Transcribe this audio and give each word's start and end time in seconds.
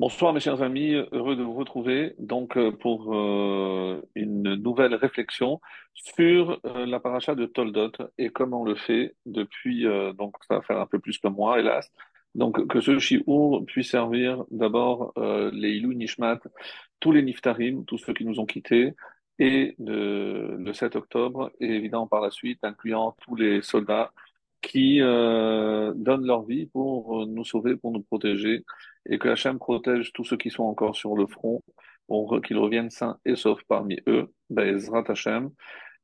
Bonsoir 0.00 0.32
mes 0.32 0.38
chers 0.38 0.62
amis, 0.62 0.92
heureux 1.10 1.34
de 1.34 1.42
vous 1.42 1.54
retrouver 1.54 2.14
donc 2.20 2.56
euh, 2.56 2.70
pour 2.70 3.16
euh, 3.16 4.00
une 4.14 4.54
nouvelle 4.54 4.94
réflexion 4.94 5.60
sur 5.92 6.60
euh, 6.64 6.86
la 6.86 7.00
paracha 7.00 7.34
de 7.34 7.46
Toldot 7.46 7.90
et 8.16 8.30
comment 8.30 8.60
on 8.60 8.64
le 8.64 8.76
fait 8.76 9.16
depuis 9.26 9.88
euh, 9.88 10.12
donc 10.12 10.36
ça 10.46 10.54
va 10.54 10.62
faire 10.62 10.78
un 10.78 10.86
peu 10.86 11.00
plus 11.00 11.18
que 11.18 11.26
moi 11.26 11.58
hélas. 11.58 11.90
Donc 12.36 12.64
que 12.68 12.80
ce 12.80 13.00
shiur 13.00 13.64
puisse 13.66 13.90
servir 13.90 14.44
d'abord 14.52 15.12
euh, 15.18 15.50
les 15.52 15.70
Ilou 15.72 15.92
Nishmat, 15.94 16.38
tous 17.00 17.10
les 17.10 17.22
Niftarim, 17.22 17.84
tous 17.84 17.98
ceux 17.98 18.14
qui 18.14 18.24
nous 18.24 18.38
ont 18.38 18.46
quittés 18.46 18.94
et 19.40 19.74
le 19.80 20.72
7 20.72 20.94
octobre 20.94 21.50
et 21.58 21.74
évidemment 21.74 22.06
par 22.06 22.20
la 22.20 22.30
suite 22.30 22.60
incluant 22.62 23.16
tous 23.20 23.34
les 23.34 23.62
soldats 23.62 24.12
qui 24.62 25.00
euh, 25.00 25.92
donnent 25.94 26.26
leur 26.26 26.42
vie 26.44 26.66
pour 26.66 27.26
nous 27.26 27.44
sauver, 27.44 27.76
pour 27.76 27.92
nous 27.92 28.02
protéger 28.02 28.64
et 29.08 29.18
que 29.18 29.28
Hachem 29.28 29.58
protège 29.58 30.12
tous 30.12 30.24
ceux 30.24 30.36
qui 30.36 30.50
sont 30.50 30.64
encore 30.64 30.96
sur 30.96 31.16
le 31.16 31.26
front 31.26 31.62
qu'ils 32.44 32.58
reviennent 32.58 32.90
sains 32.90 33.18
et 33.24 33.36
saufs 33.36 33.62
parmi 33.68 33.98
eux, 34.06 34.32
Be'ezrat 34.50 35.04
Hachem. 35.08 35.50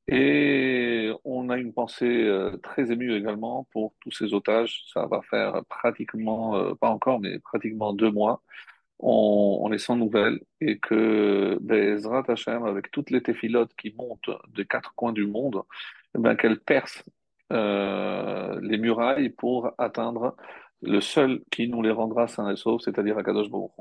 Et 0.06 1.10
on 1.24 1.48
a 1.48 1.56
une 1.56 1.72
pensée 1.72 2.24
euh, 2.24 2.58
très 2.58 2.92
émue 2.92 3.14
également 3.16 3.66
pour 3.72 3.94
tous 4.00 4.10
ces 4.10 4.34
otages. 4.34 4.82
Ça 4.92 5.06
va 5.06 5.22
faire 5.22 5.64
pratiquement, 5.68 6.56
euh, 6.56 6.74
pas 6.74 6.88
encore, 6.90 7.20
mais 7.20 7.38
pratiquement 7.38 7.94
deux 7.94 8.10
mois. 8.10 8.42
On, 9.00 9.70
est 9.72 9.78
sans 9.78 9.96
nouvelles 9.96 10.40
et 10.60 10.78
que 10.78 11.58
Be'ezrat 11.60 12.24
Hachem, 12.28 12.64
avec 12.64 12.90
toutes 12.90 13.10
les 13.10 13.22
téphilotes 13.22 13.74
qui 13.76 13.94
montent 13.98 14.30
des 14.48 14.66
quatre 14.66 14.94
coins 14.94 15.12
du 15.12 15.26
monde, 15.26 15.62
eh 16.16 16.20
ben, 16.20 16.36
qu'elles 16.36 16.60
percent 16.60 17.02
euh, 17.52 18.58
les 18.62 18.78
murailles 18.78 19.30
pour 19.30 19.72
atteindre 19.78 20.36
le 20.84 21.00
seul 21.00 21.40
qui 21.50 21.68
nous 21.68 21.82
les 21.82 21.90
rendra 21.90 22.28
sains 22.28 22.50
et 22.50 22.56
saufs, 22.56 22.82
c'est-à-dire 22.82 23.18
Akadosh 23.18 23.50
Baruch. 23.50 23.72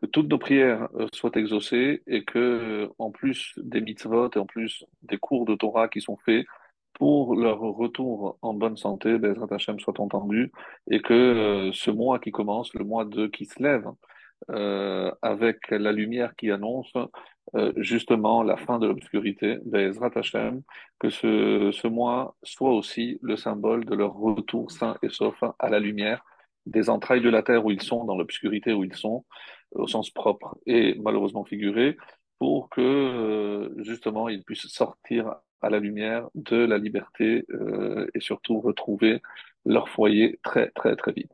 Que 0.00 0.06
toutes 0.06 0.28
nos 0.28 0.38
prières 0.38 0.88
euh, 0.94 1.06
soient 1.12 1.32
exaucées 1.34 2.02
et 2.06 2.24
que, 2.24 2.38
euh, 2.38 2.88
en 2.98 3.10
plus 3.10 3.52
des 3.58 3.80
mitzvot 3.80 4.30
et 4.34 4.38
en 4.38 4.46
plus 4.46 4.84
des 5.02 5.18
cours 5.18 5.44
de 5.44 5.54
Torah 5.54 5.88
qui 5.88 6.00
sont 6.00 6.16
faits, 6.24 6.46
pour 6.94 7.34
leur 7.36 7.60
retour 7.60 8.38
en 8.42 8.54
bonne 8.54 8.76
santé, 8.76 9.18
Bezrat 9.18 9.54
Hashem 9.54 9.78
soit 9.78 10.00
entendu 10.00 10.52
et 10.90 11.00
que 11.00 11.14
euh, 11.14 11.72
ce 11.72 11.90
mois 11.90 12.18
qui 12.18 12.30
commence, 12.30 12.74
le 12.74 12.84
mois 12.84 13.04
de 13.04 13.26
qui 13.26 13.46
se 13.46 13.62
lève, 13.62 13.86
avec 15.22 15.70
la 15.70 15.92
lumière 15.92 16.34
qui 16.34 16.50
annonce 16.50 16.94
justement 17.76 18.42
la 18.42 18.56
fin 18.56 18.78
de 18.78 18.86
l'obscurité, 18.86 19.58
Bezrat 19.66 20.12
Hashem, 20.14 20.62
que 20.98 21.10
ce 21.10 21.86
mois 21.86 22.34
soit 22.42 22.72
aussi 22.72 23.18
le 23.20 23.36
symbole 23.36 23.84
de 23.84 23.94
leur 23.94 24.14
retour 24.14 24.70
sain 24.70 24.96
et 25.02 25.10
sauf 25.10 25.36
à 25.58 25.68
la 25.68 25.78
lumière 25.78 26.24
des 26.66 26.90
entrailles 26.90 27.22
de 27.22 27.30
la 27.30 27.42
terre 27.42 27.64
où 27.64 27.70
ils 27.70 27.82
sont, 27.82 28.04
dans 28.04 28.16
l'obscurité 28.16 28.72
où 28.72 28.84
ils 28.84 28.94
sont, 28.94 29.24
au 29.72 29.86
sens 29.86 30.10
propre 30.10 30.56
et 30.66 30.96
malheureusement 31.00 31.44
figuré, 31.44 31.96
pour 32.38 32.70
que 32.70 32.80
euh, 32.80 33.82
justement 33.82 34.28
ils 34.28 34.42
puissent 34.42 34.68
sortir 34.68 35.36
à 35.60 35.70
la 35.70 35.78
lumière 35.78 36.28
de 36.34 36.56
la 36.56 36.78
liberté 36.78 37.44
euh, 37.50 38.06
et 38.14 38.20
surtout 38.20 38.60
retrouver 38.60 39.20
leur 39.66 39.88
foyer 39.88 40.40
très 40.42 40.70
très 40.70 40.96
très 40.96 41.12
vite. 41.12 41.32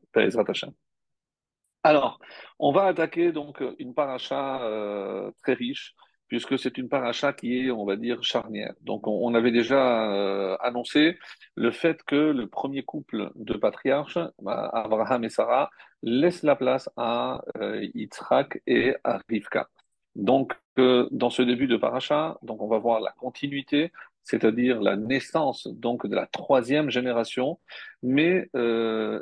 Alors, 1.85 2.19
on 2.59 2.73
va 2.73 2.87
attaquer 2.87 3.31
donc 3.31 3.63
une 3.79 3.95
paracha 3.95 4.61
euh, 4.65 5.31
très 5.43 5.55
riche, 5.55 5.95
puisque 6.29 6.59
c'est 6.59 6.79
une 6.79 6.89
paracha 6.89 7.33
qui 7.33 7.59
est, 7.59 7.71
on 7.71 7.85
va 7.85 7.97
dire, 7.97 8.23
charnière. 8.23 8.75
Donc, 8.83 9.07
on, 9.07 9.35
avait 9.35 9.53
déjà 9.53 10.11
euh, 10.13 10.57
annoncé 10.61 11.19
le 11.55 11.71
fait 11.71 12.03
que 12.03 12.17
le 12.17 12.47
premier 12.49 12.83
couple 12.83 13.31
de 13.35 13.55
patriarches, 13.55 14.19
bah, 14.43 14.71
Abraham 14.73 15.25
et 15.25 15.29
Sarah, 15.29 15.71
laisse 16.03 16.43
la 16.43 16.57
place 16.57 16.91
à 16.97 17.43
euh, 17.59 17.87
Yitzhak 17.95 18.63
et 18.67 18.95
à 19.05 19.21
Rivka. 19.29 19.69
Donc, 20.15 20.55
euh, 20.79 21.09
dans 21.11 21.31
ce 21.31 21.43
début 21.43 21.67
de 21.67 21.77
paracha, 21.77 22.39
donc 22.43 22.63
on 22.63 22.69
va 22.69 22.79
voir 22.79 23.01
la 23.01 23.13
continuité, 23.13 23.93
c'est-à-dire 24.23 24.81
la 24.81 24.97
naissance 24.97 25.69
donc 25.69 26.07
de 26.07 26.17
la 26.17 26.27
troisième 26.27 26.91
génération, 26.91 27.61
mais 28.03 28.51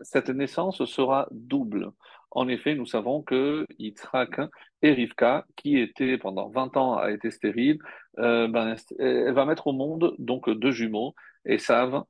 cette 0.02 0.30
naissance 0.30 0.82
sera 0.86 1.28
double. 1.30 1.92
En 2.34 2.48
effet, 2.48 2.74
nous 2.74 2.86
savons 2.86 3.22
que 3.22 3.66
Yitzhak 3.78 4.40
et 4.82 4.92
Rivka, 4.92 5.46
qui 5.56 5.78
étaient 5.78 6.18
pendant 6.18 6.48
20 6.50 6.76
ans 6.76 6.96
a 6.96 7.12
été 7.12 7.30
stérile, 7.30 7.78
euh, 8.18 8.48
ben, 8.48 8.76
elle 8.98 9.32
va 9.32 9.46
mettre 9.46 9.68
au 9.68 9.72
monde 9.72 10.14
donc 10.18 10.50
deux 10.50 10.72
jumeaux, 10.72 11.14
Esav, 11.44 12.02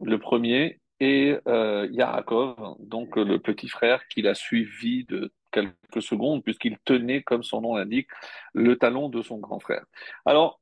le 0.00 0.18
premier, 0.18 0.80
et 1.00 1.36
euh, 1.48 1.88
Yaakov, 1.90 2.76
donc 2.78 3.16
le 3.16 3.38
petit 3.40 3.68
frère 3.68 4.06
qui 4.06 4.22
l'a 4.22 4.34
suivi 4.34 5.04
de 5.04 5.32
quelques 5.50 6.00
secondes, 6.00 6.44
puisqu'il 6.44 6.78
tenait, 6.84 7.22
comme 7.22 7.42
son 7.42 7.60
nom 7.60 7.76
l'indique, 7.76 8.08
le 8.54 8.76
talon 8.78 9.08
de 9.08 9.20
son 9.20 9.38
grand 9.38 9.58
frère. 9.58 9.84
Alors, 10.24 10.61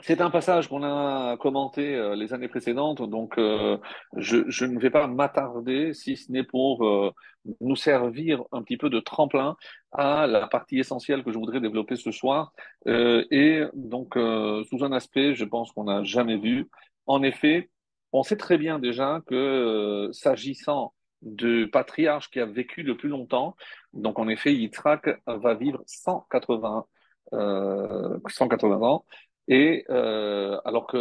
c'est 0.00 0.20
un 0.20 0.30
passage 0.30 0.68
qu'on 0.68 0.84
a 0.84 1.36
commenté 1.38 1.94
euh, 1.96 2.14
les 2.14 2.32
années 2.32 2.48
précédentes, 2.48 3.02
donc 3.02 3.36
euh, 3.38 3.78
je, 4.16 4.48
je 4.48 4.64
ne 4.64 4.78
vais 4.78 4.90
pas 4.90 5.06
m'attarder, 5.08 5.92
si 5.92 6.16
ce 6.16 6.30
n'est 6.30 6.44
pour 6.44 6.86
euh, 6.86 7.12
nous 7.60 7.76
servir 7.76 8.42
un 8.52 8.62
petit 8.62 8.76
peu 8.76 8.90
de 8.90 9.00
tremplin 9.00 9.56
à 9.92 10.26
la 10.26 10.46
partie 10.46 10.78
essentielle 10.78 11.24
que 11.24 11.32
je 11.32 11.38
voudrais 11.38 11.60
développer 11.60 11.96
ce 11.96 12.12
soir, 12.12 12.52
euh, 12.86 13.24
et 13.30 13.64
donc 13.74 14.16
euh, 14.16 14.62
sous 14.70 14.84
un 14.84 14.92
aspect, 14.92 15.34
je 15.34 15.44
pense 15.44 15.72
qu'on 15.72 15.84
n'a 15.84 16.04
jamais 16.04 16.36
vu. 16.36 16.68
En 17.06 17.22
effet, 17.22 17.70
on 18.12 18.22
sait 18.22 18.36
très 18.36 18.56
bien 18.58 18.78
déjà 18.78 19.20
que 19.26 19.34
euh, 19.34 20.12
s'agissant 20.12 20.94
de 21.22 21.64
patriarche 21.64 22.30
qui 22.30 22.38
a 22.38 22.46
vécu 22.46 22.84
le 22.84 22.96
plus 22.96 23.08
longtemps, 23.08 23.56
donc 23.92 24.20
en 24.20 24.28
effet, 24.28 24.54
Yitzhak 24.54 25.20
va 25.26 25.54
vivre 25.54 25.82
180, 25.86 26.86
euh, 27.32 28.18
180 28.28 28.76
ans. 28.82 29.04
Et 29.48 29.84
euh, 29.88 30.60
alors 30.64 30.86
que 30.86 30.98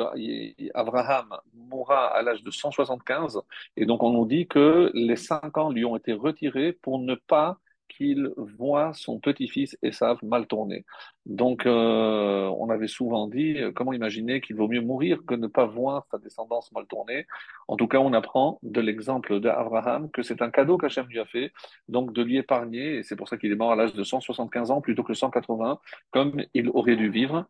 Abraham 0.73 1.35
mourra 1.53 2.07
à 2.07 2.21
l'âge 2.21 2.43
de 2.43 2.51
175, 2.51 3.41
et 3.75 3.85
donc 3.85 4.03
on 4.03 4.11
nous 4.11 4.25
dit 4.25 4.47
que 4.47 4.89
les 4.93 5.17
cinq 5.17 5.57
ans 5.57 5.69
lui 5.69 5.83
ont 5.85 5.97
été 5.97 6.13
retirés 6.13 6.71
pour 6.71 6.99
ne 6.99 7.15
pas 7.15 7.59
qu'il 7.89 8.29
voie 8.37 8.93
son 8.93 9.19
petit-fils 9.19 9.77
Esav 9.81 10.19
mal 10.23 10.47
tourner. 10.47 10.85
Donc 11.25 11.65
euh, 11.65 12.47
on 12.59 12.69
avait 12.69 12.87
souvent 12.87 13.27
dit, 13.27 13.57
euh, 13.57 13.71
comment 13.71 13.93
imaginer 13.93 14.41
qu'il 14.41 14.55
vaut 14.55 14.67
mieux 14.67 14.81
mourir 14.81 15.19
que 15.27 15.35
ne 15.35 15.47
pas 15.47 15.65
voir 15.65 16.05
sa 16.11 16.17
descendance 16.17 16.71
mal 16.71 16.85
tournée. 16.87 17.25
En 17.67 17.75
tout 17.75 17.87
cas, 17.87 17.99
on 17.99 18.13
apprend 18.13 18.59
de 18.63 18.81
l'exemple 18.81 19.39
d'Abraham 19.39 20.09
que 20.11 20.21
c'est 20.21 20.41
un 20.41 20.51
cadeau 20.51 20.77
qu'Hachem 20.77 21.07
lui 21.07 21.19
a 21.19 21.25
fait, 21.25 21.51
donc 21.87 22.13
de 22.13 22.21
lui 22.21 22.37
épargner, 22.37 22.97
et 22.97 23.03
c'est 23.03 23.15
pour 23.15 23.27
ça 23.27 23.37
qu'il 23.37 23.51
est 23.51 23.55
mort 23.55 23.71
à 23.71 23.75
l'âge 23.75 23.93
de 23.93 24.03
175 24.03 24.71
ans 24.71 24.81
plutôt 24.81 25.03
que 25.03 25.13
180, 25.13 25.79
comme 26.11 26.43
il 26.53 26.69
aurait 26.69 26.95
dû 26.95 27.09
vivre. 27.09 27.45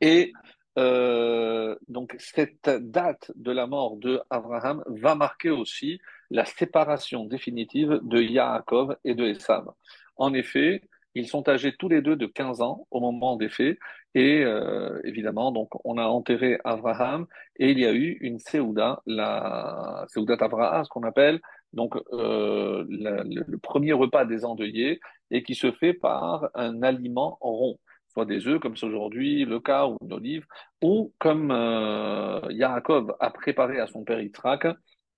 Et 0.00 0.32
euh, 0.78 1.74
donc 1.88 2.14
cette 2.18 2.70
date 2.70 3.32
de 3.34 3.50
la 3.50 3.66
mort 3.66 3.96
de 3.96 4.20
Abraham 4.30 4.84
va 4.86 5.14
marquer 5.14 5.50
aussi 5.50 6.00
la 6.30 6.44
séparation 6.44 7.24
définitive 7.24 8.00
de 8.02 8.20
Yaakov 8.22 8.96
et 9.04 9.14
de 9.14 9.24
Esav. 9.24 9.66
En 10.16 10.32
effet, 10.32 10.82
ils 11.16 11.26
sont 11.26 11.48
âgés 11.48 11.74
tous 11.76 11.88
les 11.88 12.02
deux 12.02 12.14
de 12.14 12.26
15 12.26 12.60
ans 12.62 12.86
au 12.92 13.00
moment 13.00 13.36
des 13.36 13.48
faits 13.48 13.78
et 14.14 14.44
euh, 14.44 15.00
évidemment 15.04 15.50
donc 15.50 15.68
on 15.84 15.98
a 15.98 16.04
enterré 16.04 16.58
Abraham 16.64 17.26
et 17.56 17.70
il 17.72 17.80
y 17.80 17.86
a 17.86 17.92
eu 17.92 18.18
une 18.20 18.38
Séouda, 18.38 19.02
la 19.06 20.04
Séouda 20.08 20.36
Avraham, 20.40 20.84
ce 20.84 20.88
qu'on 20.88 21.02
appelle 21.02 21.40
donc 21.72 21.96
euh, 22.12 22.84
le 22.88 23.58
premier 23.58 23.92
repas 23.92 24.24
des 24.24 24.44
endeuillés 24.44 25.00
et 25.32 25.42
qui 25.42 25.56
se 25.56 25.72
fait 25.72 25.94
par 25.94 26.48
un 26.54 26.82
aliment 26.82 27.38
rond 27.40 27.78
soit 28.12 28.24
des 28.26 28.46
œufs, 28.46 28.60
comme 28.60 28.76
c'est 28.76 28.86
aujourd'hui 28.86 29.44
le 29.44 29.60
cas, 29.60 29.86
ou 29.86 29.96
une 30.02 30.12
olive, 30.12 30.46
ou 30.82 31.12
comme 31.18 31.50
euh, 31.50 32.40
Yaakov 32.50 33.14
a 33.20 33.30
préparé 33.30 33.80
à 33.80 33.86
son 33.86 34.04
père 34.04 34.20
Yitzhak 34.20 34.66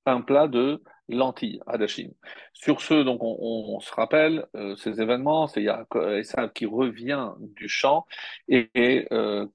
un 0.06 0.20
plat 0.20 0.48
de 0.48 0.82
lentilles, 1.08 1.60
hadashim. 1.66 2.10
Sur 2.52 2.80
ce, 2.80 3.02
donc, 3.02 3.20
on, 3.22 3.78
se 3.80 3.92
rappelle 3.92 4.46
euh, 4.56 4.74
ces 4.76 5.00
événements, 5.00 5.46
c'est 5.46 5.62
Yaakov, 5.62 6.12
Esav 6.14 6.52
qui 6.52 6.66
revient 6.66 7.30
du 7.38 7.68
champ, 7.68 8.06
et, 8.48 8.68
et 8.74 9.06
euh, 9.12 9.46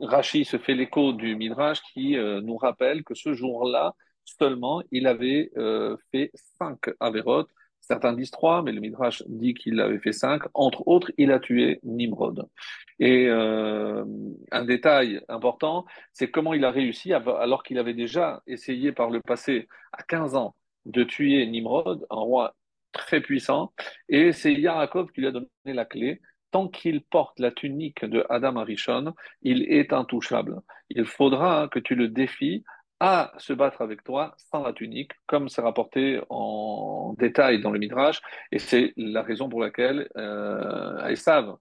Rachi 0.00 0.44
se 0.44 0.58
fait 0.58 0.74
l'écho 0.74 1.12
du 1.12 1.36
Midrash 1.36 1.80
qui 1.92 2.16
euh, 2.16 2.40
nous 2.40 2.56
rappelle 2.56 3.04
que 3.04 3.14
ce 3.14 3.34
jour-là, 3.34 3.94
seulement, 4.24 4.82
il 4.90 5.06
avait 5.06 5.50
euh, 5.56 5.96
fait 6.10 6.30
cinq 6.58 6.90
avérotes. 7.00 7.50
Certains 7.86 8.14
disent 8.14 8.30
trois, 8.30 8.62
mais 8.62 8.72
le 8.72 8.80
Midrash 8.80 9.22
dit 9.26 9.52
qu'il 9.52 9.78
avait 9.78 9.98
fait 9.98 10.12
cinq. 10.12 10.42
Entre 10.54 10.88
autres, 10.88 11.12
il 11.18 11.30
a 11.30 11.38
tué 11.38 11.80
Nimrod. 11.82 12.48
Et 12.98 13.26
euh, 13.28 14.04
un 14.50 14.64
détail 14.64 15.20
important, 15.28 15.84
c'est 16.12 16.30
comment 16.30 16.54
il 16.54 16.64
a 16.64 16.70
réussi, 16.70 17.12
alors 17.12 17.62
qu'il 17.62 17.78
avait 17.78 17.92
déjà 17.92 18.42
essayé 18.46 18.92
par 18.92 19.10
le 19.10 19.20
passé, 19.20 19.68
à 19.92 20.02
15 20.02 20.34
ans, 20.34 20.54
de 20.86 21.04
tuer 21.04 21.46
Nimrod, 21.46 22.06
un 22.08 22.16
roi 22.16 22.54
très 22.92 23.20
puissant, 23.20 23.72
et 24.08 24.32
c'est 24.32 24.54
Yaakov 24.54 25.12
qui 25.12 25.20
lui 25.20 25.28
a 25.28 25.32
donné 25.32 25.48
la 25.66 25.84
clé. 25.84 26.22
Tant 26.52 26.68
qu'il 26.68 27.02
porte 27.02 27.38
la 27.40 27.50
tunique 27.50 28.04
de 28.04 28.24
Adam 28.30 28.56
Arishon, 28.56 29.12
il 29.42 29.64
est 29.64 29.92
intouchable. 29.92 30.60
Il 30.88 31.04
faudra 31.04 31.68
que 31.68 31.80
tu 31.80 31.96
le 31.96 32.08
défies 32.08 32.64
à 33.04 33.34
se 33.36 33.52
battre 33.52 33.82
avec 33.82 34.02
toi 34.02 34.34
sans 34.50 34.62
la 34.62 34.72
tunique, 34.72 35.12
comme 35.26 35.50
c'est 35.50 35.60
rapporté 35.60 36.22
en 36.30 37.14
détail 37.18 37.60
dans 37.60 37.70
le 37.70 37.78
Midrash, 37.78 38.22
et 38.50 38.58
c'est 38.58 38.94
la 38.96 39.22
raison 39.22 39.50
pour 39.50 39.60
laquelle 39.60 40.08
euh, 40.16 41.06
Esav 41.08 41.54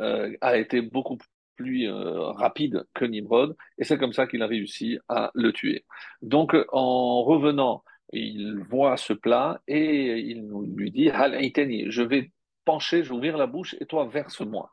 euh, 0.00 0.32
a 0.40 0.56
été 0.56 0.80
beaucoup 0.80 1.18
plus 1.56 1.88
euh, 1.88 2.30
rapide 2.30 2.84
que 2.94 3.04
Nimrod, 3.04 3.56
et 3.78 3.84
c'est 3.84 3.98
comme 3.98 4.12
ça 4.12 4.28
qu'il 4.28 4.42
a 4.42 4.46
réussi 4.46 4.96
à 5.08 5.32
le 5.34 5.52
tuer. 5.52 5.84
Donc, 6.20 6.54
en 6.70 7.24
revenant, 7.24 7.82
il 8.12 8.60
voit 8.70 8.96
ce 8.96 9.14
plat 9.14 9.60
et 9.66 10.18
il 10.20 10.48
lui 10.76 10.92
dit 10.92 11.10
Hal 11.10 11.34
je 11.34 12.02
vais 12.02 12.30
pencher, 12.64 13.02
je 13.02 13.12
la 13.12 13.48
bouche 13.48 13.74
et 13.80 13.86
toi 13.86 14.06
verse-moi. 14.06 14.70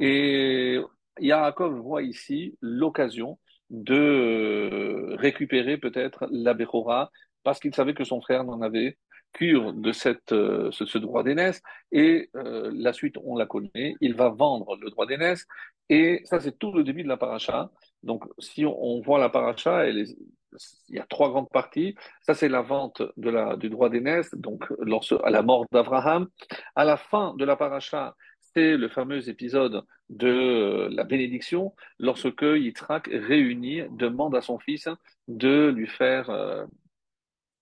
Et 0.00 0.80
Yaakov 1.20 1.74
voit 1.78 2.02
ici 2.02 2.58
l'occasion 2.60 3.38
de 3.70 3.94
euh, 3.94 5.16
récupérer 5.16 5.76
peut-être 5.76 6.26
la 6.30 6.54
Bechora 6.54 7.10
parce 7.42 7.60
qu'il 7.60 7.74
savait 7.74 7.94
que 7.94 8.04
son 8.04 8.20
frère 8.20 8.44
n'en 8.44 8.60
avait 8.62 8.98
cure 9.32 9.74
de 9.74 9.92
cette, 9.92 10.32
euh, 10.32 10.70
ce, 10.72 10.98
droit 10.98 11.22
d'aînesse 11.22 11.60
et 11.92 12.30
euh, 12.34 12.70
la 12.74 12.92
suite 12.92 13.16
on 13.22 13.36
la 13.36 13.46
connaît, 13.46 13.94
il 14.00 14.14
va 14.14 14.30
vendre 14.30 14.76
le 14.76 14.90
droit 14.90 15.06
d'aînesse 15.06 15.46
et 15.90 16.22
ça 16.24 16.40
c'est 16.40 16.58
tout 16.58 16.72
le 16.72 16.82
début 16.82 17.02
de 17.02 17.08
la 17.08 17.16
paracha. 17.16 17.70
Donc 18.02 18.24
si 18.38 18.64
on, 18.64 19.00
voit 19.00 19.18
la 19.18 19.28
paracha, 19.28 19.88
il 19.88 20.06
y 20.88 20.98
a 20.98 21.06
trois 21.06 21.30
grandes 21.30 21.50
parties. 21.50 21.94
Ça 22.22 22.34
c'est 22.34 22.48
la 22.48 22.62
vente 22.62 23.02
de 23.16 23.30
la, 23.30 23.56
du 23.56 23.68
droit 23.70 23.88
d'aînesse, 23.90 24.34
donc 24.34 24.64
à 25.24 25.30
la 25.30 25.42
mort 25.42 25.66
d'Abraham. 25.72 26.28
À 26.74 26.84
la 26.84 26.96
fin 26.96 27.34
de 27.36 27.44
la 27.44 27.56
paracha, 27.56 28.14
c'est 28.54 28.76
le 28.76 28.88
fameux 28.88 29.28
épisode 29.28 29.82
de 30.10 30.88
la 30.90 31.04
bénédiction, 31.04 31.74
lorsque 31.98 32.42
Yitzhak 32.42 33.08
réunit, 33.12 33.82
demande 33.90 34.34
à 34.34 34.40
son 34.40 34.58
fils 34.58 34.88
de 35.28 35.68
lui 35.68 35.86
faire 35.86 36.30
euh, 36.30 36.64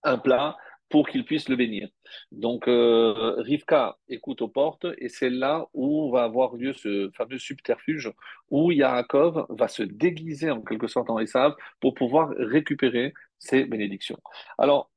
un 0.04 0.18
plat 0.18 0.56
pour 0.88 1.08
qu'il 1.08 1.24
puisse 1.24 1.48
le 1.48 1.56
bénir. 1.56 1.88
Donc 2.30 2.68
euh, 2.68 3.34
Rivka 3.38 3.98
écoute 4.08 4.42
aux 4.42 4.48
portes 4.48 4.86
et 4.98 5.08
c'est 5.08 5.30
là 5.30 5.66
où 5.74 6.10
va 6.10 6.22
avoir 6.22 6.54
lieu 6.54 6.72
ce 6.74 7.10
fameux 7.14 7.38
subterfuge 7.38 8.12
où 8.50 8.70
Yaakov 8.70 9.46
va 9.48 9.68
se 9.68 9.82
déguiser 9.82 10.50
en 10.50 10.60
quelque 10.62 10.86
sorte 10.86 11.10
en 11.10 11.18
Esav 11.18 11.54
pour 11.80 11.94
pouvoir 11.94 12.30
récupérer 12.38 13.14
ses 13.38 13.64
bénédictions. 13.64 14.18
Alors, 14.58 14.90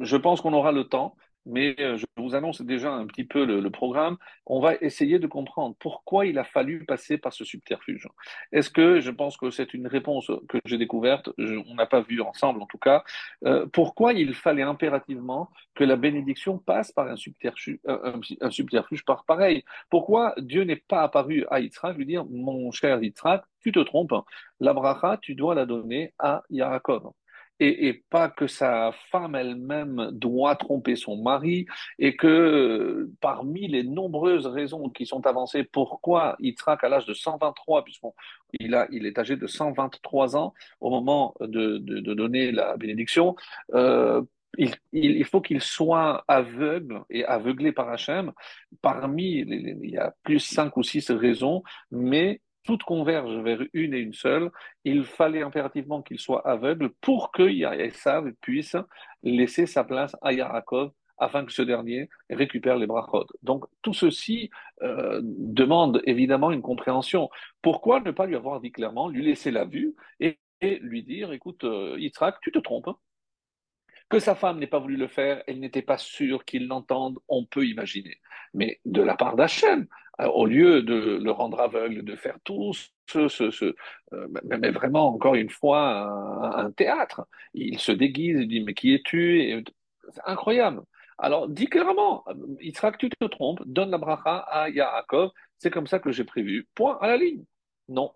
je 0.00 0.16
pense 0.16 0.40
qu'on 0.40 0.52
aura 0.52 0.72
le 0.72 0.84
temps 0.84 1.16
mais 1.46 1.74
euh, 1.80 1.96
je 1.96 2.06
vous 2.16 2.34
annonce 2.34 2.62
déjà 2.62 2.92
un 2.92 3.06
petit 3.06 3.24
peu 3.24 3.44
le, 3.44 3.70
programme. 3.70 4.16
On 4.46 4.60
va 4.60 4.74
essayer 4.76 5.18
de 5.18 5.26
comprendre 5.26 5.74
pourquoi 5.78 6.26
il 6.26 6.38
a 6.38 6.44
fallu 6.44 6.84
passer 6.84 7.16
par 7.16 7.32
ce 7.32 7.44
subterfuge. 7.44 8.06
Est-ce 8.52 8.70
que 8.70 9.00
je 9.00 9.10
pense 9.10 9.36
que 9.36 9.50
c'est 9.50 9.72
une 9.74 9.86
réponse 9.86 10.30
que 10.48 10.58
j'ai 10.66 10.78
découverte, 10.78 11.30
on 11.38 11.74
n'a 11.74 11.86
pas 11.86 12.02
vu 12.02 12.20
ensemble 12.20 12.62
en 12.62 12.66
tout 12.66 12.78
cas, 12.78 13.02
euh, 13.44 13.66
pourquoi 13.72 14.12
il 14.12 14.34
fallait 14.34 14.62
impérativement 14.62 15.50
que 15.74 15.84
la 15.84 15.96
bénédiction 15.96 16.58
passe 16.58 16.92
par 16.92 17.08
un 17.08 17.16
subterfuge, 17.16 17.78
un, 17.86 18.50
subterfuge 18.50 19.04
par 19.04 19.24
pareil? 19.24 19.64
Pourquoi 19.90 20.34
Dieu 20.38 20.64
n'est 20.64 20.76
pas 20.76 21.02
apparu 21.02 21.46
à 21.50 21.60
Yitzhak, 21.60 21.96
lui 21.96 22.06
dire, 22.06 22.24
mon 22.26 22.70
cher 22.72 23.02
Yitzhak, 23.02 23.44
tu 23.60 23.72
te 23.72 23.80
trompes, 23.80 24.14
la 24.60 24.74
bracha, 24.74 25.18
tu 25.20 25.34
dois 25.34 25.54
la 25.54 25.66
donner 25.66 26.12
à 26.18 26.42
Yaakov 26.50 27.12
et, 27.62 27.92
pas 28.10 28.28
que 28.28 28.46
sa 28.46 28.92
femme 29.10 29.34
elle-même 29.34 30.10
doit 30.12 30.56
tromper 30.56 30.96
son 30.96 31.22
mari, 31.22 31.66
et 31.98 32.16
que 32.16 33.10
parmi 33.20 33.68
les 33.68 33.82
nombreuses 33.82 34.46
raisons 34.46 34.88
qui 34.90 35.06
sont 35.06 35.26
avancées, 35.26 35.64
pourquoi 35.64 36.36
Yitzhak, 36.40 36.84
à 36.84 36.88
l'âge 36.88 37.06
de 37.06 37.14
123, 37.14 37.84
puisqu'il 37.84 38.86
il 38.90 39.06
est 39.06 39.18
âgé 39.18 39.36
de 39.36 39.46
123 39.46 40.36
ans 40.36 40.54
au 40.80 40.90
moment 40.90 41.34
de, 41.40 41.78
donner 42.14 42.52
la 42.52 42.76
bénédiction, 42.76 43.36
euh, 43.74 44.22
il, 44.58 44.74
il, 44.92 45.24
faut 45.24 45.40
qu'il 45.40 45.62
soit 45.62 46.24
aveugle 46.28 47.02
et 47.08 47.24
aveuglé 47.24 47.72
par 47.72 47.88
Hachem. 47.88 48.32
Parmi, 48.82 49.38
il 49.38 49.90
y 49.90 49.96
a 49.96 50.14
plus 50.22 50.40
cinq 50.40 50.76
ou 50.76 50.82
six 50.82 51.10
raisons, 51.10 51.62
mais 51.90 52.40
toutes 52.64 52.82
convergent 52.82 53.42
vers 53.42 53.60
une 53.72 53.94
et 53.94 53.98
une 53.98 54.14
seule, 54.14 54.50
il 54.84 55.04
fallait 55.04 55.42
impérativement 55.42 56.02
qu'il 56.02 56.18
soit 56.18 56.46
aveugle 56.46 56.90
pour 57.00 57.32
que 57.32 57.42
Yaakov 57.42 58.32
puisse 58.40 58.76
laisser 59.22 59.66
sa 59.66 59.84
place 59.84 60.16
à 60.22 60.32
Yaakov 60.32 60.92
afin 61.18 61.44
que 61.44 61.52
ce 61.52 61.62
dernier 61.62 62.08
récupère 62.30 62.76
les 62.76 62.86
brachot. 62.86 63.26
Donc 63.42 63.64
tout 63.82 63.94
ceci 63.94 64.50
euh, 64.82 65.20
demande 65.22 66.02
évidemment 66.04 66.50
une 66.50 66.62
compréhension. 66.62 67.30
Pourquoi 67.62 68.00
ne 68.00 68.10
pas 68.10 68.26
lui 68.26 68.34
avoir 68.34 68.60
dit 68.60 68.72
clairement, 68.72 69.08
lui 69.08 69.24
laisser 69.24 69.50
la 69.50 69.64
vue 69.64 69.94
et, 70.20 70.38
lui 70.80 71.02
dire, 71.02 71.32
écoute, 71.32 71.64
euh, 71.64 71.96
tu 72.40 72.52
te 72.52 72.58
trompes. 72.58 72.90
Que 74.12 74.18
sa 74.18 74.34
femme 74.34 74.58
n'ait 74.58 74.66
pas 74.66 74.78
voulu 74.78 74.98
le 74.98 75.08
faire, 75.08 75.42
elle 75.46 75.58
n'était 75.58 75.80
pas 75.80 75.96
sûre 75.96 76.44
qu'il 76.44 76.66
l'entende, 76.66 77.18
on 77.28 77.46
peut 77.46 77.66
imaginer. 77.66 78.20
Mais 78.52 78.78
de 78.84 79.00
la 79.00 79.16
part 79.16 79.36
d'Hachem, 79.36 79.86
euh, 80.20 80.26
au 80.26 80.44
lieu 80.44 80.82
de 80.82 81.18
le 81.22 81.30
rendre 81.30 81.58
aveugle, 81.60 82.04
de 82.04 82.14
faire 82.14 82.36
tout 82.44 82.74
ce, 83.06 83.74
euh, 84.12 84.28
mais 84.44 84.70
vraiment, 84.70 85.08
encore 85.08 85.34
une 85.34 85.48
fois, 85.48 86.58
un, 86.58 86.70
théâtre. 86.72 87.26
Il 87.54 87.78
se 87.78 87.90
déguise, 87.90 88.40
il 88.40 88.48
dit, 88.48 88.60
mais 88.60 88.74
qui 88.74 88.92
es-tu? 88.94 89.64
C'est 90.10 90.20
incroyable. 90.26 90.82
Alors, 91.16 91.48
dis 91.48 91.66
clairement, 91.66 92.22
que 92.26 92.96
tu 92.98 93.08
te 93.08 93.24
trompes, 93.24 93.62
donne 93.64 93.90
la 93.90 93.96
bracha 93.96 94.40
à 94.40 94.68
Yaakov, 94.68 95.30
c'est 95.56 95.70
comme 95.70 95.86
ça 95.86 96.00
que 96.00 96.12
j'ai 96.12 96.24
prévu. 96.24 96.68
Point 96.74 96.98
à 97.00 97.06
la 97.06 97.16
ligne. 97.16 97.44
Non, 97.88 98.12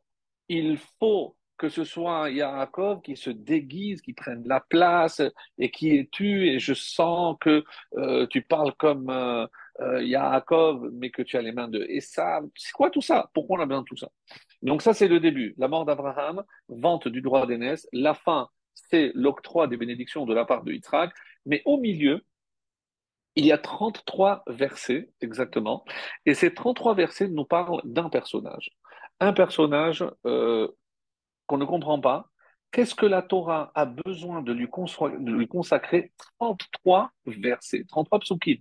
il 0.50 0.76
faut 1.00 1.36
que 1.58 1.68
ce 1.68 1.84
soit 1.84 2.30
Yaakov 2.30 3.02
qui 3.02 3.16
se 3.16 3.30
déguise, 3.30 4.00
qui 4.02 4.12
prenne 4.12 4.46
la 4.46 4.60
place, 4.60 5.22
et 5.58 5.70
qui 5.70 5.96
es-tu, 5.96 6.48
et 6.48 6.58
je 6.58 6.74
sens 6.74 7.36
que 7.40 7.64
euh, 7.96 8.26
tu 8.28 8.42
parles 8.42 8.74
comme 8.74 9.10
euh, 9.10 9.46
euh, 9.80 10.02
Yaakov, 10.02 10.90
mais 10.92 11.10
que 11.10 11.22
tu 11.22 11.36
as 11.36 11.42
les 11.42 11.52
mains 11.52 11.68
de 11.68 11.84
Esav. 11.88 12.46
C'est 12.54 12.72
quoi 12.72 12.90
tout 12.90 13.02
ça? 13.02 13.30
Pourquoi 13.34 13.58
on 13.58 13.62
a 13.62 13.66
besoin 13.66 13.82
de 13.82 13.86
tout 13.86 13.96
ça? 13.96 14.10
Donc 14.62 14.82
ça, 14.82 14.94
c'est 14.94 15.08
le 15.08 15.20
début. 15.20 15.54
La 15.58 15.68
mort 15.68 15.84
d'Abraham, 15.84 16.44
vente 16.68 17.08
du 17.08 17.20
droit 17.22 17.46
d'aînesse. 17.46 17.88
La 17.92 18.14
fin, 18.14 18.48
c'est 18.74 19.12
l'octroi 19.14 19.66
des 19.66 19.76
bénédictions 19.76 20.26
de 20.26 20.34
la 20.34 20.44
part 20.44 20.62
de 20.64 20.72
Yitzhak. 20.72 21.12
Mais 21.46 21.62
au 21.64 21.78
milieu, 21.78 22.24
il 23.36 23.44
y 23.46 23.52
a 23.52 23.58
33 23.58 24.44
versets 24.48 25.10
exactement. 25.20 25.84
Et 26.24 26.34
ces 26.34 26.54
33 26.54 26.94
versets 26.94 27.28
nous 27.28 27.44
parlent 27.44 27.82
d'un 27.84 28.08
personnage. 28.08 28.70
Un 29.20 29.32
personnage 29.32 30.04
qu'on 31.46 31.58
ne 31.58 31.64
comprend 31.64 32.00
pas, 32.00 32.28
qu'est-ce 32.70 32.94
que 32.94 33.06
la 33.06 33.22
Torah 33.22 33.70
a 33.74 33.86
besoin 33.86 34.42
de 34.42 34.52
lui, 34.52 34.68
consacrer 35.48 36.12
33 36.38 37.10
versets, 37.26 37.84
33 37.88 38.20
psukim? 38.20 38.58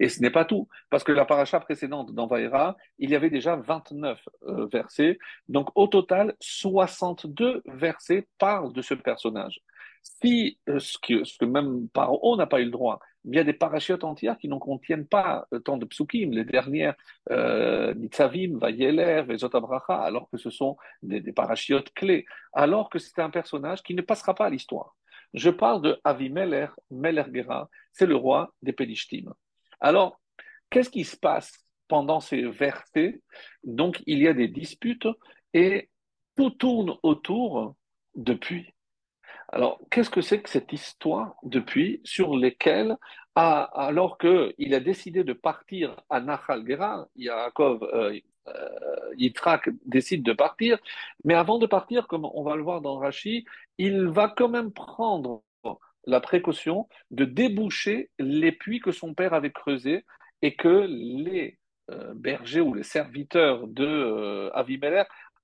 Et 0.00 0.08
ce 0.08 0.20
n'est 0.20 0.30
pas 0.30 0.44
tout, 0.44 0.68
parce 0.90 1.04
que 1.04 1.12
la 1.12 1.24
paracha 1.24 1.60
précédente 1.60 2.12
dans 2.12 2.26
Vaïra, 2.26 2.76
il 2.98 3.10
y 3.10 3.16
avait 3.16 3.30
déjà 3.30 3.56
29 3.56 4.18
euh, 4.48 4.66
versets. 4.66 5.18
Donc 5.48 5.68
au 5.74 5.86
total, 5.86 6.34
62 6.40 7.62
versets 7.66 8.26
parlent 8.38 8.72
de 8.72 8.82
ce 8.82 8.94
personnage. 8.94 9.60
Si, 10.02 10.58
euh, 10.68 10.78
ce, 10.78 10.98
que, 10.98 11.24
ce 11.24 11.38
que 11.38 11.44
même 11.44 11.88
Paro 11.88 12.36
n'a 12.36 12.46
pas 12.46 12.60
eu 12.60 12.64
le 12.64 12.70
droit, 12.70 13.00
il 13.24 13.34
y 13.34 13.38
a 13.38 13.44
des 13.44 13.52
parachutes 13.52 14.04
entières 14.04 14.36
qui 14.36 14.48
n'en 14.48 14.58
contiennent 14.58 15.06
pas 15.06 15.46
euh, 15.52 15.60
tant 15.60 15.76
de 15.76 15.84
psukim, 15.84 16.32
les 16.32 16.44
dernières, 16.44 16.94
euh, 17.30 17.94
Nitzavim, 17.94 18.58
Vayeler, 18.58 19.22
Vezotabracha, 19.22 19.94
alors 19.94 20.28
que 20.30 20.38
ce 20.38 20.50
sont 20.50 20.76
des, 21.02 21.20
des 21.20 21.32
parachutes 21.32 21.92
clés, 21.94 22.24
alors 22.52 22.90
que 22.90 22.98
c'est 22.98 23.20
un 23.20 23.30
personnage 23.30 23.82
qui 23.82 23.94
ne 23.94 24.02
passera 24.02 24.34
pas 24.34 24.46
à 24.46 24.50
l'histoire. 24.50 24.96
Je 25.34 25.50
parle 25.50 25.82
de 25.82 26.00
Avimeler, 26.04 26.66
Melergera, 26.90 27.68
c'est 27.92 28.06
le 28.06 28.16
roi 28.16 28.52
des 28.60 28.72
Pélishtim. 28.72 29.32
Alors, 29.80 30.20
qu'est-ce 30.68 30.90
qui 30.90 31.04
se 31.04 31.16
passe 31.16 31.52
pendant 31.88 32.20
ces 32.20 32.42
versets? 32.42 33.20
Donc, 33.64 34.02
il 34.06 34.18
y 34.18 34.28
a 34.28 34.34
des 34.34 34.48
disputes 34.48 35.08
et 35.54 35.88
tout 36.36 36.50
tourne 36.50 36.96
autour 37.02 37.76
depuis 38.14 38.72
alors, 39.52 39.80
qu'est-ce 39.90 40.08
que 40.08 40.22
c'est 40.22 40.40
que 40.40 40.48
cette 40.48 40.72
histoire 40.72 41.36
depuis 41.42 42.00
sur 42.04 42.36
lesquelles, 42.36 42.96
alors 43.34 44.16
qu'il 44.18 44.74
a 44.74 44.80
décidé 44.80 45.24
de 45.24 45.34
partir 45.34 45.94
à 46.08 46.20
Nahal 46.20 46.66
Gera, 46.66 47.06
Yaakov, 47.16 47.82
euh, 47.82 48.18
euh, 48.48 49.76
décide 49.84 50.22
de 50.22 50.32
partir, 50.32 50.78
mais 51.24 51.34
avant 51.34 51.58
de 51.58 51.66
partir, 51.66 52.06
comme 52.08 52.24
on 52.24 52.42
va 52.42 52.56
le 52.56 52.62
voir 52.62 52.80
dans 52.80 52.98
Rashi, 52.98 53.44
il 53.76 54.06
va 54.06 54.28
quand 54.34 54.48
même 54.48 54.72
prendre 54.72 55.42
la 56.06 56.20
précaution 56.20 56.88
de 57.10 57.24
déboucher 57.24 58.10
les 58.18 58.52
puits 58.52 58.80
que 58.80 58.90
son 58.90 59.14
père 59.14 59.34
avait 59.34 59.52
creusés 59.52 60.04
et 60.40 60.56
que 60.56 60.86
les 60.88 61.58
euh, 61.90 62.14
bergers 62.14 62.60
ou 62.60 62.74
les 62.74 62.82
serviteurs 62.82 63.66
de 63.68 63.86
euh, 63.86 64.50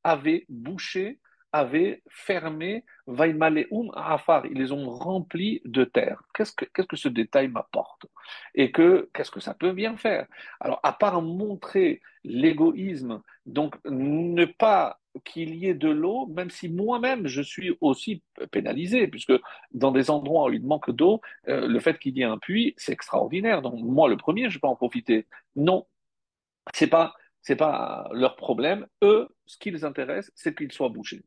avaient 0.02 0.46
bouché 0.48 1.18
avaient 1.52 2.02
fermé 2.08 2.84
Vaimaleum 3.06 3.90
Afar. 3.94 4.46
Ils 4.46 4.58
les 4.58 4.72
ont 4.72 4.88
remplis 4.90 5.60
de 5.64 5.84
terre. 5.84 6.22
Qu'est-ce 6.34 6.52
que, 6.52 6.64
qu'est-ce 6.66 6.86
que 6.86 6.96
ce 6.96 7.08
détail 7.08 7.48
m'apporte? 7.48 8.06
Et 8.54 8.70
que, 8.70 9.08
qu'est-ce 9.14 9.30
que 9.30 9.40
ça 9.40 9.54
peut 9.54 9.72
bien 9.72 9.96
faire? 9.96 10.26
Alors, 10.60 10.80
à 10.82 10.92
part 10.92 11.22
montrer 11.22 12.00
l'égoïsme, 12.24 13.22
donc 13.46 13.76
ne 13.84 14.44
pas 14.44 15.00
qu'il 15.24 15.54
y 15.54 15.66
ait 15.66 15.74
de 15.74 15.88
l'eau, 15.88 16.26
même 16.26 16.50
si 16.50 16.68
moi-même 16.68 17.26
je 17.26 17.42
suis 17.42 17.76
aussi 17.80 18.22
pénalisé, 18.52 19.08
puisque 19.08 19.32
dans 19.72 19.90
des 19.90 20.10
endroits 20.10 20.48
où 20.48 20.52
il 20.52 20.64
manque 20.64 20.90
d'eau, 20.90 21.20
euh, 21.48 21.66
le 21.66 21.80
fait 21.80 21.98
qu'il 21.98 22.16
y 22.16 22.22
ait 22.22 22.24
un 22.24 22.38
puits, 22.38 22.74
c'est 22.76 22.92
extraordinaire. 22.92 23.62
Donc 23.62 23.80
moi, 23.80 24.08
le 24.08 24.16
premier, 24.16 24.50
je 24.50 24.58
peux 24.58 24.68
en 24.68 24.76
profiter. 24.76 25.26
Non, 25.56 25.86
c'est 26.74 26.88
pas 26.88 27.14
c'est 27.42 27.56
pas 27.56 28.08
leur 28.12 28.36
problème. 28.36 28.86
Eux, 29.02 29.28
ce 29.46 29.56
qui 29.58 29.70
les 29.70 29.84
intéresse, 29.84 30.30
c'est 30.34 30.54
qu'ils 30.54 30.72
soient 30.72 30.90
bouchés. 30.90 31.22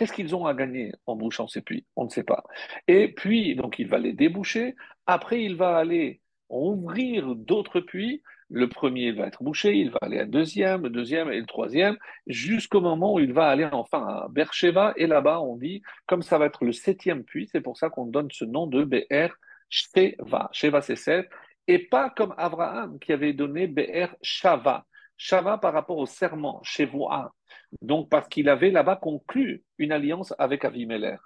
Qu'est-ce 0.00 0.14
qu'ils 0.14 0.34
ont 0.34 0.46
à 0.46 0.54
gagner 0.54 0.92
en 1.04 1.14
bouchant 1.14 1.46
ces 1.46 1.60
puits? 1.60 1.84
On 1.94 2.04
ne 2.04 2.08
sait 2.08 2.24
pas. 2.24 2.42
Et 2.88 3.08
puis, 3.08 3.54
donc, 3.54 3.78
il 3.78 3.86
va 3.86 3.98
les 3.98 4.14
déboucher. 4.14 4.74
Après, 5.04 5.44
il 5.44 5.56
va 5.56 5.76
aller 5.76 6.22
ouvrir 6.48 7.34
d'autres 7.34 7.80
puits. 7.80 8.22
Le 8.48 8.66
premier 8.66 9.12
va 9.12 9.26
être 9.26 9.42
bouché, 9.42 9.76
il 9.76 9.90
va 9.90 9.98
aller 10.00 10.18
à 10.18 10.24
deuxième, 10.24 10.84
le 10.84 10.88
deuxième 10.88 11.30
et 11.30 11.38
le 11.38 11.44
troisième, 11.44 11.98
jusqu'au 12.26 12.80
moment 12.80 13.12
où 13.12 13.20
il 13.20 13.34
va 13.34 13.48
aller 13.48 13.68
enfin 13.70 14.06
à 14.06 14.28
Beersheba. 14.30 14.94
Et 14.96 15.06
là-bas, 15.06 15.42
on 15.42 15.56
dit, 15.56 15.82
comme 16.06 16.22
ça 16.22 16.38
va 16.38 16.46
être 16.46 16.64
le 16.64 16.72
septième 16.72 17.22
puits, 17.22 17.50
c'est 17.52 17.60
pour 17.60 17.76
ça 17.76 17.90
qu'on 17.90 18.06
donne 18.06 18.30
ce 18.30 18.46
nom 18.46 18.66
de 18.66 18.84
Be'er 18.84 19.28
Sheva. 19.68 20.48
Sheva, 20.52 20.80
c'est 20.80 20.96
sept. 20.96 21.28
Et 21.68 21.78
pas 21.78 22.08
comme 22.08 22.34
Abraham 22.38 22.98
qui 23.00 23.12
avait 23.12 23.34
donné 23.34 23.66
Be'er 23.66 24.16
Shava. 24.22 24.86
Shava 25.22 25.58
par 25.58 25.74
rapport 25.74 25.98
au 25.98 26.06
serment, 26.06 26.62
Shevoa. 26.62 27.34
Donc, 27.82 28.08
parce 28.08 28.26
qu'il 28.26 28.48
avait 28.48 28.70
là-bas 28.70 28.96
conclu 28.96 29.62
une 29.76 29.92
alliance 29.92 30.32
avec 30.38 30.64
Avimelech. 30.64 31.20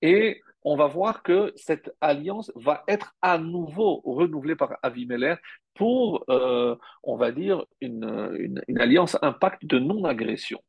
Et 0.00 0.40
on 0.62 0.76
va 0.76 0.86
voir 0.86 1.24
que 1.24 1.52
cette 1.56 1.92
alliance 2.00 2.52
va 2.54 2.84
être 2.86 3.16
à 3.20 3.38
nouveau 3.38 4.00
renouvelée 4.04 4.54
par 4.54 4.78
Avimelech 4.84 5.40
pour, 5.74 6.24
euh, 6.28 6.76
on 7.02 7.16
va 7.16 7.32
dire, 7.32 7.64
une, 7.80 8.60
une, 8.68 8.80
alliance 8.80 9.18
impact 9.22 9.66
de 9.66 9.80
non-agression. 9.80 10.60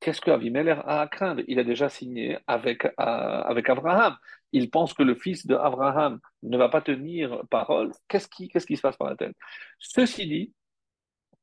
Qu'est-ce 0.00 0.22
que 0.22 0.30
a 0.30 1.00
à 1.02 1.06
craindre? 1.06 1.42
Il 1.48 1.58
a 1.58 1.64
déjà 1.64 1.90
signé 1.90 2.38
avec, 2.46 2.86
euh, 2.86 2.90
avec 2.98 3.68
Abraham. 3.68 4.16
Il 4.52 4.70
pense 4.70 4.94
que 4.94 5.02
le 5.02 5.16
fils 5.16 5.46
d'Abraham 5.46 6.18
ne 6.44 6.56
va 6.56 6.70
pas 6.70 6.80
tenir 6.80 7.42
parole. 7.50 7.92
Qu'est-ce 8.08 8.28
qui, 8.28 8.48
qu'est-ce 8.48 8.66
qui 8.66 8.78
se 8.78 8.82
passe 8.82 8.96
par 8.96 9.10
la 9.10 9.16
tête? 9.16 9.36
Ceci 9.78 10.26
dit, 10.26 10.54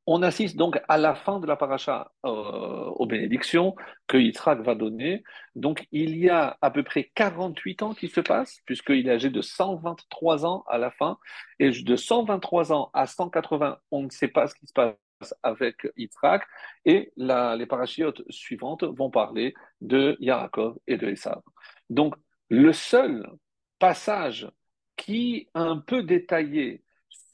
on 0.07 0.23
assiste 0.23 0.55
donc 0.55 0.79
à 0.87 0.97
la 0.97 1.15
fin 1.15 1.39
de 1.39 1.47
la 1.47 1.55
paracha 1.55 2.11
euh, 2.25 2.29
aux 2.29 3.05
bénédictions 3.05 3.75
que 4.07 4.17
Yitzhak 4.17 4.61
va 4.61 4.75
donner. 4.75 5.23
Donc 5.55 5.85
il 5.91 6.17
y 6.17 6.29
a 6.29 6.57
à 6.61 6.71
peu 6.71 6.83
près 6.83 7.11
48 7.15 7.83
ans 7.83 7.93
qui 7.93 8.07
se 8.07 8.21
passent, 8.21 8.61
puisqu'il 8.65 9.07
est 9.07 9.11
âgé 9.11 9.29
de 9.29 9.41
123 9.41 10.45
ans 10.45 10.63
à 10.67 10.77
la 10.77 10.91
fin. 10.91 11.17
Et 11.59 11.69
de 11.69 11.95
123 11.95 12.73
ans 12.73 12.89
à 12.93 13.05
180, 13.05 13.77
on 13.91 14.03
ne 14.03 14.09
sait 14.09 14.27
pas 14.27 14.47
ce 14.47 14.55
qui 14.55 14.67
se 14.67 14.73
passe 14.73 14.95
avec 15.43 15.87
Yitzhak. 15.97 16.43
Et 16.85 17.13
les 17.15 17.65
parachiotes 17.67 18.23
suivantes 18.29 18.83
vont 18.83 19.11
parler 19.11 19.53
de 19.81 20.17
Yaakov 20.19 20.77
et 20.87 20.97
de 20.97 21.07
Esav. 21.07 21.41
Donc 21.89 22.15
le 22.49 22.73
seul 22.73 23.29
passage 23.77 24.49
qui 24.97 25.47
un 25.53 25.77
peu 25.77 26.03
détaillé 26.03 26.83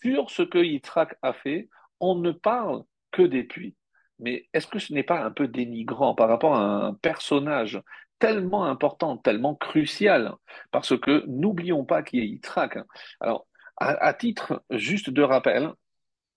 sur 0.02 0.30
ce 0.30 0.44
que 0.44 0.60
Yitzhak 0.60 1.18
a 1.22 1.34
fait, 1.34 1.70
on 2.00 2.16
ne 2.16 2.32
parle 2.32 2.84
que 3.12 3.22
des 3.22 3.44
puits. 3.44 3.76
Mais 4.20 4.48
est-ce 4.54 4.68
que 4.68 4.80
ce 4.80 4.94
n'est 4.94 5.04
pas 5.04 5.24
un 5.24 5.32
peu 5.32 5.48
dénigrant 5.48 6.16
par 6.16 6.30
rapport 6.30 6.56
à 6.56 6.88
un 6.88 6.94
personnage 6.94 7.82
tellement 8.20 8.66
important, 8.66 9.18
tellement 9.18 9.56
crucial? 9.56 10.34
Parce 10.72 10.98
que 10.98 11.24
n'oublions 11.28 11.86
pas 11.86 12.04
qu'il 12.04 12.24
y 12.24 12.28
Yitzhak. 12.28 12.80
Alors, 13.20 13.48
à, 13.78 14.14
titre 14.14 14.64
juste 14.72 15.12
de 15.12 15.22
rappel, 15.22 15.72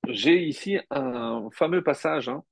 j'ai 0.08 0.42
ici 0.44 0.78
un 0.90 1.48
fameux 1.52 1.82
passage 1.82 2.28
hein, 2.28 2.42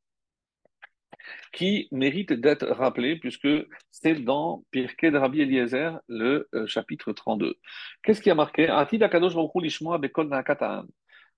qui 1.52 1.88
mérite 1.92 2.32
d'être 2.32 2.66
rappelé 2.66 3.16
puisque 3.16 3.48
c'est 3.90 4.14
dans 4.14 4.64
Pirkei 4.70 5.10
de 5.10 5.18
Rabbi 5.18 5.42
Eliezer, 5.42 6.00
le 6.08 6.48
euh, 6.54 6.66
chapitre 6.66 7.12
32. 7.12 7.56
Qu'est-ce 8.02 8.22
qui 8.22 8.30
a 8.30 8.34
marqué? 8.34 8.68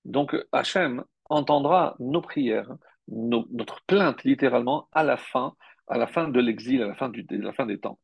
Donc 0.04 0.36
Hachem 0.52 1.04
entendra 1.30 1.96
nos 1.98 2.20
prières, 2.20 2.70
notre 3.08 3.82
plainte 3.86 4.24
littéralement 4.24 4.88
à 4.92 5.02
la 5.02 5.16
fin, 5.16 5.54
à 5.88 5.96
la 5.98 6.06
fin 6.06 6.28
de 6.28 6.40
l'exil, 6.40 6.82
à 6.82 6.86
la 6.86 6.94
fin, 6.94 7.08
du, 7.08 7.26
la 7.30 7.52
fin 7.52 7.66
des 7.66 7.78
temps. 7.78 7.98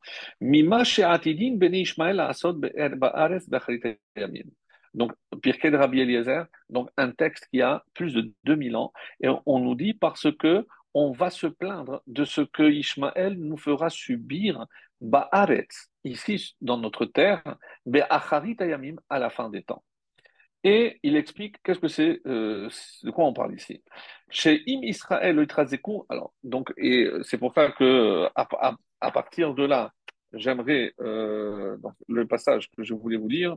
Donc, 4.94 5.12
Pirkei 5.42 5.70
de 5.70 5.76
Rabbi 5.76 6.00
Eliezer, 6.00 6.46
donc 6.70 6.88
un 6.96 7.10
texte 7.10 7.46
qui 7.52 7.60
a 7.60 7.84
plus 7.92 8.14
de 8.14 8.32
2000 8.44 8.76
ans, 8.76 8.92
et 9.20 9.28
on 9.44 9.58
nous 9.58 9.74
dit 9.74 9.92
parce 9.92 10.34
que 10.36 10.66
on 10.94 11.12
va 11.12 11.28
se 11.28 11.46
plaindre 11.46 12.02
de 12.06 12.24
ce 12.24 12.40
que 12.40 12.62
Ishmaël 12.62 13.34
nous 13.34 13.58
fera 13.58 13.90
subir, 13.90 14.66
Ba'aretz, 15.02 15.90
ici 16.04 16.56
dans 16.62 16.78
notre 16.78 17.04
terre, 17.04 17.42
Be'acharit 17.84 18.56
à 19.10 19.18
la 19.18 19.28
fin 19.28 19.50
des 19.50 19.62
temps. 19.62 19.84
Et 20.64 20.98
il 21.02 21.16
explique 21.16 21.62
qu'est-ce 21.62 21.78
que 21.78 21.88
c'est, 21.88 22.20
euh, 22.26 22.68
de 23.04 23.10
quoi 23.10 23.24
on 23.24 23.32
parle 23.32 23.54
ici. 23.54 23.82
Chez 24.30 24.62
Im 24.68 24.82
Israël, 24.82 25.36
le 25.36 25.46
alors, 26.08 26.34
donc, 26.42 26.72
et 26.76 27.04
euh, 27.04 27.22
c'est 27.22 27.38
pour 27.38 27.54
ça 27.54 27.70
que, 27.72 28.28
à, 28.34 29.10
partir 29.12 29.54
de 29.54 29.64
là, 29.64 29.92
j'aimerais, 30.32 30.92
euh, 31.00 31.76
le 32.08 32.26
passage 32.26 32.70
que 32.72 32.82
je 32.82 32.94
voulais 32.94 33.16
vous 33.16 33.28
lire, 33.28 33.56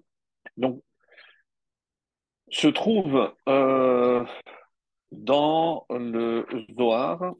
donc, 0.57 0.83
se 2.51 2.67
trouve 2.67 3.33
dans 5.11 5.85
le 5.89 6.45
Zohar. 6.77 7.33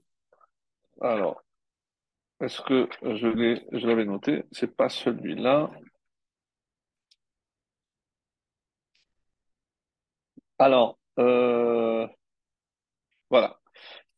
Alors, 1.01 1.43
est-ce 2.41 2.61
que 2.61 2.89
je 3.01 3.87
l'avais 3.87 4.05
noté? 4.05 4.43
C'est 4.51 4.75
pas 4.75 4.89
celui-là. 4.89 5.69
Alors, 10.59 10.99
euh, 11.19 12.05
voilà. 13.29 13.57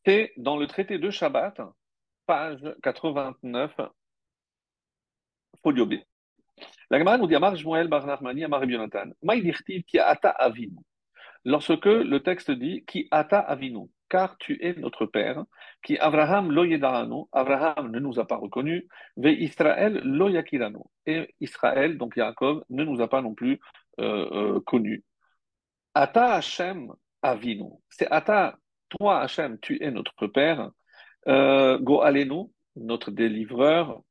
C'est 0.04 0.32
dans 0.36 0.56
le 0.56 0.66
traité 0.66 0.98
de 0.98 1.08
Shabbat, 1.08 1.60
page 2.26 2.60
89, 2.82 3.72
folio 5.62 5.86
B. 5.86 5.94
La 6.90 6.98
Gemara 6.98 7.18
nous 7.18 7.28
dit 7.28 7.36
Amar 7.36 7.56
Shmuel 7.56 7.86
Bar 7.86 8.06
Nachmani 8.06 8.44
Amar 8.44 8.64
Yonatan. 8.64 9.12
ki 9.86 9.98
ata 10.00 10.30
avinu. 10.30 10.78
Lorsque 11.44 11.86
le 11.86 12.18
texte 12.18 12.50
dit 12.50 12.84
ki 12.86 13.06
ata 13.12 13.38
avinu, 13.38 13.88
car 14.08 14.36
tu 14.38 14.58
es 14.60 14.74
notre 14.74 15.06
père, 15.06 15.44
qui 15.84 15.96
Abraham 15.98 16.50
lo 16.50 16.64
Abraham 17.32 17.90
ne 17.92 18.00
nous 18.00 18.18
a 18.18 18.26
pas 18.26 18.36
reconnus, 18.36 18.84
ve 19.16 19.28
Israël 19.28 20.00
lo 20.02 20.28
yakiranu. 20.28 20.80
Et 21.06 21.32
Israël, 21.40 21.98
donc 21.98 22.16
Yaakov, 22.16 22.64
ne 22.68 22.82
nous 22.82 23.00
a 23.00 23.08
pas 23.08 23.22
non 23.22 23.34
plus 23.34 23.60
euh, 24.00 24.56
euh, 24.56 24.60
connus. 24.60 25.04
Ata 25.94 26.34
Hashem 26.34 26.92
Avinu. 27.22 27.70
C'est 27.90 28.10
Ata, 28.10 28.56
toi 28.88 29.20
Hashem, 29.20 29.58
tu 29.60 29.82
es 29.82 29.90
notre 29.90 30.26
Père. 30.26 30.70
Euh, 31.28 31.78
Go 31.78 32.00
Alenu, 32.00 32.50
notre 32.76 33.10
délivreur. 33.10 34.02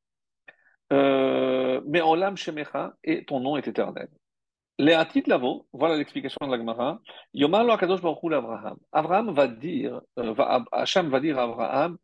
Euh, 0.93 1.81
mais 1.87 2.01
Olam 2.01 2.37
Shemecha, 2.37 2.93
et 3.03 3.25
ton 3.25 3.39
nom 3.39 3.57
est 3.57 3.67
éternel. 3.67 4.09
Léatit 4.77 5.23
Lavo, 5.27 5.67
voilà 5.73 5.95
l'explication 5.95 6.37
de 6.45 6.51
la 6.51 6.57
Gemara. 6.57 6.99
Yomar 7.33 7.63
lo 7.63 7.71
Akadosh 7.71 8.01
Baruch 8.01 8.19
Abraham. 8.33 8.77
Abraham 8.91 9.31
va 9.31 9.47
dire, 9.47 10.01
euh, 10.17 10.33
va, 10.33 10.63
Hashem 10.71 11.09
va 11.09 11.19
dire 11.19 11.37
à 11.37 11.43
Abraham, 11.43 11.97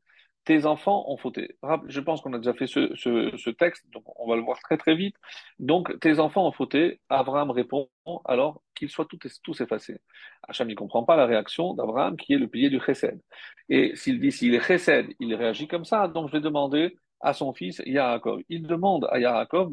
tes 0.48 0.66
enfants 0.66 1.04
ont 1.10 1.18
fauté. 1.18 1.58
Je 1.88 2.00
pense 2.00 2.22
qu'on 2.22 2.32
a 2.32 2.38
déjà 2.38 2.54
fait 2.54 2.68
ce, 2.68 3.50
texte, 3.50 3.84
donc 3.92 4.04
on 4.16 4.30
va 4.30 4.38
le 4.38 4.42
voir 4.44 4.58
très 4.60 4.77
très 4.77 4.96
vite. 4.96 5.18
Donc, 5.60 6.00
tes 6.00 6.20
enfants 6.20 6.48
ont 6.48 6.54
fauté. 6.54 7.01
Abraham 7.10 7.51
répond 7.51 7.89
alors 8.24 8.62
qu'ils 8.74 8.89
soient 8.89 9.06
tous, 9.44 9.60
effacés. 9.60 10.00
Hacham 10.48 10.70
ne 10.70 10.74
comprend 10.74 11.04
pas 11.04 11.18
la 11.18 11.25
réaction 11.25 11.74
d'Abraham 11.74 12.16
qui 12.16 12.32
est 12.32 12.38
le 12.38 12.48
pilier 12.48 12.70
du 12.70 12.80
chesed. 12.80 13.20
Et 13.68 13.94
s'il 13.98 14.22
dit 14.22 14.32
s'il 14.32 14.56
est 14.56 14.62
chesed, 14.62 15.08
il 15.20 15.36
réagit 15.36 15.68
comme 15.68 15.84
ça. 15.84 16.08
Donc, 16.08 16.27
je 16.27 16.32
vais 16.32 16.39
demander 16.39 16.98
à 17.20 17.34
son 17.34 17.51
fils 17.51 17.82
Yaakov. 17.86 18.42
Il 18.48 18.68
demande 18.68 19.06
à 19.12 19.20
Yaakov, 19.20 19.70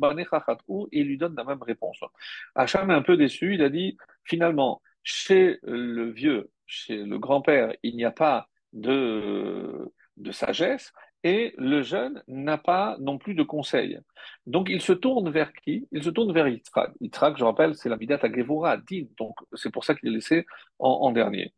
et 0.90 0.98
il 0.98 1.06
lui 1.06 1.18
donne 1.18 1.36
la 1.36 1.44
même 1.44 1.62
réponse. 1.62 2.00
Hacham 2.56 2.90
est 2.90 2.94
un 2.94 3.02
peu 3.02 3.16
déçu. 3.16 3.54
Il 3.54 3.62
a 3.62 3.68
dit 3.68 3.96
finalement, 4.24 4.82
chez 5.04 5.60
le 5.62 6.10
vieux, 6.10 6.50
chez 6.66 6.96
le 6.96 7.20
grand-père, 7.20 7.72
il 7.84 7.94
n'y 7.94 8.04
a 8.04 8.10
pas 8.10 8.48
de 8.72 9.92
de 10.16 10.32
sagesse, 10.32 10.92
et 11.24 11.54
le 11.56 11.82
jeune 11.82 12.22
n'a 12.28 12.58
pas 12.58 12.96
non 13.00 13.16
plus 13.16 13.34
de 13.34 13.42
conseil. 13.42 13.98
Donc 14.46 14.68
il 14.68 14.82
se 14.82 14.92
tourne 14.92 15.30
vers 15.30 15.52
qui? 15.54 15.88
Il 15.90 16.04
se 16.04 16.10
tourne 16.10 16.32
vers 16.32 16.46
Yitzhak. 16.46 16.92
Yitzhak, 17.00 17.38
je 17.38 17.44
rappelle, 17.44 17.74
c'est 17.74 17.88
la 17.88 17.96
Midat 17.96 18.18
Agevora, 18.22 18.76
Din, 18.76 19.06
donc 19.18 19.34
c'est 19.54 19.72
pour 19.72 19.84
ça 19.84 19.94
qu'il 19.94 20.10
est 20.10 20.12
laissé 20.12 20.44
en, 20.78 21.10
dernier. 21.12 21.54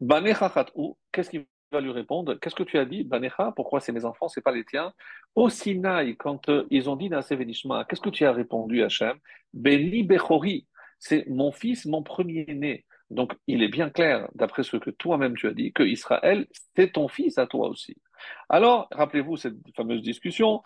Banecha 0.00 0.52
qu'est-ce 1.10 1.30
qu'il 1.30 1.46
va 1.72 1.80
lui 1.80 1.90
répondre? 1.90 2.34
Qu'est-ce 2.34 2.54
que 2.54 2.62
tu 2.62 2.78
as 2.78 2.84
dit 2.84 3.02
Banecha, 3.02 3.52
pourquoi 3.56 3.80
c'est 3.80 3.92
mes 3.92 4.04
enfants, 4.04 4.28
c'est 4.28 4.42
pas 4.42 4.52
les 4.52 4.64
tiens? 4.64 4.92
Au 5.34 5.48
Sinaï, 5.48 6.16
quand 6.16 6.50
euh, 6.50 6.66
ils 6.70 6.90
ont 6.90 6.96
dit 6.96 7.08
Nasevenishma, 7.08 7.86
qu'est-ce 7.86 8.02
que 8.02 8.10
tu 8.10 8.26
as 8.26 8.32
répondu 8.32 8.82
Hachem? 8.82 9.16
Beni 9.54 10.02
Bechori, 10.02 10.66
c'est 10.98 11.26
mon 11.28 11.50
fils, 11.50 11.86
mon 11.86 12.02
premier-né. 12.02 12.84
Donc, 13.10 13.32
il 13.46 13.62
est 13.62 13.68
bien 13.68 13.90
clair, 13.90 14.28
d'après 14.34 14.62
ce 14.62 14.76
que 14.76 14.90
toi-même 14.90 15.36
tu 15.36 15.46
as 15.48 15.54
dit, 15.54 15.72
que 15.72 15.82
Israël, 15.82 16.46
c'est 16.76 16.92
ton 16.92 17.08
fils 17.08 17.38
à 17.38 17.46
toi 17.46 17.68
aussi. 17.68 17.96
Alors, 18.48 18.88
rappelez-vous 18.90 19.36
cette 19.36 19.56
fameuse 19.76 20.02
discussion, 20.02 20.62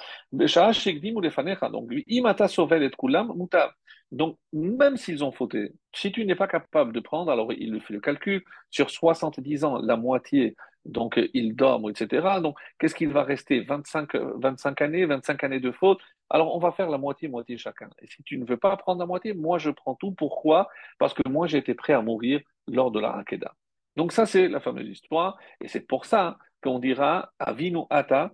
donc, 1.71 1.90
Imata 2.06 2.49
Sovel 2.49 2.82
et. 2.82 3.75
Donc, 4.12 4.37
même 4.52 4.97
s'ils 4.99 5.25
ont 5.25 5.32
fauté, 5.32 5.73
si 5.94 6.12
tu 6.12 6.25
n'es 6.26 6.35
pas 6.35 6.47
capable 6.47 6.92
de 6.92 7.00
prendre, 7.00 7.32
alors 7.32 7.50
il 7.52 7.73
fait 7.80 7.94
le 7.94 8.00
calcul, 8.00 8.44
sur 8.71 8.90
70 8.90 9.64
ans, 9.64 9.78
la 9.78 9.97
moitié, 9.97 10.54
donc 10.85 11.18
ils 11.32 11.54
dorment, 11.54 11.90
etc. 11.90 12.40
Donc, 12.42 12.59
qu'est-ce 12.78 12.94
qu'il 12.94 13.09
va 13.09 13.23
rester? 13.23 13.61
25, 13.61 14.14
25 14.14 14.82
années, 14.82 15.06
25 15.06 15.44
années 15.44 15.61
de 15.61 15.73
faute 15.73 16.00
Alors, 16.28 16.54
on 16.54 16.59
va 16.59 16.73
faire 16.73 16.90
la 16.90 16.99
moitié-moitié 16.99 17.56
chacun. 17.56 17.88
Et 18.00 18.06
si 18.06 18.23
tu 18.23 18.37
ne 18.38 18.44
veux 18.44 18.56
pas 18.56 18.76
prendre 18.76 19.00
la 19.00 19.06
moitié, 19.06 19.32
moi, 19.32 19.59
je 19.59 19.71
prends 19.71 19.94
tout. 19.94 20.12
Pourquoi? 20.12 20.68
Parce 20.99 21.14
que 21.14 21.26
moi, 21.28 21.47
été 21.59 21.75
prêt 21.75 21.92
à 21.92 22.02
mourir 22.02 22.40
lors 22.68 22.90
de 22.90 23.00
la 23.00 23.16
Hakeda. 23.16 23.54
Donc, 23.97 24.12
ça, 24.12 24.26
c'est 24.26 24.49
la 24.49 24.61
fameuse 24.61 24.88
histoire. 24.88 25.38
Et 25.61 25.68
c'est 25.68 25.87
pour 25.87 26.04
ça 26.04 26.38
qu'on 26.62 26.78
dira 26.78 27.33
Avinu 27.38 27.81
Ata, 27.90 28.33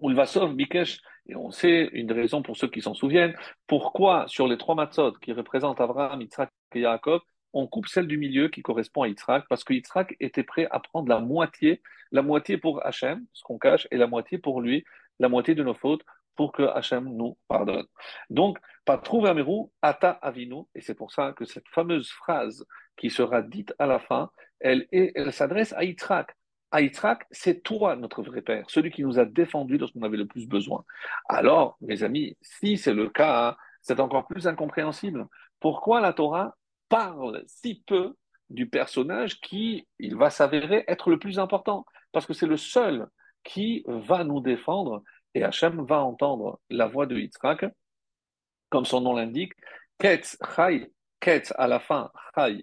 Ulvasov 0.00 0.54
Bikesh, 0.54 1.00
et 1.26 1.36
on 1.36 1.50
sait 1.50 1.88
une 1.92 2.10
raison 2.12 2.42
pour 2.42 2.56
ceux 2.56 2.68
qui 2.68 2.82
s'en 2.82 2.94
souviennent, 2.94 3.34
pourquoi 3.66 4.26
sur 4.26 4.48
les 4.48 4.58
trois 4.58 4.74
matzot 4.74 5.12
qui 5.20 5.32
représentent 5.32 5.80
Abraham, 5.80 6.20
Yitzhak 6.20 6.50
et 6.74 6.80
Yaakov, 6.80 7.20
on 7.52 7.66
coupe 7.66 7.86
celle 7.86 8.06
du 8.06 8.16
milieu 8.18 8.48
qui 8.48 8.62
correspond 8.62 9.02
à 9.02 9.08
Yitzhak, 9.08 9.44
parce 9.48 9.62
que 9.62 9.74
Yitzhak 9.74 10.16
était 10.20 10.42
prêt 10.42 10.66
à 10.70 10.80
prendre 10.80 11.08
la 11.08 11.20
moitié, 11.20 11.82
la 12.10 12.22
moitié 12.22 12.58
pour 12.58 12.84
Hachem, 12.84 13.24
ce 13.32 13.42
qu'on 13.44 13.58
cache, 13.58 13.86
et 13.90 13.96
la 13.96 14.06
moitié 14.06 14.38
pour 14.38 14.60
lui, 14.60 14.84
la 15.18 15.28
moitié 15.28 15.54
de 15.54 15.62
nos 15.62 15.74
fautes, 15.74 16.02
pour 16.34 16.52
que 16.52 16.62
Hachem 16.62 17.04
nous 17.14 17.36
pardonne. 17.46 17.86
Donc, 18.30 18.58
Patrou 18.84 19.26
Amirou, 19.26 19.70
Ata 19.82 20.10
Avinu, 20.10 20.62
et 20.74 20.80
c'est 20.80 20.94
pour 20.94 21.12
ça 21.12 21.32
que 21.32 21.44
cette 21.44 21.68
fameuse 21.68 22.10
phrase 22.10 22.64
qui 22.96 23.10
sera 23.10 23.42
dite 23.42 23.74
à 23.78 23.86
la 23.86 23.98
fin, 23.98 24.30
elle, 24.58 24.86
elle 24.90 25.32
s'adresse 25.32 25.72
à 25.74 25.84
Yitzhak. 25.84 26.34
Yitzhak, 26.80 27.26
c'est 27.30 27.62
toi 27.62 27.96
notre 27.96 28.22
vrai 28.22 28.40
père, 28.40 28.64
celui 28.68 28.90
qui 28.90 29.02
nous 29.02 29.18
a 29.18 29.24
défendus 29.24 29.78
lorsqu'on 29.78 30.02
avait 30.02 30.16
le 30.16 30.26
plus 30.26 30.46
besoin. 30.48 30.84
Alors, 31.28 31.76
mes 31.80 32.02
amis, 32.02 32.36
si 32.40 32.78
c'est 32.78 32.94
le 32.94 33.10
cas, 33.10 33.50
hein, 33.50 33.56
c'est 33.82 34.00
encore 34.00 34.26
plus 34.26 34.46
incompréhensible. 34.46 35.26
Pourquoi 35.60 36.00
la 36.00 36.12
Torah 36.12 36.56
parle 36.88 37.42
si 37.46 37.82
peu 37.86 38.14
du 38.48 38.68
personnage 38.68 39.40
qui, 39.40 39.86
il 39.98 40.16
va 40.16 40.30
s'avérer 40.30 40.84
être 40.88 41.10
le 41.10 41.18
plus 41.18 41.38
important? 41.38 41.84
Parce 42.12 42.26
que 42.26 42.32
c'est 42.32 42.46
le 42.46 42.56
seul 42.56 43.06
qui 43.44 43.84
va 43.86 44.24
nous 44.24 44.40
défendre 44.40 45.02
et 45.34 45.44
Hachem 45.44 45.84
va 45.84 46.02
entendre 46.02 46.60
la 46.70 46.86
voix 46.86 47.06
de 47.06 47.18
Yitzhak, 47.18 47.66
comme 48.70 48.84
son 48.84 49.00
nom 49.00 49.14
l'indique, 49.14 49.52
Ketz 49.98 50.38
Chai 50.54 50.90
quête 51.22 51.54
à 51.56 51.68
la 51.68 51.78
fin, 51.78 52.10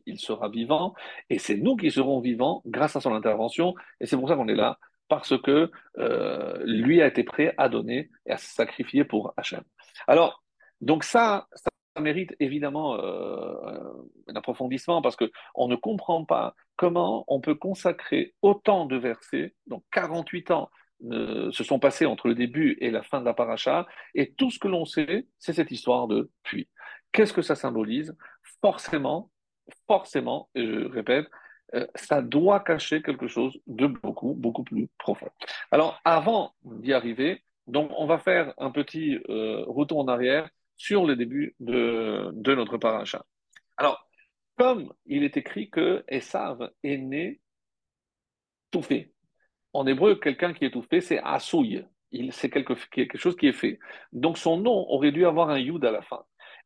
il 0.06 0.20
sera 0.20 0.50
vivant, 0.50 0.94
et 1.30 1.40
c'est 1.40 1.56
nous 1.56 1.78
qui 1.78 1.90
serons 1.90 2.20
vivants 2.20 2.62
grâce 2.66 2.96
à 2.96 3.02
son 3.02 3.16
intervention, 3.16 3.74
et 4.02 4.06
c'est 4.06 4.18
pour 4.18 4.28
ça 4.28 4.36
qu'on 4.36 4.50
est 4.50 4.56
là, 4.56 4.78
parce 5.08 5.42
que 5.42 5.72
euh, 5.98 6.62
lui 6.66 7.02
a 7.02 7.08
été 7.08 7.24
prêt 7.24 7.56
à 7.58 7.70
donner 7.70 8.10
et 8.26 8.32
à 8.32 8.38
se 8.38 8.54
sacrifier 8.54 9.06
pour 9.06 9.34
Hachem. 9.38 9.64
Alors, 10.08 10.44
donc 10.82 11.06
ça, 11.06 11.48
ça 11.54 12.02
mérite 12.02 12.36
évidemment 12.40 13.00
euh, 13.00 13.94
un 14.28 14.36
approfondissement, 14.36 15.02
parce 15.02 15.16
qu'on 15.16 15.68
ne 15.70 15.78
comprend 15.78 16.26
pas 16.26 16.54
comment 16.76 17.24
on 17.30 17.40
peut 17.40 17.56
consacrer 17.56 18.36
autant 18.42 18.86
de 18.86 18.98
versets, 18.98 19.56
donc 19.68 19.84
48 19.94 20.52
ans 20.52 20.70
euh, 21.12 21.50
se 21.52 21.64
sont 21.64 21.80
passés 21.80 22.06
entre 22.06 22.28
le 22.28 22.36
début 22.36 22.78
et 22.82 22.92
la 22.92 23.04
fin 23.04 23.22
de 23.22 23.26
la 23.26 23.34
paracha, 23.34 23.88
et 24.16 24.34
tout 24.34 24.52
ce 24.52 24.60
que 24.60 24.68
l'on 24.68 24.84
sait, 24.84 25.28
c'est 25.38 25.54
cette 25.54 25.72
histoire 25.72 26.08
de 26.08 26.30
puits. 26.44 26.68
Qu'est-ce 27.12 27.34
que 27.34 27.42
ça 27.42 27.56
symbolise? 27.56 28.16
Forcément, 28.62 29.32
forcément, 29.88 30.50
je 30.56 30.88
répète, 30.88 31.28
euh, 31.76 31.86
ça 31.96 32.22
doit 32.22 32.62
cacher 32.62 33.02
quelque 33.02 33.28
chose 33.28 33.60
de 33.68 33.88
beaucoup, 33.88 34.34
beaucoup 34.34 34.64
plus 34.64 34.90
profond. 34.98 35.30
Alors, 35.72 36.00
avant 36.04 36.54
d'y 36.64 36.94
arriver, 36.94 37.44
donc 37.68 37.92
on 37.98 38.08
va 38.08 38.18
faire 38.18 38.54
un 38.58 38.72
petit 38.72 39.20
euh, 39.30 39.64
retour 39.68 40.00
en 40.00 40.08
arrière 40.08 40.50
sur 40.78 41.06
le 41.06 41.16
début 41.16 41.56
de, 41.60 42.30
de 42.34 42.56
notre 42.56 42.78
paracha. 42.78 43.24
Alors, 43.78 44.10
comme 44.58 44.92
il 45.06 45.24
est 45.24 45.38
écrit 45.38 45.70
que 45.70 46.04
Esav 46.08 46.72
est 46.84 46.98
né 46.98 47.40
tout 48.72 48.82
fait. 48.82 49.14
En 49.74 49.86
hébreu, 49.86 50.16
quelqu'un 50.16 50.54
qui 50.54 50.66
est 50.66 50.72
tout 50.72 50.82
fait, 50.84 51.02
c'est 51.02 51.20
Asouy. 51.20 51.84
C'est 52.32 52.50
quelque, 52.50 52.74
quelque 52.90 53.18
chose 53.18 53.36
qui 53.36 53.48
est 53.48 53.54
fait. 53.54 53.80
Donc 54.12 54.38
son 54.38 54.58
nom 54.58 54.90
aurait 54.90 55.12
dû 55.12 55.26
avoir 55.26 55.50
un 55.50 55.60
Yud 55.60 55.86
à 55.86 55.92
la 55.92 56.02
fin. 56.02 56.24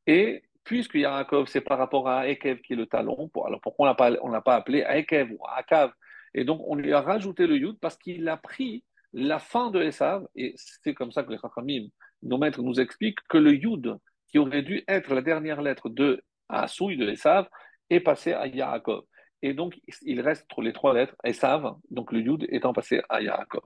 Et 0.07 0.43
puisque 0.63 0.95
Yaakov, 0.95 1.47
c'est 1.47 1.61
par 1.61 1.77
rapport 1.77 2.07
à 2.07 2.27
Ekev 2.27 2.61
qui 2.61 2.73
est 2.73 2.75
le 2.77 2.85
talon, 2.85 3.29
alors 3.45 3.61
pourquoi 3.61 3.95
on 4.21 4.27
ne 4.27 4.33
l'a 4.33 4.41
pas 4.41 4.55
appelé 4.55 4.85
Ekev 4.87 5.31
ou 5.31 5.39
Akav? 5.55 5.91
Et 6.33 6.43
donc, 6.45 6.61
on 6.65 6.75
lui 6.75 6.93
a 6.93 7.01
rajouté 7.01 7.45
le 7.47 7.57
Yud 7.57 7.77
parce 7.79 7.97
qu'il 7.97 8.27
a 8.27 8.37
pris 8.37 8.83
la 9.13 9.37
fin 9.37 9.69
de 9.69 9.81
Esav, 9.83 10.27
et 10.35 10.53
c'est 10.55 10.95
comme 10.95 11.11
ça 11.11 11.23
que 11.23 11.31
les 11.31 11.37
Chachamim, 11.37 11.87
nos 12.23 12.39
maîtres, 12.39 12.63
nous 12.63 12.79
expliquent 12.79 13.19
que 13.29 13.37
le 13.37 13.53
Yud, 13.53 13.95
qui 14.27 14.39
aurait 14.39 14.63
dû 14.63 14.83
être 14.87 15.13
la 15.13 15.21
dernière 15.21 15.61
lettre 15.61 15.89
de 15.89 16.23
Asouy 16.49 16.97
de 16.97 17.09
Esav, 17.09 17.47
est 17.91 17.99
passé 17.99 18.33
à 18.33 18.47
Yaakov. 18.47 19.03
Et 19.43 19.53
donc, 19.53 19.79
il 20.01 20.21
reste 20.21 20.47
les 20.57 20.73
trois 20.73 20.93
lettres, 20.93 21.15
Esav, 21.23 21.75
donc 21.91 22.11
le 22.11 22.21
Yud 22.21 22.47
étant 22.49 22.73
passé 22.73 23.01
à 23.09 23.21
Yaakov. 23.21 23.61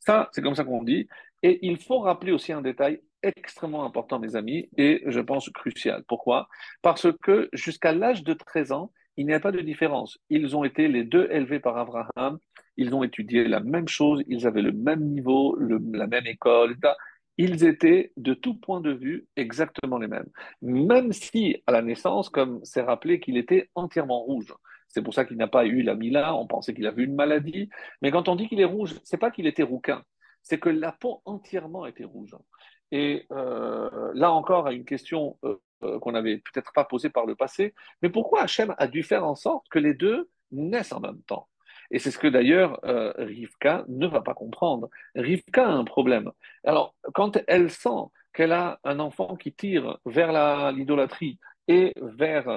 Ça, 0.00 0.28
c'est 0.32 0.42
comme 0.42 0.56
ça 0.56 0.64
qu'on 0.64 0.82
dit. 0.82 1.08
Et 1.42 1.58
il 1.66 1.78
faut 1.78 2.00
rappeler 2.00 2.32
aussi 2.32 2.52
un 2.52 2.62
détail 2.62 3.00
extrêmement 3.22 3.84
important, 3.84 4.18
mes 4.18 4.36
amis, 4.36 4.68
et 4.76 5.02
je 5.06 5.20
pense 5.20 5.50
crucial. 5.50 6.04
Pourquoi? 6.08 6.48
Parce 6.82 7.06
que 7.22 7.48
jusqu'à 7.52 7.92
l'âge 7.92 8.24
de 8.24 8.32
13 8.34 8.72
ans, 8.72 8.92
il 9.16 9.26
n'y 9.26 9.34
a 9.34 9.40
pas 9.40 9.52
de 9.52 9.60
différence. 9.60 10.18
Ils 10.30 10.56
ont 10.56 10.64
été 10.64 10.88
les 10.88 11.04
deux 11.04 11.28
élevés 11.30 11.60
par 11.60 11.76
Abraham, 11.76 12.38
ils 12.76 12.94
ont 12.94 13.02
étudié 13.02 13.44
la 13.44 13.60
même 13.60 13.88
chose, 13.88 14.22
ils 14.26 14.46
avaient 14.46 14.62
le 14.62 14.72
même 14.72 15.02
niveau, 15.02 15.58
la 15.58 16.06
même 16.06 16.26
école, 16.26 16.76
Ils 17.36 17.64
étaient, 17.64 18.12
de 18.16 18.34
tout 18.34 18.54
point 18.54 18.80
de 18.80 18.92
vue, 18.92 19.26
exactement 19.36 19.98
les 19.98 20.08
mêmes. 20.08 20.28
Même 20.62 21.12
si, 21.12 21.62
à 21.66 21.72
la 21.72 21.82
naissance, 21.82 22.28
comme 22.30 22.60
c'est 22.64 22.82
rappelé, 22.82 23.20
qu'il 23.20 23.36
était 23.36 23.70
entièrement 23.74 24.20
rouge. 24.20 24.54
C'est 24.88 25.02
pour 25.02 25.14
ça 25.14 25.24
qu'il 25.24 25.36
n'a 25.36 25.46
pas 25.46 25.66
eu 25.66 25.82
la 25.82 25.94
Mila, 25.94 26.34
on 26.34 26.46
pensait 26.46 26.74
qu'il 26.74 26.86
avait 26.86 27.04
une 27.04 27.14
maladie. 27.14 27.68
Mais 28.02 28.10
quand 28.10 28.28
on 28.28 28.36
dit 28.36 28.48
qu'il 28.48 28.60
est 28.60 28.64
rouge, 28.64 28.98
c'est 29.04 29.18
pas 29.18 29.30
qu'il 29.30 29.46
était 29.46 29.62
rouquin, 29.62 30.02
c'est 30.42 30.58
que 30.58 30.68
la 30.68 30.92
peau 30.92 31.22
entièrement 31.24 31.86
était 31.86 32.04
rouge. 32.04 32.36
Et 32.92 33.26
euh, 33.32 34.10
là 34.14 34.32
encore, 34.32 34.66
à 34.66 34.72
une 34.72 34.84
question 34.84 35.38
euh, 35.44 35.56
euh, 35.84 35.98
qu'on 36.00 36.12
n'avait 36.12 36.38
peut-être 36.38 36.72
pas 36.72 36.84
posée 36.84 37.10
par 37.10 37.26
le 37.26 37.36
passé, 37.36 37.74
mais 38.02 38.08
pourquoi 38.08 38.42
Hachem 38.42 38.74
a 38.78 38.86
dû 38.86 39.02
faire 39.02 39.24
en 39.24 39.34
sorte 39.34 39.66
que 39.70 39.78
les 39.78 39.94
deux 39.94 40.28
naissent 40.50 40.92
en 40.92 41.00
même 41.00 41.22
temps? 41.22 41.48
Et 41.92 41.98
c'est 41.98 42.10
ce 42.10 42.18
que 42.18 42.28
d'ailleurs 42.28 42.80
Rivka 42.82 43.84
ne 43.88 44.06
va 44.06 44.20
pas 44.20 44.34
comprendre. 44.34 44.88
Rivka 45.16 45.66
a 45.66 45.72
un 45.72 45.84
problème. 45.84 46.30
Alors, 46.62 46.94
quand 47.14 47.38
elle 47.48 47.68
sent 47.68 48.06
qu'elle 48.32 48.52
a 48.52 48.78
un 48.84 49.00
enfant 49.00 49.34
qui 49.34 49.52
tire 49.52 49.98
vers 50.06 50.70
l'idolâtrie 50.70 51.40
et 51.66 51.92
vers 52.00 52.48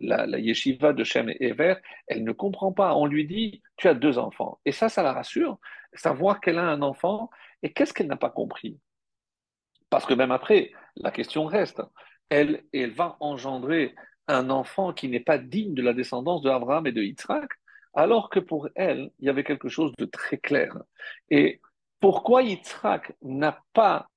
la, 0.00 0.38
yeshiva 0.38 0.92
de 0.92 1.04
Shem 1.04 1.28
et 1.28 1.44
Ever, 1.48 1.74
elle 2.06 2.24
ne 2.24 2.32
comprend 2.32 2.72
pas. 2.72 2.94
On 2.94 3.06
lui 3.06 3.26
dit, 3.26 3.62
tu 3.76 3.88
as 3.88 3.94
deux 3.94 4.18
enfants. 4.18 4.60
Et 4.64 4.72
ça, 4.72 4.88
ça 4.88 5.02
la 5.02 5.12
rassure, 5.12 5.58
savoir 5.92 6.40
qu'elle 6.40 6.58
a 6.58 6.68
un 6.68 6.82
enfant. 6.82 7.30
Et 7.62 7.72
qu'est-ce 7.72 7.92
qu'elle 7.92 8.06
n'a 8.06 8.16
pas 8.16 8.30
compris 8.30 8.78
parce 9.90 10.06
que 10.06 10.14
même 10.14 10.30
après, 10.30 10.72
la 10.96 11.10
question 11.10 11.44
reste. 11.44 11.82
Elle, 12.30 12.62
va 12.94 13.16
engendrer 13.18 13.94
un 14.28 14.50
enfant 14.50 14.92
qui 14.92 15.08
n'est 15.08 15.20
pas 15.20 15.36
digne 15.36 15.74
de 15.74 15.82
la 15.82 15.92
descendance 15.92 16.42
de 16.42 16.88
et 16.88 16.92
de 16.92 17.02
Yitzhak, 17.02 17.50
alors 17.92 18.30
que 18.30 18.38
pour 18.38 18.68
elle, 18.76 19.10
il 19.18 19.26
y 19.26 19.28
avait 19.28 19.42
quelque 19.42 19.68
chose 19.68 19.92
de 19.98 20.04
très 20.04 20.38
clair. 20.38 20.76
Et 21.28 21.60
pourquoi 21.98 22.42
Yitzhak 22.42 23.12
n'a 23.22 23.60
pas 23.72 24.08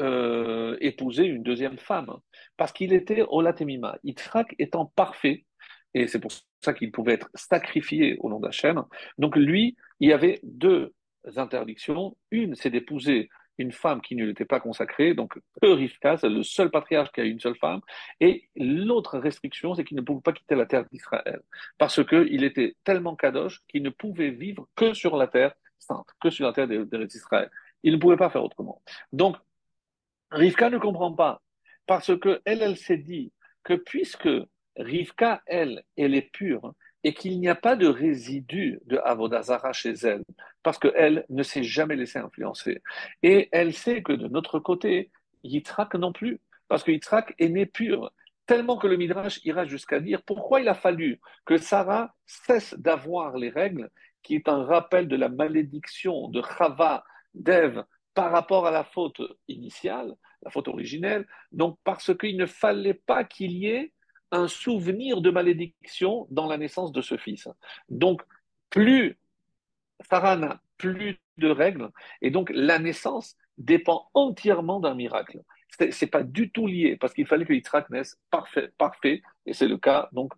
euh, 0.00 0.76
épousé 0.80 1.24
une 1.24 1.44
deuxième 1.44 1.78
femme? 1.78 2.16
Parce 2.56 2.72
qu'il 2.72 2.92
était 2.92 3.24
Olatemima. 3.28 3.96
Yitzhak 4.02 4.56
étant 4.58 4.86
parfait, 4.86 5.46
et 5.94 6.08
c'est 6.08 6.18
pour 6.18 6.32
ça 6.60 6.74
qu'il 6.74 6.90
pouvait 6.90 7.14
être 7.14 7.30
sacrifié 7.34 8.16
au 8.18 8.28
nom 8.28 8.40
d'Hachem. 8.40 8.82
Donc 9.18 9.36
lui, 9.36 9.76
il 10.00 10.08
y 10.08 10.12
avait 10.12 10.40
deux 10.42 10.92
interdictions. 11.36 12.16
Une, 12.30 12.54
c'est 12.54 12.70
d'épouser 12.70 13.28
une 13.58 13.72
femme 13.72 14.00
qui 14.00 14.16
ne 14.16 14.24
lui 14.24 14.30
était 14.30 14.44
pas 14.44 14.60
consacrée, 14.60 15.14
donc 15.14 15.38
peu 15.60 15.78
c'est 16.02 16.28
le 16.28 16.42
seul 16.42 16.70
patriarche 16.70 17.12
qui 17.12 17.20
a 17.20 17.24
une 17.24 17.38
seule 17.38 17.56
femme. 17.56 17.80
Et 18.20 18.48
l'autre 18.56 19.18
restriction, 19.18 19.74
c'est 19.74 19.84
qu'il 19.84 19.96
ne 19.96 20.02
pouvait 20.02 20.22
pas 20.22 20.32
quitter 20.32 20.54
la 20.54 20.66
terre 20.66 20.86
d'Israël, 20.90 21.40
parce 21.78 22.04
qu'il 22.04 22.44
était 22.44 22.76
tellement 22.82 23.14
kadosh 23.14 23.62
qu'il 23.68 23.82
ne 23.82 23.90
pouvait 23.90 24.30
vivre 24.30 24.66
que 24.74 24.94
sur 24.94 25.16
la 25.16 25.26
terre 25.26 25.54
sainte, 25.78 26.08
que 26.20 26.30
sur 26.30 26.46
la 26.46 26.52
terre 26.52 26.68
d'Israël. 26.68 27.50
Il 27.82 27.94
ne 27.94 27.98
pouvait 27.98 28.16
pas 28.16 28.30
faire 28.30 28.44
autrement. 28.44 28.80
Donc, 29.12 29.36
Rivka 30.30 30.70
ne 30.70 30.78
comprend 30.78 31.12
pas, 31.12 31.42
parce 31.86 32.16
que 32.18 32.40
elle, 32.44 32.62
elle 32.62 32.76
s'est 32.76 32.96
dit 32.96 33.32
que 33.64 33.74
puisque 33.74 34.28
Rivka, 34.76 35.42
elle, 35.46 35.84
elle 35.96 36.14
est 36.14 36.30
pure, 36.32 36.74
et 37.04 37.14
qu'il 37.14 37.40
n'y 37.40 37.48
a 37.48 37.54
pas 37.54 37.76
de 37.76 37.86
résidu 37.86 38.80
de 38.86 38.98
Avodazara 38.98 39.72
chez 39.72 39.92
elle, 40.04 40.24
parce 40.62 40.78
qu'elle 40.78 41.24
ne 41.28 41.42
s'est 41.42 41.64
jamais 41.64 41.96
laissée 41.96 42.18
influencer. 42.18 42.82
Et 43.22 43.48
elle 43.52 43.74
sait 43.74 44.02
que 44.02 44.12
de 44.12 44.28
notre 44.28 44.58
côté, 44.58 45.10
Yitzhak 45.42 45.94
non 45.94 46.12
plus, 46.12 46.40
parce 46.68 46.84
que 46.84 46.92
Yitzhak 46.92 47.34
est 47.38 47.48
né 47.48 47.66
pur, 47.66 48.12
tellement 48.46 48.76
que 48.76 48.86
le 48.86 48.96
Midrash 48.96 49.40
ira 49.44 49.64
jusqu'à 49.64 50.00
dire 50.00 50.22
pourquoi 50.22 50.60
il 50.60 50.68
a 50.68 50.74
fallu 50.74 51.20
que 51.44 51.56
Sarah 51.56 52.14
cesse 52.26 52.74
d'avoir 52.74 53.36
les 53.36 53.50
règles 53.50 53.90
qui 54.22 54.36
est 54.36 54.48
un 54.48 54.64
rappel 54.64 55.08
de 55.08 55.16
la 55.16 55.28
malédiction 55.28 56.28
de 56.28 56.42
Chava, 56.42 57.04
d'Ève, 57.34 57.84
par 58.14 58.30
rapport 58.30 58.66
à 58.66 58.70
la 58.70 58.84
faute 58.84 59.20
initiale, 59.48 60.14
la 60.42 60.50
faute 60.50 60.68
originelle, 60.68 61.26
donc 61.50 61.78
parce 61.82 62.16
qu'il 62.16 62.36
ne 62.36 62.46
fallait 62.46 62.94
pas 62.94 63.24
qu'il 63.24 63.52
y 63.52 63.66
ait 63.66 63.92
un 64.32 64.48
souvenir 64.48 65.20
de 65.20 65.30
malédiction 65.30 66.26
dans 66.30 66.48
la 66.48 66.58
naissance 66.58 66.90
de 66.90 67.00
ce 67.00 67.16
fils. 67.16 67.48
Donc, 67.88 68.22
plus 68.70 69.18
Sarah 70.10 70.36
n'a 70.36 70.60
plus 70.78 71.20
de 71.38 71.48
règles, 71.48 71.90
et 72.20 72.30
donc 72.30 72.50
la 72.52 72.78
naissance 72.78 73.36
dépend 73.58 74.08
entièrement 74.14 74.80
d'un 74.80 74.94
miracle. 74.94 75.40
Ce 75.78 75.84
n'est 75.84 76.10
pas 76.10 76.22
du 76.22 76.50
tout 76.50 76.66
lié, 76.66 76.96
parce 76.96 77.14
qu'il 77.14 77.26
fallait 77.26 77.44
que 77.44 77.52
Yitzhak 77.52 77.88
naisse 77.90 78.18
parfait, 78.30 78.70
parfait, 78.78 79.22
et 79.46 79.52
c'est 79.52 79.68
le 79.68 79.78
cas 79.78 80.08
donc 80.12 80.32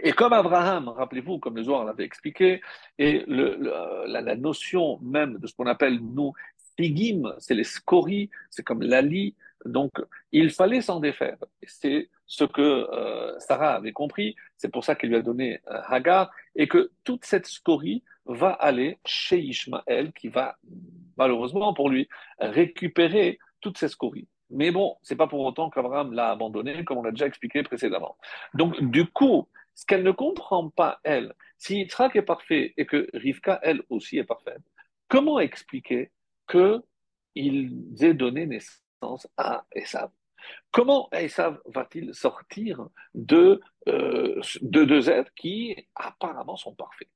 et 0.00 0.12
comme 0.12 0.32
Abraham, 0.32 0.88
rappelez-vous, 0.88 1.38
comme 1.38 1.56
le 1.56 1.62
Zohar 1.62 1.84
l'avait 1.84 2.04
expliqué, 2.04 2.60
et 2.98 3.24
la, 3.26 4.36
notion 4.36 4.98
même 5.00 5.38
de 5.38 5.46
ce 5.46 5.54
qu'on 5.54 5.66
appelle, 5.66 6.00
nous, 6.00 6.32
Tigim, 6.76 7.32
c'est 7.38 7.54
les 7.54 7.64
scories, 7.64 8.28
c'est 8.50 8.64
comme 8.64 8.82
l'ali. 8.82 9.36
Donc, 9.64 9.92
il 10.32 10.50
fallait 10.50 10.82
s'en 10.82 11.00
défaire. 11.00 11.36
C'est 11.62 12.10
ce 12.26 12.44
que 12.44 12.60
euh, 12.60 13.38
Sarah 13.38 13.74
avait 13.74 13.92
compris. 13.92 14.36
C'est 14.56 14.70
pour 14.70 14.84
ça 14.84 14.94
qu'elle 14.94 15.10
lui 15.10 15.16
a 15.16 15.22
donné 15.22 15.60
euh, 15.68 15.80
Hagar. 15.86 16.30
Et 16.54 16.68
que 16.68 16.90
toute 17.04 17.24
cette 17.24 17.46
scorie 17.46 18.02
va 18.26 18.50
aller 18.50 18.98
chez 19.04 19.38
Ishmaël, 19.38 20.12
qui 20.12 20.28
va, 20.28 20.56
malheureusement 21.16 21.74
pour 21.74 21.90
lui, 21.90 22.08
récupérer 22.38 23.38
toutes 23.60 23.78
ces 23.78 23.88
scories. 23.88 24.28
Mais 24.50 24.70
bon, 24.70 24.96
c'est 25.02 25.16
pas 25.16 25.26
pour 25.26 25.40
autant 25.40 25.70
qu'Abraham 25.70 26.12
l'a 26.12 26.30
abandonné, 26.30 26.84
comme 26.84 26.98
on 26.98 27.02
l'a 27.02 27.10
déjà 27.10 27.26
expliqué 27.26 27.62
précédemment. 27.62 28.16
Donc, 28.54 28.80
du 28.90 29.06
coup, 29.06 29.48
ce 29.74 29.84
qu'elle 29.86 30.02
ne 30.02 30.12
comprend 30.12 30.68
pas, 30.70 31.00
elle, 31.02 31.34
si 31.58 31.78
Yitzhak 31.78 32.14
est 32.16 32.22
parfait 32.22 32.74
et 32.76 32.86
que 32.86 33.08
Rivka, 33.14 33.58
elle 33.62 33.82
aussi, 33.88 34.18
est 34.18 34.24
parfaite, 34.24 34.62
comment 35.08 35.40
expliquer 35.40 36.10
qu'ils 36.48 37.72
aient 38.00 38.14
donné 38.14 38.46
naissance 38.46 38.83
à 39.36 39.64
Esav. 39.72 40.10
Comment 40.70 41.08
Esav 41.12 41.58
va-t-il 41.66 42.14
sortir 42.14 42.88
de, 43.14 43.60
euh, 43.88 44.40
de 44.60 44.84
deux 44.84 45.08
êtres 45.08 45.32
qui 45.34 45.88
apparemment 45.94 46.56
sont 46.56 46.74
parfaits 46.74 47.08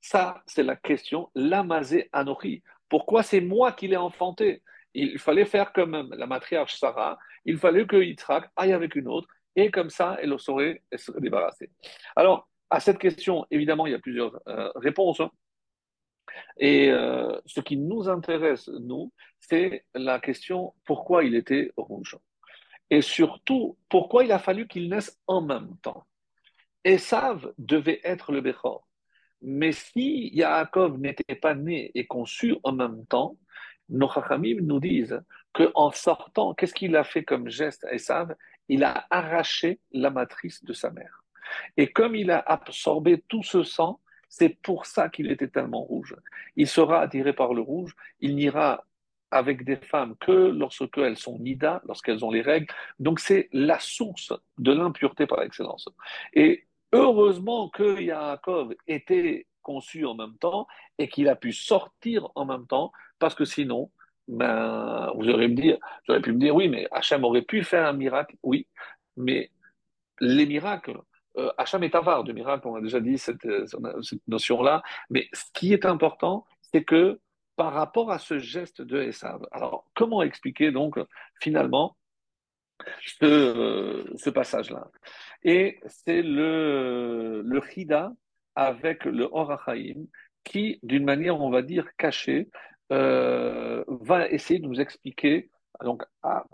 Ça, 0.00 0.42
c'est 0.46 0.62
la 0.62 0.76
question, 0.76 1.30
l'amazé 1.34 2.08
anori. 2.12 2.62
Pourquoi 2.88 3.22
c'est 3.22 3.40
moi 3.40 3.72
qui 3.72 3.88
l'ai 3.88 3.96
enfanté? 3.96 4.62
Il 4.94 5.18
fallait 5.18 5.44
faire 5.44 5.72
comme 5.72 6.08
la 6.14 6.26
matriarche 6.26 6.76
Sarah, 6.76 7.18
il 7.44 7.58
fallait 7.58 7.86
que 7.86 7.96
Yitzhak 7.96 8.50
aille 8.56 8.72
avec 8.72 8.94
une 8.94 9.08
autre, 9.08 9.28
et 9.54 9.70
comme 9.70 9.90
ça, 9.90 10.16
elle 10.20 10.38
saurait 10.38 10.82
se 10.94 11.12
débarrasser. 11.18 11.70
Alors, 12.14 12.48
à 12.70 12.80
cette 12.80 12.98
question, 12.98 13.46
évidemment, 13.50 13.86
il 13.86 13.92
y 13.92 13.94
a 13.94 13.98
plusieurs 13.98 14.40
euh, 14.48 14.70
réponses. 14.76 15.22
Et 16.58 16.90
euh, 16.90 17.38
ce 17.46 17.60
qui 17.60 17.76
nous 17.76 18.08
intéresse, 18.08 18.68
nous, 18.68 19.12
c'est 19.38 19.84
la 19.94 20.20
question 20.20 20.74
pourquoi 20.84 21.24
il 21.24 21.34
était 21.34 21.72
rouge. 21.76 22.16
Et 22.90 23.02
surtout, 23.02 23.76
pourquoi 23.88 24.24
il 24.24 24.32
a 24.32 24.38
fallu 24.38 24.68
qu'il 24.68 24.88
naisse 24.88 25.18
en 25.26 25.42
même 25.42 25.76
temps. 25.82 26.06
Esav 26.84 27.52
devait 27.58 28.00
être 28.04 28.32
le 28.32 28.40
Bechor. 28.40 28.86
Mais 29.42 29.72
si 29.72 30.30
Yaakov 30.32 30.98
n'était 30.98 31.34
pas 31.34 31.54
né 31.54 31.90
et 31.94 32.06
conçu 32.06 32.56
en 32.62 32.72
même 32.72 33.04
temps, 33.06 33.36
nos 33.88 34.08
Chachamim 34.08 34.58
nous 34.62 34.80
disent 34.80 35.20
qu'en 35.52 35.90
sortant, 35.90 36.54
qu'est-ce 36.54 36.74
qu'il 36.74 36.96
a 36.96 37.04
fait 37.04 37.24
comme 37.24 37.48
geste 37.48 37.84
à 37.84 37.94
Esav? 37.94 38.34
Il 38.68 38.84
a 38.84 39.06
arraché 39.10 39.80
la 39.92 40.10
matrice 40.10 40.64
de 40.64 40.72
sa 40.72 40.90
mère. 40.90 41.24
Et 41.76 41.92
comme 41.92 42.14
il 42.14 42.30
a 42.30 42.38
absorbé 42.38 43.22
tout 43.28 43.42
ce 43.42 43.62
sang, 43.62 44.00
c'est 44.28 44.58
pour 44.62 44.86
ça 44.86 45.08
qu'il 45.08 45.30
était 45.30 45.48
tellement 45.48 45.82
rouge. 45.82 46.16
Il 46.56 46.68
sera 46.68 47.00
attiré 47.00 47.32
par 47.32 47.54
le 47.54 47.62
rouge, 47.62 47.94
il 48.20 48.36
n'ira 48.36 48.84
avec 49.30 49.64
des 49.64 49.76
femmes 49.76 50.16
que 50.20 50.32
lorsque 50.32 50.98
elles 50.98 51.16
sont 51.16 51.38
nida, 51.38 51.82
lorsqu'elles 51.86 52.24
ont 52.24 52.30
les 52.30 52.42
règles. 52.42 52.72
Donc 52.98 53.20
c'est 53.20 53.48
la 53.52 53.78
source 53.78 54.32
de 54.58 54.72
l'impureté 54.72 55.26
par 55.26 55.42
excellence. 55.42 55.88
Et 56.32 56.66
heureusement 56.92 57.68
que 57.68 58.00
Yaakov 58.00 58.74
était 58.86 59.46
conçu 59.62 60.06
en 60.06 60.14
même 60.14 60.36
temps 60.38 60.66
et 60.98 61.08
qu'il 61.08 61.28
a 61.28 61.36
pu 61.36 61.52
sortir 61.52 62.28
en 62.36 62.44
même 62.44 62.66
temps, 62.66 62.92
parce 63.18 63.34
que 63.34 63.44
sinon, 63.44 63.90
ben, 64.28 65.10
vous 65.16 65.28
aurez, 65.28 65.48
me 65.48 65.54
dire, 65.54 65.78
pu 66.22 66.32
me 66.32 66.38
dire, 66.38 66.54
oui, 66.54 66.68
mais 66.68 66.86
Hachem 66.92 67.24
aurait 67.24 67.42
pu 67.42 67.64
faire 67.64 67.86
un 67.86 67.92
miracle, 67.92 68.36
oui, 68.42 68.68
mais 69.16 69.50
les 70.20 70.46
miracles, 70.46 71.00
euh, 71.38 71.50
Hacham 71.58 71.82
est 71.82 71.94
avare 71.94 72.24
de 72.24 72.32
miracle, 72.32 72.66
on 72.66 72.76
a 72.76 72.80
déjà 72.80 73.00
dit 73.00 73.18
cette, 73.18 73.44
euh, 73.46 73.66
cette 74.02 74.26
notion-là. 74.28 74.82
Mais 75.10 75.28
ce 75.32 75.44
qui 75.52 75.72
est 75.72 75.84
important, 75.84 76.44
c'est 76.72 76.84
que 76.84 77.20
par 77.56 77.72
rapport 77.72 78.10
à 78.10 78.18
ce 78.18 78.38
geste 78.38 78.82
de 78.82 79.00
Esav, 79.00 79.46
alors 79.50 79.86
comment 79.94 80.22
expliquer 80.22 80.70
donc 80.70 80.98
finalement 81.40 81.96
ce, 83.20 83.24
euh, 83.24 84.32
passage-là? 84.32 84.90
Et 85.42 85.80
c'est 85.86 86.22
le, 86.22 87.42
Chida 87.70 88.12
avec 88.54 89.04
le 89.04 89.28
Horachaim 89.32 90.06
qui, 90.44 90.78
d'une 90.82 91.04
manière, 91.04 91.40
on 91.40 91.50
va 91.50 91.62
dire, 91.62 91.88
cachée, 91.96 92.48
euh, 92.92 93.82
va 93.88 94.28
essayer 94.28 94.60
de 94.60 94.66
nous 94.66 94.80
expliquer, 94.80 95.50
donc 95.82 96.04
à, 96.22 96.44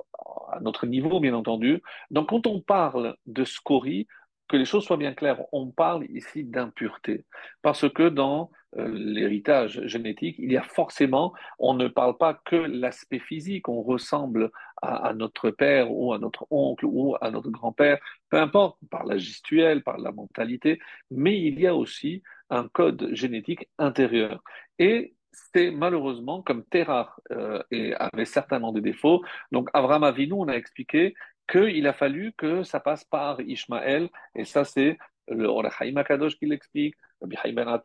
à, 0.51 0.61
notre 0.61 0.87
niveau, 0.87 1.21
bien 1.21 1.35
entendu. 1.35 1.83
Donc, 2.11 2.31
quand 2.31 2.47
on 2.47 2.61
parle 2.61 3.16
de 3.27 3.45
Scori, 3.45 4.07
que 4.53 4.59
les 4.59 4.67
choses 4.67 4.85
soient 4.85 4.99
bien 4.99 5.15
claires, 5.15 5.41
on 5.53 5.71
parle 5.71 6.05
ici 6.11 6.45
d'impureté. 6.45 7.25
Parce 7.62 7.88
que 7.88 8.11
dans 8.11 8.51
euh, 8.77 8.87
l'héritage 8.93 9.81
génétique, 9.87 10.37
il 10.38 10.53
y 10.53 10.59
a 10.59 10.62
forcément, 10.62 11.33
on 11.59 11.73
ne 11.73 11.88
parle 11.88 12.19
pas 12.19 12.35
que 12.35 12.57
l'aspect 12.57 13.19
physique, 13.19 13.71
on 13.71 13.81
ressemble 13.81 14.51
à, 14.83 15.15
notre 15.15 15.51
père 15.51 15.91
ou 15.91 16.12
à 16.12 16.19
notre 16.19 16.47
oncle 16.51 16.85
ou 16.85 17.17
à 17.23 17.31
notre 17.31 17.49
grand-père, 17.49 17.99
peu 18.29 18.38
importe, 18.38 18.77
par 18.91 19.07
la 19.07 19.17
gestuelle, 19.17 19.83
par 19.83 19.97
la 19.97 20.12
mentalité, 20.12 20.81
mais 21.11 21.41
il 21.41 21.59
y 21.59 21.67
a 21.67 21.75
aussi 21.75 22.23
un 22.51 22.69
code 22.69 23.09
génétique 23.12 23.71
intérieur. 23.79 24.43
Et 24.79 25.15
c'est 25.55 25.71
malheureusement 25.71 26.43
comme 26.43 26.65
Terrar 26.65 27.19
euh, 27.31 27.62
et 27.71 27.95
avait 27.95 28.27
certainement 28.27 28.73
des 28.73 28.83
défauts. 28.83 29.23
Donc 29.51 29.71
Avram 29.73 30.05
Avinu, 30.05 30.35
on 30.35 30.49
a 30.49 30.55
expliqué, 30.55 31.15
qu'il 31.48 31.87
a 31.87 31.92
fallu 31.92 32.33
que 32.37 32.62
ça 32.62 32.81
passe 32.81 33.05
par 33.05 33.40
Ishmaël, 33.40 34.09
et 34.35 34.44
ça 34.44 34.64
c'est 34.64 34.98
le 35.28 35.46
Orachaim 35.46 35.96
Akadosh 35.96 36.38
qui 36.38 36.46
l'explique, 36.46 36.94
le 37.20 37.28
Bihaï 37.28 37.52
Ben 37.52 37.81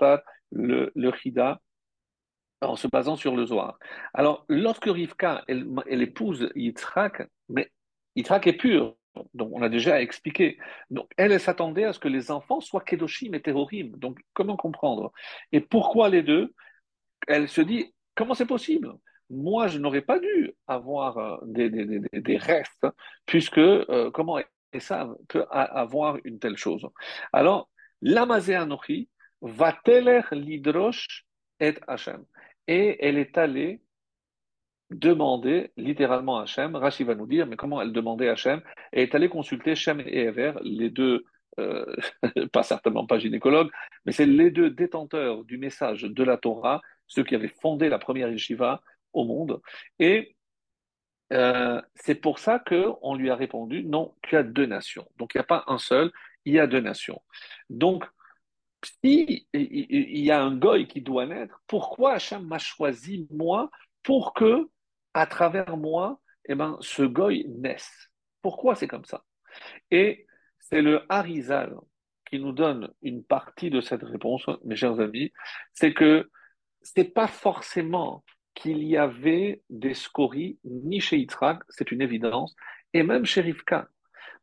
le, 0.51 0.91
le 0.95 1.11
Chida, 1.13 1.59
en 2.61 2.75
se 2.75 2.87
basant 2.87 3.15
sur 3.15 3.35
le 3.35 3.45
Zohar. 3.45 3.77
Alors, 4.13 4.45
lorsque 4.49 4.85
Rivka, 4.85 5.43
elle, 5.47 5.67
elle 5.87 6.01
épouse 6.01 6.49
Yitzhak, 6.55 7.27
mais 7.49 7.71
Yitzhak 8.15 8.47
est 8.47 8.53
pur, 8.53 8.95
donc 9.33 9.51
on 9.53 9.61
a 9.61 9.69
déjà 9.69 10.01
expliqué. 10.01 10.57
Donc 10.89 11.09
elle, 11.17 11.31
elle 11.31 11.39
s'attendait 11.39 11.85
à 11.85 11.93
ce 11.93 11.99
que 11.99 12.07
les 12.07 12.31
enfants 12.31 12.61
soient 12.61 12.81
Kedoshim 12.81 13.33
et 13.33 13.41
Tehorim. 13.41 13.91
Donc 13.97 14.19
comment 14.33 14.55
comprendre? 14.57 15.11
Et 15.51 15.59
pourquoi 15.59 16.09
les 16.09 16.23
deux? 16.23 16.53
Elle 17.27 17.47
se 17.47 17.61
dit, 17.61 17.93
comment 18.15 18.33
c'est 18.33 18.45
possible? 18.45 18.93
Moi, 19.29 19.67
je 19.67 19.77
n'aurais 19.77 20.01
pas 20.01 20.19
dû 20.19 20.53
avoir 20.67 21.17
euh, 21.17 21.37
des, 21.43 22.37
restes, 22.37 22.87
puisque 23.25 23.57
euh, 23.57 24.11
comment 24.11 24.39
peut 25.27 25.45
avoir 25.49 26.17
une 26.23 26.39
telle 26.39 26.57
chose 26.57 26.87
Alors, 27.33 27.69
l'amazé 28.01 28.55
anochi 28.55 29.09
va 29.41 29.73
teler 29.73 30.21
l'hydroche 30.31 31.25
et 31.59 31.75
Hachem. 31.87 32.25
Et 32.67 32.97
elle 33.05 33.17
est 33.17 33.37
allée 33.37 33.81
demander 34.89 35.71
littéralement 35.77 36.39
Hachem. 36.39 36.75
Rashi 36.75 37.03
va 37.03 37.15
nous 37.15 37.27
dire, 37.27 37.47
mais 37.47 37.55
comment 37.55 37.81
elle 37.81 37.91
demandait 37.91 38.29
Hachem 38.29 38.61
Elle 38.91 39.03
est 39.03 39.15
allée 39.15 39.29
consulter 39.29 39.75
Shem 39.75 39.99
et 40.01 40.25
Ever, 40.25 40.53
les 40.61 40.89
deux, 40.89 41.25
euh, 41.59 41.85
pas 42.53 42.63
certainement 42.63 43.05
pas 43.05 43.19
gynécologues, 43.19 43.71
mais 44.05 44.11
c'est 44.11 44.25
les 44.25 44.51
deux 44.51 44.69
détenteurs 44.69 45.43
du 45.43 45.57
message 45.57 46.03
de 46.03 46.23
la 46.23 46.37
Torah, 46.37 46.81
ceux 47.07 47.23
qui 47.23 47.35
avaient 47.35 47.53
fondé 47.61 47.89
la 47.89 47.99
première 47.99 48.29
yeshiva 48.29 48.81
au 49.17 49.25
monde. 49.25 49.61
Et 49.99 50.35
euh, 51.33 51.81
c'est 51.95 52.15
pour 52.15 52.39
ça 52.39 52.59
qu'on 52.59 53.15
lui 53.15 53.29
a 53.29 53.35
répondu, 53.35 53.83
non, 53.83 54.15
tu 54.21 54.37
as 54.37 54.43
deux 54.43 54.65
nations. 54.65 55.07
Donc 55.17 55.33
il 55.33 55.37
n'y 55.37 55.41
a 55.41 55.45
pas 55.45 55.63
un 55.67 55.77
seul, 55.77 56.11
il 56.45 56.53
y 56.53 56.59
a 56.59 56.67
deux 56.67 56.79
nations. 56.79 57.21
Donc, 57.69 58.05
si 58.83 59.47
il 59.53 60.23
y 60.23 60.31
a 60.31 60.41
un 60.41 60.55
goy 60.55 60.87
qui 60.87 61.01
doit 61.01 61.25
naître, 61.25 61.61
pourquoi 61.67 62.13
Hachem 62.13 62.45
m'a 62.45 62.59
choisi 62.59 63.27
moi 63.31 63.69
pour 64.03 64.33
que, 64.33 64.69
à 65.13 65.25
travers 65.25 65.75
moi, 65.75 66.21
eh 66.47 66.55
ben, 66.55 66.77
ce 66.79 67.03
goy 67.03 67.45
naisse? 67.49 68.09
Pourquoi 68.41 68.75
c'est 68.75 68.87
comme 68.87 69.03
ça? 69.03 69.25
Et 69.91 70.25
c'est 70.59 70.81
le 70.81 71.01
Harizal 71.09 71.75
qui 72.29 72.39
nous 72.39 72.51
donne 72.51 72.93
une 73.01 73.23
partie 73.23 73.69
de 73.69 73.81
cette 73.81 74.03
réponse, 74.03 74.45
mes 74.63 74.75
chers 74.75 74.99
amis, 74.99 75.31
c'est 75.73 75.93
que 75.93 76.29
c'est 76.81 77.11
pas 77.13 77.27
forcément 77.27 78.23
qu'il 78.57 78.83
y 78.83 78.97
avait 78.97 79.61
des 79.69 79.93
scories, 79.93 80.57
ni 80.63 80.99
chez 80.99 81.17
Yitzhak, 81.17 81.59
c'est 81.69 81.91
une 81.91 82.01
évidence, 82.01 82.55
et 82.93 83.03
même 83.03 83.25
chez 83.25 83.41
Rivka. 83.41 83.87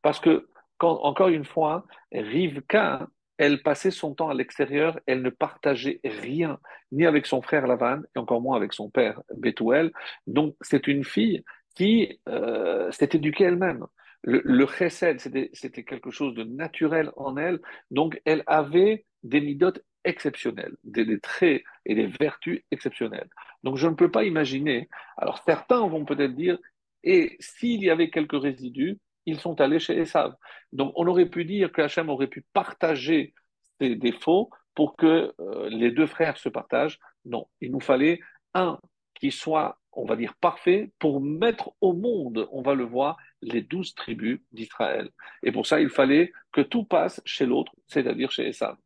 Parce 0.02 0.20
que, 0.20 0.48
quand, 0.78 0.96
encore 1.02 1.28
une 1.28 1.44
fois, 1.44 1.84
Rivka, 2.12 3.08
elle 3.38 3.62
passait 3.62 3.90
son 3.90 4.14
temps 4.14 4.28
à 4.28 4.34
l'extérieur, 4.34 5.00
elle 5.06 5.22
ne 5.22 5.30
partageait 5.30 6.00
rien, 6.04 6.60
ni 6.92 7.04
avec 7.06 7.26
son 7.26 7.42
frère 7.42 7.66
Lavan, 7.66 8.02
et 8.14 8.18
encore 8.20 8.40
moins 8.40 8.56
avec 8.56 8.72
son 8.72 8.88
père 8.88 9.20
Bethuel. 9.36 9.90
Donc, 10.28 10.54
c'est 10.60 10.86
une 10.86 11.04
fille 11.04 11.42
qui 11.74 12.20
euh, 12.28 12.92
s'est 12.92 13.10
éduquée 13.14 13.44
elle-même. 13.44 13.84
Le, 14.22 14.40
le 14.44 14.66
chesed, 14.66 15.18
c'était 15.52 15.84
quelque 15.84 16.12
chose 16.12 16.34
de 16.34 16.44
naturel 16.44 17.10
en 17.16 17.36
elle, 17.36 17.58
donc 17.90 18.20
elle 18.24 18.44
avait 18.46 19.04
des 19.24 19.40
midotes 19.40 19.82
exceptionnelles, 20.04 20.76
des, 20.84 21.04
des, 21.04 21.20
traits 21.20 21.62
et 21.86 21.94
des 21.94 22.06
vertus 22.06 22.62
exceptionnelles. 22.70 23.28
Donc 23.62 23.76
je 23.76 23.88
ne 23.88 23.94
peux 23.94 24.10
pas 24.10 24.24
imaginer, 24.24 24.88
alors 25.16 25.42
certains 25.44 25.86
vont 25.86 26.04
peut-être 26.04 26.34
dire, 26.34 26.58
et 27.02 27.36
s'il 27.40 27.82
y 27.82 27.90
avait 27.90 28.10
quelques 28.10 28.40
résidus, 28.40 28.98
ils 29.26 29.40
sont 29.40 29.60
allés 29.60 29.78
chez 29.78 29.98
Esav. 29.98 30.34
Donc 30.72 30.92
on 30.96 31.06
aurait 31.06 31.28
pu 31.28 31.44
dire 31.44 31.72
que 31.72 31.82
Hachem 31.82 32.08
aurait 32.08 32.28
pu 32.28 32.44
partager 32.52 33.34
ses 33.80 33.96
défauts 33.96 34.50
pour 34.74 34.96
que 34.96 35.32
euh, 35.40 35.68
les 35.70 35.90
deux 35.90 36.06
frères 36.06 36.36
se 36.36 36.48
partagent. 36.48 36.98
Non, 37.24 37.46
il 37.60 37.70
nous 37.70 37.80
fallait 37.80 38.20
un 38.54 38.78
qui 39.14 39.30
soit, 39.30 39.78
on 39.92 40.04
va 40.04 40.16
dire, 40.16 40.34
parfait 40.40 40.90
pour 40.98 41.20
mettre 41.20 41.72
au 41.80 41.92
monde, 41.92 42.48
on 42.50 42.62
va 42.62 42.74
le 42.74 42.84
voir, 42.84 43.16
les 43.40 43.62
douze 43.62 43.94
tribus 43.94 44.40
d'Israël. 44.52 45.10
Et 45.42 45.52
pour 45.52 45.66
ça, 45.66 45.80
il 45.80 45.88
fallait 45.88 46.32
que 46.52 46.60
tout 46.60 46.84
passe 46.84 47.22
chez 47.24 47.46
l'autre, 47.46 47.72
c'est-à-dire 47.86 48.30
chez 48.30 48.48
Esav. 48.48 48.76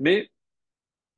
Mais 0.00 0.30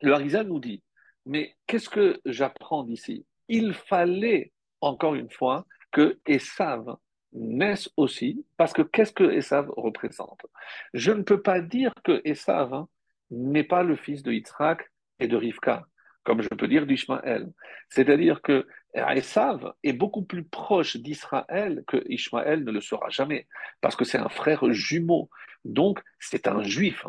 le 0.00 0.42
nous 0.42 0.60
dit, 0.60 0.82
mais 1.26 1.56
qu'est-ce 1.66 1.88
que 1.88 2.20
j'apprends 2.24 2.84
d'ici? 2.84 3.26
Il 3.48 3.74
fallait, 3.74 4.52
encore 4.80 5.14
une 5.14 5.30
fois, 5.30 5.66
que 5.90 6.18
Esav 6.26 6.96
naisse 7.32 7.90
aussi, 7.96 8.44
parce 8.56 8.72
que 8.72 8.82
qu'est-ce 8.82 9.12
que 9.12 9.24
Esav 9.24 9.70
représente? 9.76 10.46
Je 10.94 11.12
ne 11.12 11.22
peux 11.22 11.42
pas 11.42 11.60
dire 11.60 11.92
que 12.04 12.20
Esav 12.24 12.72
hein, 12.72 12.88
n'est 13.30 13.64
pas 13.64 13.82
le 13.82 13.96
fils 13.96 14.22
de 14.22 14.32
Yitzhak 14.32 14.90
et 15.18 15.28
de 15.28 15.36
Rivka, 15.36 15.86
comme 16.24 16.42
je 16.42 16.48
peux 16.48 16.68
dire 16.68 16.86
d'Ishmaël. 16.86 17.50
C'est-à-dire 17.90 18.40
que 18.42 18.66
Esav 18.94 19.74
est 19.82 19.92
beaucoup 19.92 20.24
plus 20.24 20.44
proche 20.44 20.96
d'Israël 20.96 21.84
que 21.86 22.02
Ishmaël 22.08 22.64
ne 22.64 22.70
le 22.70 22.80
sera 22.80 23.08
jamais, 23.10 23.46
parce 23.80 23.96
que 23.96 24.04
c'est 24.04 24.18
un 24.18 24.30
frère 24.30 24.70
jumeau. 24.72 25.28
Donc, 25.64 26.00
c'est 26.18 26.48
un 26.48 26.62
juif. 26.62 27.04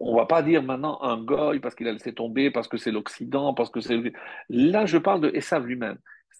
On 0.00 0.16
va 0.16 0.26
pas 0.26 0.42
dire 0.42 0.62
maintenant 0.62 1.00
un 1.02 1.22
goy 1.22 1.60
parce 1.60 1.74
qu'il 1.74 1.88
a 1.88 1.92
laissé 1.92 2.12
tomber, 2.12 2.50
parce 2.50 2.68
que 2.68 2.76
c'est 2.76 2.92
l'Occident, 2.92 3.54
parce 3.54 3.70
que 3.70 3.80
c'est. 3.80 4.00
Là, 4.48 4.86
je 4.86 4.98
parle 4.98 5.20
de 5.20 5.30
Esav 5.34 5.66
lui-même. 5.66 5.98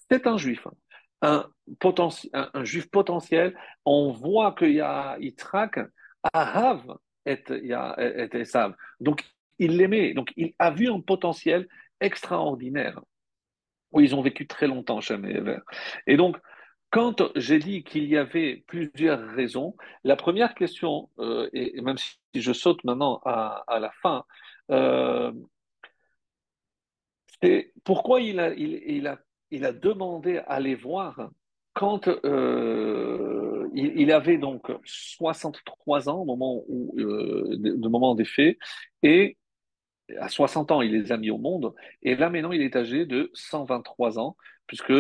C'est 0.09 0.27
un 0.27 0.37
juif 0.37 0.67
un, 1.23 1.49
un, 2.33 2.65
juif 2.65 2.91
potentiel, 2.91 3.57
on 3.85 4.13
voit 4.13 4.55
qu'il 4.55 4.73
y 4.73 4.81
a 4.81 5.17
Yitzhak, 5.19 5.81
Ahav 6.33 6.83
et, 7.25 7.43
et 7.49 8.37
Esav. 8.37 8.75
Donc, 9.01 9.25
il 9.59 9.77
l'aimait. 9.77 10.15
Donc, 10.15 10.33
il 10.37 10.53
a 10.59 10.71
vu 10.71 10.91
un 10.91 11.01
potentiel 11.01 11.69
extraordinaire. 12.01 13.01
Où 13.93 14.01
ils 14.01 14.15
ont 14.15 14.21
vécu 14.21 14.47
très 14.47 14.67
longtemps, 14.67 15.01
Shem 15.01 15.25
et 15.25 15.41
Et 16.07 16.17
donc, 16.17 16.37
quand 16.91 17.23
j'ai 17.37 17.59
dit 17.59 17.85
qu'il 17.85 18.05
y 18.05 18.17
avait 18.17 18.65
plusieurs 18.67 19.21
raisons, 19.35 19.77
la 20.05 20.17
première 20.17 20.55
question, 20.55 21.11
euh, 21.19 21.49
et 21.53 21.81
même 21.81 21.99
si 21.99 22.17
je 22.35 22.53
saute 22.53 22.85
maintenant 22.85 23.21
à, 23.25 23.79
la 23.81 23.91
fin, 24.03 24.25
euh, 24.71 25.33
c'est 27.43 27.73
pourquoi 27.85 28.21
il 28.21 28.41
a, 28.41 28.53
demandé 29.73 30.39
à 30.47 30.61
les 30.61 30.75
voir 30.75 31.31
quand 31.75 32.09
euh, 32.09 33.69
il, 33.75 34.11
avait 34.11 34.39
donc 34.39 34.73
63 34.85 36.09
ans 36.09 36.23
au 36.23 36.25
moment, 36.25 36.65
euh, 36.99 37.77
moment 37.77 38.15
des 38.15 38.25
faits, 38.25 38.57
et 39.03 39.37
à 40.19 40.29
60 40.29 40.71
ans, 40.71 40.83
il 40.83 40.93
les 40.93 41.13
a 41.13 41.19
mis 41.19 41.31
au 41.31 41.39
monde, 41.39 41.75
et 42.03 42.17
là 42.17 42.31
maintenant, 42.31 42.53
il 42.53 42.63
est 42.63 42.77
âgé 42.77 43.05
de 43.05 43.31
123 43.35 44.19
ans, 44.19 44.37
puisque 44.67 44.93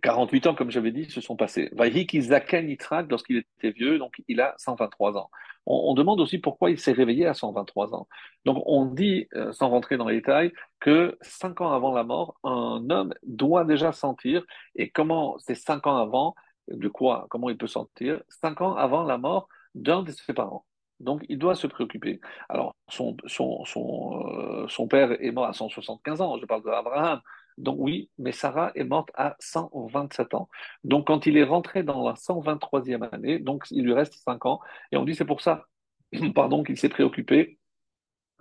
48 0.00 0.46
ans, 0.48 0.54
comme 0.54 0.70
j'avais 0.70 0.92
dit, 0.92 1.04
se 1.10 1.20
sont 1.20 1.36
passés. 1.36 1.70
Lorsqu'il 1.72 3.36
était 3.38 3.70
vieux, 3.70 3.98
donc 3.98 4.22
il 4.28 4.40
a 4.40 4.54
123 4.58 5.16
ans. 5.16 5.30
On, 5.66 5.94
demande 5.94 6.20
aussi 6.20 6.38
pourquoi 6.38 6.70
il 6.70 6.78
s'est 6.78 6.92
réveillé 6.92 7.26
à 7.26 7.34
123 7.34 7.94
ans. 7.94 8.06
Donc 8.44 8.62
on 8.66 8.84
dit, 8.84 9.26
euh, 9.34 9.52
sans 9.52 9.68
rentrer 9.68 9.96
dans 9.96 10.08
les 10.08 10.16
détails, 10.16 10.52
que 10.80 11.18
cinq 11.22 11.60
ans 11.60 11.72
avant 11.72 11.92
la 11.92 12.04
mort, 12.04 12.36
un 12.44 12.88
homme 12.90 13.12
doit 13.24 13.64
déjà 13.64 13.92
sentir, 13.92 14.44
et 14.76 14.90
comment 14.90 15.36
c'est 15.38 15.56
cinq 15.56 15.86
ans 15.86 15.96
avant, 15.96 16.34
de 16.68 16.88
quoi, 16.88 17.26
comment 17.30 17.50
il 17.50 17.56
peut 17.56 17.66
sentir, 17.66 18.22
cinq 18.28 18.60
ans 18.60 18.74
avant 18.76 19.02
la 19.02 19.18
mort 19.18 19.48
d'un 19.74 20.02
de 20.02 20.12
ses 20.12 20.32
parents. 20.34 20.64
Donc, 21.00 21.24
il 21.28 21.38
doit 21.38 21.54
se 21.54 21.66
préoccuper. 21.66 22.20
Alors, 22.48 22.74
son, 22.88 23.16
son, 23.26 23.64
son, 23.64 24.24
euh, 24.28 24.66
son 24.68 24.88
père 24.88 25.12
est 25.22 25.30
mort 25.30 25.44
à 25.46 25.52
175 25.52 26.20
ans, 26.20 26.38
je 26.38 26.46
parle 26.46 26.62
d'Abraham. 26.64 27.20
Donc 27.58 27.76
oui, 27.78 28.10
mais 28.18 28.32
Sarah 28.32 28.72
est 28.74 28.84
morte 28.84 29.10
à 29.14 29.36
127 29.40 30.34
ans. 30.34 30.48
Donc 30.84 31.06
quand 31.06 31.26
il 31.26 31.36
est 31.36 31.44
rentré 31.44 31.82
dans 31.82 32.06
la 32.06 32.14
123e 32.14 33.08
année, 33.12 33.38
donc 33.38 33.64
il 33.70 33.84
lui 33.84 33.92
reste 33.92 34.14
5 34.14 34.46
ans, 34.46 34.60
et 34.92 34.96
on 34.96 35.04
dit 35.04 35.14
c'est 35.14 35.24
pour 35.24 35.40
ça, 35.40 35.66
pardon, 36.34 36.62
qu'il 36.62 36.76
s'est 36.78 36.88
préoccupé 36.88 37.58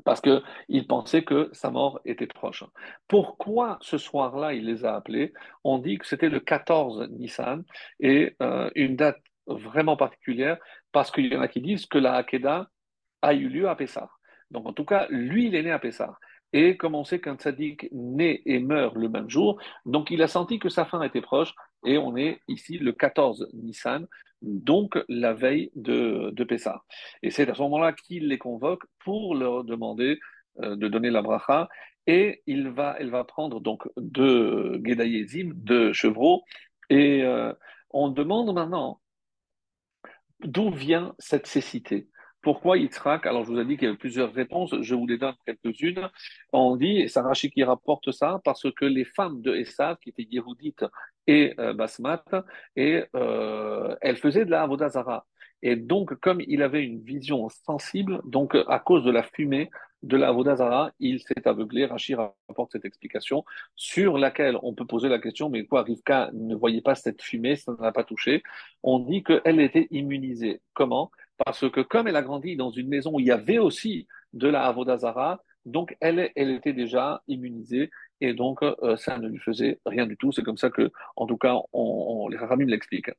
parce 0.03 0.21
qu'il 0.21 0.87
pensait 0.87 1.23
que 1.23 1.49
sa 1.53 1.71
mort 1.71 1.99
était 2.05 2.27
proche. 2.27 2.63
Pourquoi 3.07 3.77
ce 3.81 3.97
soir-là, 3.97 4.53
il 4.53 4.65
les 4.65 4.85
a 4.85 4.95
appelés? 4.95 5.33
On 5.63 5.79
dit 5.79 5.97
que 5.97 6.05
c'était 6.05 6.29
le 6.29 6.39
14 6.39 7.09
Nissan, 7.11 7.63
et 7.99 8.35
euh, 8.41 8.69
une 8.75 8.95
date 8.95 9.19
vraiment 9.47 9.97
particulière, 9.97 10.57
parce 10.91 11.11
qu'il 11.11 11.25
y 11.25 11.35
en 11.35 11.41
a 11.41 11.47
qui 11.47 11.61
disent 11.61 11.85
que 11.85 11.97
la 11.97 12.15
Hakeda 12.15 12.69
a 13.21 13.33
eu 13.33 13.49
lieu 13.49 13.67
à 13.69 13.75
Pessah. 13.75 14.09
Donc 14.51 14.67
en 14.67 14.73
tout 14.73 14.85
cas, 14.85 15.07
lui, 15.09 15.47
il 15.47 15.55
est 15.55 15.63
né 15.63 15.71
à 15.71 15.79
Pessah. 15.79 16.17
Et 16.55 16.77
comme 16.77 16.95
on 16.95 17.03
sait 17.03 17.19
qu'un 17.19 17.35
tzaddik 17.35 17.89
naît 17.91 18.41
et 18.45 18.59
meurt 18.59 18.95
le 18.95 19.09
même 19.09 19.29
jour, 19.29 19.61
donc 19.85 20.09
il 20.09 20.21
a 20.21 20.29
senti 20.29 20.57
que 20.57 20.69
sa 20.69 20.85
fin 20.85 21.01
était 21.01 21.19
proche, 21.19 21.53
et 21.85 21.97
on 21.97 22.15
est 22.15 22.39
ici 22.47 22.77
le 22.77 22.93
14 22.93 23.49
Nissan, 23.51 24.07
donc 24.41 24.97
la 25.09 25.33
veille 25.33 25.69
de, 25.75 26.29
de 26.31 26.43
Pessah. 26.45 26.81
Et 27.21 27.29
c'est 27.29 27.49
à 27.49 27.55
ce 27.55 27.61
moment-là 27.61 27.91
qu'il 27.91 28.29
les 28.29 28.37
convoque 28.37 28.83
pour 28.99 29.35
leur 29.35 29.65
demander 29.65 30.17
euh, 30.61 30.77
de 30.77 30.87
donner 30.87 31.09
la 31.09 31.21
bracha, 31.21 31.67
et 32.07 32.41
il 32.47 32.69
va, 32.69 32.95
elle 32.99 33.09
va 33.09 33.25
prendre 33.25 33.59
donc 33.59 33.85
deux 33.97 34.81
Gedayezim, 34.81 35.51
deux 35.55 35.91
chevreaux, 35.91 36.45
et 36.89 37.21
euh, 37.23 37.51
on 37.89 38.07
demande 38.07 38.53
maintenant 38.53 39.01
d'où 40.39 40.71
vient 40.71 41.15
cette 41.19 41.47
cécité. 41.47 42.07
Pourquoi 42.45 42.77
Yitzhak 42.77 43.25
Alors, 43.25 43.43
je 43.43 43.51
vous 43.51 43.59
ai 43.59 43.65
dit 43.65 43.75
qu'il 43.75 43.85
y 43.85 43.87
avait 43.87 43.97
plusieurs 43.97 44.31
réponses, 44.31 44.75
je 44.79 44.93
vous 44.93 45.07
les 45.07 45.17
donne 45.17 45.33
quelques-unes. 45.47 46.11
On 46.53 46.75
dit, 46.75 46.99
et 46.99 47.07
Sarachi 47.07 47.49
qui 47.49 47.63
rapporte 47.63 48.11
ça, 48.11 48.39
parce 48.43 48.71
que 48.71 48.85
les 48.85 49.03
femmes 49.03 49.41
de 49.41 49.55
Esav, 49.55 49.97
qui 49.97 50.09
étaient 50.09 50.27
Yehudit 50.29 50.75
et 51.25 51.55
euh, 51.59 51.73
Basmat, 51.73 52.23
et, 52.75 53.03
euh, 53.15 53.95
elles 53.99 54.17
faisaient 54.17 54.45
de 54.45 54.51
la 54.51 54.61
Avodazara. 54.61 55.25
Et 55.63 55.75
donc, 55.75 56.13
comme 56.19 56.39
il 56.47 56.61
avait 56.61 56.83
une 56.83 57.01
vision 57.01 57.49
sensible, 57.49 58.21
donc 58.25 58.55
à 58.67 58.77
cause 58.77 59.03
de 59.03 59.09
la 59.09 59.23
fumée 59.23 59.71
de 60.03 60.15
la 60.15 60.27
Avodazara, 60.27 60.91
il 60.99 61.21
s'est 61.21 61.47
aveuglé. 61.47 61.87
Rachid 61.87 62.15
rapporte 62.15 62.73
cette 62.73 62.85
explication 62.85 63.43
sur 63.75 64.19
laquelle 64.19 64.59
on 64.61 64.75
peut 64.75 64.85
poser 64.85 65.09
la 65.09 65.17
question, 65.17 65.49
mais 65.49 65.65
quoi, 65.65 65.81
Rivka 65.81 66.29
ne 66.33 66.53
voyait 66.53 66.81
pas 66.81 66.93
cette 66.93 67.23
fumée, 67.23 67.55
ça 67.55 67.71
ne 67.71 67.81
l'a 67.81 67.91
pas 67.91 68.03
touché. 68.03 68.43
On 68.83 68.99
dit 68.99 69.23
qu'elle 69.23 69.59
était 69.59 69.87
immunisée. 69.89 70.61
Comment? 70.75 71.09
Parce 71.43 71.69
que 71.69 71.81
comme 71.81 72.07
elle 72.07 72.15
a 72.15 72.21
grandi 72.21 72.55
dans 72.55 72.71
une 72.71 72.87
maison 72.87 73.15
où 73.15 73.19
il 73.19 73.27
y 73.27 73.31
avait 73.31 73.57
aussi 73.57 74.07
de 74.33 74.47
la 74.47 74.65
Avodazara, 74.65 75.41
donc 75.65 75.95
elle, 75.99 76.31
elle 76.35 76.51
était 76.51 76.73
déjà 76.73 77.23
immunisée 77.27 77.89
et 78.21 78.33
donc 78.33 78.61
euh, 78.61 78.95
ça 78.97 79.17
ne 79.17 79.27
lui 79.27 79.39
faisait 79.39 79.79
rien 79.85 80.05
du 80.05 80.15
tout. 80.17 80.31
C'est 80.31 80.43
comme 80.43 80.57
ça 80.57 80.69
que, 80.69 80.91
en 81.15 81.25
tout 81.25 81.37
cas, 81.37 81.55
on, 81.73 82.27
les 82.29 82.37
Ramim 82.37 82.67
l'expliquent. 82.67 83.11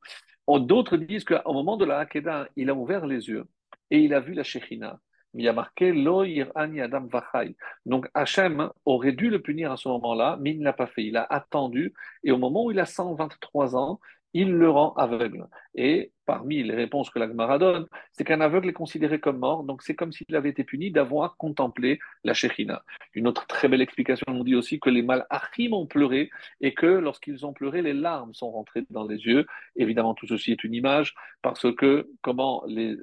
D'autres 0.47 0.97
disent 0.97 1.25
qu'au 1.25 1.53
moment 1.53 1.77
de 1.77 1.85
la 1.85 1.99
Hakeda, 1.99 2.47
il 2.55 2.69
a 2.69 2.73
ouvert 2.73 3.05
les 3.05 3.27
yeux 3.27 3.45
et 3.91 3.99
il 3.99 4.13
a 4.13 4.19
vu 4.21 4.33
la 4.33 4.43
Shechina. 4.43 4.99
Mais 5.33 5.43
il 5.43 5.49
a 5.49 5.53
marqué 5.53 5.91
Lo 5.91 6.23
Adam 6.55 7.05
Vachai. 7.07 7.55
Donc 7.85 8.09
Hachem 8.13 8.69
aurait 8.85 9.11
dû 9.11 9.29
le 9.29 9.41
punir 9.41 9.73
à 9.73 9.77
ce 9.77 9.89
moment-là, 9.89 10.37
mais 10.39 10.51
il 10.51 10.59
ne 10.59 10.63
l'a 10.63 10.73
pas 10.73 10.87
fait. 10.87 11.03
Il 11.03 11.17
a 11.17 11.27
attendu 11.29 11.93
et 12.23 12.31
au 12.31 12.37
moment 12.37 12.63
où 12.65 12.71
il 12.71 12.79
a 12.79 12.85
123 12.85 13.75
ans, 13.75 13.99
il 14.33 14.51
le 14.51 14.69
rend 14.69 14.93
aveugle. 14.93 15.47
Et 15.75 16.11
parmi 16.25 16.61
les 16.61 16.75
réponses 16.75 17.09
que 17.09 17.19
l'Agmara 17.19 17.57
donne, 17.57 17.87
c'est 18.11 18.23
qu'un 18.23 18.41
aveugle 18.41 18.69
est 18.69 18.73
considéré 18.73 19.19
comme 19.19 19.39
mort, 19.39 19.63
donc 19.63 19.81
c'est 19.81 19.95
comme 19.95 20.11
s'il 20.11 20.35
avait 20.35 20.49
été 20.49 20.63
puni 20.63 20.91
d'avoir 20.91 21.37
contemplé 21.37 21.99
la 22.23 22.33
Shechina. 22.33 22.83
Une 23.13 23.27
autre 23.27 23.47
très 23.47 23.67
belle 23.67 23.81
explication 23.81 24.25
nous 24.27 24.43
dit 24.43 24.55
aussi 24.55 24.79
que 24.79 24.89
les 24.89 25.01
malachim 25.01 25.73
ont 25.73 25.87
pleuré 25.87 26.29
et 26.61 26.73
que 26.73 26.85
lorsqu'ils 26.85 27.45
ont 27.45 27.53
pleuré, 27.53 27.81
les 27.81 27.93
larmes 27.93 28.33
sont 28.33 28.51
rentrées 28.51 28.85
dans 28.89 29.05
les 29.05 29.17
yeux. 29.17 29.45
Évidemment, 29.75 30.13
tout 30.13 30.27
ceci 30.27 30.51
est 30.51 30.63
une 30.63 30.73
image 30.73 31.15
parce 31.41 31.73
que 31.75 32.09
comment 32.21 32.63
les 32.67 32.97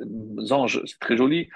anges, 0.53 0.83
c'est 0.85 0.99
très 0.99 1.17
joli, 1.17 1.49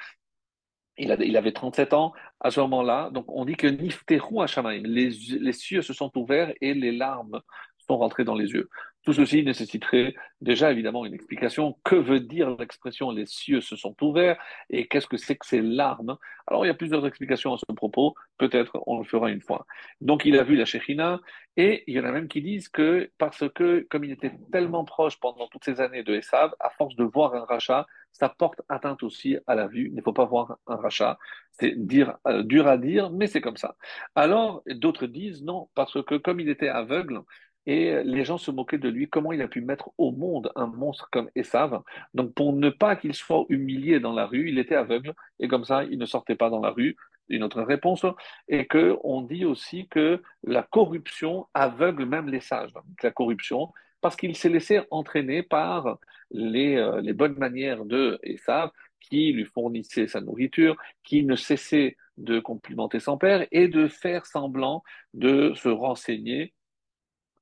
il, 0.96 1.16
il, 1.20 1.36
avait 1.36 1.52
37 1.52 1.92
ans 1.92 2.12
à 2.40 2.50
ce 2.50 2.60
moment-là. 2.60 3.10
Donc, 3.10 3.26
on 3.28 3.44
dit 3.44 3.54
que 3.54 3.66
Nifteru 3.68 4.42
Hashamaim, 4.42 4.82
les, 4.84 5.10
les 5.10 5.52
cieux 5.52 5.82
se 5.82 5.92
sont 5.92 6.10
ouverts 6.16 6.52
et 6.60 6.74
les 6.74 6.92
larmes 6.92 7.40
sont 7.86 7.98
rentrées 7.98 8.24
dans 8.24 8.34
les 8.34 8.50
yeux. 8.50 8.68
Tout 9.08 9.14
ceci 9.14 9.42
nécessiterait 9.42 10.14
déjà 10.42 10.70
évidemment 10.70 11.06
une 11.06 11.14
explication. 11.14 11.78
Que 11.82 11.94
veut 11.94 12.20
dire 12.20 12.54
l'expression 12.58 13.10
les 13.10 13.24
cieux 13.24 13.62
se 13.62 13.74
sont 13.74 13.96
ouverts 14.02 14.38
et 14.68 14.86
qu'est-ce 14.86 15.06
que 15.06 15.16
c'est 15.16 15.36
que 15.36 15.46
ces 15.46 15.62
larmes? 15.62 16.18
Alors 16.46 16.66
il 16.66 16.68
y 16.68 16.70
a 16.70 16.74
plusieurs 16.74 17.06
explications 17.06 17.54
à 17.54 17.56
ce 17.56 17.72
propos, 17.74 18.14
peut-être 18.36 18.82
on 18.86 18.98
le 18.98 19.04
fera 19.04 19.30
une 19.30 19.40
fois. 19.40 19.64
Donc 20.02 20.26
il 20.26 20.38
a 20.38 20.42
vu 20.42 20.56
la 20.56 20.66
Shekhinah 20.66 21.20
et 21.56 21.84
il 21.86 21.94
y 21.94 22.00
en 22.00 22.04
a 22.04 22.12
même 22.12 22.28
qui 22.28 22.42
disent 22.42 22.68
que 22.68 23.10
parce 23.16 23.48
que 23.54 23.86
comme 23.88 24.04
il 24.04 24.10
était 24.10 24.34
tellement 24.52 24.84
proche 24.84 25.18
pendant 25.18 25.48
toutes 25.48 25.64
ces 25.64 25.80
années 25.80 26.02
de 26.02 26.14
Esav, 26.14 26.54
à 26.60 26.68
force 26.68 26.94
de 26.94 27.04
voir 27.04 27.34
un 27.34 27.46
rachat, 27.46 27.86
ça 28.12 28.28
porte 28.28 28.60
atteinte 28.68 29.02
aussi 29.02 29.38
à 29.46 29.54
la 29.54 29.68
vue. 29.68 29.88
Il 29.88 29.94
ne 29.94 30.02
faut 30.02 30.12
pas 30.12 30.24
voir 30.26 30.58
un 30.66 30.76
rachat. 30.76 31.18
C'est 31.52 31.74
dire, 31.76 32.18
euh, 32.26 32.42
dur 32.42 32.66
à 32.66 32.76
dire, 32.76 33.10
mais 33.10 33.26
c'est 33.26 33.40
comme 33.40 33.56
ça. 33.56 33.74
Alors 34.14 34.62
d'autres 34.66 35.06
disent 35.06 35.42
non, 35.42 35.68
parce 35.74 36.02
que 36.02 36.16
comme 36.16 36.40
il 36.40 36.48
était 36.48 36.68
aveugle, 36.68 37.22
et 37.68 38.02
les 38.02 38.24
gens 38.24 38.38
se 38.38 38.50
moquaient 38.50 38.78
de 38.78 38.88
lui, 38.88 39.10
comment 39.10 39.30
il 39.30 39.42
a 39.42 39.46
pu 39.46 39.60
mettre 39.60 39.90
au 39.98 40.10
monde 40.10 40.50
un 40.56 40.66
monstre 40.66 41.06
comme 41.12 41.28
Esav? 41.36 41.82
Donc 42.14 42.32
pour 42.32 42.54
ne 42.54 42.70
pas 42.70 42.96
qu'il 42.96 43.12
soit 43.12 43.44
humilié 43.50 44.00
dans 44.00 44.14
la 44.14 44.24
rue, 44.24 44.48
il 44.48 44.58
était 44.58 44.74
aveugle, 44.74 45.12
et 45.38 45.48
comme 45.48 45.66
ça, 45.66 45.84
il 45.84 45.98
ne 45.98 46.06
sortait 46.06 46.34
pas 46.34 46.48
dans 46.48 46.60
la 46.60 46.70
rue. 46.70 46.96
Une 47.28 47.42
autre 47.42 47.60
réponse, 47.60 48.06
et 48.48 48.64
que 48.66 48.96
on 49.04 49.20
dit 49.20 49.44
aussi 49.44 49.86
que 49.88 50.22
la 50.44 50.62
corruption 50.62 51.46
aveugle 51.52 52.06
même 52.06 52.30
les 52.30 52.40
sages. 52.40 52.72
La 53.02 53.10
corruption, 53.10 53.70
parce 54.00 54.16
qu'il 54.16 54.34
s'est 54.34 54.48
laissé 54.48 54.80
entraîner 54.90 55.42
par 55.42 55.98
les, 56.30 56.76
euh, 56.76 57.02
les 57.02 57.12
bonnes 57.12 57.36
manières 57.36 57.84
de 57.84 58.18
Esav, 58.22 58.70
qui 58.98 59.30
lui 59.32 59.44
fournissait 59.44 60.08
sa 60.08 60.22
nourriture, 60.22 60.74
qui 61.04 61.22
ne 61.22 61.36
cessait 61.36 61.98
de 62.16 62.40
complimenter 62.40 62.98
son 62.98 63.18
père 63.18 63.46
et 63.52 63.68
de 63.68 63.88
faire 63.88 64.24
semblant 64.24 64.82
de 65.12 65.52
se 65.54 65.68
renseigner 65.68 66.54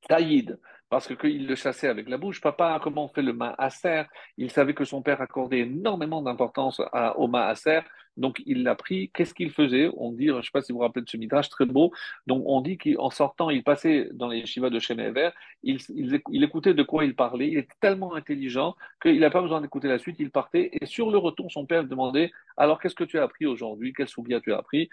Taïd, 0.08 0.58
parce 0.88 1.14
qu'il 1.16 1.46
le 1.46 1.54
chassait 1.54 1.88
avec 1.88 2.08
la 2.08 2.16
bouche. 2.16 2.40
Papa, 2.40 2.78
comment 2.82 3.04
on 3.04 3.08
fait 3.08 3.22
le 3.22 3.32
maaser? 3.32 4.04
Il 4.36 4.50
savait 4.50 4.74
que 4.74 4.84
son 4.84 5.02
père 5.02 5.20
accordait 5.20 5.60
énormément 5.60 6.22
d'importance 6.22 6.80
au 7.16 7.26
maaser, 7.28 7.80
donc 8.16 8.40
il 8.46 8.62
l'a 8.62 8.74
pris. 8.74 9.10
Qu'est-ce 9.12 9.34
qu'il 9.34 9.50
faisait? 9.50 9.90
On 9.96 10.12
dit, 10.12 10.28
je 10.28 10.32
ne 10.32 10.42
sais 10.42 10.50
pas 10.52 10.62
si 10.62 10.72
vous 10.72 10.78
vous 10.78 10.84
rappelez 10.84 11.04
de 11.04 11.10
ce 11.10 11.16
midrash 11.16 11.48
très 11.48 11.66
beau, 11.66 11.92
donc 12.26 12.42
on 12.46 12.60
dit 12.60 12.78
qu'en 12.78 13.10
sortant, 13.10 13.50
il 13.50 13.64
passait 13.64 14.08
dans 14.12 14.28
les 14.28 14.38
yeshivas 14.38 14.70
de 14.70 14.78
Shemever, 14.78 15.30
il, 15.62 15.78
il, 15.94 16.44
écoutait 16.44 16.74
de 16.74 16.82
quoi 16.82 17.04
il 17.04 17.14
parlait, 17.16 17.48
il 17.48 17.58
était 17.58 17.74
tellement 17.80 18.14
intelligent 18.14 18.74
qu'il 19.02 19.18
n'a 19.18 19.30
pas 19.30 19.42
besoin 19.42 19.60
d'écouter 19.60 19.88
la 19.88 19.98
suite, 19.98 20.16
il 20.20 20.30
partait, 20.30 20.70
et 20.72 20.86
sur 20.86 21.10
le 21.10 21.18
retour, 21.18 21.50
son 21.50 21.66
père 21.66 21.84
demandait, 21.84 22.30
alors 22.56 22.80
qu'est-ce 22.80 22.94
que 22.94 23.04
tu 23.04 23.18
as 23.18 23.24
appris 23.24 23.46
aujourd'hui? 23.46 23.92
Quel 23.92 24.08
soubia 24.08 24.40
tu 24.40 24.52
as 24.52 24.58
appris 24.58 24.88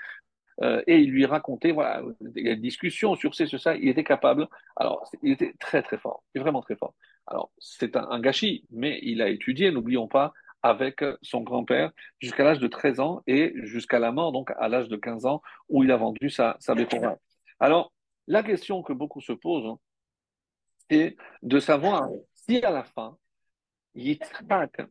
euh, 0.61 0.83
et 0.87 0.99
il 0.99 1.11
lui 1.11 1.25
racontait 1.25 1.71
voilà, 1.71 2.01
des 2.21 2.55
discussions 2.55 3.15
sur 3.15 3.33
ces, 3.33 3.45
sur 3.47 3.59
ça. 3.59 3.75
Il 3.75 3.87
était 3.87 4.03
capable. 4.03 4.47
Alors, 4.75 5.09
il 5.21 5.31
était 5.31 5.53
très, 5.59 5.81
très 5.81 5.97
fort. 5.97 6.23
Il 6.35 6.41
vraiment 6.41 6.61
très 6.61 6.75
fort. 6.75 6.93
Alors, 7.27 7.51
c'est 7.57 7.95
un, 7.95 8.19
gâchis, 8.19 8.65
mais 8.71 8.99
il 9.01 9.21
a 9.21 9.29
étudié, 9.29 9.71
n'oublions 9.71 10.07
pas, 10.07 10.33
avec 10.61 11.03
son 11.21 11.41
grand-père 11.41 11.91
jusqu'à 12.19 12.43
l'âge 12.43 12.59
de 12.59 12.67
13 12.67 12.99
ans 12.99 13.21
et 13.27 13.53
jusqu'à 13.63 13.99
la 13.99 14.11
mort, 14.11 14.31
donc 14.31 14.51
à 14.57 14.67
l'âge 14.67 14.87
de 14.87 14.95
15 14.95 15.25
ans, 15.25 15.41
où 15.69 15.83
il 15.83 15.91
a 15.91 15.97
vendu 15.97 16.29
sa, 16.29 16.55
sa 16.59 16.75
Alors, 17.59 17.93
la 18.27 18.43
question 18.43 18.81
que 18.81 18.93
beaucoup 18.93 19.21
se 19.21 19.33
posent, 19.33 19.65
hein, 19.65 19.79
c'est 20.89 21.15
de 21.41 21.59
savoir 21.59 22.09
si 22.33 22.63
à 22.63 22.71
la 22.71 22.83
fin, 22.83 23.17
Yitzhak 23.95 24.81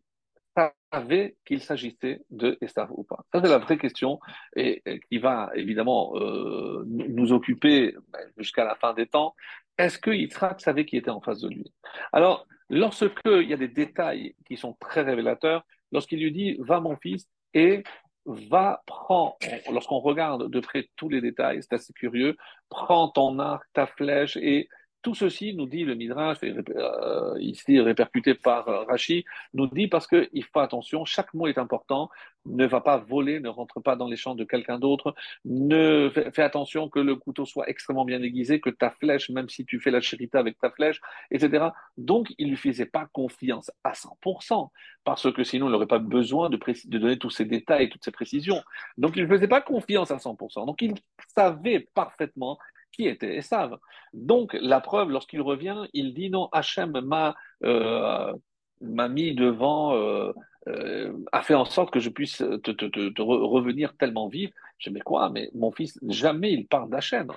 savait 0.92 1.36
qu'il 1.44 1.60
s'agissait 1.60 2.22
de 2.30 2.58
Esav 2.60 2.90
ou 2.92 3.04
pas 3.04 3.24
Ça, 3.32 3.40
c'est 3.42 3.48
la 3.48 3.58
vraie 3.58 3.78
question 3.78 4.20
et, 4.56 4.82
qui 5.08 5.18
va 5.18 5.50
évidemment 5.54 6.12
euh, 6.16 6.84
nous 6.86 7.32
occuper 7.32 7.94
ben, 8.12 8.20
jusqu'à 8.36 8.64
la 8.64 8.74
fin 8.76 8.92
des 8.94 9.06
temps. 9.06 9.34
Est-ce 9.78 9.98
que 9.98 10.10
Yitzhak 10.10 10.60
savait 10.60 10.84
qui 10.84 10.96
était 10.96 11.10
en 11.10 11.20
face 11.20 11.40
de 11.40 11.48
lui? 11.48 11.72
Alors, 12.12 12.46
lorsqu'il 12.68 13.48
y 13.48 13.52
a 13.52 13.56
des 13.56 13.68
détails 13.68 14.34
qui 14.46 14.56
sont 14.56 14.76
très 14.80 15.02
révélateurs, 15.02 15.64
lorsqu'il 15.92 16.20
lui 16.20 16.32
dit 16.32 16.56
Va 16.60 16.80
mon 16.80 16.96
fils 16.96 17.26
et 17.54 17.82
va, 18.24 18.82
prends, 18.86 19.36
lorsqu'on 19.70 19.98
regarde 19.98 20.50
de 20.50 20.60
près 20.60 20.88
tous 20.96 21.08
les 21.08 21.20
détails, 21.20 21.60
c'est 21.62 21.74
assez 21.74 21.92
curieux, 21.92 22.36
prends 22.68 23.08
ton 23.08 23.38
arc, 23.38 23.64
ta 23.72 23.86
flèche 23.86 24.36
et 24.36 24.68
tout 25.02 25.14
ceci, 25.14 25.54
nous 25.54 25.66
dit 25.66 25.84
le 25.84 25.94
Midrash, 25.94 26.38
euh, 26.42 27.36
ici 27.40 27.80
répercuté 27.80 28.34
par 28.34 28.68
euh, 28.68 28.84
Rashi, 28.84 29.24
nous 29.52 29.66
dit 29.66 29.88
parce 29.88 30.06
qu'il 30.06 30.44
faut 30.44 30.60
attention, 30.60 31.04
chaque 31.04 31.34
mot 31.34 31.48
est 31.48 31.58
important, 31.58 32.08
ne 32.46 32.66
va 32.66 32.80
pas 32.80 32.98
voler, 32.98 33.40
ne 33.40 33.48
rentre 33.48 33.80
pas 33.80 33.96
dans 33.96 34.06
les 34.06 34.16
champs 34.16 34.34
de 34.34 34.44
quelqu'un 34.44 34.78
d'autre, 34.78 35.14
ne 35.44 36.08
fais, 36.08 36.42
attention 36.42 36.88
que 36.88 37.00
le 37.00 37.16
couteau 37.16 37.44
soit 37.44 37.68
extrêmement 37.68 38.04
bien 38.04 38.22
aiguisé, 38.22 38.60
que 38.60 38.70
ta 38.70 38.90
flèche, 38.90 39.28
même 39.30 39.48
si 39.48 39.64
tu 39.64 39.80
fais 39.80 39.90
la 39.90 40.00
chérita 40.00 40.38
avec 40.38 40.58
ta 40.58 40.70
flèche, 40.70 41.00
etc. 41.30 41.66
Donc, 41.96 42.32
il 42.38 42.46
ne 42.46 42.50
lui 42.52 42.56
faisait 42.56 42.86
pas 42.86 43.06
confiance 43.12 43.70
à 43.84 43.92
100%, 43.92 44.70
parce 45.04 45.32
que 45.32 45.44
sinon, 45.44 45.66
il 45.68 45.72
n'aurait 45.72 45.86
pas 45.86 45.98
besoin 45.98 46.48
de, 46.48 46.56
de 46.56 46.98
donner 46.98 47.18
tous 47.18 47.30
ces 47.30 47.44
détails, 47.44 47.88
toutes 47.88 48.04
ces 48.04 48.12
précisions. 48.12 48.62
Donc, 48.98 49.16
il 49.16 49.24
ne 49.24 49.28
faisait 49.28 49.48
pas 49.48 49.60
confiance 49.60 50.10
à 50.10 50.16
100%. 50.16 50.66
Donc, 50.66 50.80
il 50.82 50.94
savait 51.34 51.88
parfaitement 51.94 52.58
qui 52.92 53.06
était 53.06 53.36
Esav. 53.36 53.78
Donc, 54.12 54.56
la 54.60 54.80
preuve, 54.80 55.10
lorsqu'il 55.10 55.40
revient, 55.40 55.86
il 55.92 56.14
dit 56.14 56.30
non, 56.30 56.48
Hachem 56.52 57.00
m'a 57.00 57.34
euh, 57.64 58.32
mis 58.80 59.34
devant, 59.34 59.94
euh, 59.94 60.32
euh, 60.68 61.12
a 61.32 61.42
fait 61.42 61.54
en 61.54 61.64
sorte 61.64 61.90
que 61.90 62.00
je 62.00 62.10
puisse 62.10 62.38
te, 62.38 63.22
revenir 63.22 63.96
tellement 63.96 64.28
vif. 64.28 64.50
Je 64.78 64.90
dis, 64.90 64.94
mais 64.94 65.00
quoi? 65.00 65.30
Mais 65.30 65.50
mon 65.54 65.70
fils, 65.70 65.98
jamais 66.08 66.52
il 66.52 66.66
parle 66.66 66.90
d'Hachem. 66.90 67.28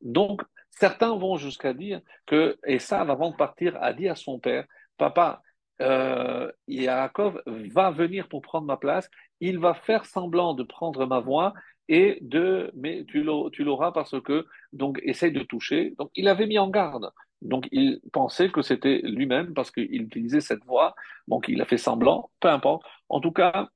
Donc, 0.00 0.42
certains 0.70 1.16
vont 1.16 1.36
jusqu'à 1.36 1.74
dire 1.74 2.00
que 2.26 2.58
Esav, 2.64 3.10
avant 3.10 3.30
de 3.30 3.36
partir, 3.36 3.76
a 3.82 3.92
dit 3.92 4.08
à 4.08 4.14
son 4.14 4.38
père, 4.38 4.64
papa, 4.96 5.42
euh, 5.80 6.50
Yaakov 6.68 7.42
va 7.46 7.90
venir 7.90 8.28
pour 8.28 8.42
prendre 8.42 8.66
ma 8.66 8.76
place, 8.76 9.10
il 9.40 9.58
va 9.58 9.74
faire 9.74 10.04
semblant 10.04 10.54
de 10.54 10.62
prendre 10.62 11.06
ma 11.06 11.20
voix 11.20 11.54
et 11.90 12.18
de, 12.22 12.70
mais 12.74 13.04
tu 13.04 13.24
l'auras 13.24 13.90
parce 13.90 14.20
que, 14.22 14.46
donc, 14.72 15.00
essaye 15.02 15.32
de 15.32 15.42
toucher. 15.42 15.94
Donc, 15.98 16.10
il 16.14 16.28
avait 16.28 16.46
mis 16.46 16.58
en 16.58 16.68
garde. 16.70 17.10
Donc, 17.42 17.66
il 17.72 18.00
pensait 18.12 18.50
que 18.50 18.62
c'était 18.62 19.00
lui-même 19.02 19.54
parce 19.54 19.72
qu'il 19.72 20.00
utilisait 20.00 20.40
cette 20.40 20.64
voix. 20.64 20.94
Donc, 21.26 21.46
il 21.48 21.60
a 21.60 21.64
fait 21.64 21.78
semblant, 21.78 22.30
peu 22.38 22.48
importe. 22.48 22.84
En 23.08 23.20
tout 23.20 23.32
cas, 23.32 23.68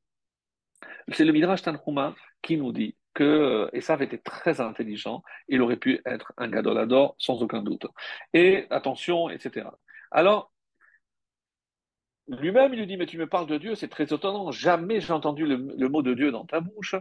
c'est 1.08 1.24
le 1.24 1.32
Midrash 1.32 1.62
Tanhuma 1.62 2.14
qui 2.40 2.56
nous 2.56 2.72
dit 2.72 2.96
que 3.14 3.24
euh, 3.24 3.70
Esav 3.72 4.00
était 4.00 4.18
très 4.18 4.60
intelligent. 4.60 5.24
Il 5.48 5.60
aurait 5.60 5.76
pu 5.76 6.00
être 6.06 6.32
un 6.36 6.48
gadolador 6.48 7.16
sans 7.18 7.42
aucun 7.42 7.62
doute. 7.62 7.86
Et 8.32 8.66
attention, 8.70 9.28
etc. 9.28 9.66
Alors, 10.12 10.52
lui-même, 12.28 12.72
il 12.72 12.80
lui 12.80 12.86
dit, 12.86 12.96
mais 12.96 13.06
tu 13.06 13.18
me 13.18 13.26
parles 13.26 13.46
de 13.46 13.58
Dieu, 13.58 13.74
c'est 13.74 13.88
très 13.88 14.04
étonnant. 14.04 14.50
Jamais 14.50 15.00
j'ai 15.00 15.12
entendu 15.12 15.46
le, 15.46 15.88
mot 15.88 16.02
de 16.02 16.14
Dieu 16.14 16.30
dans 16.30 16.44
ta 16.46 16.60
bouche. 16.60 16.94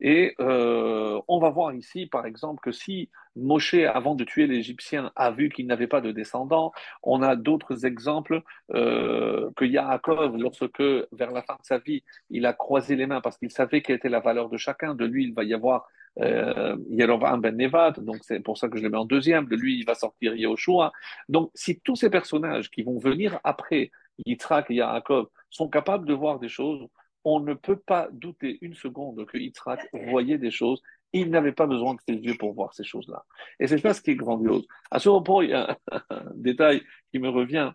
Et 0.00 0.34
euh, 0.40 1.20
on 1.28 1.38
va 1.38 1.50
voir 1.50 1.74
ici, 1.74 2.06
par 2.06 2.26
exemple, 2.26 2.60
que 2.62 2.72
si 2.72 3.10
Moshe, 3.36 3.74
avant 3.74 4.14
de 4.14 4.24
tuer 4.24 4.46
l'Égyptien, 4.46 5.12
a 5.16 5.30
vu 5.30 5.48
qu'il 5.48 5.66
n'avait 5.66 5.86
pas 5.86 6.00
de 6.00 6.12
descendants, 6.12 6.72
on 7.02 7.22
a 7.22 7.36
d'autres 7.36 7.84
exemples 7.84 8.42
euh, 8.74 9.50
que 9.56 9.64
Yaakov, 9.64 10.36
lorsque, 10.36 10.82
vers 11.12 11.30
la 11.32 11.42
fin 11.42 11.54
de 11.54 11.64
sa 11.64 11.78
vie, 11.78 12.04
il 12.30 12.46
a 12.46 12.52
croisé 12.52 12.96
les 12.96 13.06
mains 13.06 13.20
parce 13.20 13.38
qu'il 13.38 13.50
savait 13.50 13.82
quelle 13.82 13.96
était 13.96 14.08
la 14.08 14.20
valeur 14.20 14.48
de 14.48 14.56
chacun. 14.56 14.94
De 14.94 15.04
lui, 15.04 15.24
il 15.24 15.34
va 15.34 15.44
y 15.44 15.54
avoir 15.54 15.88
euh, 16.20 16.76
ben 16.76 17.56
Nevad, 17.56 18.00
donc 18.00 18.18
c'est 18.22 18.40
pour 18.40 18.58
ça 18.58 18.68
que 18.68 18.76
je 18.76 18.82
le 18.82 18.90
mets 18.90 18.98
en 18.98 19.04
deuxième. 19.04 19.46
De 19.46 19.56
lui, 19.56 19.78
il 19.78 19.84
va 19.84 19.94
sortir 19.94 20.34
Yahushua. 20.34 20.92
Donc, 21.28 21.50
si 21.54 21.80
tous 21.80 21.96
ces 21.96 22.10
personnages 22.10 22.70
qui 22.70 22.82
vont 22.82 22.98
venir 22.98 23.38
après 23.44 23.90
Yitzhak 24.26 24.70
et 24.70 24.76
Yaakov 24.76 25.28
sont 25.50 25.68
capables 25.68 26.06
de 26.06 26.14
voir 26.14 26.38
des 26.38 26.48
choses, 26.48 26.86
on 27.30 27.40
ne 27.40 27.52
peut 27.52 27.78
pas 27.78 28.08
douter 28.10 28.56
une 28.62 28.74
seconde 28.74 29.26
que 29.26 29.36
Yitzhak 29.36 29.86
voyait 30.10 30.38
des 30.38 30.50
choses. 30.50 30.80
Il 31.12 31.28
n'avait 31.28 31.52
pas 31.52 31.66
besoin 31.66 31.94
de 31.94 32.00
ses 32.08 32.14
yeux 32.14 32.36
pour 32.38 32.54
voir 32.54 32.72
ces 32.72 32.84
choses-là. 32.84 33.26
Et 33.60 33.66
c'est 33.66 33.76
ça 33.76 33.92
ce 33.92 34.00
qui 34.00 34.12
est 34.12 34.16
grandiose. 34.16 34.66
À 34.90 34.98
ce 34.98 35.10
propos, 35.10 35.42
il 35.42 35.50
y 35.50 35.52
a 35.52 35.78
un 35.90 36.22
détail 36.34 36.82
qui 37.10 37.18
me 37.18 37.28
revient. 37.28 37.72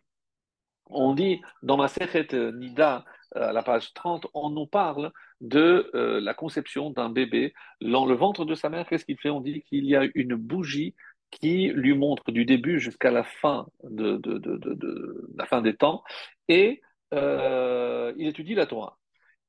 On 0.88 1.14
dit 1.14 1.40
dans 1.62 1.78
ma 1.78 1.88
Sechet 1.88 2.28
Nida, 2.54 3.06
à 3.36 3.54
la 3.54 3.62
page 3.62 3.94
30, 3.94 4.26
on 4.34 4.50
nous 4.50 4.66
parle 4.66 5.12
de 5.40 5.92
euh, 5.94 6.20
la 6.20 6.34
conception 6.34 6.90
d'un 6.90 7.10
bébé 7.10 7.54
dans 7.80 8.08
le 8.08 8.16
ventre 8.16 8.46
de 8.46 8.56
sa 8.56 8.70
mère. 8.70 8.88
Qu'est-ce 8.88 9.06
qu'il 9.06 9.20
fait? 9.20 9.30
On 9.30 9.42
dit 9.42 9.62
qu'il 9.62 9.86
y 9.86 9.96
a 9.96 10.08
une 10.16 10.34
bougie 10.34 10.96
qui 11.30 11.68
lui 11.68 11.96
montre 11.96 12.32
du 12.32 12.46
début 12.46 12.80
jusqu'à 12.80 13.12
la 13.12 13.24
fin 13.24 13.68
de, 13.84 14.20
la 15.36 15.46
fin 15.46 15.62
des 15.62 15.76
temps, 15.76 16.04
et 16.48 16.82
euh, 17.14 18.14
il 18.18 18.28
étudie 18.28 18.54
la 18.56 18.68
Torah 18.68 18.98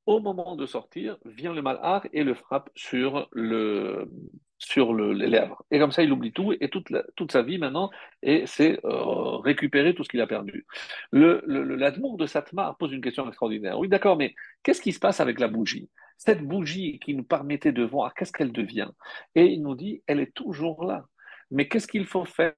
au 0.05 0.19
moment 0.19 0.55
de 0.55 0.65
sortir, 0.65 1.17
vient 1.25 1.53
le 1.53 1.61
malheur 1.61 2.05
et 2.13 2.23
le 2.23 2.33
frappe 2.35 2.69
sur, 2.75 3.27
le, 3.31 4.09
sur 4.57 4.93
le, 4.93 5.13
les 5.13 5.27
lèvres. 5.27 5.63
Et 5.71 5.79
comme 5.79 5.91
ça, 5.91 6.03
il 6.03 6.11
oublie 6.11 6.31
tout 6.31 6.53
et 6.53 6.69
toute, 6.69 7.31
sa 7.31 7.41
vie 7.41 7.57
maintenant, 7.57 7.89
et 8.21 8.45
c'est 8.45 8.79
euh, 8.85 9.37
récupérer 9.37 9.95
tout 9.95 10.03
ce 10.03 10.09
qu'il 10.09 10.21
a 10.21 10.27
perdu. 10.27 10.65
Le, 11.11 11.43
de 11.47 12.25
Satmar 12.25 12.77
pose 12.77 12.91
une 12.93 13.01
question 13.01 13.27
extraordinaire. 13.27 13.79
Oui, 13.79 13.87
d'accord, 13.87 14.17
mais 14.17 14.35
qu'est-ce 14.63 14.81
qui 14.81 14.91
se 14.91 14.99
passe 14.99 15.19
avec 15.19 15.39
la 15.39 15.47
bougie? 15.47 15.89
Cette 16.17 16.43
bougie 16.43 16.99
qui 16.99 17.13
nous 17.13 17.25
permettait 17.25 17.73
de 17.73 17.83
voir, 17.83 18.13
qu'est-ce 18.13 18.31
qu'elle 18.31 18.53
devient? 18.53 18.89
Et 19.33 19.45
il 19.45 19.61
nous 19.61 19.75
dit, 19.75 20.03
elle 20.07 20.19
est 20.19 20.33
toujours 20.33 20.85
là. 20.85 21.05
Mais 21.51 21.67
qu'est-ce 21.67 21.87
qu'il 21.87 22.05
faut 22.05 22.25
faire? 22.25 22.53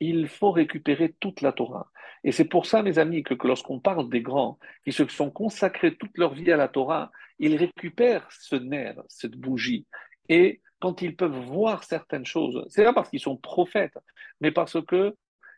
Il 0.00 0.28
faut 0.28 0.50
récupérer 0.50 1.14
toute 1.20 1.40
la 1.40 1.52
Torah. 1.52 1.90
Et 2.24 2.32
c'est 2.32 2.44
pour 2.44 2.66
ça, 2.66 2.82
mes 2.82 2.98
amis, 2.98 3.22
que, 3.22 3.34
lorsqu'on 3.46 3.80
parle 3.80 4.08
des 4.08 4.22
grands 4.22 4.58
qui 4.84 4.92
se 4.92 5.06
sont 5.08 5.30
consacrés 5.30 5.96
toute 5.96 6.16
leur 6.16 6.34
vie 6.34 6.50
à 6.50 6.56
la 6.56 6.68
Torah, 6.68 7.10
ils 7.38 7.56
récupèrent 7.56 8.28
ce 8.30 8.56
nerf, 8.56 9.00
cette 9.08 9.36
bougie. 9.36 9.86
Et 10.28 10.60
quand 10.80 11.02
ils 11.02 11.16
peuvent 11.16 11.38
voir 11.46 11.84
certaines 11.84 12.26
choses, 12.26 12.64
c'est 12.68 12.84
pas 12.84 12.92
parce 12.92 13.10
qu'ils 13.10 13.20
sont 13.20 13.36
prophètes, 13.36 13.98
mais 14.40 14.50
parce 14.50 14.80
que 14.84 15.14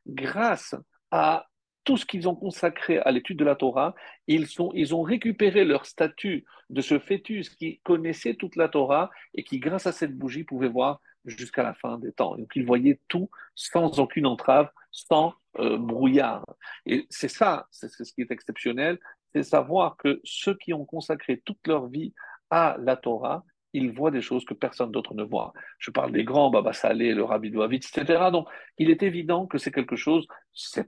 grâce 0.06 0.74
à 1.10 1.46
tout 1.84 1.96
ce 1.96 2.04
qu'ils 2.04 2.28
ont 2.28 2.34
consacré 2.36 2.98
à 2.98 3.10
l'étude 3.10 3.38
de 3.38 3.44
la 3.44 3.56
Torah, 3.56 3.94
ils, 4.26 4.46
ils 4.74 4.94
ont 4.94 5.02
récupéré 5.02 5.64
leur 5.64 5.86
statut 5.86 6.44
de 6.68 6.80
ce 6.82 6.98
fœtus 6.98 7.48
qui 7.50 7.80
connaissait 7.80 8.34
toute 8.34 8.56
la 8.56 8.68
Torah 8.68 9.10
et 9.34 9.42
qui, 9.42 9.58
grâce 9.58 9.86
à 9.86 9.92
cette 9.92 10.16
bougie, 10.16 10.44
pouvait 10.44 10.68
voir 10.68 11.00
jusqu'à 11.24 11.62
la 11.62 11.74
fin 11.74 11.98
des 11.98 12.12
temps. 12.12 12.36
Donc, 12.36 12.50
ils 12.54 12.64
voyaient 12.64 13.00
tout 13.08 13.30
sans 13.54 13.98
aucune 13.98 14.26
entrave, 14.26 14.70
sans 14.90 15.34
euh, 15.58 15.76
brouillard. 15.76 16.44
Et 16.86 17.06
c'est 17.10 17.28
ça, 17.28 17.66
c'est 17.70 17.88
ce 17.88 18.12
qui 18.12 18.22
est 18.22 18.30
exceptionnel, 18.30 18.98
c'est 19.32 19.42
savoir 19.42 19.96
que 19.96 20.20
ceux 20.24 20.54
qui 20.54 20.72
ont 20.72 20.84
consacré 20.84 21.40
toute 21.44 21.66
leur 21.66 21.86
vie 21.86 22.14
à 22.50 22.76
la 22.80 22.96
Torah, 22.96 23.44
ils 23.72 23.92
voient 23.92 24.10
des 24.10 24.20
choses 24.20 24.44
que 24.44 24.54
personne 24.54 24.90
d'autre 24.90 25.14
ne 25.14 25.22
voit. 25.22 25.52
Je 25.78 25.90
parle 25.90 26.12
des 26.12 26.24
grands, 26.24 26.50
Baba 26.50 26.72
Saleh, 26.72 27.14
le 27.14 27.22
Rabbi 27.22 27.50
Douavitch, 27.50 27.96
etc. 27.96 28.30
Donc, 28.32 28.48
il 28.78 28.90
est 28.90 29.02
évident 29.02 29.46
que 29.46 29.58
c'est 29.58 29.70
quelque 29.70 29.96
chose, 29.96 30.26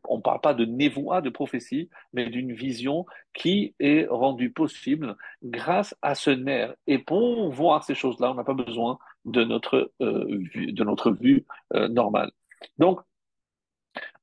on 0.08 0.16
ne 0.16 0.22
parle 0.22 0.40
pas 0.40 0.54
de 0.54 0.64
névoie, 0.64 1.20
de 1.20 1.30
prophétie, 1.30 1.90
mais 2.12 2.28
d'une 2.28 2.52
vision 2.52 3.06
qui 3.34 3.74
est 3.78 4.06
rendue 4.08 4.52
possible 4.52 5.16
grâce 5.42 5.94
à 6.02 6.14
ce 6.14 6.30
nerf. 6.30 6.74
Et 6.86 6.98
pour 6.98 7.50
voir 7.52 7.84
ces 7.84 7.94
choses-là, 7.94 8.32
on 8.32 8.34
n'a 8.34 8.44
pas 8.44 8.54
besoin 8.54 8.98
de 9.24 9.44
notre, 9.44 9.92
euh, 10.00 10.26
vue, 10.54 10.72
de 10.72 10.84
notre 10.84 11.10
vue 11.12 11.46
euh, 11.74 11.88
normale. 11.88 12.30
Donc, 12.78 13.00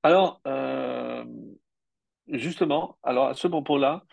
alors, 0.03 0.41
euh, 0.47 1.25
justement, 2.27 2.97
alors 3.03 3.27
à 3.27 3.33
ce 3.33 3.47
propos-là, 3.47 4.03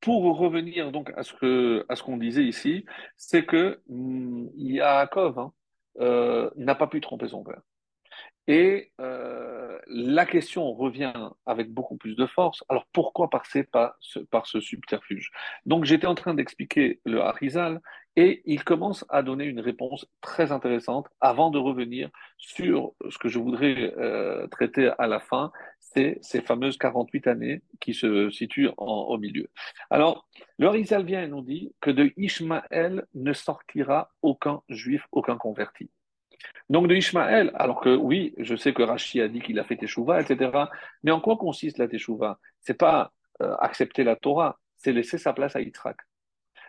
pour 0.00 0.36
revenir 0.36 0.90
donc 0.90 1.12
à 1.16 1.22
ce 1.22 1.32
que 1.34 1.86
à 1.88 1.94
qu'on 1.96 2.16
disait 2.16 2.44
ici, 2.44 2.84
c'est 3.16 3.46
que 3.46 3.80
hum, 3.88 4.50
Yaakov 4.56 5.38
hein, 5.38 5.52
n'a 6.56 6.74
pas 6.74 6.88
pu 6.88 7.00
tromper 7.00 7.28
son 7.28 7.44
père. 7.44 7.62
La 9.86 10.26
question 10.26 10.72
revient 10.72 11.12
avec 11.46 11.70
beaucoup 11.70 11.96
plus 11.96 12.14
de 12.16 12.26
force. 12.26 12.64
Alors 12.68 12.86
pourquoi 12.92 13.30
passer 13.30 13.64
par 13.64 13.96
ce, 14.00 14.18
par 14.18 14.46
ce 14.46 14.60
subterfuge? 14.60 15.30
Donc 15.66 15.84
j'étais 15.84 16.06
en 16.06 16.14
train 16.14 16.34
d'expliquer 16.34 17.00
le 17.04 17.20
Harizal 17.20 17.80
et 18.16 18.42
il 18.44 18.62
commence 18.62 19.04
à 19.08 19.22
donner 19.22 19.44
une 19.44 19.60
réponse 19.60 20.06
très 20.20 20.52
intéressante 20.52 21.08
avant 21.20 21.50
de 21.50 21.58
revenir 21.58 22.10
sur 22.36 22.92
ce 23.08 23.16
que 23.18 23.28
je 23.28 23.38
voudrais 23.38 23.94
euh, 23.96 24.46
traiter 24.48 24.90
à 24.98 25.06
la 25.06 25.18
fin, 25.18 25.50
c'est 25.80 26.18
ces 26.20 26.42
fameuses 26.42 26.76
48 26.76 27.26
années 27.26 27.62
qui 27.80 27.94
se 27.94 28.30
situent 28.30 28.70
au 28.76 29.16
milieu. 29.18 29.48
Alors 29.90 30.28
le 30.58 30.66
Harizal 30.66 31.04
vient 31.04 31.22
et 31.22 31.28
nous 31.28 31.42
dit 31.42 31.72
que 31.80 31.90
de 31.90 32.12
Ishmaël 32.16 33.06
ne 33.14 33.32
sortira 33.32 34.12
aucun 34.20 34.62
juif, 34.68 35.06
aucun 35.12 35.36
converti. 35.36 35.90
Donc 36.68 36.88
de 36.88 36.94
Ishmaël, 36.94 37.50
alors 37.54 37.80
que 37.80 37.94
oui, 37.94 38.34
je 38.38 38.56
sais 38.56 38.72
que 38.72 38.82
Rashi 38.82 39.20
a 39.20 39.28
dit 39.28 39.40
qu'il 39.40 39.58
a 39.58 39.64
fait 39.64 39.76
Teshuvah, 39.76 40.20
etc. 40.20 40.50
Mais 41.02 41.10
en 41.10 41.20
quoi 41.20 41.36
consiste 41.36 41.78
la 41.78 41.88
Teshuvah 41.88 42.38
C'est 42.60 42.78
pas 42.78 43.12
euh, 43.42 43.54
accepter 43.56 44.04
la 44.04 44.16
Torah, 44.16 44.58
c'est 44.76 44.92
laisser 44.92 45.18
sa 45.18 45.32
place 45.32 45.56
à 45.56 45.60
Yitzhak. 45.60 45.96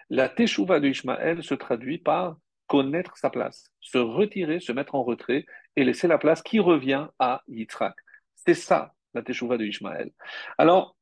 La 0.10 0.30
Teshuvah 0.30 0.80
de 0.80 0.88
Ishmaël 0.88 1.44
se 1.44 1.54
traduit 1.54 1.98
par 1.98 2.38
connaître 2.68 3.18
sa 3.18 3.30
place, 3.30 3.72
se 3.80 3.98
retirer, 3.98 4.60
se 4.60 4.72
mettre 4.72 4.96
en 4.96 5.04
retrait 5.04 5.46
et 5.76 5.84
laisser 5.84 6.08
la 6.08 6.18
place 6.18 6.42
qui 6.42 6.60
revient 6.60 7.08
à 7.20 7.42
Yitzhak. 7.48 7.96
C'est 8.36 8.54
ça 8.54 8.94
la 9.14 9.22
Teshuvah 9.22 9.58
de 9.58 9.66
Ishmaël. 9.66 10.12
Alors, 10.58 10.96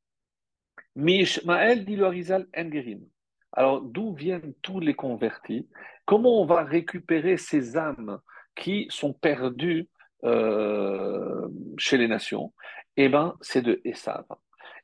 dit 0.96 2.00
Engerim. 2.56 3.02
Alors, 3.54 3.82
d'où 3.82 4.14
viennent 4.14 4.54
tous 4.62 4.80
les 4.80 4.94
convertis? 4.94 5.68
Comment 6.06 6.42
on 6.42 6.46
va 6.46 6.64
récupérer 6.64 7.38
ces 7.38 7.78
âmes 7.78 8.20
qui 8.56 8.88
sont 8.90 9.14
perdus 9.14 9.88
euh, 10.24 11.48
chez 11.78 11.98
les 11.98 12.08
nations, 12.08 12.54
eh 12.98 13.10
ben, 13.10 13.36
c'est 13.42 13.62
de 13.62 13.82
Esav. 13.86 14.26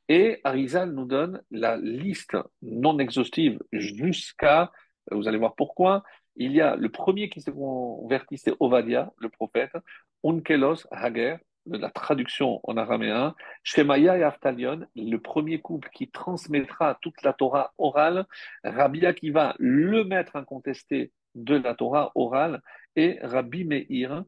Et 0.09 0.39
Arizal 0.43 0.91
nous 0.91 1.05
donne 1.05 1.41
la 1.51 1.77
liste 1.77 2.37
non 2.61 2.97
exhaustive 2.99 3.59
jusqu'à, 3.71 4.71
vous 5.11 5.27
allez 5.27 5.37
voir 5.37 5.55
pourquoi, 5.55 6.03
il 6.37 6.53
y 6.53 6.61
a 6.61 6.75
le 6.75 6.89
premier 6.89 7.29
qui 7.29 7.41
s'est 7.41 7.51
converti, 7.51 8.37
c'est 8.37 8.53
Ovadia, 8.59 9.11
le 9.17 9.29
prophète, 9.29 9.75
Unkelos 10.23 10.87
Hager, 10.91 11.37
la 11.65 11.89
traduction 11.89 12.61
en 12.63 12.77
araméen, 12.77 13.35
Shemaya 13.63 14.17
et 14.17 14.23
Aftalion, 14.23 14.87
le 14.95 15.17
premier 15.17 15.59
couple 15.59 15.89
qui 15.93 16.09
transmettra 16.09 16.97
toute 17.01 17.21
la 17.23 17.33
Torah 17.33 17.73
orale, 17.77 18.25
Rabbi 18.63 19.05
Akiva, 19.05 19.55
le 19.59 20.03
maître 20.03 20.35
incontesté 20.35 21.11
de 21.35 21.55
la 21.55 21.75
Torah 21.75 22.11
orale, 22.15 22.61
et 22.97 23.19
Rabbi 23.21 23.63
Meir, 23.63 24.25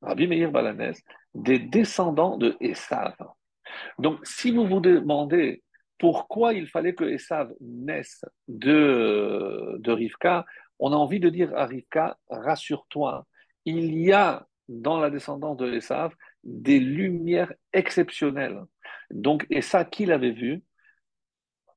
Rabbi 0.00 0.26
Meir 0.26 0.50
Balanès, 0.50 0.98
des 1.34 1.58
descendants 1.58 2.38
de 2.38 2.56
Esav. 2.60 3.14
Donc, 3.98 4.24
si 4.24 4.50
vous 4.50 4.66
vous 4.66 4.80
demandez 4.80 5.62
pourquoi 5.98 6.54
il 6.54 6.66
fallait 6.66 6.94
que 6.94 7.04
Esav 7.04 7.52
naisse 7.60 8.24
de, 8.48 9.76
de 9.80 9.92
Rivka, 9.92 10.46
on 10.78 10.92
a 10.92 10.96
envie 10.96 11.20
de 11.20 11.28
dire 11.28 11.54
à 11.54 11.66
Rivka, 11.66 12.16
rassure-toi, 12.30 13.26
il 13.66 13.98
y 13.98 14.12
a 14.12 14.46
dans 14.68 14.98
la 14.98 15.10
descendance 15.10 15.58
de 15.58 15.74
Esav 15.74 16.14
des 16.42 16.78
lumières 16.78 17.52
exceptionnelles. 17.72 18.62
Donc, 19.10 19.46
ça, 19.60 19.84
qui 19.84 20.06
l'avait 20.06 20.30
vu? 20.30 20.62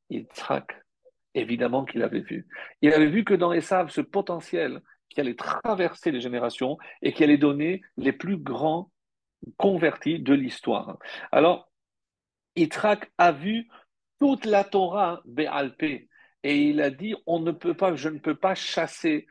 Yitzhak, 0.09 0.80
évidemment 1.34 1.86
qu'il 1.86 2.03
avait 2.03 2.22
vu. 2.22 2.47
Il 2.82 2.93
avait 2.93 3.09
vu 3.09 3.24
que 3.24 3.34
dans 3.34 3.51
Esav, 3.51 3.89
ce 3.89 4.01
potentiel 4.01 4.80
qui 5.14 5.22
allait 5.22 5.36
traverser 5.36 6.11
les 6.11 6.22
générations 6.22 6.78
et 7.01 7.14
qui 7.14 7.24
allait 7.24 7.38
donner 7.38 7.82
les 7.97 8.11
plus 8.11 8.38
grands 8.38 8.91
convertis 9.57 10.20
de 10.20 10.34
l'histoire. 10.34 10.97
Alors, 11.32 11.72
Yitzhak 12.55 13.11
a 13.18 13.32
vu 13.32 13.68
toute 14.20 14.45
la 14.45 14.64
Torah 14.64 15.22
Béalpé 15.26 16.07
et 16.43 16.57
il 16.57 16.82
a 16.82 16.89
dit 16.89 17.16
on 17.26 17.39
ne 17.39 17.51
peut 17.51 17.74
pas, 17.74 17.95
je 17.95 18.09
ne 18.09 18.20
peux 18.20 18.36
pas 18.36 18.55
chasser. 18.55 19.28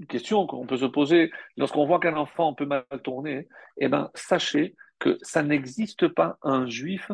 Une 0.00 0.06
question 0.06 0.46
qu'on 0.46 0.66
peut 0.66 0.76
se 0.76 0.84
poser 0.84 1.32
lorsqu'on 1.56 1.86
voit 1.86 1.98
qu'un 1.98 2.16
enfant 2.16 2.54
peut 2.54 2.66
mal 2.66 2.84
tourner, 3.02 3.48
eh 3.78 3.88
bien, 3.88 4.10
sachez 4.14 4.76
que 5.00 5.18
ça 5.22 5.42
n'existe 5.42 6.08
pas 6.08 6.38
un 6.42 6.68
juif, 6.68 7.10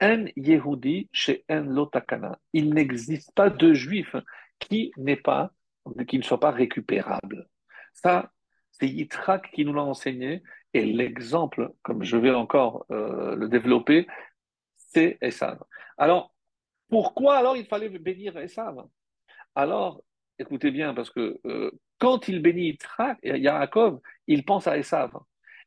un 0.00 0.24
Yehudi 0.36 1.08
chez 1.12 1.44
un 1.48 1.60
Lotakana. 1.60 2.38
Il 2.52 2.72
n'existe 2.72 3.32
pas 3.34 3.50
de 3.50 3.74
juif 3.74 4.16
qui 4.58 4.90
n'est 4.96 5.16
pas 5.16 5.52
qui 6.06 6.18
ne 6.18 6.22
soit 6.22 6.40
pas 6.40 6.50
récupérable. 6.50 7.48
Ça, 7.92 8.32
c'est 8.70 8.88
Yitzhak 8.88 9.50
qui 9.52 9.64
nous 9.64 9.72
l'a 9.72 9.82
enseigné, 9.82 10.42
et 10.72 10.84
l'exemple, 10.84 11.70
comme 11.82 12.02
je 12.02 12.16
vais 12.16 12.32
encore 12.32 12.84
euh, 12.90 13.36
le 13.36 13.48
développer, 13.48 14.06
c'est 14.76 15.18
Esav. 15.20 15.62
Alors, 15.96 16.34
pourquoi 16.88 17.36
alors 17.36 17.56
il 17.56 17.66
fallait 17.66 17.88
bénir 17.88 18.36
Esav? 18.36 18.84
Alors, 19.54 20.02
écoutez 20.38 20.70
bien, 20.70 20.94
parce 20.94 21.10
que 21.10 21.40
euh, 21.46 21.70
quand 21.98 22.26
il 22.28 22.42
bénit 22.42 22.70
Yitzhak, 22.70 23.18
Yaakov, 23.22 24.00
il 24.26 24.44
pense 24.44 24.66
à 24.66 24.76
Esav. 24.76 25.12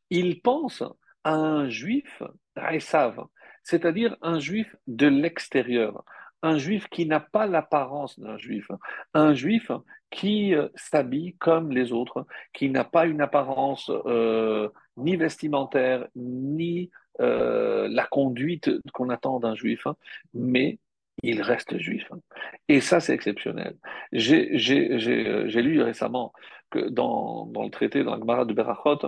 Il 0.10 0.42
pense 0.42 0.84
à 1.24 1.34
un 1.34 1.70
juif, 1.70 2.22
à 2.56 2.76
Esav, 2.76 3.26
c'est-à-dire 3.64 4.16
un 4.22 4.40
juif 4.40 4.76
de 4.88 5.08
l'extérieur, 5.08 6.04
un 6.44 6.58
juif 6.58 6.88
qui 6.90 7.06
n'a 7.06 7.20
pas 7.20 7.48
l'apparence 7.48 8.20
d'un 8.20 8.38
juif, 8.38 8.70
un 9.14 9.34
juif 9.34 9.72
qui 10.10 10.56
euh, 10.56 10.70
s'habille 10.76 11.36
comme 11.36 11.72
les 11.72 11.92
autres, 11.92 12.26
qui 12.54 12.70
n'a 12.70 12.84
pas 12.84 13.06
une 13.06 13.22
apparence 13.22 13.92
euh, 14.06 14.70
ni 14.98 15.16
vestimentaire, 15.16 16.08
ni 16.16 16.90
euh, 17.20 17.88
la 17.90 18.06
conduite 18.06 18.70
qu'on 18.94 19.10
attend 19.10 19.40
d'un 19.40 19.56
juif, 19.56 19.88
mais 20.34 20.80
il 21.24 21.42
reste 21.42 21.78
juif. 21.80 22.10
Et 22.68 22.80
ça, 22.82 23.00
c'est 23.00 23.14
exceptionnel. 23.14 23.76
J'ai 24.12 24.46
lu 25.62 25.82
récemment 25.82 26.34
que 26.70 26.90
dans, 26.90 27.48
dans, 27.48 27.64
le 27.64 27.72
traité, 27.72 28.04
dans 28.04 28.12
la 28.12 28.20
Gemara 28.20 28.46
de 28.46 28.54
Berachot, 28.54 29.00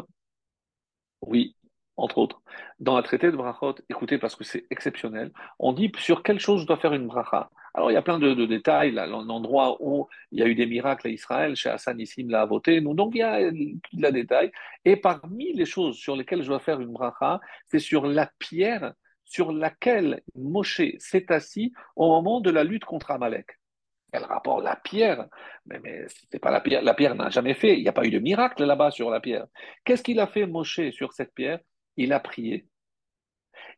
oui, 1.22 1.56
entre 2.00 2.18
autres. 2.18 2.42
Dans 2.80 2.96
la 2.96 3.04
traité 3.04 3.32
de 3.32 3.38
Brachot, 3.38 3.76
écoutez, 3.90 4.18
parce 4.18 4.36
que 4.36 4.44
c'est 4.44 4.66
exceptionnel, 4.70 5.32
on 5.60 5.74
dit 5.74 5.92
sur 5.98 6.24
quelle 6.24 6.40
chose 6.40 6.62
je 6.62 6.68
dois 6.68 6.78
faire 6.78 6.94
une 6.94 7.08
bracha. 7.08 7.50
Alors, 7.74 7.92
il 7.92 7.94
y 7.94 7.98
a 7.98 8.02
plein 8.02 8.20
de, 8.20 8.46
détails, 8.46 8.92
l'endroit 8.92 9.78
où 9.80 10.08
il 10.32 10.40
y 10.40 10.44
a 10.44 10.48
eu 10.48 10.56
des 10.56 10.66
miracles 10.66 11.08
à 11.08 11.12
Israël, 11.12 11.56
chez 11.56 11.70
Hassan 11.70 11.98
Nissim 11.98 12.28
l'a 12.30 12.46
voté, 12.46 12.82
donc 12.82 13.12
il 13.14 13.20
y 13.20 13.24
a 13.24 13.52
de 13.52 14.02
la 14.02 14.12
détail. 14.12 14.52
Et 14.86 14.96
parmi 14.96 15.54
les 15.54 15.66
choses 15.66 15.98
sur 15.98 16.16
lesquelles 16.16 16.42
je 16.42 16.48
dois 16.48 16.60
faire 16.60 16.80
une 16.82 16.92
bracha, 16.92 17.40
c'est 17.68 17.80
sur 17.80 18.08
la 18.08 18.30
pierre 18.40 18.94
sur 19.30 19.52
laquelle 19.52 20.22
Moshe 20.36 20.82
s'est 20.98 21.32
assis 21.32 21.72
au 21.96 22.08
moment 22.08 22.42
de 22.42 22.50
la 22.50 22.64
lutte 22.64 22.86
contre 22.86 23.12
Amalek. 23.12 23.60
quel 24.12 24.24
rapport 24.24 24.62
La 24.62 24.76
pierre 24.76 25.28
Mais, 25.68 25.80
mais 25.84 26.06
c'est 26.32 26.40
pas 26.40 26.50
la 26.50 26.62
pierre. 26.62 26.82
La 26.82 26.96
pierre 26.96 27.14
n'a 27.14 27.30
jamais 27.30 27.54
fait. 27.54 27.78
Il 27.78 27.84
n'y 27.84 27.90
a 27.90 27.94
pas 27.94 28.06
eu 28.06 28.10
de 28.10 28.18
miracle 28.18 28.66
là-bas 28.66 28.90
sur 28.90 29.12
la 29.12 29.20
pierre. 29.20 29.46
Qu'est-ce 29.86 30.02
qu'il 30.02 30.20
a 30.20 30.26
fait, 30.26 30.48
Moshe, 30.48 30.90
sur 30.90 31.14
cette 31.14 31.34
pierre? 31.36 31.60
Il 32.02 32.14
a 32.14 32.22
prié. 32.22 32.66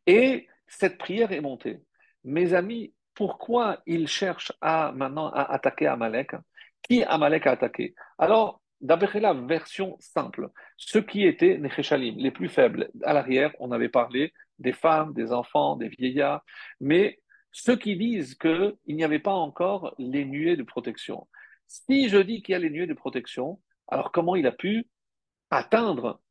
Et 0.06 0.48
cette 0.68 1.00
prière 1.00 1.32
est 1.32 1.42
montée. 1.42 1.80
Mes 2.24 2.54
amis, 2.54 2.94
pourquoi 3.16 3.82
il 3.88 4.08
cherche 4.08 4.54
à 4.62 4.92
maintenant 4.92 5.30
à 5.32 5.42
attaquer 5.52 5.88
Amalek? 5.88 6.36
Qui 6.84 7.04
Amalek 7.04 7.48
a 7.48 7.54
attaqué? 7.54 7.96
Alors, 8.20 8.62
d'après 8.80 9.20
la 9.20 9.34
version 9.34 9.98
simple, 10.00 10.52
ceux 10.78 11.02
qui 11.02 11.26
étaient 11.26 11.58
Necheshalim, 11.58 12.16
les 12.20 12.30
plus 12.30 12.48
faibles, 12.48 12.92
à 13.02 13.14
l'arrière, 13.14 13.54
on 13.60 13.72
avait 13.72 13.90
parlé 13.90 14.34
des 14.60 14.74
femmes, 14.74 15.14
des 15.14 15.34
enfants, 15.34 15.76
des 15.76 15.90
vieillards, 15.90 16.44
mais 16.80 17.20
ceux 17.52 17.76
qui 17.76 17.98
disent 17.98 18.36
qu'il 18.36 18.76
n'y 18.86 19.04
avait 19.04 19.18
pas 19.18 19.34
encore 19.34 19.96
les 19.98 20.26
nuées 20.26 20.58
de 20.58 20.64
protection. 20.64 21.28
Si 21.66 22.08
je 22.08 22.18
dis 22.18 22.44
qu'il 22.44 22.54
y 22.54 22.56
a 22.56 22.60
les 22.60 22.70
nuées 22.70 22.86
de 22.86 22.94
protection, 22.94 23.60
alors 23.88 24.12
comment 24.12 24.36
il 24.36 24.46
a 24.46 24.52
pu 24.52 24.88
atteindre 25.50 26.22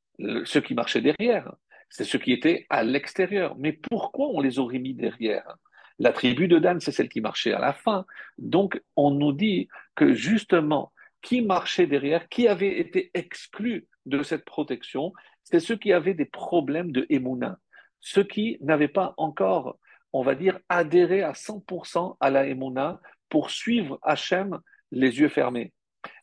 ceux 0.44 0.60
qui 0.60 0.74
marchaient 0.74 1.02
derrière? 1.02 1.52
C'est 1.90 2.04
ceux 2.04 2.18
qui 2.18 2.32
étaient 2.32 2.66
à 2.70 2.82
l'extérieur. 2.82 3.56
Mais 3.58 3.72
pourquoi 3.72 4.28
on 4.28 4.40
les 4.40 4.58
aurait 4.58 4.78
mis 4.78 4.94
derrière? 4.94 5.56
La 5.98 6.12
tribu 6.12 6.48
de 6.48 6.58
Dan, 6.58 6.80
c'est 6.80 6.92
celle 6.92 7.08
qui 7.08 7.20
marchait 7.20 7.52
à 7.52 7.58
la 7.58 7.74
fin. 7.74 8.06
Donc 8.38 8.80
on 8.96 9.10
nous 9.10 9.32
dit 9.32 9.68
que 9.94 10.14
justement, 10.14 10.92
qui 11.20 11.42
marchait 11.42 11.86
derrière, 11.86 12.28
qui 12.28 12.48
avait 12.48 12.78
été 12.80 13.10
exclu 13.12 13.86
de 14.06 14.22
cette 14.22 14.46
protection, 14.46 15.12
c'est 15.44 15.60
ceux 15.60 15.76
qui 15.76 15.92
avaient 15.92 16.14
des 16.14 16.24
problèmes 16.24 16.92
de 16.92 17.06
Emouna, 17.10 17.58
ceux 18.00 18.24
qui 18.24 18.56
n'avaient 18.62 18.88
pas 18.88 19.12
encore 19.18 19.76
on 20.12 20.22
va 20.22 20.34
dire, 20.34 20.58
adhérer 20.68 21.22
à 21.22 21.32
100% 21.32 22.16
à 22.20 22.30
la 22.30 22.46
Emouna 22.46 23.00
pour 23.28 23.50
suivre 23.50 23.98
Hachem 24.02 24.58
les 24.90 25.20
yeux 25.20 25.28
fermés. 25.28 25.72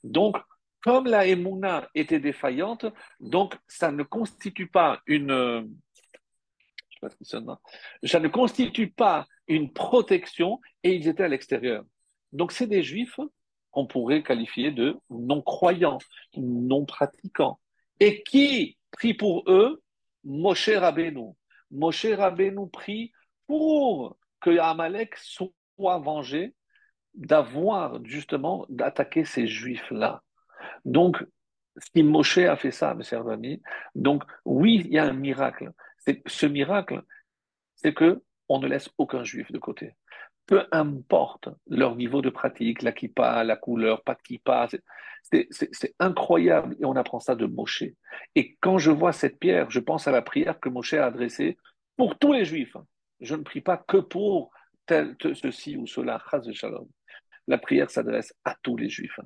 Donc, 0.03 0.37
comme 0.87 1.07
la 1.07 1.27
Emouna 1.27 1.89
était 1.95 2.21
défaillante, 2.21 2.85
donc 3.19 3.57
ça 3.67 3.91
ne 3.91 4.03
constitue 4.03 4.67
pas 4.67 5.01
une, 5.05 5.69
ne 8.21 8.27
constitue 8.29 8.87
pas 8.87 9.27
une 9.49 9.73
protection 9.73 10.61
et 10.83 10.95
ils 10.95 11.09
étaient 11.09 11.25
à 11.25 11.27
l'extérieur. 11.27 11.83
Donc, 12.31 12.53
c'est 12.53 12.67
des 12.67 12.83
juifs 12.83 13.19
qu'on 13.69 13.85
pourrait 13.85 14.23
qualifier 14.23 14.71
de 14.71 14.95
non-croyants, 15.09 15.97
non-pratiquants. 16.37 17.59
Et 17.99 18.23
qui 18.23 18.77
prie 18.91 19.13
pour 19.13 19.43
eux 19.51 19.83
Moshe 20.23 20.69
Rabbeinu. 20.69 21.33
Moshe 21.69 22.05
Rabbeinu 22.05 22.69
prie 22.69 23.11
pour 23.45 24.15
que 24.39 24.57
Amalek 24.57 25.17
soit 25.17 25.99
vengé 25.99 26.55
d'avoir 27.13 28.01
justement 28.05 28.65
d'attaquer 28.69 29.25
ces 29.25 29.47
juifs-là. 29.47 30.23
Donc, 30.85 31.25
si 31.93 32.03
Moshe 32.03 32.39
a 32.39 32.55
fait 32.55 32.71
ça, 32.71 32.93
mes 32.95 33.03
chers 33.03 33.27
amis, 33.27 33.61
donc 33.95 34.23
oui, 34.45 34.81
il 34.85 34.93
y 34.93 34.97
a 34.97 35.05
un 35.05 35.13
miracle. 35.13 35.71
Ce 36.25 36.45
miracle, 36.45 37.01
c'est 37.75 37.93
que 37.93 38.23
on 38.49 38.59
ne 38.59 38.67
laisse 38.67 38.89
aucun 38.97 39.23
juif 39.23 39.51
de 39.51 39.59
côté. 39.59 39.95
Peu 40.45 40.65
importe 40.71 41.49
leur 41.67 41.95
niveau 41.95 42.21
de 42.21 42.29
pratique, 42.29 42.81
la 42.81 42.93
kippa, 42.93 43.43
la 43.43 43.57
couleur, 43.57 44.03
pas 44.03 44.15
de 44.15 44.21
kippa, 44.21 44.69
c'est 45.21 45.95
incroyable 45.99 46.77
et 46.79 46.85
on 46.85 46.95
apprend 46.95 47.19
ça 47.19 47.35
de 47.35 47.45
Moshe. 47.45 47.83
Et 48.35 48.55
quand 48.61 48.77
je 48.77 48.91
vois 48.91 49.11
cette 49.11 49.37
pierre, 49.37 49.69
je 49.69 49.81
pense 49.81 50.07
à 50.07 50.11
la 50.11 50.21
prière 50.21 50.59
que 50.61 50.69
Moshe 50.69 50.93
a 50.93 51.05
adressée 51.05 51.57
pour 51.97 52.17
tous 52.17 52.31
les 52.31 52.45
juifs 52.45 52.77
je 53.19 53.35
ne 53.35 53.43
prie 53.43 53.61
pas 53.61 53.77
que 53.77 53.97
pour 53.97 54.51
tel, 54.85 55.15
ceci 55.19 55.77
ou 55.77 55.87
cela. 55.87 56.23
La 57.47 57.57
prière 57.57 57.89
s'adresse 57.89 58.33
à 58.43 58.55
tous 58.61 58.77
les 58.77 58.89
juifs. 58.89 59.19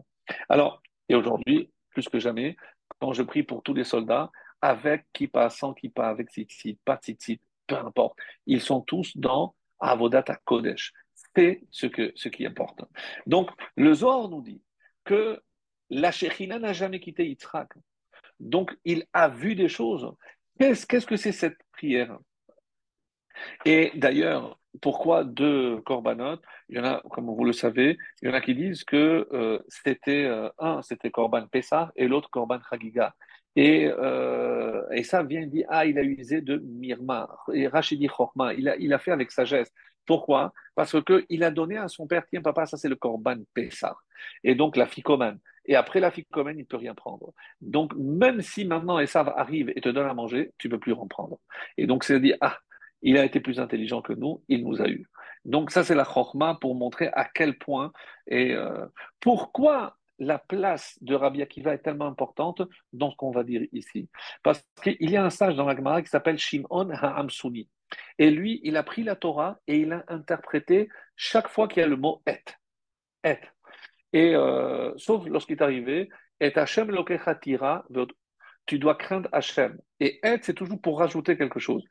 Alors, 0.50 0.82
et 1.12 1.16
aujourd'hui, 1.16 1.70
plus 1.90 2.08
que 2.08 2.20
jamais, 2.20 2.56
quand 3.00 3.12
je 3.12 3.22
prie 3.22 3.44
pour 3.44 3.62
tous 3.64 3.74
les 3.74 3.84
soldats, 3.84 4.32
avec 4.62 5.06
qui 5.12 5.28
pas, 5.28 5.50
sans 5.50 5.74
qui 5.74 5.90
pas, 5.90 6.08
avec 6.08 6.30
tzitzit, 6.30 6.80
pas 6.86 6.96
tzitzit, 6.96 7.42
peu 7.68 7.76
importe, 7.76 8.18
ils 8.46 8.62
sont 8.62 8.80
tous 8.80 9.18
dans 9.18 9.54
Avodat 9.82 10.24
Kodesh. 10.46 10.94
C'est 11.36 11.64
ce, 11.70 11.88
que, 11.88 12.14
ce 12.16 12.30
qui 12.30 12.46
importe. 12.46 12.84
Donc, 13.26 13.50
le 13.76 13.94
Zohar 13.94 14.30
nous 14.30 14.42
dit 14.42 14.62
que 15.04 15.42
la 15.90 16.14
Shechina 16.14 16.60
n'a 16.60 16.72
jamais 16.72 17.02
quitté 17.02 17.28
Yitzhak. 17.28 17.74
Donc, 18.40 18.74
il 18.86 19.06
a 19.12 19.28
vu 19.28 19.56
des 19.56 19.68
choses. 19.68 20.10
Qu'est-ce 20.60 21.06
que 21.06 21.18
c'est 21.18 21.34
cette 21.34 21.60
prière? 21.74 22.18
Et 23.66 23.92
d'ailleurs, 23.96 24.61
pourquoi 24.80 25.24
deux 25.24 25.82
corbanotes 25.82 26.44
Il 26.70 26.78
y 26.78 26.80
en 26.80 26.86
a, 26.86 27.02
comme 27.12 27.26
vous 27.26 27.44
le 27.44 27.54
savez, 27.54 27.98
il 28.22 28.30
y 28.30 28.32
en 28.32 28.34
a 28.34 28.42
qui 28.42 28.56
disent 28.56 28.84
que 28.84 29.28
euh, 29.34 29.60
c'était 29.68 30.26
euh, 30.26 30.50
un, 30.60 30.82
c'était 30.82 31.12
Corban 31.12 31.46
Pessah 31.48 31.92
et 31.96 32.08
l'autre 32.08 32.30
Corban 32.30 32.60
Chagiga. 32.70 33.14
Et, 33.58 33.88
euh, 33.88 34.82
et 34.92 35.04
ça 35.04 35.24
vient 35.24 35.46
dire 35.46 35.66
ah 35.70 35.86
il 35.86 35.98
a 36.00 36.04
usé 36.04 36.40
de 36.40 36.58
mirma 36.58 37.28
et 37.54 37.68
Rachidi 37.68 38.08
Chorma 38.08 38.54
il 38.54 38.70
a 38.70 38.78
il 38.78 38.94
a 38.94 39.00
fait 39.00 39.12
avec 39.12 39.30
sagesse. 39.32 39.70
Pourquoi? 40.06 40.54
Parce 40.74 41.02
que 41.04 41.26
il 41.28 41.44
a 41.44 41.52
donné 41.52 41.76
à 41.78 41.90
son 41.90 42.08
père 42.08 42.24
tiens 42.30 42.42
papa 42.42 42.66
ça 42.66 42.78
c'est 42.78 42.88
le 42.88 42.96
Corban 42.96 43.40
Pessah. 43.54 43.98
Et 44.46 44.56
donc 44.56 44.78
la 44.78 44.86
ficomane 44.86 45.38
et 45.66 45.76
après 45.76 46.00
la 46.00 46.12
ficomane 46.12 46.60
il 46.60 46.66
peut 46.66 46.78
rien 46.78 46.96
prendre. 46.96 47.34
Donc 47.60 47.94
même 47.96 48.42
si 48.42 48.64
maintenant 48.64 49.00
Esav 49.00 49.34
arrive 49.36 49.70
et 49.76 49.82
te 49.82 49.90
donne 49.90 50.08
à 50.08 50.14
manger 50.14 50.54
tu 50.58 50.70
peux 50.70 50.80
plus 50.80 50.94
en 50.94 51.08
prendre 51.08 51.38
et 51.78 51.88
donc 51.88 52.06
c'est 52.06 52.22
dire 52.22 52.38
ah 52.40 52.58
il 53.02 53.18
a 53.18 53.26
été 53.26 53.40
plus 53.40 53.60
intelligent 53.60 54.02
que 54.02 54.14
nous, 54.14 54.44
il 54.48 54.64
nous 54.64 54.82
a 54.82 54.88
eu. 54.88 55.08
Donc 55.46 55.72
ça, 55.72 55.84
c'est 55.84 55.96
la 55.96 56.06
chorma 56.06 56.58
pour 56.60 56.76
montrer 56.76 57.10
à 57.14 57.26
quel 57.26 57.58
point 57.58 57.92
et 58.28 58.54
euh, 58.54 58.86
pourquoi 59.20 59.98
la 60.20 60.38
place 60.38 61.00
de 61.02 61.16
Rabbi 61.16 61.42
Akiva 61.42 61.74
est 61.74 61.80
tellement 61.80 62.06
importante 62.06 62.62
dans 62.94 63.10
ce 63.10 63.16
qu'on 63.16 63.32
va 63.32 63.44
dire 63.44 63.64
ici. 63.72 64.08
Parce 64.44 64.64
qu'il 64.84 65.10
y 65.10 65.18
a 65.18 65.26
un 65.26 65.32
sage 65.32 65.56
dans 65.56 65.66
la 65.66 65.76
Gemara 65.76 66.02
qui 66.04 66.10
s'appelle 66.10 66.38
Shimon 66.38 66.92
Ha'amsuni. 66.92 67.68
Et 68.20 68.30
lui, 68.30 68.62
il 68.64 68.78
a 68.78 68.84
pris 68.84 69.04
la 69.04 69.16
Torah 69.16 69.60
et 69.68 69.78
il 69.78 69.92
a 69.92 70.04
interprété 70.08 70.90
chaque 71.16 71.48
fois 71.48 71.68
qu'il 71.68 71.82
y 71.82 71.84
a 71.84 71.88
le 71.88 71.98
mot 71.98 72.22
et. 72.28 73.38
Et. 74.14 74.36
Euh, 74.36 74.94
sauf 74.98 75.26
lorsqu'il 75.26 75.58
est 75.58 75.64
arrivé, 75.64 76.10
et 76.40 76.56
Hashem 76.56 76.92
lokechatira, 76.92 77.86
tu 78.66 78.78
dois 78.78 78.96
craindre 78.96 79.30
Hashem. 79.32 79.80
Et 80.00 80.20
et, 80.24 80.38
c'est 80.42 80.54
toujours 80.54 80.80
pour 80.80 81.00
rajouter 81.00 81.38
quelque 81.38 81.60
chose. 81.60 81.84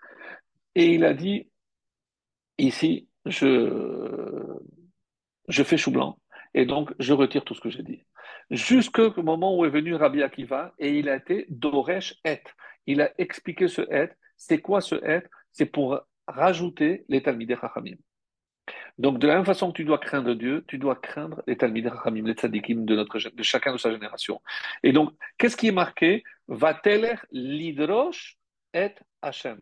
Et 0.75 0.95
il 0.95 1.05
a 1.05 1.14
dit, 1.14 1.51
ici, 2.59 3.09
je, 3.27 4.59
fais 5.64 5.77
chou 5.77 5.91
blanc. 5.91 6.18
Et 6.55 6.66
donc, 6.66 6.93
je 6.99 7.12
retire 7.12 7.45
tout 7.45 7.55
ce 7.55 7.61
que 7.61 7.71
j'ai 7.71 7.83
dit. 7.83 8.05
Jusqu'au 8.51 9.23
moment 9.23 9.57
où 9.57 9.64
est 9.64 9.71
venu 9.71 9.95
Rabbi 9.95 10.23
Akiva 10.23 10.75
et 10.79 10.99
il 10.99 11.09
a 11.09 11.16
été 11.16 11.47
Doresh 11.49 12.16
Et. 12.25 12.43
Il 12.87 13.01
a 13.01 13.11
expliqué 13.18 13.68
ce 13.68 13.83
Et. 13.83 14.11
C'est 14.37 14.59
quoi 14.59 14.81
ce 14.81 14.97
Et 14.97 15.23
C'est 15.53 15.66
pour 15.66 16.01
rajouter 16.27 17.05
les 17.09 17.23
Talmidei 17.23 17.57
Chachamim. 17.61 17.97
Donc, 18.99 19.18
de 19.18 19.27
la 19.27 19.37
même 19.37 19.45
façon 19.45 19.73
que 19.73 19.77
tu 19.77 19.85
dois 19.85 19.99
craindre 19.99 20.35
Dieu, 20.35 20.64
tu 20.68 20.79
dois 20.79 20.97
craindre 20.97 21.43
les 21.47 21.57
Talmidei 21.57 21.91
Chachamim, 21.91 22.27
les 22.27 22.35
tzadikim 22.35 22.85
de, 22.85 22.97
notre, 22.97 23.18
de 23.18 23.43
chacun 23.43 23.73
de 23.73 23.79
sa 23.79 23.91
génération. 23.91 24.41
Et 24.83 24.93
donc, 24.93 25.12
qu'est-ce 25.39 25.57
qui 25.57 25.68
est 25.68 25.73
marqué? 25.73 26.23
Va-t-elle 26.49 27.18
lidrosh 27.31 28.39
et 28.73 28.95
Hashem 29.23 29.61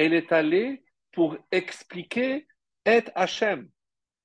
elle 0.00 0.14
est 0.14 0.32
allée 0.32 0.82
pour 1.12 1.36
expliquer 1.52 2.46
Et 2.86 3.04
Hachem, 3.14 3.68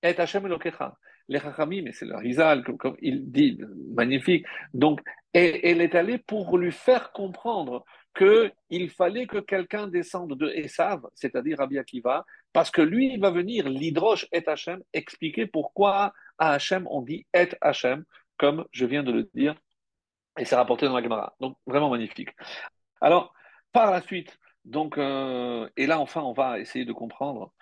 Et 0.01 0.17
Hachem 0.17 0.45
Elokecha. 0.45 0.95
Les 1.28 1.39
Chachamim, 1.39 1.91
c'est 1.91 2.05
le 2.05 2.15
Rizal, 2.17 2.63
comme 2.63 2.95
il 3.01 3.32
dit, 3.32 3.59
magnifique. 3.93 4.45
Donc, 4.73 5.01
elle 5.34 5.82
est 5.82 5.95
allée 5.95 6.19
pour 6.19 6.57
lui 6.57 6.71
faire 6.71 7.11
comprendre 7.11 7.84
qu'il 8.15 8.89
fallait 8.91 9.26
que 9.26 9.39
quelqu'un 9.39 9.88
descende 9.88 10.38
de 10.38 10.49
Esav, 10.49 11.01
c'est-à-dire 11.15 11.57
Rabbi 11.57 11.80
Akiva, 11.80 12.26
parce 12.53 12.69
que 12.69 12.82
lui, 12.82 13.13
il 13.13 13.19
va 13.19 13.32
venir, 13.32 13.67
l'Hydroche 13.67 14.28
et 14.32 14.47
Hachem, 14.47 14.82
expliquer 14.93 15.47
pourquoi 15.47 16.13
à 16.38 16.53
Hachem 16.53 16.88
on 16.89 17.01
dit 17.01 17.26
Et 17.34 17.49
Hachem, 17.59 18.05
comme 18.38 18.65
je 18.71 18.86
viens 18.86 19.03
de 19.03 19.11
le 19.11 19.28
dire, 19.34 19.55
et 20.38 20.45
c'est 20.45 20.55
rapporté 20.55 20.86
dans 20.86 20.95
la 20.95 21.03
Gemara. 21.03 21.36
Donc, 21.39 21.57
vraiment 21.65 21.89
magnifique. 21.89 22.30
Alors, 23.01 23.34
par 23.71 23.89
la 23.91 24.01
suite, 24.01 24.38
donc, 24.66 24.97
euh, 24.97 25.70
et 25.78 25.88
là, 25.88 25.99
enfin, 25.99 26.22
on 26.22 26.34
va 26.34 26.59
essayer 26.59 26.86
de 26.86 26.93
comprendre. 26.93 27.53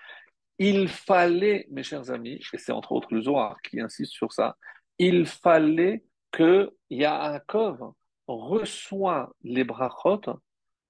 Il 0.60 0.88
fallait, 0.88 1.68
mes 1.70 1.84
chers 1.84 2.12
amis, 2.12 2.40
et 2.54 2.58
c'est 2.58 2.72
entre 2.72 2.94
autres 2.94 3.14
le 3.14 3.22
Zohar 3.22 3.62
qui 3.62 3.80
insiste 3.82 4.14
sur 4.14 4.32
ça, 4.32 4.58
il 5.00 5.26
fallait 5.26 6.04
que 6.32 6.72
Yaakov 6.90 7.94
reçoit 8.28 9.34
les 9.44 9.64
brachot 9.64 10.22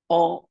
en 0.09 0.47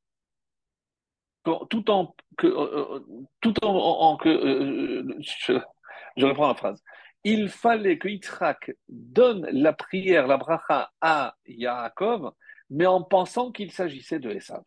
tout 1.71 1.91
en 1.91 2.15
que 2.39 2.47
euh, 2.47 2.97
euh, 2.97 3.01
tout 3.41 3.55
en, 3.65 4.17
que 4.17 5.05
je, 5.21 6.25
reprends 6.25 6.49
la 6.49 6.55
phrase. 6.55 6.83
Il 7.25 7.49
fallait 7.49 7.99
que 7.99 8.09
Yitzhak 8.09 8.73
donne 8.89 9.47
la 9.53 9.73
prière, 9.73 10.27
la 10.27 10.37
bracha 10.37 10.91
à 11.01 11.37
Yaakov, 11.47 12.33
mais 12.71 12.87
en 12.87 13.03
pensant 13.03 13.53
qu'il 13.53 13.71
s'agissait 13.71 14.19
de 14.19 14.31
Esav. 14.31 14.63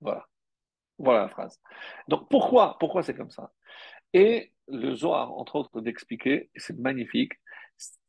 Voilà. 0.00 0.26
Voilà 0.98 1.22
la 1.22 1.28
phrase. 1.28 1.58
Donc 2.08 2.28
pourquoi, 2.28 2.76
pourquoi 2.78 3.02
c'est 3.02 3.14
comme 3.14 3.30
ça? 3.30 3.50
Et 4.12 4.52
le 4.68 4.94
Zohar, 4.94 5.32
entre 5.32 5.56
autres, 5.56 5.80
d'expliquer, 5.80 6.50
c'est 6.56 6.78
magnifique, 6.78 7.32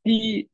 si 0.06 0.50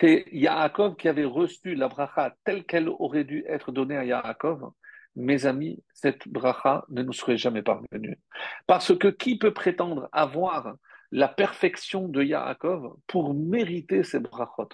c'est 0.00 0.26
Yaakov 0.32 0.96
qui 0.96 1.08
avait 1.08 1.24
reçu 1.24 1.74
la 1.74 1.88
bracha 1.88 2.34
telle 2.44 2.64
qu'elle 2.64 2.88
aurait 2.88 3.24
dû 3.24 3.44
être 3.46 3.72
donnée 3.72 3.96
à 3.96 4.04
Yaakov, 4.04 4.72
mes 5.16 5.46
amis, 5.46 5.82
cette 5.92 6.28
bracha 6.28 6.84
ne 6.88 7.02
nous 7.02 7.12
serait 7.12 7.36
jamais 7.36 7.62
parvenue. 7.62 8.18
Parce 8.66 8.96
que 8.96 9.08
qui 9.08 9.36
peut 9.38 9.52
prétendre 9.52 10.08
avoir 10.12 10.76
la 11.10 11.28
perfection 11.28 12.08
de 12.08 12.22
Yaakov 12.22 12.96
pour 13.06 13.34
mériter 13.34 14.02
ces 14.04 14.20
brachot? 14.20 14.68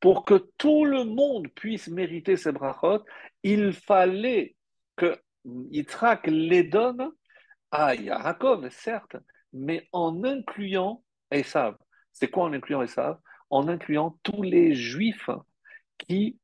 Pour 0.00 0.24
que 0.24 0.34
tout 0.58 0.84
le 0.84 1.04
monde 1.04 1.48
puisse 1.48 1.88
mériter 1.88 2.36
ces 2.36 2.52
brachot, 2.52 3.04
il 3.42 3.72
fallait 3.72 4.56
que 4.96 5.18
Yitzhak 5.44 6.26
les 6.26 6.64
donne 6.64 7.10
à 7.70 7.94
Yaakov, 7.94 8.68
certes, 8.70 9.16
mais 9.52 9.88
en 9.92 10.24
incluant 10.24 11.02
Esav. 11.30 11.76
C'est 12.12 12.28
quoi 12.28 12.44
en 12.44 12.52
incluant 12.52 12.82
Esav? 12.82 13.18
En 13.50 13.68
incluant 13.68 14.18
tous 14.22 14.42
les 14.42 14.74
juifs 14.74 15.30
qui 15.98 16.38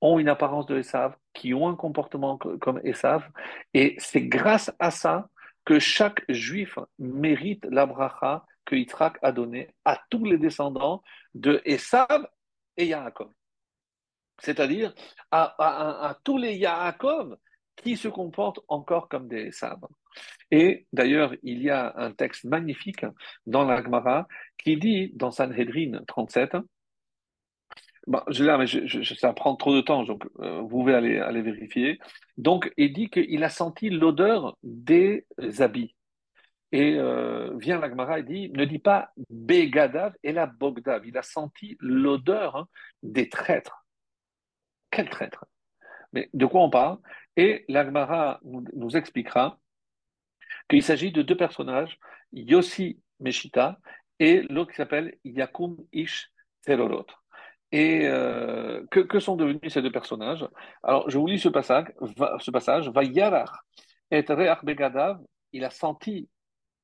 ont 0.00 0.18
une 0.18 0.28
apparence 0.28 0.66
de 0.66 0.78
Esav, 0.78 1.16
qui 1.34 1.54
ont 1.54 1.68
un 1.68 1.76
comportement 1.76 2.38
comme 2.38 2.80
Esav, 2.84 3.28
et 3.74 3.96
c'est 3.98 4.26
grâce 4.26 4.72
à 4.78 4.90
ça 4.90 5.28
que 5.64 5.78
chaque 5.78 6.24
juif 6.30 6.78
mérite 6.98 7.64
la 7.66 7.86
bracha 7.86 8.44
que 8.64 8.76
Yitzhak 8.76 9.18
a 9.22 9.32
donnée 9.32 9.74
à 9.84 10.00
tous 10.10 10.24
les 10.24 10.38
descendants 10.38 11.02
de 11.34 11.60
Esav 11.64 12.26
et 12.76 12.86
Yaakov. 12.86 13.30
C'est-à-dire 14.38 14.94
à, 15.30 16.16
tous 16.24 16.38
les 16.38 16.56
Yaakov 16.56 17.36
qui 17.82 17.96
se 17.96 18.08
comportent 18.08 18.60
encore 18.68 19.08
comme 19.08 19.28
des 19.28 19.48
Esav. 19.48 19.78
Et 20.50 20.86
d'ailleurs, 20.92 21.34
il 21.42 21.62
y 21.62 21.70
a 21.70 21.94
un 21.96 22.12
texte 22.12 22.44
magnifique 22.44 23.04
dans 23.46 23.64
la 23.64 23.82
Gemara 23.82 24.26
qui 24.58 24.76
dit, 24.76 25.12
dans 25.14 25.30
Sanhedrin 25.30 26.00
37, 26.06 26.56
bah, 28.06 28.24
je 28.28 28.42
mais 28.44 28.66
je, 28.66 29.14
ça 29.14 29.32
prend 29.32 29.56
trop 29.56 29.74
de 29.74 29.82
temps, 29.82 30.04
donc 30.04 30.24
euh, 30.40 30.60
vous 30.60 30.68
pouvez 30.68 30.94
aller, 30.94 31.18
aller 31.18 31.42
vérifier. 31.42 31.98
Donc, 32.38 32.72
il 32.76 32.92
dit 32.92 33.10
qu'il 33.10 33.44
a 33.44 33.50
senti 33.50 33.90
l'odeur 33.90 34.56
des 34.62 35.26
habits. 35.58 35.94
Et 36.72 36.94
euh, 36.94 37.56
vient 37.56 37.78
l'Agmara 37.78 38.20
et 38.20 38.22
dit, 38.22 38.50
ne 38.50 38.64
dit 38.64 38.78
pas 38.78 39.10
Begadav 39.28 40.14
et 40.22 40.32
la 40.32 40.46
Bogdav. 40.46 41.04
Il 41.06 41.18
a 41.18 41.22
senti 41.22 41.76
l'odeur 41.80 42.56
hein, 42.56 42.68
des 43.02 43.28
traîtres. 43.28 43.84
Quel 44.90 45.08
traître? 45.08 45.44
Mais 46.12 46.28
de 46.32 46.46
quoi 46.46 46.62
on 46.62 46.70
parle? 46.70 46.98
Et 47.36 47.64
l'Agmara 47.68 48.40
nous, 48.42 48.96
expliquera 48.96 49.58
qu'il 50.68 50.82
s'agit 50.82 51.12
de 51.12 51.22
deux 51.22 51.36
personnages, 51.36 51.98
Yossi 52.32 53.00
Meshita 53.20 53.78
et 54.18 54.42
l'autre 54.42 54.70
qui 54.70 54.76
s'appelle 54.76 55.16
Yakum 55.24 55.76
Ish 55.92 56.30
Terorot. 56.62 57.06
Et 57.72 58.06
euh, 58.06 58.84
que, 58.90 59.20
sont 59.20 59.36
devenus 59.36 59.72
ces 59.72 59.80
deux 59.80 59.92
personnages? 59.92 60.46
Alors, 60.82 61.08
je 61.08 61.18
vous 61.18 61.26
lis 61.26 61.38
ce 61.38 61.48
passage. 61.48 61.86
Ce 62.40 62.50
passage 62.50 62.90
et 64.10 64.22
Begadav, 64.64 65.20
il 65.52 65.64
a 65.64 65.70
senti 65.70 66.28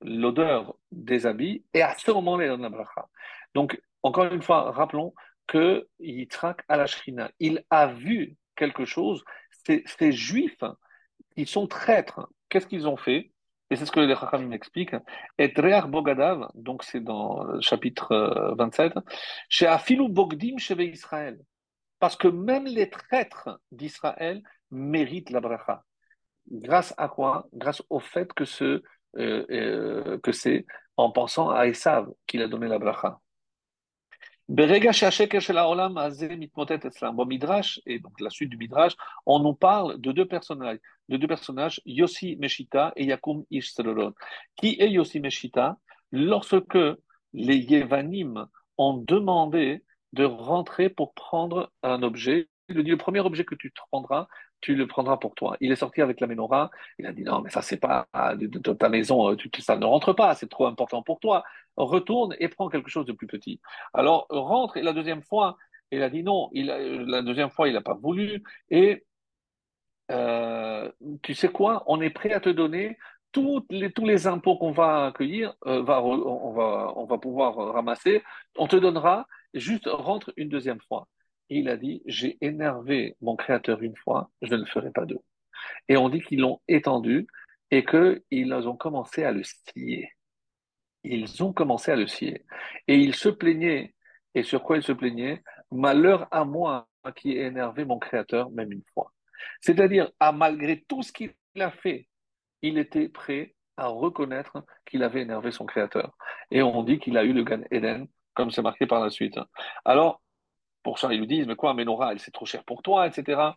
l'odeur 0.00 0.76
des 0.92 1.26
habits 1.26 1.64
et 1.74 1.82
à 1.82 1.94
ce 1.96 2.10
moment-là, 2.12 2.46
il 2.46 2.60
la 2.60 2.68
bracha. 2.68 3.08
Donc, 3.54 3.80
encore 4.02 4.26
une 4.26 4.42
fois, 4.42 4.70
rappelons 4.70 5.14
que 5.46 5.88
Yitzhak 6.00 6.62
à 6.68 6.84
il 7.40 7.64
a 7.70 7.86
vu 7.88 8.36
quelque 8.56 8.84
chose. 8.84 9.24
Ces, 9.66 10.12
juifs 10.12 10.64
qui 11.34 11.46
sont 11.46 11.66
traîtres, 11.66 12.28
qu'est-ce 12.48 12.66
qu'ils 12.66 12.88
ont 12.88 12.96
fait? 12.96 13.32
Et 13.70 13.76
c'est 13.76 13.86
ce 13.86 13.90
que 13.90 14.00
les 14.00 14.14
Chachamim 14.14 14.52
expliquent. 14.52 14.96
Et 15.38 15.48
Dreach 15.48 15.86
Bogadav, 15.86 16.48
donc 16.54 16.84
c'est 16.84 17.00
dans 17.00 17.42
le 17.44 17.60
chapitre 17.60 18.54
27, 18.56 18.94
chez 19.48 19.66
Afilou 19.66 20.08
Bogdim 20.08 20.58
chez 20.58 20.74
Israël. 20.84 21.38
Parce 21.98 22.16
que 22.16 22.28
même 22.28 22.66
les 22.66 22.90
traîtres 22.90 23.60
d'Israël 23.72 24.42
méritent 24.70 25.30
la 25.30 25.40
bracha. 25.40 25.84
Grâce 26.50 26.94
à 26.96 27.08
quoi? 27.08 27.48
Grâce 27.52 27.82
au 27.90 27.98
fait 27.98 28.32
que, 28.32 28.44
euh, 28.64 28.82
euh, 29.16 30.18
que 30.20 30.32
c'est 30.32 30.66
en 30.96 31.10
pensant 31.10 31.50
à 31.50 31.66
Esav 31.66 32.08
qu'il 32.26 32.42
a 32.42 32.48
donné 32.48 32.68
la 32.68 32.78
bracha. 32.78 33.18
Bon, 34.48 34.68
Midrash, 37.26 37.80
et 37.84 37.98
donc 37.98 38.20
la 38.20 38.30
suite 38.30 38.48
du 38.48 38.56
Midrash, 38.56 38.92
on 39.26 39.40
nous 39.40 39.54
parle 39.54 40.00
de 40.00 40.12
deux 40.12 40.24
personnages, 40.24 41.80
Yossi 41.84 42.36
Meshita 42.36 42.92
et 42.94 43.06
Yakum 43.06 43.44
Ish 43.50 43.74
Qui 44.56 44.76
est 44.78 44.90
Yossi 44.90 45.18
Meshita? 45.18 45.78
Lorsque 46.12 46.78
les 47.32 47.56
Yevanim 47.56 48.46
ont 48.78 48.98
demandé 48.98 49.82
de 50.12 50.24
rentrer 50.24 50.90
pour 50.90 51.12
prendre 51.14 51.72
un 51.82 52.04
objet, 52.04 52.48
le 52.68 52.96
premier 52.96 53.20
objet 53.20 53.44
que 53.44 53.56
tu 53.56 53.72
prendras, 53.90 54.28
tu 54.66 54.74
le 54.74 54.88
prendras 54.88 55.16
pour 55.16 55.36
toi. 55.36 55.56
Il 55.60 55.70
est 55.70 55.76
sorti 55.76 56.02
avec 56.02 56.18
la 56.20 56.26
menorah, 56.26 56.72
il 56.98 57.06
a 57.06 57.12
dit 57.12 57.22
non, 57.22 57.40
mais 57.40 57.50
ça 57.50 57.62
c'est 57.62 57.76
pas 57.76 58.08
de, 58.34 58.72
ta 58.72 58.88
maison, 58.88 59.30
euh, 59.30 59.36
ça 59.60 59.76
ne 59.76 59.84
rentre 59.84 60.12
pas, 60.12 60.34
c'est 60.34 60.48
trop 60.48 60.66
important 60.66 61.02
pour 61.02 61.20
toi. 61.20 61.44
Retourne 61.76 62.34
et 62.40 62.48
prends 62.48 62.68
quelque 62.68 62.90
chose 62.90 63.06
de 63.06 63.12
plus 63.12 63.28
petit. 63.28 63.60
Alors 63.94 64.26
rentre 64.28 64.76
et 64.76 64.82
la 64.82 64.92
deuxième 64.92 65.22
fois, 65.22 65.56
il 65.92 66.02
a 66.02 66.10
dit 66.10 66.24
non, 66.24 66.50
il 66.52 66.66
la 66.66 67.22
deuxième 67.22 67.50
fois 67.50 67.68
il 67.68 67.74
n'a 67.74 67.80
pas 67.80 67.94
voulu 67.94 68.42
et 68.70 69.04
euh, 70.10 70.90
tu 71.22 71.34
sais 71.34 71.48
quoi, 71.48 71.84
on 71.86 72.00
est 72.00 72.10
prêt 72.10 72.32
à 72.32 72.40
te 72.40 72.48
donner 72.48 72.98
tous 73.30 73.64
les 73.70 74.26
impôts 74.26 74.56
qu'on 74.56 74.72
va 74.72 75.06
accueillir, 75.06 75.54
euh, 75.66 75.84
on 75.86 77.04
va 77.04 77.18
pouvoir 77.18 77.54
ramasser, 77.72 78.24
on 78.56 78.66
te 78.66 78.76
donnera, 78.76 79.28
juste 79.54 79.86
rentre 79.86 80.32
une 80.36 80.48
deuxième 80.48 80.80
fois 80.88 81.06
il 81.48 81.68
a 81.68 81.76
dit, 81.76 82.02
j'ai 82.06 82.38
énervé 82.40 83.16
mon 83.20 83.36
créateur 83.36 83.82
une 83.82 83.96
fois, 83.96 84.30
je 84.42 84.54
ne 84.54 84.60
le 84.60 84.66
ferai 84.66 84.90
pas 84.90 85.06
deux. 85.06 85.20
Et 85.88 85.96
on 85.96 86.08
dit 86.08 86.20
qu'ils 86.20 86.40
l'ont 86.40 86.60
étendu 86.68 87.26
et 87.70 87.84
qu'ils 87.84 88.68
ont 88.68 88.76
commencé 88.76 89.24
à 89.24 89.32
le 89.32 89.42
scier. 89.42 90.10
Ils 91.02 91.42
ont 91.42 91.52
commencé 91.52 91.92
à 91.92 91.96
le 91.96 92.06
scier. 92.06 92.44
Et 92.88 92.96
ils 92.96 93.14
se 93.14 93.28
plaignaient. 93.28 93.94
Et 94.34 94.42
sur 94.42 94.62
quoi 94.62 94.76
ils 94.76 94.82
se 94.82 94.92
plaignaient? 94.92 95.42
Malheur 95.70 96.28
à 96.30 96.44
moi 96.44 96.88
qui 97.14 97.32
ai 97.32 97.42
énervé 97.46 97.84
mon 97.84 97.98
créateur 97.98 98.50
même 98.50 98.72
une 98.72 98.82
fois. 98.92 99.12
C'est-à-dire, 99.60 100.10
à 100.18 100.32
malgré 100.32 100.82
tout 100.82 101.02
ce 101.02 101.12
qu'il 101.12 101.32
a 101.58 101.70
fait, 101.70 102.08
il 102.62 102.78
était 102.78 103.08
prêt 103.08 103.54
à 103.76 103.86
reconnaître 103.86 104.64
qu'il 104.84 105.02
avait 105.02 105.22
énervé 105.22 105.52
son 105.52 105.66
créateur. 105.66 106.16
Et 106.50 106.62
on 106.62 106.82
dit 106.82 106.98
qu'il 106.98 107.16
a 107.16 107.24
eu 107.24 107.32
le 107.32 107.44
Gan 107.44 107.62
Eden, 107.70 108.08
comme 108.34 108.50
c'est 108.50 108.62
marqué 108.62 108.86
par 108.86 109.00
la 109.00 109.10
suite. 109.10 109.38
Alors, 109.84 110.22
ils 111.10 111.18
lui 111.18 111.26
disent, 111.26 111.46
mais 111.46 111.56
quoi, 111.56 111.74
Ménora, 111.74 112.12
elle 112.12 112.20
c'est 112.20 112.30
trop 112.30 112.46
cher 112.46 112.64
pour 112.64 112.82
toi, 112.82 113.06
etc. 113.06 113.54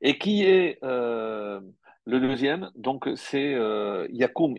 Et 0.00 0.18
qui 0.18 0.44
est 0.44 0.78
euh, 0.82 1.60
le 2.04 2.20
deuxième 2.20 2.70
Donc, 2.76 3.08
c'est 3.16 3.54
euh, 3.54 4.06
Yakum. 4.10 4.56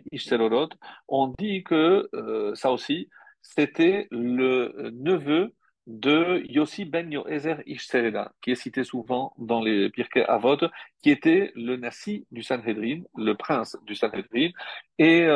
On 1.08 1.34
dit 1.38 1.62
que 1.64 2.08
euh, 2.14 2.54
ça 2.54 2.72
aussi, 2.72 3.08
c'était 3.42 4.08
le 4.10 4.90
neveu 4.92 5.54
de 5.86 6.42
Yossi 6.50 6.84
ben 6.84 7.10
Yoezer 7.10 7.62
Ishteleda, 7.66 8.32
qui 8.42 8.50
est 8.50 8.54
cité 8.54 8.84
souvent 8.84 9.32
dans 9.38 9.62
les 9.62 9.88
Pirkei 9.90 10.24
Avot, 10.24 10.58
qui 11.02 11.10
était 11.10 11.50
le 11.54 11.76
nasi 11.76 12.26
du 12.30 12.42
Sanhedrin, 12.42 13.02
le 13.16 13.32
prince 13.34 13.76
du 13.84 13.94
Sanhedrin. 13.94 14.50
Et 14.98 15.26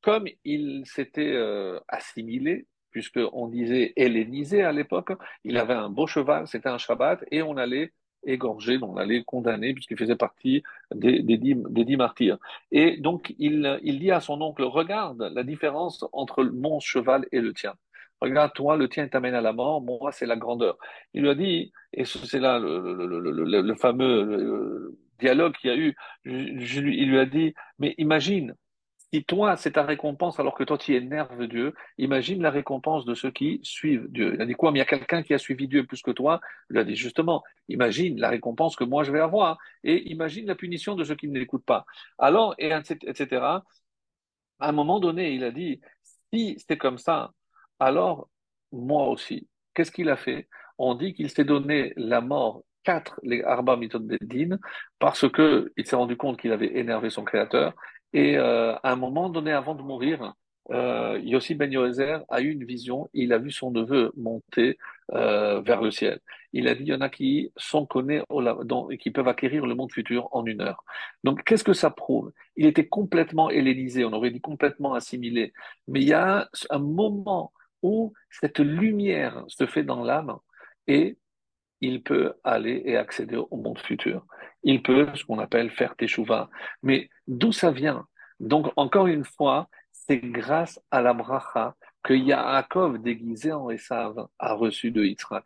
comme 0.00 0.26
il 0.44 0.84
s'était 0.86 1.36
assimilé 1.88 2.66
puisqu'on 2.98 3.46
disait 3.46 3.92
hellénisé 3.94 4.64
à 4.64 4.72
l'époque. 4.72 5.12
Il 5.44 5.56
avait 5.56 5.74
un 5.74 5.88
beau 5.88 6.08
cheval, 6.08 6.48
c'était 6.48 6.68
un 6.68 6.78
Shabbat, 6.78 7.24
et 7.30 7.42
on 7.42 7.56
allait 7.56 7.92
égorger, 8.26 8.76
on 8.82 8.96
allait 8.96 9.22
condamner, 9.22 9.72
puisqu'il 9.72 9.96
faisait 9.96 10.16
partie 10.16 10.64
des, 10.92 11.22
dix, 11.22 11.96
martyrs. 11.96 12.38
Et 12.72 12.96
donc, 12.96 13.32
il, 13.38 13.78
dit 14.00 14.10
à 14.10 14.18
son 14.18 14.42
oncle, 14.42 14.64
regarde 14.64 15.30
la 15.32 15.44
différence 15.44 16.04
entre 16.12 16.42
mon 16.42 16.80
cheval 16.80 17.24
et 17.30 17.40
le 17.40 17.54
tien. 17.54 17.74
Regarde, 18.20 18.52
toi, 18.52 18.76
le 18.76 18.88
tien 18.88 19.06
t'amène 19.06 19.34
à 19.34 19.40
la 19.40 19.52
mort, 19.52 19.80
moi, 19.80 20.10
c'est 20.10 20.26
la 20.26 20.34
grandeur. 20.34 20.76
Il 21.14 21.22
lui 21.22 21.30
a 21.30 21.36
dit, 21.36 21.72
et 21.92 22.04
c'est 22.04 22.40
là 22.40 22.58
le, 22.58 23.74
fameux 23.76 24.98
dialogue 25.20 25.54
qu'il 25.54 25.70
y 25.70 25.72
a 25.72 25.76
eu, 25.76 25.96
il 26.24 27.10
lui 27.10 27.18
a 27.20 27.26
dit, 27.26 27.54
mais 27.78 27.94
imagine, 27.96 28.56
si 29.12 29.24
toi, 29.24 29.56
c'est 29.56 29.72
ta 29.72 29.84
récompense 29.84 30.38
alors 30.38 30.54
que 30.54 30.64
toi, 30.64 30.76
tu 30.78 30.94
énerves 30.94 31.46
Dieu, 31.46 31.74
imagine 31.96 32.42
la 32.42 32.50
récompense 32.50 33.04
de 33.04 33.14
ceux 33.14 33.30
qui 33.30 33.60
suivent 33.62 34.06
Dieu. 34.10 34.34
Il 34.34 34.42
a 34.42 34.46
dit 34.46 34.54
quoi? 34.54 34.70
Mais 34.70 34.78
il 34.78 34.80
y 34.80 34.82
a 34.82 34.86
quelqu'un 34.86 35.22
qui 35.22 35.34
a 35.34 35.38
suivi 35.38 35.66
Dieu 35.68 35.86
plus 35.86 36.02
que 36.02 36.10
toi? 36.10 36.40
Il 36.70 36.78
a 36.78 36.84
dit 36.84 36.96
justement, 36.96 37.42
imagine 37.68 38.20
la 38.20 38.28
récompense 38.28 38.76
que 38.76 38.84
moi 38.84 39.04
je 39.04 39.12
vais 39.12 39.20
avoir 39.20 39.58
et 39.84 40.10
imagine 40.10 40.46
la 40.46 40.54
punition 40.54 40.94
de 40.94 41.04
ceux 41.04 41.14
qui 41.16 41.28
ne 41.28 41.38
l'écoutent 41.38 41.64
pas. 41.64 41.86
Alors, 42.18 42.54
et 42.58 42.70
etc. 42.70 43.64
À 44.60 44.68
un 44.68 44.72
moment 44.72 45.00
donné, 45.00 45.32
il 45.34 45.44
a 45.44 45.50
dit, 45.52 45.80
si 46.32 46.56
c'est 46.66 46.78
comme 46.78 46.98
ça, 46.98 47.32
alors 47.78 48.28
moi 48.72 49.08
aussi. 49.08 49.48
Qu'est-ce 49.74 49.92
qu'il 49.92 50.10
a 50.10 50.16
fait? 50.16 50.48
On 50.78 50.94
dit 50.94 51.14
qu'il 51.14 51.30
s'est 51.30 51.44
donné 51.44 51.92
la 51.96 52.20
mort 52.20 52.62
quatre, 52.88 53.20
les 53.22 53.42
Arba 53.42 53.76
Mitot 53.76 54.00
Beddin, 54.00 54.56
parce 54.98 55.28
que 55.28 55.72
il 55.76 55.86
s'est 55.86 55.96
rendu 55.96 56.16
compte 56.16 56.40
qu'il 56.40 56.52
avait 56.52 56.78
énervé 56.78 57.10
son 57.10 57.22
créateur. 57.22 57.74
Et 58.14 58.38
euh, 58.38 58.74
à 58.82 58.92
un 58.92 58.96
moment 58.96 59.28
donné, 59.28 59.52
avant 59.52 59.74
de 59.74 59.82
mourir, 59.82 60.32
euh, 60.70 61.18
Yossi 61.22 61.54
Ben 61.54 61.70
Yoézer 61.70 62.24
a 62.30 62.40
eu 62.40 62.50
une 62.50 62.64
vision, 62.64 63.10
il 63.12 63.34
a 63.34 63.38
vu 63.38 63.50
son 63.50 63.70
neveu 63.70 64.10
monter 64.16 64.78
euh, 65.12 65.60
vers 65.60 65.82
le 65.82 65.90
ciel. 65.90 66.18
Il 66.54 66.66
a 66.66 66.74
dit, 66.74 66.84
il 66.84 66.88
y 66.88 66.94
en 66.94 67.02
a 67.02 67.10
qui 67.10 67.52
sont 67.58 67.84
connus 67.84 68.22
et 68.90 68.98
qui 68.98 69.10
peuvent 69.10 69.28
acquérir 69.28 69.66
le 69.66 69.74
monde 69.74 69.92
futur 69.92 70.28
en 70.32 70.46
une 70.46 70.62
heure. 70.62 70.82
Donc, 71.24 71.44
qu'est-ce 71.44 71.64
que 71.64 71.74
ça 71.74 71.90
prouve? 71.90 72.32
Il 72.56 72.64
était 72.64 72.88
complètement 72.88 73.50
hellénisé, 73.50 74.06
on 74.06 74.14
aurait 74.14 74.30
dit 74.30 74.40
complètement 74.40 74.94
assimilé. 74.94 75.52
Mais 75.88 76.00
il 76.00 76.08
y 76.08 76.14
a 76.14 76.48
un 76.70 76.78
moment 76.78 77.52
où 77.82 78.14
cette 78.30 78.60
lumière 78.60 79.44
se 79.48 79.66
fait 79.66 79.84
dans 79.84 80.02
l'âme 80.02 80.38
et 80.86 81.18
il 81.80 82.02
peut 82.02 82.34
aller 82.44 82.82
et 82.84 82.96
accéder 82.96 83.36
au 83.36 83.56
monde 83.56 83.78
futur. 83.78 84.24
Il 84.62 84.82
peut, 84.82 85.08
ce 85.14 85.24
qu'on 85.24 85.38
appelle, 85.38 85.70
faire 85.70 85.96
teshuva. 85.96 86.50
Mais 86.82 87.08
d'où 87.26 87.52
ça 87.52 87.70
vient? 87.70 88.06
Donc, 88.40 88.72
encore 88.76 89.06
une 89.06 89.24
fois, 89.24 89.68
c'est 89.92 90.18
grâce 90.18 90.80
à 90.90 91.02
la 91.02 91.12
bracha 91.12 91.74
que 92.02 92.14
Yaakov, 92.14 93.02
déguisé 93.02 93.52
en 93.52 93.70
Esav, 93.70 94.28
a 94.38 94.54
reçu 94.54 94.90
de 94.90 95.04
Yitzhak. 95.04 95.44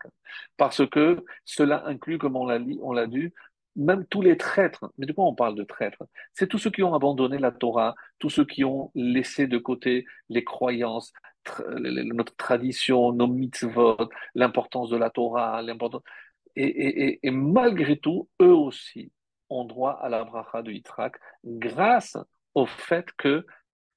Parce 0.57 0.87
que 0.89 1.25
cela 1.45 1.87
inclut, 1.87 2.19
comme 2.19 2.37
on 2.37 2.47
l'a 2.47 2.59
dit, 2.59 2.79
on 2.83 2.93
l'a 2.93 3.07
dit, 3.07 3.33
même 3.75 4.07
tous 4.07 4.23
les 4.23 4.37
traîtres. 4.37 4.93
Mais 4.99 5.07
de 5.07 5.13
quoi 5.13 5.25
on 5.25 5.35
parle 5.35 5.55
de 5.55 5.65
traîtres? 5.65 6.05
C'est 6.35 6.47
tous 6.47 6.59
ceux 6.59 6.71
qui 6.71 6.83
ont 6.83 6.95
abandonné 6.95 7.39
la 7.39 7.51
Torah, 7.51 7.95
tous 8.19 8.31
ceux 8.31 8.45
qui 8.45 8.65
ont 8.65 8.91
laissé 8.95 9.47
de 9.47 9.59
côté 9.59 10.05
les 10.29 10.45
croyances, 10.45 11.13
notre 11.69 12.37
tradition, 12.37 13.13
nos 13.13 13.27
mitzvot, 13.27 14.09
l'importance 14.35 14.91
de 14.91 14.97
la 14.97 15.11
Torah, 15.11 15.63
l'importance. 15.63 16.03
Et, 16.57 17.19
malgré 17.31 17.99
tout, 17.99 18.29
eux 18.41 18.55
aussi 18.55 19.13
ont 19.49 19.65
droit 19.65 19.93
à 19.93 20.09
la 20.09 20.25
bracha 20.25 20.63
de 20.63 20.73
Yitzhak 20.73 21.17
grâce 21.45 22.17
au 22.55 22.67
fait 22.67 23.07
que 23.17 23.47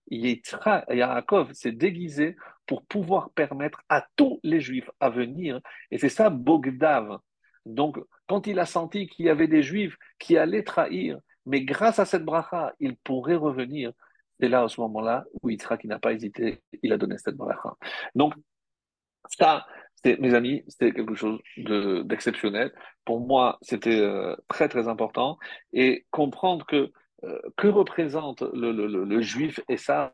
Yaakov 0.09 1.53
s'est 1.53 1.71
déguisé 1.71 2.35
pour 2.65 2.85
pouvoir 2.85 3.31
permettre 3.31 3.81
à 3.89 4.05
tous 4.15 4.39
les 4.43 4.59
Juifs 4.59 4.89
à 4.99 5.09
venir. 5.09 5.59
Et 5.91 5.97
c'est 5.97 6.09
ça 6.09 6.29
Bogdav. 6.29 7.19
Donc, 7.65 7.97
quand 8.27 8.47
il 8.47 8.59
a 8.59 8.65
senti 8.65 9.07
qu'il 9.07 9.25
y 9.25 9.29
avait 9.29 9.47
des 9.47 9.63
Juifs 9.63 9.97
qui 10.19 10.37
allaient 10.37 10.63
trahir, 10.63 11.19
mais 11.45 11.61
grâce 11.61 11.99
à 11.99 12.05
cette 12.05 12.25
bracha, 12.25 12.73
il 12.79 12.95
pourrait 12.97 13.35
revenir, 13.35 13.91
c'est 14.39 14.49
là, 14.49 14.63
à 14.63 14.67
ce 14.67 14.81
moment-là, 14.81 15.25
où 15.41 15.49
Yitzhak, 15.49 15.83
n'a 15.85 15.99
pas 15.99 16.13
hésité, 16.13 16.61
il 16.83 16.91
a 16.93 16.97
donné 16.97 17.17
cette 17.17 17.35
bracha. 17.35 17.73
Donc, 18.15 18.33
ça, 19.29 19.65
mes 20.05 20.33
amis, 20.33 20.63
c'était 20.67 20.91
quelque 20.91 21.15
chose 21.15 21.39
d'exceptionnel. 21.57 22.73
Pour 23.05 23.21
moi, 23.21 23.57
c'était 23.61 23.99
euh, 23.99 24.35
très, 24.47 24.69
très 24.69 24.87
important. 24.87 25.37
Et 25.73 26.05
comprendre 26.11 26.65
que 26.65 26.91
euh, 27.23 27.39
que 27.57 27.67
représente 27.67 28.43
le, 28.53 29.21
juif 29.21 29.59
et 29.69 29.77
ça 29.77 30.13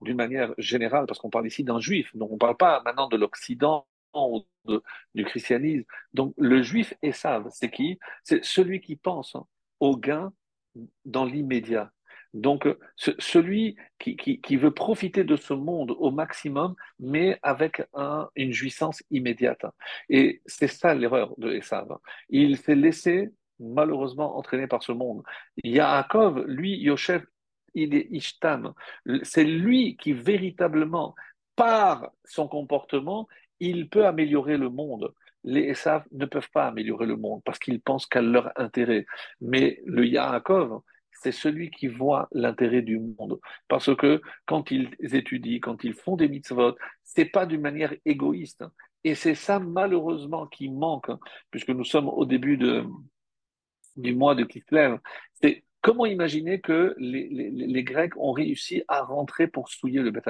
d'une 0.00 0.16
manière 0.16 0.54
générale, 0.58 1.06
parce 1.06 1.18
qu'on 1.18 1.28
parle 1.28 1.48
ici 1.48 1.64
d'un 1.64 1.80
juif, 1.80 2.14
donc 2.14 2.30
on 2.30 2.34
ne 2.34 2.38
parle 2.38 2.56
pas 2.56 2.80
maintenant 2.84 3.08
de 3.08 3.16
l'Occident 3.16 3.84
ou 4.14 4.44
du 5.14 5.24
christianisme. 5.24 5.84
Donc 6.14 6.32
le 6.38 6.62
juif 6.62 6.94
Esav, 7.02 7.48
c'est 7.50 7.70
qui? 7.70 7.98
C'est 8.22 8.44
celui 8.44 8.80
qui 8.80 8.94
pense 8.94 9.36
au 9.80 9.96
gain 9.96 10.32
dans 11.04 11.24
l'immédiat. 11.24 11.90
Donc 12.32 12.68
celui 12.96 13.76
qui, 13.98 14.56
veut 14.56 14.70
profiter 14.70 15.24
de 15.24 15.36
ce 15.36 15.52
monde 15.52 15.94
au 15.98 16.10
maximum, 16.10 16.74
mais 16.98 17.38
avec 17.42 17.82
une 18.36 18.52
jouissance 18.52 19.02
immédiate. 19.10 19.64
Et 20.08 20.40
c'est 20.46 20.68
ça 20.68 20.94
l'erreur 20.94 21.34
de 21.38 21.52
Esav. 21.52 21.88
Il 22.28 22.56
s'est 22.56 22.76
laissé 22.76 23.30
malheureusement 23.58 24.36
entraîné 24.38 24.66
par 24.66 24.82
ce 24.82 24.92
monde. 24.92 25.22
Yaakov, 25.64 26.44
lui, 26.46 26.76
Yosef, 26.78 27.24
il 27.74 27.94
est 27.94 28.08
Ishtam. 28.10 28.74
C'est 29.22 29.44
lui 29.44 29.96
qui 29.96 30.12
véritablement, 30.12 31.14
par 31.56 32.10
son 32.24 32.48
comportement, 32.48 33.28
il 33.60 33.88
peut 33.88 34.06
améliorer 34.06 34.56
le 34.56 34.70
monde. 34.70 35.12
Les 35.44 35.62
Esav 35.70 36.04
ne 36.12 36.26
peuvent 36.26 36.50
pas 36.52 36.66
améliorer 36.66 37.06
le 37.06 37.16
monde 37.16 37.42
parce 37.44 37.58
qu'ils 37.58 37.80
pensent 37.80 38.06
qu'à 38.06 38.22
leur 38.22 38.50
intérêt. 38.56 39.06
Mais 39.40 39.80
le 39.84 40.06
Yaakov, 40.06 40.80
c'est 41.22 41.32
celui 41.32 41.70
qui 41.70 41.86
voit 41.86 42.28
l'intérêt 42.32 42.80
du 42.80 42.98
monde. 42.98 43.38
Parce 43.68 43.94
que 43.94 44.22
quand 44.46 44.70
ils 44.70 44.90
étudient, 45.02 45.60
quand 45.60 45.84
ils 45.84 45.94
font 45.94 46.16
des 46.16 46.28
mitzvot, 46.28 46.76
c'est 47.02 47.26
pas 47.26 47.44
d'une 47.44 47.60
manière 47.60 47.94
égoïste. 48.06 48.64
Et 49.04 49.14
c'est 49.14 49.34
ça, 49.34 49.58
malheureusement, 49.60 50.46
qui 50.46 50.70
manque, 50.70 51.10
puisque 51.50 51.70
nous 51.70 51.84
sommes 51.84 52.08
au 52.08 52.24
début 52.24 52.56
de, 52.56 52.84
du 53.96 54.14
mois 54.14 54.34
de 54.34 54.44
Kislev, 54.44 54.98
c'est 55.34 55.64
comment 55.82 56.06
imaginer 56.06 56.60
que 56.60 56.94
les, 56.98 57.84
Grecs 57.84 58.16
ont 58.16 58.32
réussi 58.32 58.82
à 58.88 59.02
rentrer 59.02 59.46
pour 59.46 59.68
souiller 59.68 60.00
le 60.00 60.10
Beth 60.10 60.28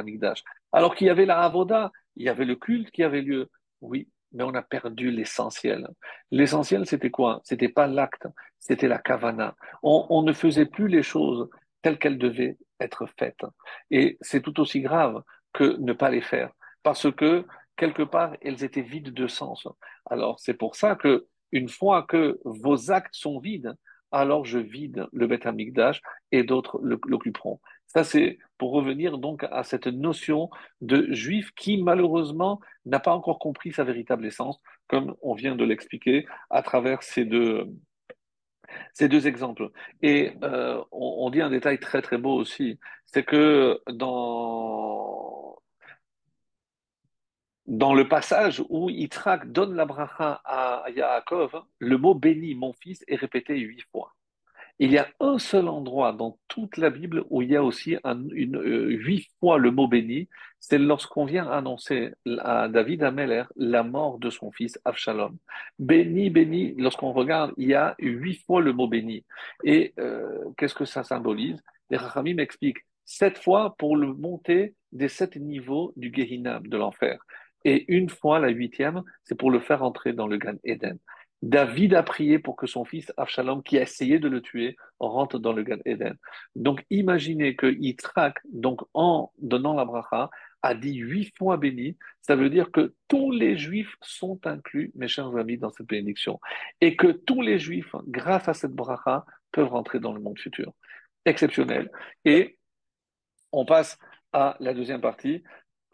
Alors 0.73 0.95
qu'il 0.95 1.07
y 1.07 1.11
avait 1.11 1.27
la 1.27 1.41
Avoda, 1.41 1.93
il 2.17 2.25
y 2.25 2.29
avait 2.29 2.45
le 2.45 2.57
culte 2.57 2.91
qui 2.91 3.03
avait 3.03 3.23
lieu. 3.23 3.49
Oui, 3.81 4.09
mais 4.33 4.45
on 4.45 4.55
a 4.55 4.63
perdu 4.63 5.11
l'essentiel. 5.11 5.89
L'essentiel, 6.31 6.87
c'était 6.87 7.11
quoi? 7.11 7.41
C'était 7.45 7.69
pas 7.69 7.87
l'acte, 7.87 8.27
c'était 8.59 8.89
la 8.89 8.99
kavana. 8.99 9.57
On, 9.83 10.07
on, 10.11 10.23
ne 10.23 10.33
faisait 10.33 10.67
plus 10.67 10.89
les 10.89 11.03
choses 11.03 11.49
telles 11.83 11.99
qu'elles 11.99 12.19
devaient 12.19 12.57
être 12.79 13.07
faites. 13.19 13.45
Et 13.91 14.19
c'est 14.21 14.43
tout 14.43 14.59
aussi 14.61 14.81
grave 14.81 15.23
que 15.53 15.77
ne 15.79 15.93
pas 15.93 16.11
les 16.11 16.21
faire, 16.21 16.53
parce 16.83 17.11
que 17.13 17.45
quelque 17.77 18.03
part, 18.03 18.37
elles 18.43 18.63
étaient 18.63 18.83
vides 18.83 19.13
de 19.13 19.27
sens. 19.27 19.67
Alors 20.07 20.39
c'est 20.39 20.55
pour 20.55 20.77
ça 20.77 20.97
que 20.97 21.27
une 21.53 21.69
fois 21.69 22.05
que 22.05 22.39
vos 22.45 22.91
actes 22.91 23.15
sont 23.15 23.41
vides, 23.41 23.75
alors 24.13 24.45
je 24.45 24.59
vide 24.59 25.07
le 25.13 25.27
Beth 25.27 25.47
Amikdash 25.47 26.03
et 26.33 26.43
d'autres 26.43 26.81
l'occuperont. 26.83 27.61
Ça, 27.87 28.05
c'est 28.05 28.39
pour 28.57 28.71
revenir 28.71 29.19
donc 29.19 29.45
à 29.51 29.65
cette 29.65 29.89
notion 29.89 30.49
de 30.81 31.13
juif 31.13 31.51
qui, 31.57 31.83
malheureusement, 31.83 32.61
n'a 32.87 33.01
pas 33.01 33.13
encore 33.13 33.41
compris 33.41 33.73
sa 33.73 33.83
véritable 33.83 34.27
essence, 34.27 34.61
comme 34.87 35.17
on 35.23 35.35
vient 35.35 35.57
de 35.57 35.65
l'expliquer 35.65 36.25
à 36.51 36.63
travers 36.63 37.03
ces 37.03 37.25
deux, 37.25 37.67
ces 38.93 39.09
deux 39.09 39.27
exemples. 39.27 39.71
Et 40.03 40.35
euh, 40.45 40.81
on, 40.93 41.27
on, 41.27 41.31
dit 41.31 41.41
un 41.41 41.51
détail 41.51 41.81
très 41.81 42.01
très 42.01 42.19
beau 42.19 42.35
aussi, 42.35 42.79
c'est 43.07 43.25
que 43.25 43.81
dans 43.91 45.40
dans 47.71 47.95
le 47.95 48.09
passage 48.09 48.61
où 48.69 48.91
Yitzhak 48.91 49.53
donne 49.53 49.77
la 49.77 49.85
bracha 49.85 50.41
à 50.45 50.85
Yaakov, 50.91 51.53
le 51.79 51.99
mot 51.99 52.15
béni, 52.15 52.57
mon 52.57 52.73
fils, 52.73 53.05
est 53.07 53.15
répété 53.15 53.57
huit 53.57 53.83
fois. 53.93 54.13
Il 54.81 54.91
y 54.91 54.99
a 54.99 55.07
un 55.21 55.39
seul 55.39 55.69
endroit 55.69 56.13
dans 56.13 56.37
toute 56.49 56.79
la 56.79 56.91
Bible 56.91 57.23
où 57.31 57.43
il 57.43 57.51
y 57.51 57.57
a 57.57 57.63
aussi 57.63 57.97
une, 58.03 58.57
euh, 58.57 58.89
huit 58.89 59.29
fois 59.39 59.59
le 59.59 59.71
mot 59.71 59.87
béni, 59.87 60.29
c'est 60.59 60.79
lorsqu'on 60.79 61.25
vient 61.25 61.49
annoncer 61.49 62.13
à 62.41 62.67
David 62.67 63.05
Ameller 63.05 63.45
la 63.55 63.85
mort 63.85 64.19
de 64.19 64.31
son 64.31 64.51
fils 64.51 64.77
Avshalom. 64.85 65.37
Béni, 65.79 66.29
béni, 66.29 66.75
lorsqu'on 66.77 67.13
regarde, 67.13 67.53
il 67.57 67.69
y 67.69 67.75
a 67.75 67.95
huit 68.01 68.43
fois 68.47 68.61
le 68.63 68.73
mot 68.73 68.89
béni. 68.89 69.25
Et 69.63 69.95
euh, 70.01 70.51
qu'est-ce 70.57 70.75
que 70.75 70.87
ça 70.87 71.05
symbolise? 71.05 71.63
Les 71.91 71.99
Rachamim 71.99 72.35
m'expliquent 72.35 72.85
sept 73.05 73.39
fois 73.39 73.77
pour 73.79 73.97
le 73.97 74.13
monter 74.13 74.75
des 74.91 75.09
sept 75.09 75.37
niveaux 75.37 75.93
du 75.95 76.13
Gehinam, 76.13 76.67
de 76.67 76.77
l'enfer. 76.77 77.21
Et 77.65 77.93
une 77.95 78.09
fois, 78.09 78.39
la 78.39 78.49
huitième, 78.49 79.03
c'est 79.25 79.35
pour 79.35 79.51
le 79.51 79.61
faire 79.61 79.83
entrer 79.83 80.13
dans 80.13 80.27
le 80.27 80.39
Gan 80.39 80.57
Eden. 80.65 80.99
David 81.43 81.95
a 81.95 82.03
prié 82.03 82.39
pour 82.39 82.57
que 82.57 82.67
son 82.67 82.85
fils 82.85 83.13
Avshalom, 83.17 83.63
qui 83.63 83.79
a 83.79 83.83
essayé 83.83 84.19
de 84.19 84.29
le 84.29 84.43
tuer, 84.43 84.77
rentre 84.99 85.39
dans 85.39 85.53
le 85.53 85.63
Gan 85.63 85.79
Eden. 85.87 86.17
Donc 86.55 86.85
imaginez 86.91 87.57
que 87.57 87.67
Yitzhak, 87.67 88.39
donc 88.53 88.83
en 88.93 89.33
donnant 89.39 89.75
la 89.75 89.87
bracha, 89.87 90.31
a 90.63 90.75
dit 90.75 90.97
huit 90.97 91.33
fois 91.39 91.57
béni. 91.57 91.97
Ça 92.21 92.37
veut 92.37 92.51
dire 92.51 92.71
que 92.71 92.95
tous 93.09 93.31
les 93.31 93.57
juifs 93.57 93.97
sont 94.03 94.39
inclus, 94.47 94.93
mes 94.95 95.09
chers 95.09 95.35
amis, 95.37 95.57
dans 95.57 95.71
cette 95.71 95.87
bénédiction. 95.87 96.39
Et 96.83 96.97
que 96.97 97.09
tous 97.09 97.41
les 97.41 97.59
juifs, 97.59 97.95
grâce 98.07 98.49
à 98.49 98.55
cette 98.55 98.73
bracha, 98.73 99.25
peuvent 99.53 99.69
rentrer 99.69 99.99
dans 99.99 100.13
le 100.13 100.21
monde 100.21 100.39
futur. 100.39 100.73
Exceptionnel. 101.25 101.91
Et 102.27 102.59
on 103.53 103.65
passe 103.65 103.99
à 104.33 104.57
la 104.61 104.75
deuxième 104.75 105.01
partie, 105.01 105.43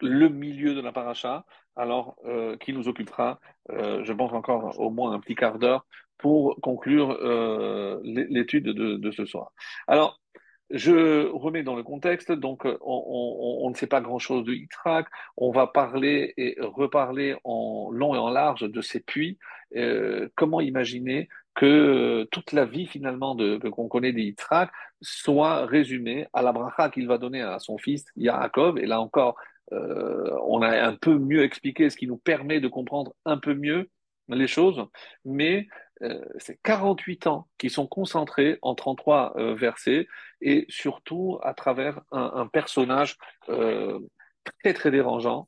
le 0.01 0.29
milieu 0.29 0.75
de 0.75 0.81
la 0.81 0.91
paracha, 0.91 1.45
alors 1.75 2.15
euh, 2.25 2.57
qui 2.57 2.73
nous 2.73 2.87
occupera, 2.87 3.39
euh, 3.71 4.03
je 4.03 4.13
pense 4.13 4.33
encore 4.33 4.79
au 4.79 4.89
moins 4.89 5.13
un 5.13 5.19
petit 5.19 5.35
quart 5.35 5.59
d'heure 5.59 5.85
pour 6.17 6.59
conclure 6.61 7.11
euh, 7.21 7.99
l'étude 8.03 8.65
de, 8.65 9.11
ce 9.11 9.25
soir. 9.25 9.51
Alors, 9.87 10.19
je 10.71 11.27
remets 11.29 11.63
dans 11.63 11.75
le 11.75 11.83
contexte, 11.83 12.31
donc 12.31 12.67
on, 12.81 13.69
ne 13.69 13.75
sait 13.75 13.87
pas 13.87 14.01
grand-chose 14.01 14.43
de 14.43 14.53
Yitzhak, 14.53 15.07
on 15.37 15.51
va 15.51 15.67
parler 15.67 16.33
et 16.35 16.57
reparler 16.59 17.37
en 17.43 17.89
long 17.91 18.15
et 18.15 18.17
en 18.17 18.29
large 18.29 18.61
de 18.61 18.81
ces 18.81 18.99
puits. 18.99 19.37
comment 20.35 20.59
imaginer 20.59 21.29
que 21.55 22.27
toute 22.31 22.51
la 22.51 22.65
vie 22.65 22.85
finalement 22.85 23.33
de, 23.33 23.57
qu'on 23.69 23.87
connaît 23.87 24.11
des 24.11 24.35
soit 25.01 25.65
résumée 25.65 26.27
à 26.33 26.41
la 26.41 26.51
bracha 26.51 26.89
qu'il 26.89 27.07
va 27.07 27.17
donner 27.17 27.41
à 27.41 27.59
son 27.59 27.77
fils 27.77 28.05
Yaakov, 28.15 28.77
et 28.77 28.85
là 28.85 28.99
encore, 28.99 29.35
on 29.71 30.61
a 30.61 30.85
un 30.85 30.95
peu 30.95 31.17
mieux 31.17 31.43
expliqué, 31.43 31.89
ce 31.89 31.97
qui 31.97 32.07
nous 32.07 32.17
permet 32.17 32.59
de 32.59 32.67
comprendre 32.67 33.13
un 33.25 33.37
peu 33.37 33.53
mieux 33.53 33.89
les 34.29 34.47
choses, 34.47 34.85
mais 35.25 35.67
euh, 36.01 36.23
c'est 36.37 36.59
48 36.63 37.27
ans 37.27 37.47
qui 37.57 37.69
sont 37.69 37.87
concentrés 37.87 38.59
en 38.61 38.75
33 38.75 39.33
euh, 39.37 39.55
versets 39.55 40.07
et 40.41 40.65
surtout 40.69 41.39
à 41.43 41.53
travers 41.53 42.01
un, 42.11 42.47
personnage 42.47 43.17
euh, 43.49 43.99
très 44.61 44.73
très 44.73 44.91
dérangeant 44.91 45.47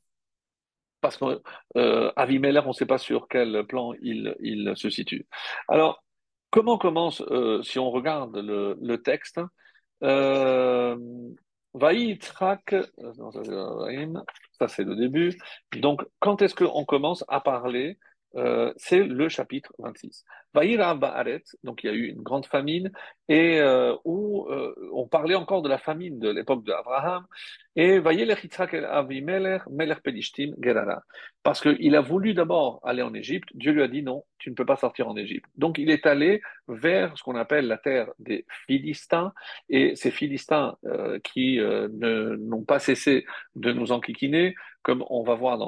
parce 1.00 1.16
que 1.16 1.40
euh, 1.76 2.12
Avimelech, 2.16 2.64
on 2.64 2.68
ne 2.68 2.72
sait 2.74 2.86
pas 2.86 2.98
sur 2.98 3.28
quel 3.28 3.64
plan 3.66 3.94
il, 4.02 4.72
se 4.76 4.90
situe. 4.90 5.26
Alors, 5.68 6.04
comment 6.50 6.78
commence, 6.78 7.22
euh, 7.30 7.62
si 7.62 7.78
on 7.78 7.90
regarde 7.90 8.36
le, 8.36 8.96
texte, 8.96 9.40
euh, 10.02 10.96
Vaïtrak, 11.74 12.74
ça 14.58 14.68
c'est 14.68 14.84
le 14.84 14.96
début. 14.96 15.38
Donc, 15.76 16.02
quand 16.18 16.42
est-ce 16.42 16.54
qu'on 16.54 16.84
commence 16.84 17.24
à 17.28 17.40
parler 17.40 17.98
euh, 18.36 18.72
c'est 18.76 19.02
le 19.02 19.28
chapitre 19.28 19.72
26. 19.78 20.24
Vaïra 20.54 20.94
Ba'aret, 20.94 21.42
donc 21.64 21.82
il 21.82 21.86
y 21.86 21.90
a 21.90 21.92
eu 21.92 22.06
une 22.06 22.22
grande 22.22 22.46
famine, 22.46 22.92
et 23.28 23.58
euh, 23.58 23.96
où 24.04 24.29
euh, 24.29 24.29
parlait 25.10 25.34
encore 25.34 25.62
de 25.62 25.68
la 25.68 25.78
famine 25.78 26.18
de 26.18 26.30
l'époque 26.30 26.64
d'Abraham, 26.64 27.26
et 27.76 27.98
Vaïelech 27.98 28.44
Yitzhak 28.44 28.74
el 28.74 28.84
Avimelech, 28.84 29.62
Melech 29.70 30.00
Pelishtim. 30.00 30.54
Parce 31.42 31.60
qu'il 31.60 31.96
a 31.96 32.00
voulu 32.00 32.34
d'abord 32.34 32.80
aller 32.84 33.02
en 33.02 33.14
Égypte, 33.14 33.48
Dieu 33.54 33.72
lui 33.72 33.82
a 33.82 33.88
dit 33.88 34.02
non, 34.02 34.24
tu 34.38 34.50
ne 34.50 34.54
peux 34.54 34.66
pas 34.66 34.76
sortir 34.76 35.08
en 35.08 35.16
Égypte. 35.16 35.48
Donc 35.56 35.78
il 35.78 35.90
est 35.90 36.06
allé 36.06 36.42
vers 36.68 37.16
ce 37.16 37.22
qu'on 37.22 37.36
appelle 37.36 37.66
la 37.66 37.78
terre 37.78 38.10
des 38.18 38.44
Philistins, 38.66 39.32
et 39.68 39.94
ces 39.96 40.10
Philistins 40.10 40.76
euh, 40.84 41.18
qui 41.20 41.60
euh, 41.60 41.88
n'ont 41.90 42.64
pas 42.64 42.78
cessé 42.78 43.24
de 43.54 43.72
nous 43.72 43.92
enquiquiner, 43.92 44.54
comme 44.82 45.04
on 45.10 45.22
va 45.22 45.34
voir 45.34 45.58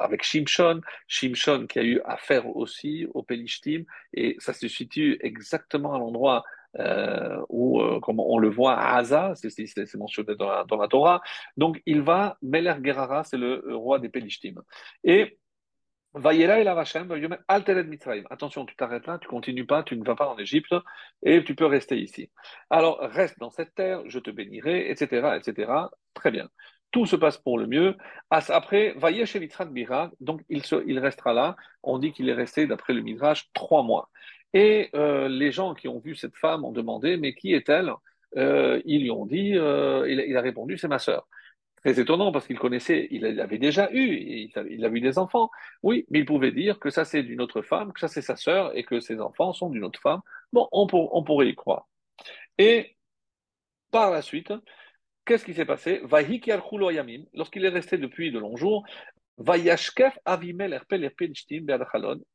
avec 0.00 0.22
Shimshon, 0.22 0.80
Shimshon 1.08 1.66
qui 1.66 1.78
a 1.78 1.82
eu 1.82 2.00
affaire 2.04 2.54
aussi 2.54 3.06
au 3.14 3.22
Pelishtim, 3.22 3.84
et 4.14 4.36
ça 4.38 4.52
se 4.52 4.68
situe 4.68 5.18
exactement 5.20 5.94
à 5.94 5.98
l'endroit 5.98 6.44
euh, 6.78 7.40
où, 7.48 7.80
euh, 7.80 8.00
comme 8.00 8.20
on 8.20 8.38
le 8.38 8.48
voit 8.48 8.74
à 8.74 8.96
Asa, 8.96 9.32
c'est 9.34 9.94
mentionné 9.96 10.34
dans 10.36 10.48
la, 10.48 10.88
Torah. 10.88 11.20
Donc 11.56 11.80
il 11.86 12.02
va, 12.02 12.36
Meler 12.42 12.74
Gerara, 12.82 13.24
c'est 13.24 13.38
le 13.38 13.62
roi 13.74 13.98
des 13.98 14.08
Pelishtim. 14.08 14.54
Et 15.04 15.38
Vayela 16.14 16.58
el 16.60 16.68
Arachem, 16.68 17.08
Altered 17.48 17.86
Mitzrayim. 17.88 18.24
Attention, 18.30 18.66
tu 18.66 18.74
t'arrêtes 18.74 19.06
là, 19.06 19.18
tu 19.18 19.28
continues 19.28 19.66
pas, 19.66 19.82
tu 19.84 19.96
ne 19.96 20.04
vas 20.04 20.16
pas 20.16 20.28
en 20.28 20.38
Égypte 20.38 20.74
et 21.22 21.44
tu 21.44 21.54
peux 21.54 21.66
rester 21.66 21.98
ici. 22.00 22.30
Alors 22.68 22.98
reste 23.00 23.38
dans 23.38 23.50
cette 23.50 23.74
terre, 23.74 24.02
je 24.06 24.18
te 24.18 24.30
bénirai, 24.30 24.90
etc., 24.90 25.36
etc. 25.36 25.72
Très 26.14 26.30
bien. 26.32 26.48
Tout 26.90 27.06
se 27.06 27.14
passe 27.14 27.38
pour 27.38 27.58
le 27.58 27.68
mieux. 27.68 27.96
Après, 28.30 28.94
Vayesh 28.96 29.36
Bira, 29.70 30.10
donc 30.18 30.42
il, 30.48 30.64
se, 30.64 30.82
il 30.86 30.98
restera 30.98 31.32
là. 31.32 31.54
On 31.84 31.98
dit 31.98 32.12
qu'il 32.12 32.28
est 32.28 32.34
resté, 32.34 32.66
d'après 32.66 32.92
le 32.92 33.02
Midrash, 33.02 33.48
trois 33.52 33.84
mois. 33.84 34.10
Et 34.52 34.90
euh, 34.94 35.28
les 35.28 35.52
gens 35.52 35.74
qui 35.74 35.88
ont 35.88 35.98
vu 36.00 36.14
cette 36.16 36.36
femme 36.36 36.64
ont 36.64 36.72
demandé, 36.72 37.16
mais 37.16 37.34
qui 37.34 37.54
est-elle? 37.54 37.92
Euh, 38.36 38.80
Ils 38.84 39.02
lui 39.02 39.10
ont 39.10 39.26
dit, 39.26 39.56
euh, 39.56 40.06
il, 40.08 40.36
a 40.36 40.40
répondu, 40.40 40.76
c'est 40.78 40.88
ma 40.88 40.98
sœur. 40.98 41.28
Très 41.76 41.98
étonnant 41.98 42.30
parce 42.30 42.46
qu'il 42.46 42.58
connaissait, 42.58 43.08
il 43.10 43.24
avait 43.40 43.58
déjà 43.58 43.90
eu, 43.92 44.02
il 44.02 44.52
il 44.70 44.84
a 44.84 44.88
eu 44.88 45.00
des 45.00 45.18
enfants. 45.18 45.50
Oui, 45.82 46.04
mais 46.10 46.18
il 46.20 46.26
pouvait 46.26 46.52
dire 46.52 46.78
que 46.78 46.90
ça 46.90 47.06
c'est 47.06 47.22
d'une 47.22 47.40
autre 47.40 47.62
femme, 47.62 47.92
que 47.94 48.00
ça 48.00 48.08
c'est 48.08 48.20
sa 48.22 48.36
sœur 48.36 48.76
et 48.76 48.84
que 48.84 49.00
ses 49.00 49.18
enfants 49.20 49.54
sont 49.54 49.70
d'une 49.70 49.84
autre 49.84 50.00
femme. 50.00 50.20
Bon, 50.52 50.68
on, 50.72 50.86
on 50.92 51.24
pourrait 51.24 51.48
y 51.48 51.54
croire. 51.54 51.88
Et 52.58 52.96
par 53.90 54.10
la 54.10 54.22
suite, 54.22 54.52
qu'est-ce 55.24 55.44
qui 55.44 55.54
s'est 55.54 55.64
passé? 55.64 56.02
Lorsqu'il 57.34 57.64
est 57.64 57.68
resté 57.70 57.98
depuis 57.98 58.30
de 58.30 58.38
longs 58.38 58.56
jours, 58.56 58.84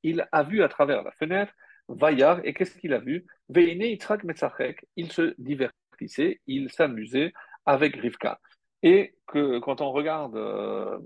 il 0.03 0.28
a 0.32 0.43
vu 0.43 0.63
à 0.63 0.70
travers 0.70 1.03
la 1.03 1.11
fenêtre 1.11 1.53
Vayar, 1.88 2.41
et 2.43 2.53
qu'est-ce 2.53 2.77
qu'il 2.77 2.93
a 2.93 2.99
vu? 2.99 3.25
Il 3.55 5.11
se 5.11 5.36
divertissait, 5.38 6.41
il 6.47 6.71
s'amusait 6.71 7.33
avec 7.65 7.95
Rivka. 7.95 8.39
Et 8.83 9.15
que 9.27 9.59
quand 9.59 9.81
on 9.81 9.91
regarde 9.91 10.36
euh, 10.36 10.97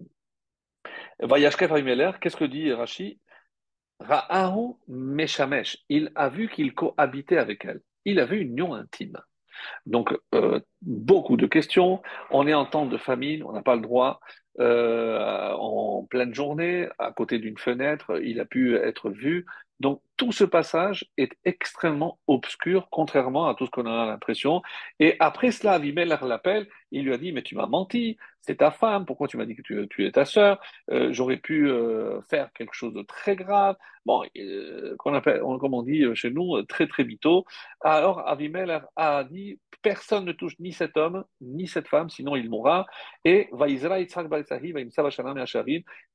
Vayashkef 1.20 1.72
qu'est-ce 2.20 2.38
que 2.38 2.46
dit 2.46 2.72
Rashi? 2.74 3.20
Ra'ahu 4.00 4.76
Meshamesh, 4.88 5.78
il 5.90 6.12
a 6.16 6.30
vu 6.30 6.50
qu'il 6.50 6.74
cohabitait 6.74 7.38
avec 7.38 7.66
elle. 7.66 7.82
Il 8.06 8.20
avait 8.20 8.38
une 8.38 8.52
union 8.52 8.74
intime. 8.74 9.18
Donc, 9.86 10.18
euh, 10.34 10.62
beaucoup 10.82 11.36
de 11.36 11.46
questions. 11.46 12.02
On 12.32 12.48
est 12.48 12.54
en 12.54 12.66
temps 12.66 12.86
de 12.86 12.98
famine, 12.98 13.44
on 13.44 13.52
n'a 13.52 13.62
pas 13.62 13.76
le 13.76 13.82
droit. 13.82 14.22
Euh, 14.60 15.52
en 15.54 16.04
pleine 16.04 16.34
journée, 16.34 16.88
à 16.98 17.12
côté 17.12 17.40
d'une 17.40 17.58
fenêtre, 17.58 18.22
il 18.24 18.40
a 18.40 18.46
pu 18.46 18.76
être 18.76 19.10
vu. 19.10 19.46
Donc, 19.80 20.02
tout 20.18 20.32
ce 20.34 20.44
passage 20.44 21.06
est 21.18 21.32
extrêmement 21.46 22.20
obscur, 22.28 22.90
contrairement 22.92 23.48
à 23.48 23.56
tout 23.56 23.66
ce 23.66 23.72
qu'on 23.72 23.86
a 23.86 24.06
l'impression. 24.06 24.62
Et 25.00 25.16
après 25.20 25.52
cela, 25.52 25.74
Avimelech 25.74 26.22
l'appelle, 26.22 26.68
il 26.92 27.06
lui 27.06 27.14
a 27.14 27.18
dit, 27.18 27.32
mais 27.32 27.44
tu 27.44 27.56
m'as 27.56 27.68
menti, 27.68 28.18
c'est 28.42 28.58
ta 28.58 28.72
femme, 28.72 29.06
pourquoi 29.06 29.28
tu 29.30 29.38
m'as 29.38 29.46
dit 29.46 29.56
que 29.56 29.62
tu, 29.62 30.06
es 30.06 30.12
ta 30.12 30.26
sœur? 30.26 30.60
Euh, 30.92 31.14
J'aurais 31.14 31.38
pu 31.38 31.70
euh, 31.70 32.22
faire 32.24 32.52
quelque 32.54 32.74
chose 32.74 32.94
de 32.94 33.04
très 33.04 33.38
grave. 33.38 33.78
Bon, 34.06 34.24
euh, 34.38 34.96
qu'on 34.98 35.14
appelle, 35.14 35.40
comme 35.40 35.74
on 35.74 35.84
dit 35.84 36.04
chez 36.16 36.32
nous, 36.32 36.62
très 36.64 36.88
très 36.88 37.06
mytho. 37.06 37.46
Alors, 37.82 38.28
Avimelech 38.28 38.84
a 38.98 39.24
dit, 39.24 39.60
personne 39.82 40.26
ne 40.26 40.32
touche 40.34 40.60
ni 40.60 40.74
cet 40.74 40.98
homme, 40.98 41.24
ni 41.42 41.68
cette 41.68 41.88
femme, 41.88 42.10
sinon 42.10 42.36
il 42.36 42.50
mourra. 42.50 42.86
Et 43.24 43.50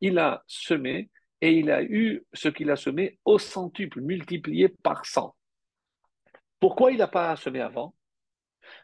il 0.00 0.18
a 0.18 0.42
semé 0.46 1.08
et 1.40 1.52
il 1.52 1.70
a 1.70 1.82
eu 1.82 2.24
ce 2.32 2.48
qu'il 2.48 2.70
a 2.70 2.76
semé 2.76 3.18
au 3.24 3.38
centuple, 3.38 4.00
multiplié 4.00 4.68
par 4.68 5.06
cent. 5.06 5.34
Pourquoi 6.60 6.92
il 6.92 6.98
n'a 6.98 7.08
pas 7.08 7.36
semé 7.36 7.60
avant? 7.60 7.94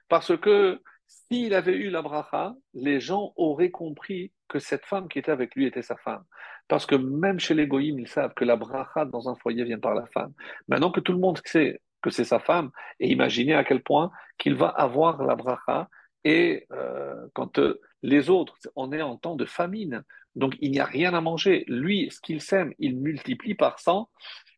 Parce 0.08 0.36
que 0.36 0.82
s'il 1.06 1.54
avait 1.54 1.76
eu 1.76 1.90
la 1.90 2.02
bracha, 2.02 2.54
les 2.74 3.00
gens 3.00 3.32
auraient 3.36 3.70
compris 3.70 4.32
que 4.48 4.58
cette 4.58 4.84
femme 4.84 5.08
qui 5.08 5.18
était 5.18 5.30
avec 5.30 5.54
lui 5.54 5.66
était 5.66 5.82
sa 5.82 5.96
femme. 5.96 6.24
Parce 6.68 6.86
que 6.86 6.94
même 6.94 7.40
chez 7.40 7.54
les 7.54 7.66
goïms, 7.66 7.98
ils 7.98 8.08
savent 8.08 8.34
que 8.34 8.44
la 8.44 8.56
bracha 8.56 9.04
dans 9.04 9.28
un 9.28 9.34
foyer 9.36 9.64
vient 9.64 9.78
par 9.78 9.94
la 9.94 10.06
femme. 10.06 10.32
Maintenant 10.68 10.90
que 10.90 11.00
tout 11.00 11.12
le 11.12 11.18
monde 11.18 11.40
sait 11.44 11.80
que 12.02 12.10
c'est 12.10 12.24
sa 12.24 12.38
femme, 12.38 12.70
et 12.98 13.10
imaginez 13.10 13.54
à 13.54 13.64
quel 13.64 13.82
point 13.82 14.10
qu'il 14.38 14.54
va 14.54 14.68
avoir 14.68 15.22
la 15.24 15.34
bracha, 15.34 15.88
et 16.24 16.66
euh, 16.72 17.26
quand 17.34 17.58
euh, 17.58 17.80
les 18.02 18.30
autres, 18.30 18.56
on 18.76 18.92
est 18.92 19.02
en 19.02 19.16
temps 19.16 19.36
de 19.36 19.44
famine, 19.44 20.04
donc 20.34 20.54
il 20.60 20.70
n'y 20.70 20.80
a 20.80 20.84
rien 20.84 21.14
à 21.14 21.20
manger. 21.20 21.64
Lui, 21.68 22.08
ce 22.10 22.20
qu'il 22.20 22.40
sème, 22.40 22.72
il 22.78 22.98
multiplie 22.98 23.54
par 23.54 23.78
100. 23.78 24.08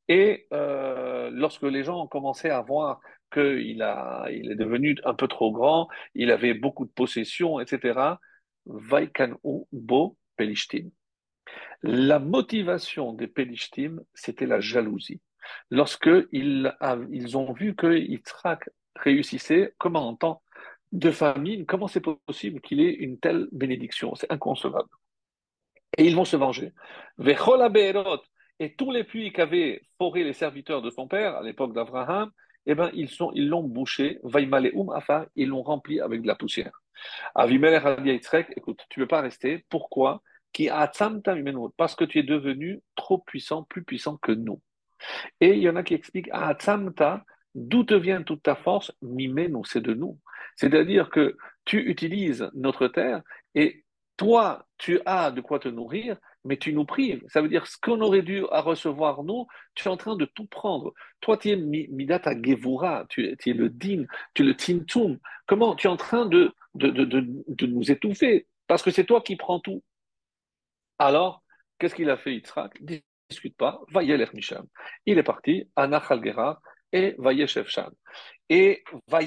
Et 0.09 0.47
euh, 0.53 1.31
lorsque 1.33 1.63
les 1.63 1.85
gens 1.85 2.03
ont 2.03 2.07
commencé 2.09 2.51
à 2.51 2.61
voir 2.61 3.01
qu'il 3.33 3.85
il 4.31 4.53
est 4.53 4.57
devenu 4.57 4.97
un 5.05 5.15
peu 5.15 5.29
trop 5.29 5.53
grand, 5.53 5.89
il 6.15 6.31
avait 6.31 6.55
beaucoup 6.55 6.85
de 6.85 6.91
possessions, 6.91 7.61
etc. 7.61 8.19
Bo 8.67 10.17
pelishtim. 10.37 10.91
La 11.83 12.19
motivation 12.19 13.13
des 13.13 13.27
pelishtim, 13.27 14.01
c'était 14.15 14.47
la 14.47 14.61
jalousie. 14.61 15.21
Lorsque 15.71 16.11
ils, 16.31 16.73
ont 17.37 17.53
vu 17.53 17.75
que 17.75 17.99
Yitzhak 17.99 18.71
réussissait, 18.97 19.75
comment 19.79 20.09
en 20.09 20.15
temps 20.15 20.43
de 20.93 21.11
famine, 21.11 21.67
comment 21.67 21.89
c'est 21.89 22.01
possible 22.01 22.61
qu'il 22.61 22.81
ait 22.81 22.93
une 22.93 23.19
telle 23.19 23.49
bénédiction? 23.53 24.15
C'est 24.15 24.31
inconcevable 24.31 24.89
et 25.99 26.05
ils 26.05 26.17
vont 26.17 26.25
se 26.25 26.37
venger. 26.37 26.73
Et 28.59 28.75
tous 28.75 28.91
les 28.91 29.05
puits 29.05 29.33
qu'avaient 29.33 29.83
foré 29.99 30.25
les 30.25 30.33
serviteurs 30.33 30.83
de 30.83 30.91
son 30.91 31.09
père 31.09 31.37
à 31.37 31.43
l'époque 31.43 31.75
d'Abraham, 31.75 32.31
eh 32.67 32.75
ben, 32.75 32.91
ils 32.95 33.09
sont, 33.09 33.33
ils 33.35 33.49
l'ont 33.49 33.65
bouché, 33.65 34.21
ils 34.23 35.49
l'ont 35.49 35.63
rempli 35.63 36.01
avec 36.01 36.23
de 36.23 36.27
la 36.27 36.37
poussière. 36.37 36.83
Avimelech 37.35 37.83
écoute, 38.57 38.87
tu 38.89 39.01
ne 39.01 39.05
peux 39.05 39.09
pas 39.09 39.21
rester. 39.21 39.65
Pourquoi? 39.69 40.23
Parce 41.77 41.95
que 41.95 42.05
tu 42.05 42.19
es 42.19 42.23
devenu 42.23 42.81
trop 42.95 43.19
puissant, 43.19 43.65
plus 43.65 43.83
puissant 43.83 44.17
que 44.19 44.33
nous. 44.33 44.61
Et 45.41 45.55
il 45.55 45.59
y 45.59 45.69
en 45.69 45.77
a 45.77 45.83
qui 45.83 45.95
expliquent, 45.95 46.31
d'où 47.55 47.85
te 47.85 47.95
vient 47.95 48.23
toute 48.23 48.43
ta 48.43 48.55
force? 48.55 48.93
Mimenu, 49.03 49.63
c'est 49.65 49.81
de 49.81 49.95
nous. 49.95 50.19
C'est-à-dire 50.57 51.11
que 51.11 51.37
tu 51.65 51.79
utilises 51.79 52.51
notre 52.55 52.89
terre 52.89 53.23
et 53.55 53.85
toi, 54.17 54.67
tu 54.79 55.01
as 55.07 55.31
de 55.31 55.41
quoi 55.41 55.59
te 55.59 55.69
nourrir, 55.69 56.17
mais 56.45 56.57
tu 56.57 56.73
nous 56.73 56.85
prives. 56.85 57.23
Ça 57.29 57.41
veut 57.41 57.49
dire 57.49 57.67
ce 57.67 57.77
qu'on 57.81 58.01
aurait 58.01 58.23
dû 58.23 58.45
recevoir 58.45 59.23
nous, 59.23 59.47
tu 59.75 59.89
es 59.89 59.91
en 59.91 59.97
train 59.97 60.17
de 60.17 60.25
tout 60.25 60.47
prendre. 60.47 60.93
Toi, 61.21 61.37
tu 61.37 61.51
es 61.51 61.57
midata 61.57 62.33
gevura, 62.41 63.07
tu, 63.09 63.27
es 63.27 63.53
le 63.53 63.69
din, 63.69 64.05
tu 64.35 64.43
es 64.43 64.47
le 64.47 64.55
tintum. 64.55 65.19
Comment 65.47 65.75
Tu 65.75 65.87
es 65.87 65.91
en 65.91 65.97
train 65.97 66.27
de, 66.27 66.53
de, 66.75 66.89
de, 66.89 67.05
de, 67.05 67.67
nous 67.67 67.91
étouffer? 67.91 68.47
Parce 68.67 68.83
que 68.83 68.91
c'est 68.91 69.05
toi 69.05 69.21
qui 69.23 69.37
prends 69.37 69.61
tout. 69.61 69.83
Alors, 70.99 71.43
qu'est-ce 71.79 71.95
qu'il 71.95 72.11
a 72.11 72.17
fait 72.17 72.35
Yitzhak? 72.35 72.81
Discute 73.29 73.57
pas, 73.57 73.81
va 73.91 74.03
Misham. 74.35 74.67
Il 75.07 75.19
est 75.19 75.23
parti 75.23 75.65
à 75.75 75.87
Nachal 75.87 76.25
Gerar 76.25 76.61
et 76.93 77.17
va. 77.19 77.33
Et 78.49 78.85
va 79.09 79.21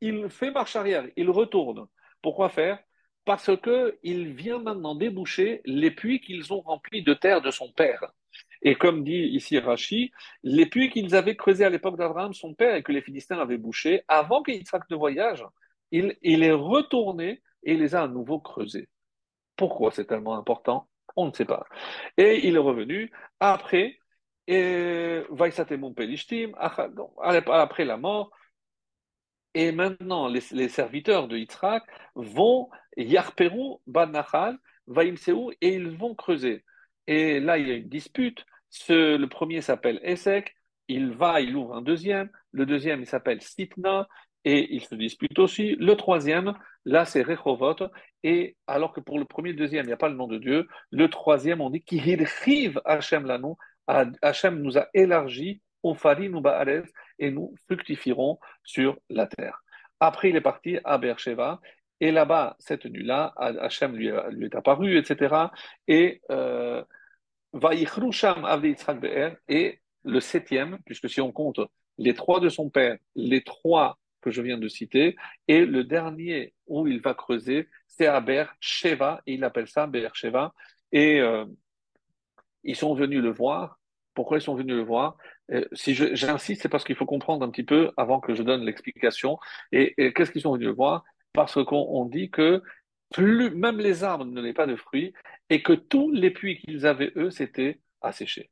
il 0.00 0.28
fait 0.30 0.50
marche 0.50 0.76
arrière, 0.76 1.04
il 1.16 1.30
retourne. 1.30 1.86
Pourquoi 2.22 2.48
faire? 2.48 2.78
Parce 3.24 3.50
qu'il 3.62 4.34
vient 4.34 4.58
maintenant 4.58 4.94
déboucher 4.94 5.60
les 5.64 5.90
puits 5.90 6.20
qu'ils 6.20 6.52
ont 6.52 6.60
remplis 6.60 7.02
de 7.02 7.14
terre 7.14 7.42
de 7.42 7.50
son 7.50 7.70
père. 7.72 8.12
Et 8.62 8.74
comme 8.74 9.04
dit 9.04 9.28
ici 9.32 9.58
Rashi, 9.58 10.10
les 10.42 10.66
puits 10.66 10.90
qu'ils 10.90 11.14
avaient 11.14 11.36
creusés 11.36 11.64
à 11.64 11.70
l'époque 11.70 11.96
d'Abraham, 11.96 12.32
son 12.32 12.54
père, 12.54 12.74
et 12.74 12.82
que 12.82 12.92
les 12.92 13.02
Philistins 13.02 13.38
avaient 13.38 13.58
bouchés, 13.58 14.02
avant 14.08 14.42
qu'Yitzhak 14.42 14.88
ne 14.90 14.96
voyage, 14.96 15.44
il, 15.90 16.16
est 16.22 16.52
retourné 16.52 17.42
et 17.62 17.76
les 17.76 17.94
a 17.94 18.02
à 18.02 18.08
nouveau 18.08 18.40
creusés. 18.40 18.88
Pourquoi 19.56 19.90
c'est 19.90 20.06
tellement 20.06 20.36
important? 20.36 20.88
On 21.16 21.26
ne 21.26 21.32
sait 21.32 21.44
pas. 21.44 21.66
Et 22.16 22.46
il 22.46 22.56
est 22.56 22.58
revenu 22.58 23.10
après, 23.40 23.98
et 24.46 25.22
après 27.50 27.84
la 27.84 27.96
mort, 27.96 28.30
et 29.54 29.72
maintenant, 29.72 30.28
les, 30.28 30.68
serviteurs 30.68 31.28
de 31.28 31.36
Yitzhak 31.36 31.84
vont 32.14 32.68
Yarperu 32.96 33.78
Banachal, 33.86 34.58
Vaimseu, 34.86 35.50
et 35.60 35.74
ils 35.74 35.96
vont 35.96 36.14
creuser. 36.14 36.64
Et 37.06 37.40
là, 37.40 37.58
il 37.58 37.68
y 37.68 37.72
a 37.72 37.74
une 37.74 37.88
dispute. 37.88 38.44
Ce, 38.70 39.16
le 39.16 39.28
premier 39.28 39.62
s'appelle 39.62 40.00
Esek, 40.02 40.54
il 40.88 41.10
va, 41.10 41.40
il 41.40 41.56
ouvre 41.56 41.76
un 41.76 41.82
deuxième. 41.82 42.30
Le 42.52 42.66
deuxième, 42.66 43.00
il 43.00 43.06
s'appelle 43.06 43.40
Sitna, 43.42 44.08
et 44.44 44.74
il 44.74 44.82
se 44.82 44.94
dispute 44.94 45.38
aussi. 45.38 45.76
Le 45.76 45.94
troisième, 45.96 46.54
là, 46.84 47.04
c'est 47.04 47.22
Rechovot. 47.22 47.76
Et 48.22 48.56
alors 48.66 48.92
que 48.92 49.00
pour 49.00 49.18
le 49.18 49.24
premier, 49.24 49.52
deuxième, 49.52 49.84
il 49.84 49.88
n'y 49.88 49.92
a 49.92 49.98
pas 49.98 50.08
le 50.08 50.16
nom 50.16 50.26
de 50.26 50.38
Dieu. 50.38 50.66
Le 50.90 51.08
troisième, 51.08 51.60
on 51.60 51.70
dit 51.70 51.82
Kihirchiv 51.82 52.80
Hachem 52.84 53.26
Lanou. 53.26 53.56
Hachem 53.86 54.60
nous 54.60 54.78
a 54.78 54.88
élargi 54.94 55.62
ou 55.82 55.94
Ba'arez, 56.40 56.82
et 57.18 57.30
nous 57.30 57.54
fructifierons 57.66 58.38
sur 58.64 58.98
la 59.08 59.26
terre. 59.26 59.62
Après, 60.00 60.30
il 60.30 60.36
est 60.36 60.40
parti 60.40 60.78
à 60.84 60.98
Beersheba, 60.98 61.60
et 62.00 62.12
là-bas, 62.12 62.56
cette 62.60 62.84
nuit-là, 62.86 63.32
Hachem 63.36 63.96
lui, 63.96 64.10
lui, 64.30 64.46
est 64.46 64.54
apparu, 64.54 64.96
etc. 64.98 65.50
Et 65.88 66.20
euh, 66.30 66.82
et 69.48 69.80
le 70.04 70.20
septième, 70.20 70.78
puisque 70.84 71.08
si 71.08 71.20
on 71.20 71.32
compte 71.32 71.60
les 71.96 72.14
trois 72.14 72.40
de 72.40 72.48
son 72.48 72.70
père, 72.70 72.98
les 73.16 73.42
trois 73.42 73.98
que 74.20 74.30
je 74.30 74.42
viens 74.42 74.58
de 74.58 74.68
citer, 74.68 75.16
et 75.48 75.64
le 75.64 75.84
dernier 75.84 76.54
où 76.66 76.86
il 76.86 77.00
va 77.00 77.14
creuser, 77.14 77.68
c'est 77.86 78.06
à 78.06 78.20
Beersheba, 78.20 79.22
et 79.26 79.34
il 79.34 79.44
appelle 79.44 79.68
ça 79.68 79.86
Beersheba, 79.86 80.52
et 80.92 81.20
euh, 81.20 81.46
ils 82.64 82.76
sont 82.76 82.94
venus 82.94 83.22
le 83.22 83.30
voir. 83.30 83.77
Pourquoi 84.18 84.38
ils 84.38 84.42
sont 84.42 84.56
venus 84.56 84.74
le 84.74 84.82
voir 84.82 85.16
euh, 85.52 85.64
si 85.72 85.94
j'insiste, 85.94 86.62
c'est 86.62 86.68
parce 86.68 86.82
qu'il 86.82 86.96
faut 86.96 87.06
comprendre 87.06 87.46
un 87.46 87.50
petit 87.50 87.62
peu 87.62 87.92
avant 87.96 88.18
que 88.18 88.34
je 88.34 88.42
donne 88.42 88.64
l'explication. 88.64 89.38
Et, 89.70 89.94
qu'est-ce 90.12 90.32
qu'ils 90.32 90.42
sont 90.42 90.54
venus 90.54 90.70
voir? 90.70 91.04
Parce 91.32 91.62
qu'on 91.64 92.04
dit 92.06 92.28
que 92.28 92.60
même 93.54 93.78
les 93.78 94.02
arbres 94.02 94.24
ne 94.24 94.34
donnaient 94.34 94.52
pas 94.52 94.66
de 94.66 94.74
fruits 94.74 95.12
et 95.50 95.62
que 95.62 95.72
tous 95.72 96.10
les 96.10 96.32
puits 96.32 96.58
qu'ils 96.58 96.84
avaient, 96.84 97.12
eux, 97.14 97.30
s'étaient 97.30 97.78
asséchés. 98.00 98.50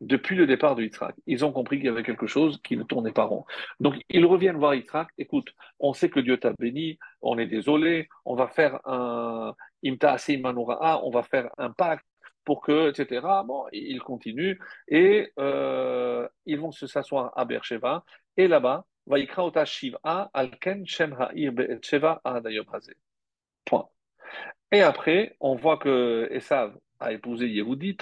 Depuis 0.00 0.34
le 0.34 0.48
départ 0.48 0.74
de 0.74 0.82
Yitzhak, 0.82 1.14
ils 1.28 1.44
ont 1.44 1.52
compris 1.52 1.76
qu'il 1.76 1.86
y 1.86 1.90
avait 1.90 2.02
quelque 2.02 2.26
chose 2.26 2.60
qui 2.64 2.76
ne 2.76 2.82
tournait 2.82 3.12
pas 3.12 3.24
rond. 3.24 3.44
Donc, 3.78 3.94
ils 4.08 4.26
reviennent 4.26 4.58
voir 4.58 4.74
Yitzhak. 4.74 5.10
Écoute, 5.16 5.54
on 5.78 5.92
sait 5.92 6.10
que 6.10 6.18
Dieu 6.18 6.38
t'a 6.38 6.52
béni, 6.58 6.98
on 7.22 7.38
est 7.38 7.46
désolé, 7.46 8.08
on 8.24 8.34
va 8.34 8.48
faire 8.48 8.80
un 8.84 9.54
imta 9.84 10.16
on 11.04 11.10
va 11.10 11.22
faire 11.22 11.50
un 11.56 11.70
pacte 11.70 12.04
pour 12.44 12.60
que, 12.62 12.90
etc. 12.90 13.26
Bon, 13.46 13.64
ils 13.72 14.00
continuent 14.00 14.58
et 14.88 15.32
euh, 15.38 16.28
ils 16.46 16.58
vont 16.58 16.72
se 16.72 16.86
s'asseoir 16.86 17.32
à 17.36 17.44
Beersheba 17.44 18.04
et 18.36 18.48
là-bas, 18.48 18.86
Vaikra 19.06 19.44
ota 19.44 19.64
Shiva 19.64 20.30
alken 20.32 20.86
shem 20.86 21.14
ha'ir 21.18 21.52
be'etsheva 21.52 22.20
Point. 23.64 23.88
Et 24.72 24.82
après, 24.82 25.36
on 25.40 25.54
voit 25.54 25.78
que 25.78 26.28
Esav 26.30 26.76
a 27.00 27.12
épousé 27.12 27.48
Yehudit 27.48 27.98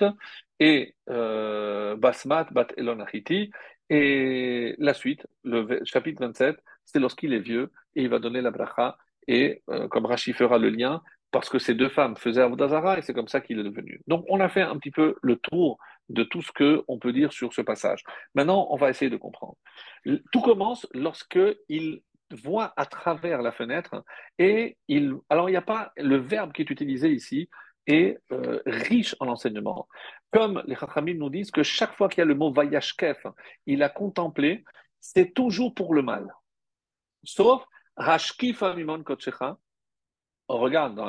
et 0.61 0.95
euh, 1.11 1.97
Basmat 1.97 2.45
bat 2.53 2.69
Elonachiti. 2.77 3.51
Et 3.91 4.75
la 4.79 4.95
suite, 4.95 5.27
le 5.45 5.81
chapitre 5.85 6.25
27, 6.25 6.57
c'est 6.85 6.99
lorsqu'il 6.99 7.35
est 7.35 7.41
vieux 7.41 7.71
et 7.95 8.03
il 8.03 8.09
va 8.09 8.19
donner 8.19 8.41
la 8.41 8.51
bracha. 8.51 8.97
Et 9.29 9.63
euh, 9.69 9.89
comme 9.89 10.07
Rashi 10.07 10.33
fera 10.33 10.59
le 10.59 10.71
lien, 10.71 11.03
parce 11.33 11.49
que 11.49 11.59
ces 11.59 11.75
deux 11.75 11.89
femmes 11.89 12.17
faisaient 12.17 12.43
Avodazara 12.43 12.99
et 12.99 13.03
c'est 13.03 13.15
comme 13.15 13.27
ça 13.27 13.41
qu'il 13.41 13.59
est 13.59 13.65
devenu. 13.65 14.01
Donc 14.07 14.25
on 14.29 14.39
a 14.39 14.49
fait 14.49 14.61
un 14.61 14.77
petit 14.79 14.91
peu 14.91 15.17
le 15.23 15.37
tour 15.37 15.79
de 16.09 16.23
tout 16.23 16.43
ce 16.43 16.53
qu'on 16.53 16.99
peut 16.99 17.13
dire 17.13 17.33
sur 17.33 17.53
ce 17.53 17.63
passage. 17.63 18.05
Maintenant, 18.35 18.69
on 18.71 18.77
va 18.77 18.91
essayer 18.91 19.11
de 19.11 19.17
comprendre. 19.17 19.57
Tout 20.31 20.43
commence 20.43 20.87
lorsque 20.93 21.41
il 21.69 22.03
voit 22.31 22.73
à 22.77 22.87
travers 22.87 23.43
la 23.43 23.53
fenêtre 23.53 24.05
et 24.39 24.77
il. 24.89 25.15
Alors 25.29 25.49
il 25.49 25.53
n'y 25.53 25.59
a 25.59 25.63
pas 25.63 25.93
le 25.97 26.17
verbe 26.17 26.53
qui 26.53 26.63
est 26.63 26.71
utilisé 26.71 27.11
ici 27.11 27.49
est 27.87 28.19
euh, 28.31 28.61
riche 28.65 29.17
en 29.19 29.27
enseignement. 29.27 29.89
Comme 30.31 30.63
les 30.67 30.77
Chachamim 30.77 31.15
nous 31.15 31.31
disent 31.31 31.51
que 31.51 31.65
chaque 31.65 31.97
fois 31.97 32.09
qu'il 32.09 32.19
y 32.19 32.23
a 32.23 32.27
le 32.27 32.37
mot 32.37 32.53
Vayashkef, 32.53 33.27
il 33.67 33.83
a 33.83 33.89
contemplé, 33.89 34.65
c'est 35.01 35.35
toujours 35.35 35.75
pour 35.75 35.93
le 35.95 36.03
mal. 36.03 36.33
Sauf 37.25 37.65
Hashkif 37.97 38.63
Amimon 38.63 39.03
Kotchecha, 39.03 39.49
on 39.49 39.57
regarde 40.59 41.01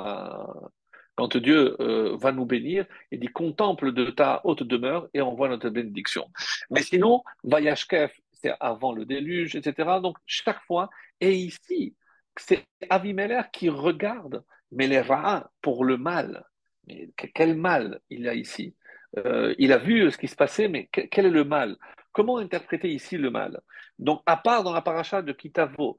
quand 1.15 1.37
Dieu 1.37 1.75
euh, 1.79 2.17
va 2.17 2.31
nous 2.31 2.45
bénir, 2.45 2.85
il 3.11 3.19
dit 3.19 3.27
contemple 3.27 3.91
de 3.91 4.09
ta 4.09 4.41
haute 4.43 4.63
demeure 4.63 5.09
et 5.13 5.21
on 5.21 5.35
voit 5.35 5.49
notre 5.49 5.69
bénédiction. 5.69 6.27
Mais 6.71 6.81
sinon, 6.81 7.23
Vayashkef, 7.43 8.19
c'est 8.31 8.53
avant 8.59 8.93
le 8.93 9.05
déluge, 9.05 9.55
etc. 9.55 9.99
Donc 10.01 10.17
chaque 10.25 10.61
fois, 10.63 10.89
et 11.19 11.33
ici, 11.33 11.95
c'est 12.35 12.65
Avimelech 12.89 13.51
qui 13.51 13.69
regarde, 13.69 14.43
mais 14.71 14.87
les 14.87 15.01
rats 15.01 15.51
pour 15.61 15.85
le 15.85 15.97
mal. 15.97 16.45
Mais 16.87 17.09
quel 17.33 17.55
mal 17.55 17.99
il 18.09 18.21
y 18.21 18.29
a 18.29 18.33
ici? 18.33 18.75
Euh, 19.17 19.53
Il 19.59 19.71
a 19.71 19.77
vu 19.77 20.09
ce 20.11 20.17
qui 20.17 20.27
se 20.27 20.35
passait, 20.35 20.67
mais 20.67 20.87
quel 20.87 21.27
est 21.27 21.29
le 21.29 21.43
mal? 21.43 21.77
Comment 22.11 22.37
interpréter 22.37 22.89
ici 22.89 23.17
le 23.17 23.29
mal? 23.29 23.61
Donc, 23.99 24.21
à 24.25 24.37
part 24.37 24.63
dans 24.63 24.73
la 24.73 24.81
paracha 24.81 25.21
de 25.21 25.31
Kitavo, 25.31 25.97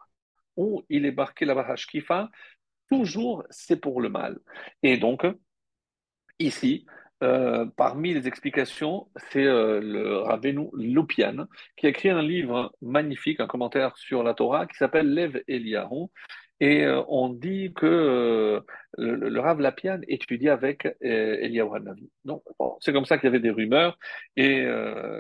où 0.57 0.84
il 0.88 1.07
est 1.07 1.12
marqué 1.12 1.45
la 1.45 1.74
Kifa, 1.76 2.28
toujours 2.91 3.45
c'est 3.51 3.76
pour 3.76 4.01
le 4.01 4.09
mal. 4.09 4.39
Et 4.82 4.97
donc, 4.97 5.26
ici, 6.39 6.87
euh, 7.22 7.64
parmi 7.76 8.12
les 8.12 8.26
explications, 8.26 9.09
c'est 9.30 9.45
euh, 9.45 9.80
le 9.80 10.18
Rabbeinu 10.18 10.68
Lupian 10.74 11.47
qui 11.76 11.87
a 11.87 11.89
écrit 11.89 12.11
un 12.11 12.22
livre 12.22 12.74
magnifique, 12.82 13.41
un 13.41 13.47
commentaire 13.47 13.97
sur 13.97 14.22
la 14.22 14.35
Torah 14.35 14.66
qui 14.66 14.76
s'appelle 14.76 15.12
Lev 15.14 15.43
Eliyahu. 15.49 16.09
Et 16.64 16.82
euh, 16.82 17.02
on 17.08 17.28
dit 17.28 17.74
que 17.76 18.62
le, 18.96 19.40
Rav 19.40 19.60
Lapian 19.60 20.00
étudiait 20.08 20.48
avec 20.48 20.88
Eliyahu 21.02 21.76
Hanavi. 21.76 22.08
Donc, 22.24 22.42
c'est 22.80 22.94
comme 22.94 23.04
ça 23.04 23.18
qu'il 23.18 23.26
y 23.26 23.28
avait 23.28 23.38
des 23.38 23.50
rumeurs. 23.50 23.98
Et 24.38 24.66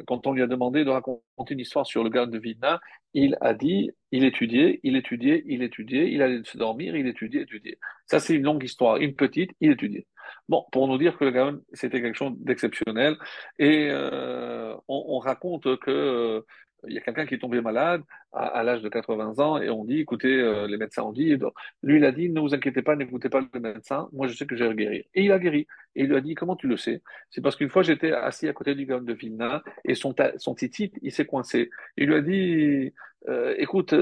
quand 0.06 0.26
on 0.26 0.32
lui 0.32 0.40
a 0.40 0.46
demandé 0.46 0.86
de 0.86 0.90
raconter 0.90 1.52
une 1.52 1.60
histoire 1.60 1.86
sur 1.86 2.02
le 2.02 2.08
gars 2.08 2.24
de 2.24 2.38
Vidna, 2.38 2.80
il 3.12 3.36
a 3.42 3.52
dit, 3.52 3.90
il 4.10 4.24
étudiait, 4.24 4.80
il 4.84 4.96
étudiait, 4.96 5.42
il 5.46 5.62
étudiait, 5.62 6.10
il 6.10 6.22
allait 6.22 6.40
se 6.44 6.56
dormir, 6.56 6.96
il 6.96 7.06
étudiait, 7.06 7.42
étudiait. 7.42 7.78
Ça, 8.06 8.20
c'est 8.20 8.34
une 8.34 8.44
longue 8.44 8.64
histoire. 8.64 8.96
Une 8.96 9.14
petite, 9.14 9.50
il 9.60 9.72
étudiait. 9.72 10.06
Bon, 10.48 10.64
pour 10.72 10.88
nous 10.88 10.96
dire 10.96 11.18
que 11.18 11.24
le 11.24 11.30
Gaon, 11.30 11.60
c'était 11.74 12.00
quelque 12.00 12.16
chose 12.16 12.32
d'exceptionnel. 12.38 13.16
Et 13.58 13.88
euh, 13.90 14.74
on, 14.88 15.04
on, 15.08 15.18
raconte 15.18 15.78
que 15.80 15.90
euh, 15.90 16.40
il 16.88 16.94
y 16.94 16.98
a 16.98 17.00
quelqu'un 17.00 17.26
qui 17.26 17.34
est 17.34 17.38
tombé 17.38 17.60
malade 17.60 18.02
à, 18.32 18.62
l'âge 18.62 18.82
de 18.82 18.88
80 18.88 19.38
ans 19.38 19.58
et 19.60 19.70
on 19.70 19.84
dit, 19.84 20.00
écoutez, 20.00 20.40
euh, 20.40 20.66
les 20.66 20.76
médecins 20.76 21.02
ont 21.02 21.12
dit, 21.12 21.36
lui 21.82 21.96
il 21.98 22.04
a 22.04 22.12
dit, 22.12 22.30
ne 22.30 22.40
vous 22.40 22.54
inquiétez 22.54 22.82
pas, 22.82 22.96
n'écoutez 22.96 23.28
pas 23.28 23.40
le 23.40 23.60
médecin, 23.60 24.08
moi 24.12 24.26
je 24.26 24.34
sais 24.34 24.46
que 24.46 24.56
je 24.56 24.64
vais 24.64 24.74
guérir. 24.74 25.04
Et 25.14 25.24
il 25.24 25.32
a 25.32 25.38
guéri. 25.38 25.66
Et 25.94 26.02
il 26.02 26.08
lui 26.08 26.16
a 26.16 26.20
dit, 26.20 26.34
comment 26.34 26.56
tu 26.56 26.66
le 26.66 26.76
sais? 26.76 27.02
C'est 27.30 27.40
parce 27.40 27.56
qu'une 27.56 27.70
fois 27.70 27.82
j'étais 27.82 28.12
assis 28.12 28.48
à 28.48 28.52
côté 28.52 28.74
du 28.74 28.86
gars 28.86 29.00
de 29.00 29.12
Vilna 29.12 29.62
et 29.84 29.94
son, 29.94 30.14
son 30.36 30.54
titit, 30.54 30.92
il 31.02 31.12
s'est 31.12 31.26
coincé. 31.26 31.70
Il 31.96 32.08
lui 32.08 32.14
a 32.14 32.20
dit, 32.20 32.92
euh, 33.28 33.54
écoute, 33.58 33.94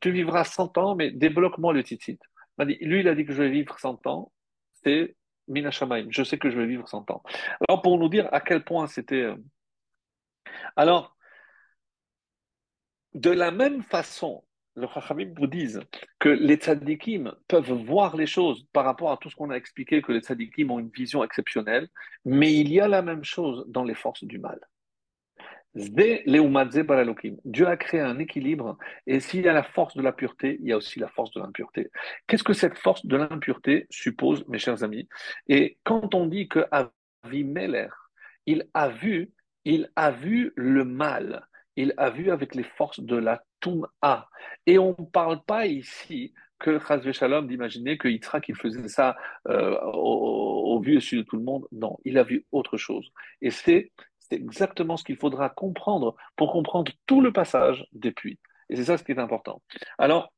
tu 0.00 0.10
vivras 0.10 0.44
100 0.44 0.78
ans, 0.78 0.94
mais 0.94 1.10
débloque-moi 1.10 1.72
le 1.72 1.82
titit. 1.82 2.18
Lui 2.58 3.00
il 3.00 3.08
a 3.08 3.14
dit 3.14 3.24
que 3.24 3.32
je 3.32 3.42
vais 3.42 3.50
vivre 3.50 3.78
100 3.78 4.06
ans, 4.06 4.32
c'est 4.84 5.16
Mina 5.48 5.70
je 5.70 6.22
sais 6.22 6.38
que 6.38 6.50
je 6.50 6.56
vais 6.58 6.66
vivre 6.66 6.88
100 6.88 7.10
ans. 7.10 7.22
Alors 7.68 7.82
pour 7.82 7.98
nous 7.98 8.08
dire 8.08 8.28
à 8.32 8.40
quel 8.40 8.64
point 8.64 8.86
c'était... 8.86 9.22
Euh, 9.22 9.36
alors, 10.76 11.16
de 13.14 13.30
la 13.30 13.50
même 13.50 13.82
façon, 13.82 14.44
le 14.76 14.88
Chachamim 14.92 15.32
vous 15.36 15.46
disent 15.46 15.80
que 16.18 16.28
les 16.28 16.56
tzadikim 16.56 17.32
peuvent 17.48 17.72
voir 17.72 18.16
les 18.16 18.26
choses 18.26 18.66
par 18.72 18.84
rapport 18.84 19.12
à 19.12 19.16
tout 19.16 19.30
ce 19.30 19.36
qu'on 19.36 19.50
a 19.50 19.56
expliqué, 19.56 20.02
que 20.02 20.12
les 20.12 20.20
tzadikim 20.20 20.70
ont 20.70 20.80
une 20.80 20.90
vision 20.90 21.22
exceptionnelle, 21.22 21.88
mais 22.24 22.52
il 22.52 22.72
y 22.72 22.80
a 22.80 22.88
la 22.88 23.02
même 23.02 23.24
chose 23.24 23.64
dans 23.68 23.84
les 23.84 23.94
forces 23.94 24.24
du 24.24 24.38
mal. 24.38 24.60
Dieu 25.76 27.66
a 27.66 27.76
créé 27.76 28.00
un 28.00 28.18
équilibre 28.20 28.78
et 29.06 29.18
s'il 29.18 29.44
y 29.44 29.48
a 29.48 29.52
la 29.52 29.64
force 29.64 29.96
de 29.96 30.02
la 30.02 30.12
pureté, 30.12 30.58
il 30.60 30.68
y 30.68 30.72
a 30.72 30.76
aussi 30.76 31.00
la 31.00 31.08
force 31.08 31.32
de 31.32 31.40
l'impureté. 31.40 31.90
Qu'est-ce 32.26 32.44
que 32.44 32.52
cette 32.52 32.78
force 32.78 33.04
de 33.06 33.16
l'impureté 33.16 33.86
suppose, 33.90 34.46
mes 34.46 34.58
chers 34.58 34.84
amis? 34.84 35.08
Et 35.48 35.78
quand 35.82 36.14
on 36.14 36.26
dit 36.26 36.46
que 36.48 36.64
Avimelech, 37.24 37.90
il 38.46 38.68
a 38.72 38.88
vu, 38.88 39.32
il 39.64 39.90
a 39.96 40.12
vu 40.12 40.52
le 40.54 40.84
mal, 40.84 41.44
il 41.76 41.94
a 41.96 42.10
vu 42.10 42.30
avec 42.30 42.54
les 42.54 42.64
forces 42.64 43.00
de 43.00 43.16
la 43.16 43.42
Toum'a. 43.60 44.28
Et 44.66 44.78
on 44.78 44.94
ne 44.98 45.04
parle 45.04 45.42
pas 45.44 45.66
ici 45.66 46.32
que 46.58 46.78
Chazve 46.78 47.12
Shalom 47.12 47.46
d'imaginer 47.46 47.98
que 47.98 48.08
Yitzhak 48.08 48.50
faisait 48.54 48.88
ça 48.88 49.16
euh, 49.48 49.78
au, 49.92 50.80
vu 50.80 50.96
et 50.96 51.00
su 51.00 51.16
de 51.16 51.22
tout 51.22 51.36
le 51.36 51.42
monde. 51.42 51.66
Non, 51.72 51.98
il 52.04 52.18
a 52.18 52.22
vu 52.22 52.46
autre 52.52 52.76
chose. 52.76 53.10
Et 53.42 53.50
c'est 53.50 53.92
exactement 54.30 54.96
ce 54.96 55.04
qu'il 55.04 55.16
faudra 55.16 55.50
comprendre 55.50 56.16
pour 56.36 56.52
comprendre 56.52 56.90
tout 57.06 57.20
le 57.20 57.32
passage 57.32 57.86
des 57.92 58.12
puits. 58.12 58.38
Et 58.70 58.76
c'est 58.76 58.84
ça 58.84 58.96
ce 58.96 59.04
qui 59.04 59.12
est 59.12 59.18
important. 59.18 59.62
Alors, 59.98 60.32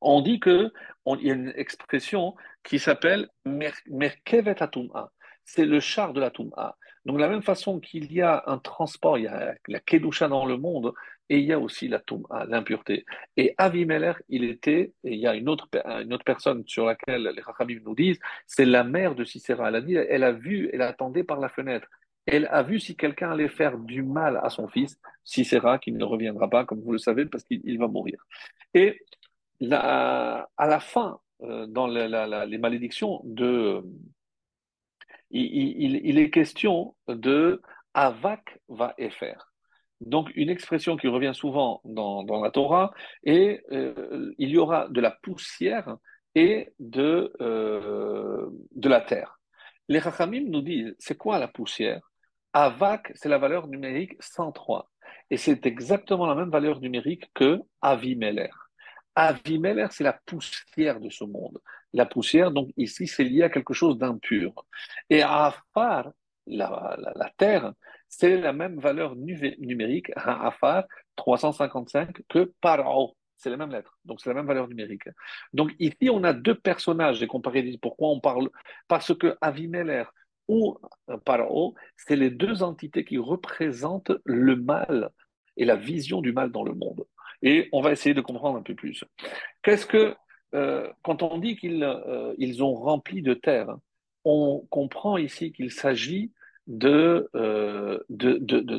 on 0.00 0.22
dit 0.22 0.40
que 0.40 0.72
il 1.18 1.26
y 1.26 1.30
a 1.30 1.34
une 1.34 1.52
expression 1.56 2.34
qui 2.62 2.78
s'appelle 2.78 3.28
Merkevet 3.44 4.62
Atum'a. 4.62 5.10
C'est 5.44 5.66
le 5.66 5.80
char 5.80 6.12
de 6.12 6.20
la 6.20 6.30
Tum'a. 6.30 6.76
Donc, 7.04 7.16
de 7.16 7.20
la 7.22 7.28
même 7.28 7.42
façon 7.42 7.80
qu'il 7.80 8.12
y 8.12 8.20
a 8.20 8.42
un 8.46 8.58
transport, 8.58 9.18
il 9.18 9.24
y 9.24 9.26
a 9.26 9.54
la 9.68 9.80
Kedusha 9.80 10.28
dans 10.28 10.44
le 10.44 10.56
monde, 10.56 10.92
et 11.30 11.38
il 11.38 11.44
y 11.44 11.52
a 11.52 11.58
aussi 11.58 11.88
la 11.88 12.00
Tum'a, 12.00 12.44
l'impureté. 12.46 13.06
Et 13.36 13.54
Avimelech, 13.56 14.16
il 14.28 14.44
était, 14.44 14.92
et 15.04 15.14
il 15.14 15.18
y 15.18 15.26
a 15.26 15.34
une 15.34 15.48
autre, 15.48 15.68
une 15.86 16.12
autre 16.12 16.24
personne 16.24 16.64
sur 16.66 16.86
laquelle 16.86 17.32
les 17.34 17.40
Rachamim 17.40 17.80
nous 17.84 17.94
disent, 17.94 18.18
c'est 18.46 18.66
la 18.66 18.82
mère 18.82 19.14
de 19.14 19.24
Sisera. 19.24 19.68
Elle 19.68 19.76
a 19.76 19.80
dit, 19.80 19.94
elle 19.94 20.24
a 20.24 20.32
vu, 20.32 20.68
elle 20.72 20.82
attendait 20.82 21.22
par 21.22 21.38
la 21.38 21.48
fenêtre. 21.48 21.86
Elle 22.26 22.48
a 22.50 22.62
vu 22.62 22.80
si 22.80 22.96
quelqu'un 22.96 23.30
allait 23.30 23.48
faire 23.48 23.78
du 23.78 24.02
mal 24.02 24.40
à 24.42 24.50
son 24.50 24.68
fils, 24.68 24.98
Sisera, 25.24 25.78
qui 25.78 25.92
ne 25.92 26.04
reviendra 26.04 26.50
pas, 26.50 26.64
comme 26.64 26.80
vous 26.80 26.92
le 26.92 26.98
savez, 26.98 27.26
parce 27.26 27.44
qu'il 27.44 27.78
va 27.78 27.86
mourir. 27.86 28.26
Et 28.74 29.00
à 29.70 30.46
la 30.58 30.80
fin, 30.80 31.20
euh, 31.42 31.66
dans 31.66 31.86
les 31.86 32.58
malédictions, 32.58 33.20
de, 33.24 33.82
il, 35.30 36.18
est 36.18 36.30
question 36.30 36.94
de 37.08 37.60
Avak 37.94 38.60
va 38.68 38.94
faire. 39.18 39.52
Donc, 40.00 40.30
une 40.34 40.48
expression 40.48 40.96
qui 40.96 41.08
revient 41.08 41.32
souvent 41.34 41.80
dans, 41.84 42.24
la 42.42 42.50
Torah, 42.50 42.92
et 43.22 43.62
euh, 43.70 44.32
il 44.38 44.48
y 44.48 44.58
aura 44.58 44.88
de 44.88 45.00
la 45.00 45.10
poussière 45.10 45.96
et 46.34 46.72
de, 46.78 47.32
euh, 47.40 48.48
de 48.72 48.88
la 48.88 49.00
terre. 49.00 49.38
Les 49.88 50.00
Chachamim 50.00 50.44
nous 50.48 50.62
disent, 50.62 50.94
c'est 50.98 51.18
quoi 51.18 51.38
la 51.38 51.48
poussière? 51.48 52.00
Avak, 52.52 53.12
c'est 53.14 53.28
la 53.28 53.38
valeur 53.38 53.68
numérique 53.68 54.14
103. 54.20 54.90
Et 55.30 55.36
c'est 55.36 55.66
exactement 55.66 56.26
la 56.26 56.34
même 56.34 56.50
valeur 56.50 56.80
numérique 56.80 57.30
que 57.34 57.60
Avimeler. 57.80 58.50
Avimeler, 59.28 59.86
c'est 59.90 60.04
la 60.04 60.14
poussière 60.14 60.98
de 60.98 61.10
ce 61.10 61.24
monde. 61.24 61.58
La 61.92 62.06
poussière, 62.06 62.50
donc 62.50 62.70
ici, 62.76 63.06
c'est 63.06 63.24
lié 63.24 63.42
à 63.42 63.50
quelque 63.50 63.74
chose 63.74 63.98
d'impur. 63.98 64.66
Et 65.10 65.22
Afar, 65.22 66.12
la, 66.46 66.96
la, 67.16 67.30
terre, 67.36 67.72
c'est 68.08 68.38
la 68.38 68.52
même 68.52 68.80
valeur 68.80 69.16
numérique, 69.16 70.10
Afar 70.16 70.84
355, 71.16 72.22
que 72.28 72.52
Paro. 72.60 73.16
C'est 73.36 73.50
la 73.50 73.56
même 73.56 73.70
lettre, 73.70 73.98
donc 74.04 74.20
c'est 74.20 74.28
la 74.28 74.34
même 74.34 74.46
valeur 74.46 74.68
numérique. 74.68 75.08
Donc 75.54 75.72
ici, 75.78 76.10
on 76.10 76.24
a 76.24 76.34
deux 76.34 76.54
personnages, 76.54 77.22
et 77.22 77.26
comparé, 77.26 77.78
pourquoi 77.80 78.08
on 78.10 78.20
parle 78.20 78.50
Parce 78.86 79.14
que 79.14 79.36
Avimeler 79.40 80.04
ou 80.48 80.76
Paro, 81.24 81.74
c'est 81.96 82.16
les 82.16 82.30
deux 82.30 82.62
entités 82.62 83.04
qui 83.04 83.16
représentent 83.18 84.12
le 84.24 84.56
mal 84.56 85.10
et 85.56 85.64
la 85.64 85.76
vision 85.76 86.20
du 86.20 86.32
mal 86.32 86.50
dans 86.52 86.64
le 86.64 86.74
monde. 86.74 87.04
Et 87.42 87.68
on 87.72 87.80
va 87.80 87.92
essayer 87.92 88.14
de 88.14 88.20
comprendre 88.20 88.58
un 88.58 88.62
peu 88.62 88.74
plus. 88.74 89.04
Qu'est-ce 89.62 89.86
que, 89.86 90.14
euh, 90.54 90.90
quand 91.02 91.22
on 91.22 91.38
dit 91.38 91.56
qu'ils 91.56 91.82
euh, 91.84 92.34
ils 92.38 92.62
ont 92.62 92.74
rempli 92.74 93.22
de 93.22 93.34
terre, 93.34 93.76
on 94.24 94.66
comprend 94.70 95.16
ici 95.16 95.52
qu'il 95.52 95.70
s'agit 95.70 96.32
de, 96.66 97.28
euh, 97.34 97.98
de, 98.10 98.38
de, 98.38 98.60
de, 98.60 98.78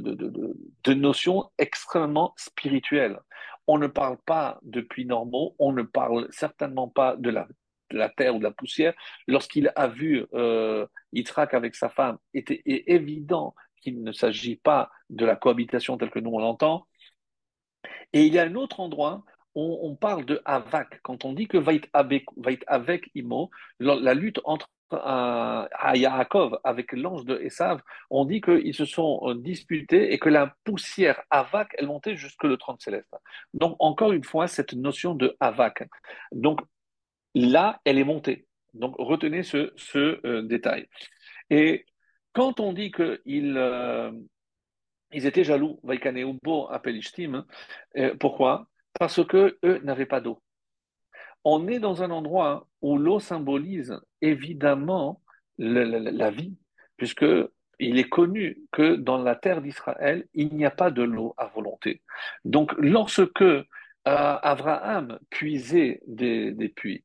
de, 0.83 0.93
notions 0.93 1.49
extrêmement 1.57 2.33
spirituelles. 2.37 3.19
On 3.67 3.77
ne 3.77 3.87
parle 3.87 4.17
pas 4.25 4.59
de 4.63 4.81
puits 4.81 5.05
normaux, 5.05 5.55
on 5.59 5.73
ne 5.73 5.83
parle 5.83 6.27
certainement 6.31 6.87
pas 6.87 7.15
de 7.17 7.29
la, 7.29 7.47
la 7.91 8.09
terre 8.09 8.35
ou 8.35 8.39
de 8.39 8.43
la 8.43 8.51
poussière. 8.51 8.93
Lorsqu'il 9.27 9.71
a 9.75 9.87
vu 9.87 10.25
euh, 10.33 10.85
Yitzhak 11.11 11.53
avec 11.53 11.75
sa 11.75 11.89
femme, 11.89 12.17
était 12.33 12.61
évident 12.65 13.55
qu'il 13.81 14.03
ne 14.03 14.11
s'agit 14.11 14.55
pas 14.55 14.89
de 15.09 15.25
la 15.25 15.35
cohabitation 15.35 15.97
telle 15.97 16.11
que 16.11 16.19
nous 16.19 16.31
on 16.31 16.39
l'entend, 16.39 16.85
et 18.13 18.25
il 18.25 18.33
y 18.33 18.39
a 18.39 18.43
un 18.43 18.55
autre 18.55 18.79
endroit 18.79 19.23
où 19.55 19.79
on 19.81 19.95
parle 19.95 20.25
de 20.25 20.41
Avak. 20.45 21.01
Quand 21.03 21.25
on 21.25 21.33
dit 21.33 21.47
que 21.47 21.57
va 21.57 21.73
être 21.73 21.89
avec 21.93 23.09
Imo, 23.15 23.49
la 23.79 24.13
lutte 24.13 24.39
entre 24.45 24.69
euh, 24.93 25.67
Yaakov 25.93 26.59
avec 26.63 26.91
l'ange 26.93 27.25
de 27.25 27.37
Esav, 27.39 27.81
on 28.09 28.25
dit 28.25 28.41
qu'ils 28.41 28.73
se 28.75 28.85
sont 28.85 29.21
euh, 29.23 29.35
disputés 29.35 30.13
et 30.13 30.19
que 30.19 30.29
la 30.29 30.55
poussière 30.63 31.21
Avak, 31.29 31.73
elle 31.77 31.87
montait 31.87 32.15
jusque 32.15 32.43
le 32.43 32.57
30 32.57 32.81
céleste. 32.81 33.13
Donc, 33.53 33.75
encore 33.79 34.11
une 34.11 34.23
fois, 34.23 34.47
cette 34.47 34.73
notion 34.73 35.15
de 35.15 35.35
Avak. 35.39 35.87
Donc, 36.31 36.61
là, 37.35 37.79
elle 37.85 37.97
est 37.97 38.03
montée. 38.03 38.47
Donc, 38.73 38.95
retenez 38.97 39.43
ce, 39.43 39.71
euh, 39.95 40.41
détail. 40.43 40.87
Et 41.49 41.85
quand 42.33 42.59
on 42.59 42.73
dit 42.73 42.91
qu'il 42.91 43.57
ils 45.13 45.25
étaient 45.25 45.43
jaloux, 45.43 45.79
Vaikaneubo 45.83 46.69
à 46.69 46.79
Pelishtim. 46.79 47.45
Euh, 47.97 48.15
pourquoi? 48.19 48.67
Parce 48.99 49.25
que 49.25 49.57
eux 49.63 49.79
n'avaient 49.83 50.05
pas 50.05 50.21
d'eau. 50.21 50.41
On 51.43 51.67
est 51.67 51.79
dans 51.79 52.03
un 52.03 52.11
endroit 52.11 52.67
où 52.81 52.97
l'eau 52.97 53.19
symbolise 53.19 53.99
évidemment 54.21 55.21
la, 55.57 56.29
vie, 56.29 56.55
puisque 56.97 57.25
il 57.79 57.97
est 57.97 58.09
connu 58.09 58.59
que 58.71 58.95
dans 58.95 59.17
la 59.17 59.35
terre 59.35 59.61
d'Israël, 59.61 60.27
il 60.33 60.55
n'y 60.55 60.65
a 60.65 60.71
pas 60.71 60.91
de 60.91 61.01
l'eau 61.01 61.33
à 61.37 61.47
volonté. 61.47 62.01
Donc, 62.45 62.73
lorsque 62.77 63.41
euh, 63.41 63.63
Abraham 64.05 65.19
puisait 65.29 66.01
des 66.05 66.73
puits, 66.75 67.03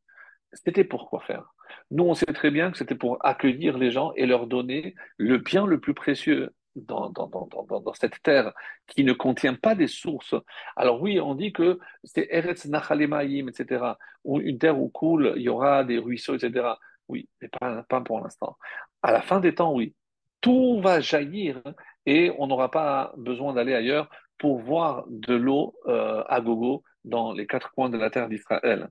c'était 0.53 0.85
pour 0.85 1.09
quoi 1.09 1.21
faire? 1.21 1.55
Nous, 1.91 2.05
on 2.05 2.15
sait 2.15 2.27
très 2.27 2.51
bien 2.51 2.71
que 2.71 2.79
c'était 2.79 2.95
pour 2.95 3.25
accueillir 3.25 3.79
les 3.79 3.91
gens 3.91 4.13
et 4.17 4.27
leur 4.27 4.47
donner 4.47 4.95
le 5.19 5.39
bien 5.39 5.67
le 5.67 5.81
plus 5.81 5.95
précieux 5.95 6.53
dans, 6.77 7.11
dans, 7.11 7.27
dans, 7.27 7.81
dans, 7.81 7.95
cette 7.95 8.23
terre 8.23 8.53
qui 8.87 9.05
ne 9.05 9.13
contient 9.13 9.55
pas 9.55 9.75
des 9.75 9.89
sources. 9.89 10.35
Alors 10.77 11.01
oui, 11.01 11.21
on 11.21 11.35
dit 11.35 11.53
que 11.53 11.79
c'est 12.05 12.29
Eretz 12.31 12.67
Nachalemaïm, 12.67 13.49
etc., 13.49 13.85
ou 14.25 14.41
une 14.41 14.59
terre 14.59 14.79
où 14.79 14.89
coule, 14.89 15.35
il 15.37 15.43
y 15.43 15.49
aura 15.49 15.85
des 15.85 15.99
ruisseaux, 15.99 16.35
etc. 16.35 16.69
Oui, 17.09 17.29
mais 17.41 17.49
pas, 17.49 17.83
pas 17.85 18.01
pour 18.01 18.21
l'instant. 18.21 18.57
À 19.03 19.13
la 19.13 19.23
fin 19.23 19.41
des 19.41 19.55
temps, 19.55 19.73
oui. 19.73 19.95
Tout 20.41 20.81
va 20.81 21.01
jaillir 21.01 21.63
et 22.05 22.33
on 22.39 22.47
n'aura 22.47 22.71
pas 22.71 23.13
besoin 23.17 23.55
d'aller 23.55 23.75
ailleurs 23.75 24.11
pour 24.39 24.59
voir 24.59 25.05
de 25.09 25.35
l'eau 25.35 25.75
euh, 25.87 26.23
à 26.29 26.41
gogo 26.41 26.85
dans 27.05 27.33
les 27.33 27.47
quatre 27.47 27.73
coins 27.73 27.89
de 27.89 27.97
la 27.97 28.11
terre 28.11 28.29
d'Israël. 28.29 28.89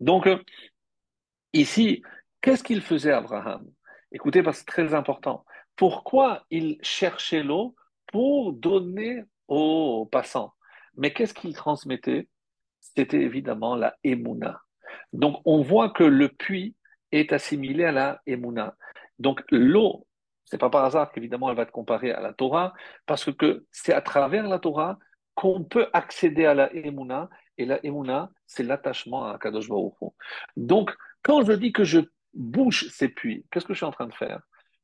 Donc, 0.00 0.26
euh, 0.26 0.38
ici, 1.52 2.02
qu'est-ce 2.40 2.64
qu'il 2.64 2.82
faisait 2.82 3.12
Abraham? 3.12 3.66
Écoutez, 4.10 4.42
parce 4.42 4.58
que 4.58 4.72
c'est 4.72 4.84
très 4.84 4.94
important 4.94 5.44
pourquoi 5.78 6.44
il 6.50 6.76
cherchait 6.82 7.44
l'eau 7.44 7.76
pour 8.08 8.52
donner 8.52 9.22
aux 9.46 10.06
passants. 10.10 10.52
Mais 10.96 11.12
qu'est-ce 11.12 11.32
qu'il 11.32 11.54
transmettait? 11.54 12.28
C'était 12.80 13.22
évidemment 13.22 13.76
la 13.76 13.94
émouna. 14.02 14.60
Donc 15.12 15.40
on 15.44 15.62
voit 15.62 15.90
que 15.90 16.02
le 16.02 16.28
puits 16.28 16.74
est 17.12 17.32
assimilé 17.32 17.84
à 17.84 17.92
la 17.92 18.20
émouna. 18.26 18.74
Donc 19.20 19.40
l'eau, 19.52 20.06
c'est 20.44 20.58
pas 20.58 20.68
par 20.68 20.84
hasard 20.84 21.12
qu'évidemment 21.12 21.48
elle 21.48 21.56
va 21.56 21.62
être 21.62 21.70
comparée 21.70 22.10
à 22.10 22.20
la 22.20 22.32
Torah, 22.32 22.74
parce 23.06 23.32
que 23.32 23.64
c'est 23.70 23.94
à 23.94 24.02
travers 24.02 24.48
la 24.48 24.58
Torah 24.58 24.98
qu'on 25.36 25.62
peut 25.62 25.88
accéder 25.92 26.44
à 26.44 26.54
la 26.54 26.72
émouna, 26.74 27.28
et 27.56 27.66
la 27.66 27.84
émouna, 27.86 28.30
c'est 28.46 28.64
l'attachement 28.64 29.26
à 29.26 29.38
Kadosh 29.38 29.68
Baruch 29.68 29.94
Donc 30.56 30.92
quand 31.22 31.44
je 31.44 31.52
dis 31.52 31.72
que 31.72 31.84
je 31.84 32.00
bouche 32.34 32.88
ces 32.88 33.08
puits, 33.08 33.46
qu'est-ce 33.50 33.64
que 33.64 33.74
je 33.74 33.78
suis 33.78 33.86
en 33.86 33.92
train 33.92 34.08
de 34.08 34.14
faire? 34.14 34.40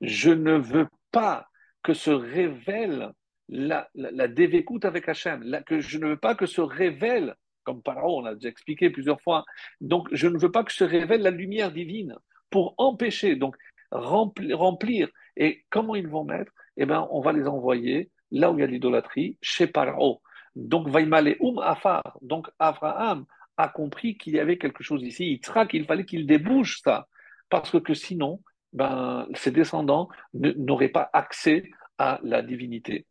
Je 0.07 0.31
ne 0.31 0.53
veux 0.53 0.89
pas 1.11 1.49
que 1.83 1.95
se 1.95 2.11
révèle 2.11 3.13
la, 3.49 3.89
la, 3.95 4.29
dévécoute 4.29 4.85
avec 4.85 5.09
Hachem, 5.09 5.63
que 5.67 5.81
je 5.81 5.99
ne 5.99 6.07
veux 6.09 6.17
pas 6.17 6.35
que 6.35 6.47
se 6.47 6.61
révèle, 6.61 7.35
comme 7.63 7.83
Paro, 7.83 8.21
on 8.21 8.25
a 8.25 8.35
déjà 8.35 8.49
expliqué 8.49 8.91
plusieurs 8.91 9.21
fois, 9.21 9.45
donc 9.81 10.09
je 10.13 10.29
ne 10.29 10.39
veux 10.39 10.51
pas 10.51 10.65
que 10.65 10.73
se 10.73 10.85
révèle 10.85 11.23
la 11.23 11.31
lumière 11.31 11.71
divine 11.71 12.17
pour 12.51 12.75
empêcher, 12.79 13.37
donc 13.37 13.57
remplir. 13.91 15.09
Et 15.37 15.65
comment 15.71 15.95
ils 15.95 16.09
vont 16.09 16.25
mettre? 16.25 16.53
Eh 16.77 16.87
bien, 16.87 17.07
on 17.11 17.21
va 17.21 17.33
les 17.33 17.47
envoyer 17.47 18.11
là 18.31 18.51
où 18.51 18.59
il 18.59 18.61
y 18.61 18.65
a 18.65 18.67
l'idolâtrie, 18.67 19.39
chez 19.41 19.67
Paro. 19.67 20.23
Donc, 20.57 20.89
Um 20.89 21.59
Afar. 21.63 22.03
Donc, 22.23 22.49
Abraham 22.59 23.27
a 23.57 23.69
compris 23.69 24.17
qu'il 24.17 24.35
y 24.35 24.41
avait 24.41 24.59
quelque 24.59 24.83
chose 24.83 25.03
ici. 25.03 25.33
Il 25.33 25.41
traque, 25.41 25.75
il 25.75 25.85
fallait 25.85 26.05
qu'il 26.05 26.27
débouche 26.27 26.81
ça. 26.83 27.07
Parce 27.49 27.81
que 27.81 27.95
sinon, 27.95 28.41
ben, 28.75 29.27
ses 29.35 29.51
descendants 29.51 30.09
n'auraient 30.35 30.89
pas 30.89 31.09
accès 31.13 31.71
à 31.99 32.21
la 32.23 32.43
divinité. 32.43 33.07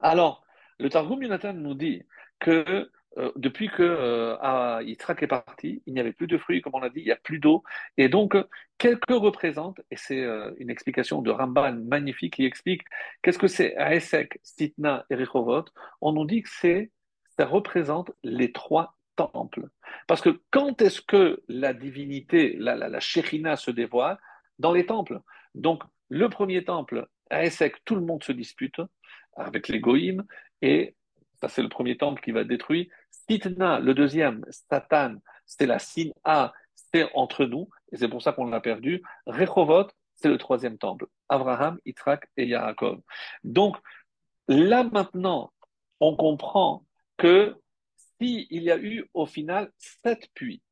Alors, 0.00 0.44
le 0.78 0.90
Targum 0.90 1.22
Yonatan 1.22 1.54
nous 1.54 1.74
dit 1.74 2.02
que 2.40 2.90
euh, 3.18 3.30
depuis 3.36 3.68
que 3.68 3.82
euh, 3.82 4.80
est 4.80 5.26
parti, 5.26 5.82
il 5.86 5.94
n'y 5.94 6.00
avait 6.00 6.12
plus 6.12 6.26
de 6.26 6.38
fruits, 6.38 6.62
comme 6.62 6.74
on 6.74 6.80
l'a 6.80 6.88
dit, 6.88 7.00
il 7.00 7.04
n'y 7.04 7.12
a 7.12 7.16
plus 7.16 7.38
d'eau. 7.38 7.62
Et 7.96 8.08
donc, 8.08 8.36
qu'est-ce 8.78 8.96
que 8.96 9.12
représente, 9.14 9.80
et 9.90 9.96
c'est 9.96 10.22
euh, 10.22 10.50
une 10.58 10.70
explication 10.70 11.22
de 11.22 11.30
Ramban 11.30 11.74
magnifique 11.84 12.34
qui 12.34 12.44
explique 12.46 12.82
qu'est-ce 13.22 13.38
que 13.38 13.48
c'est 13.48 13.74
Aesek, 13.76 14.40
Stitna 14.42 15.04
et 15.10 15.14
Rehovot, 15.14 15.66
on 16.00 16.12
nous 16.12 16.24
dit 16.24 16.42
que 16.42 16.48
c'est, 16.50 16.90
ça 17.36 17.46
représente 17.46 18.10
les 18.22 18.50
trois 18.50 18.96
temples. 19.16 19.68
Parce 20.06 20.22
que 20.22 20.40
quand 20.50 20.80
est-ce 20.80 21.02
que 21.02 21.42
la 21.48 21.74
divinité, 21.74 22.56
la, 22.58 22.74
la, 22.76 22.88
la 22.88 23.00
se 23.56 23.70
dévoile? 23.70 24.18
Dans 24.62 24.72
les 24.72 24.86
temples. 24.86 25.20
Donc, 25.54 25.82
le 26.08 26.28
premier 26.28 26.64
temple, 26.64 27.06
à 27.30 27.44
Essek, 27.44 27.84
tout 27.84 27.96
le 27.96 28.02
monde 28.02 28.22
se 28.24 28.32
dispute. 28.32 28.80
avec 29.36 29.68
les 29.68 29.80
et 30.60 30.94
ça 31.40 31.48
c'est 31.48 31.62
le 31.62 31.68
premier 31.68 31.96
temple 31.96 32.22
qui 32.22 32.32
va 32.32 32.42
être 32.42 32.48
détruit. 32.48 32.90
Sitna, 33.10 33.80
le 33.80 33.94
deuxième, 33.94 34.44
Satan, 34.50 35.16
c'est 35.46 35.66
la 35.66 35.78
Sina, 35.78 36.52
c'est 36.74 37.08
entre 37.14 37.46
nous, 37.46 37.68
et 37.90 37.96
c'est 37.96 38.08
pour 38.08 38.22
ça 38.22 38.32
qu'on 38.32 38.46
l'a 38.46 38.60
perdu. 38.60 39.02
Rehovot, 39.26 39.88
c'est 40.14 40.28
le 40.28 40.38
troisième 40.38 40.78
temple. 40.78 41.06
Abraham, 41.28 41.78
Yitzhak 41.84 42.28
et 42.36 42.46
Yaakov. 42.46 43.00
Donc, 43.42 43.76
là 44.48 44.84
maintenant, 44.84 45.52
on 45.98 46.14
comprend 46.14 46.84
que 47.16 47.56
s'il 48.18 48.62
y 48.62 48.70
a 48.70 48.78
eu 48.78 49.08
au 49.14 49.26
final 49.26 49.72
sept 49.78 50.28
puits, 50.34 50.62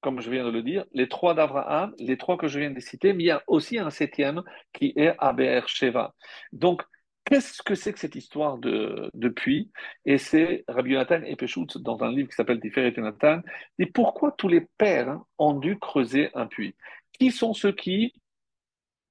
comme 0.00 0.20
je 0.20 0.30
viens 0.30 0.44
de 0.44 0.50
le 0.50 0.62
dire, 0.62 0.84
les 0.92 1.08
trois 1.08 1.34
d'Abraham, 1.34 1.94
les 1.98 2.16
trois 2.16 2.36
que 2.36 2.48
je 2.48 2.58
viens 2.58 2.70
de 2.70 2.80
citer, 2.80 3.12
mais 3.12 3.24
il 3.24 3.26
y 3.26 3.30
a 3.30 3.42
aussi 3.46 3.78
un 3.78 3.90
septième 3.90 4.42
qui 4.72 4.92
est 4.96 5.14
Aber 5.18 5.68
Sheva. 5.68 6.14
Donc, 6.52 6.82
qu'est-ce 7.24 7.62
que 7.62 7.74
c'est 7.74 7.92
que 7.92 7.98
cette 7.98 8.16
histoire 8.16 8.58
de, 8.58 9.10
puits? 9.28 9.70
Et 10.04 10.18
c'est 10.18 10.64
Rabbi 10.68 10.94
Nathan 10.94 11.22
et 11.22 11.36
Peshut, 11.36 11.78
dans 11.78 12.02
un 12.02 12.10
livre 12.10 12.28
qui 12.28 12.34
s'appelle 12.34 12.60
Tiferet 12.60 12.94
et 12.96 13.00
Nathan, 13.00 13.40
dit 13.78 13.86
pourquoi 13.86 14.32
tous 14.32 14.48
les 14.48 14.62
pères 14.78 15.20
ont 15.38 15.54
dû 15.54 15.78
creuser 15.78 16.30
un 16.34 16.46
puits? 16.46 16.74
Qui 17.12 17.30
sont 17.30 17.54
ceux 17.54 17.72
qui 17.72 18.14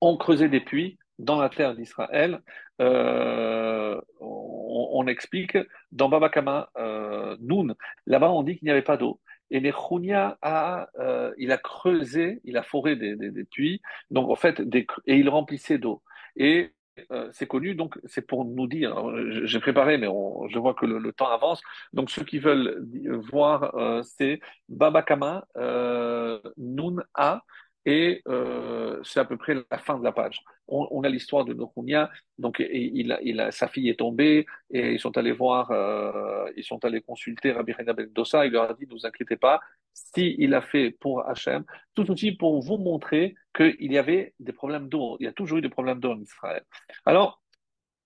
ont 0.02 0.18
creusé 0.18 0.50
des 0.50 0.62
puits 0.62 0.98
dans 1.20 1.40
la 1.40 1.50
terre 1.50 1.76
d'Israël? 1.76 2.42
Euh, 2.82 4.00
on, 4.20 5.06
explique 5.08 5.58
dans 5.92 6.08
Babakama 6.08 6.70
euh, 6.78 7.36
Noun, 7.40 7.74
là-bas 8.06 8.30
on 8.32 8.44
dit 8.44 8.58
qu'il 8.58 8.66
n'y 8.66 8.72
avait 8.72 8.82
pas 8.82 8.98
d'eau. 8.98 9.20
Et 9.52 9.62
Nechounia 9.62 10.38
a, 10.42 10.90
euh, 11.00 11.34
il 11.38 11.52
a 11.52 11.58
creusé, 11.58 12.42
il 12.44 12.58
a 12.58 12.64
foré 12.64 12.96
des, 12.96 13.16
puits, 13.46 13.82
donc 14.12 14.30
en 14.30 14.36
fait, 14.36 14.62
des, 14.62 14.86
et 15.08 15.16
il 15.18 15.30
remplissait 15.30 15.78
d'eau. 15.78 16.02
Et 16.36 16.72
euh, 17.12 17.30
c'est 17.32 17.48
connu, 17.48 17.76
donc 17.76 17.98
c'est 18.06 18.26
pour 18.26 18.46
nous 18.46 18.68
dire, 18.68 18.96
j'ai 19.46 19.60
préparé, 19.60 19.98
mais 19.98 20.08
je 20.50 20.60
vois 20.60 20.74
que 20.74 20.86
le, 20.86 21.14
temps 21.14 21.30
avance, 21.30 21.62
donc 21.94 22.12
ceux 22.12 22.24
qui 22.24 22.40
veulent 22.40 22.86
voir, 23.32 23.76
euh, 23.76 24.02
c'est 24.04 24.40
Babakama 24.68 25.46
Nun 26.58 26.98
A, 27.14 27.42
et 27.86 28.22
euh, 28.28 29.00
c'est 29.04 29.20
à 29.20 29.26
peu 29.26 29.38
près 29.38 29.56
la 29.72 29.78
fin 29.78 29.98
de 29.98 30.04
la 30.04 30.12
page. 30.12 30.42
On, 30.68 31.02
a 31.04 31.10
l'histoire 31.10 31.46
de 31.46 31.54
Nochunia, 31.54 32.10
donc 32.38 32.60
il 32.60 33.12
il 33.22 33.42
a, 33.42 33.52
sa 33.52 33.68
fille 33.68 33.90
est 33.90 34.00
tombée 34.00 34.46
et 34.70 34.94
ils 34.94 35.00
sont 35.00 35.18
allés 35.18 35.32
voir, 35.32 35.72
euh, 35.72 36.52
ils 36.56 36.64
sont 36.64 36.84
allés 36.86 37.02
consulter 37.02 37.52
Rabbi 37.52 37.74
Hina 37.80 37.94
Ben 37.94 38.08
Dossa. 38.12 38.46
Il 38.46 38.52
leur 38.52 38.70
a 38.70 38.74
dit 38.74 38.86
ne 38.86 38.92
vous 38.92 39.06
inquiétez 39.06 39.38
pas, 39.38 39.60
si 39.94 40.36
il 40.38 40.54
a 40.54 40.62
fait 40.62 40.92
pour 40.92 41.28
Hachem, 41.28 41.64
tout 41.96 42.10
aussi 42.12 42.32
pour 42.34 42.62
vous 42.62 42.78
montrer 42.78 43.36
qu'il 43.56 43.92
y 43.92 43.98
avait 43.98 44.34
des 44.40 44.54
problèmes 44.54 44.90
d'eau. 44.90 45.18
Il 45.20 45.26
y 45.26 45.28
a 45.28 45.34
toujours 45.34 45.58
eu 45.58 45.62
des 45.62 45.70
problèmes 45.70 46.00
d'eau 46.00 46.12
en 46.12 46.20
Israël. 46.20 46.64
Alors, 47.06 47.42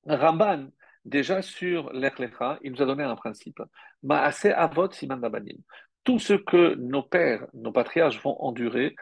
Ramban, 0.06 0.68
déjà 1.06 1.42
sur 1.42 1.92
l'Echlecha, 1.94 2.60
il 2.64 2.72
nous 2.72 2.82
a 2.82 2.86
donné 2.86 3.04
un 3.04 3.16
principe. 3.16 3.62
Maase 4.04 4.46
avot 4.46 4.92
siman 4.92 5.22
Tout 6.04 6.20
ce 6.20 6.34
que 6.34 6.76
nos 6.76 7.04
pères, 7.04 7.48
nos 7.54 7.72
patriarches 7.72 8.22
vont 8.22 8.38
endurer, 8.42 8.96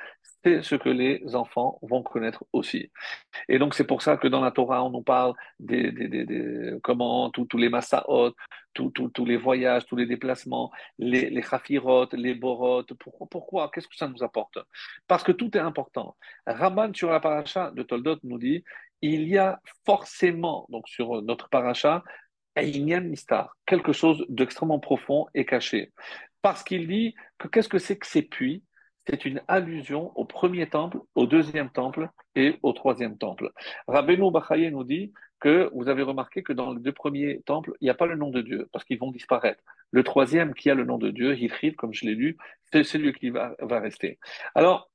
c'est 0.44 0.64
ce 0.64 0.76
que 0.76 0.90
les 0.90 1.36
enfants 1.36 1.80
vont 1.82 2.04
connaître 2.04 2.44
aussi. 2.52 2.92
Et 3.48 3.60
donc, 3.60 3.74
c'est 3.76 3.86
pour 3.86 4.02
ça 4.02 4.18
que 4.18 4.28
dans 4.28 4.42
la 4.42 4.52
Torah, 4.52 4.84
on 4.84 4.90
nous 4.90 5.04
parle 5.04 5.34
des, 5.60 5.92
des, 5.92 6.78
comment 6.84 7.30
tous 7.30 7.48
les 7.58 7.70
massaot, 7.70 8.34
tous 8.74 9.26
les 9.26 9.38
voyages, 9.38 9.86
tous 9.86 9.96
les 9.96 10.06
déplacements, 10.06 10.72
les, 10.98 11.30
les 11.30 11.42
chafirot, 11.42 12.08
les 12.14 12.34
borot. 12.34 12.84
Pourquoi, 13.00 13.28
pourquoi? 13.30 13.72
Qu'est-ce 13.72 13.88
que 13.88 13.96
ça 13.96 14.08
nous 14.08 14.24
apporte? 14.24 14.58
Parce 15.08 15.24
que 15.24 15.32
tout 15.32 15.56
est 15.56 15.62
important. 15.62 16.16
Ramban 16.48 16.94
sur 16.94 17.12
la 17.12 17.20
paracha 17.20 17.72
de 17.72 17.84
Toldot 17.84 18.18
nous 18.24 18.40
dit 18.40 18.64
il 19.02 19.28
y 19.28 19.38
a 19.38 19.60
forcément, 19.86 20.68
donc 20.70 20.88
sur 20.88 21.22
notre 21.24 21.50
paracha, 21.50 22.04
quelque 23.66 23.94
chose 23.94 24.26
d'extrêmement 24.30 24.80
profond 24.80 25.28
et 25.34 25.46
caché. 25.46 25.92
Parce 26.42 26.64
qu'il 26.64 26.88
dit 26.88 27.16
que 27.38 27.48
qu'est-ce 27.48 27.70
que 27.70 27.80
c'est 27.80 27.98
que 27.98 28.08
ces 28.08 28.24
puits? 28.24 28.64
C'est 29.07 29.26
une 29.26 29.41
allusion 29.48 30.11
au 30.15 30.26
premier 30.26 30.69
temple, 30.69 30.99
au 31.15 31.26
deuxième 31.26 31.69
temple 31.69 32.10
et 32.36 32.57
au 32.61 32.73
troisième 32.73 33.18
temple. 33.18 33.52
Rabbeinu 33.88 34.32
Bachaye 34.32 34.72
nous 34.72 34.84
dit 34.84 35.11
que 35.40 35.72
vous 35.73 35.90
avez 35.90 36.03
remarqué 36.03 36.44
que 36.44 36.53
dans 36.53 36.73
les 36.73 36.80
deux 36.80 36.91
premiers 36.91 37.41
temples, 37.41 37.73
il 37.82 37.86
n'y 37.86 37.90
a 37.90 37.95
pas 37.95 38.06
le 38.06 38.15
nom 38.15 38.30
de 38.30 38.41
Dieu, 38.41 38.69
parce 38.72 38.86
qu'ils 38.86 38.99
vont 38.99 39.11
disparaître. 39.11 39.64
Le 39.90 40.03
troisième 40.03 40.53
qui 40.53 40.69
a 40.69 40.76
le 40.76 40.86
nom 40.86 40.99
de 40.99 41.10
Dieu, 41.10 41.38
Hithrid, 41.38 41.76
comme 41.76 41.94
je 41.94 42.06
l'ai 42.06 42.14
lu, 42.14 42.38
c'est 42.72 42.84
celui 42.84 43.11
qui 43.14 43.32
va, 43.32 43.56
rester. 43.60 44.19
Alors, 44.53 44.90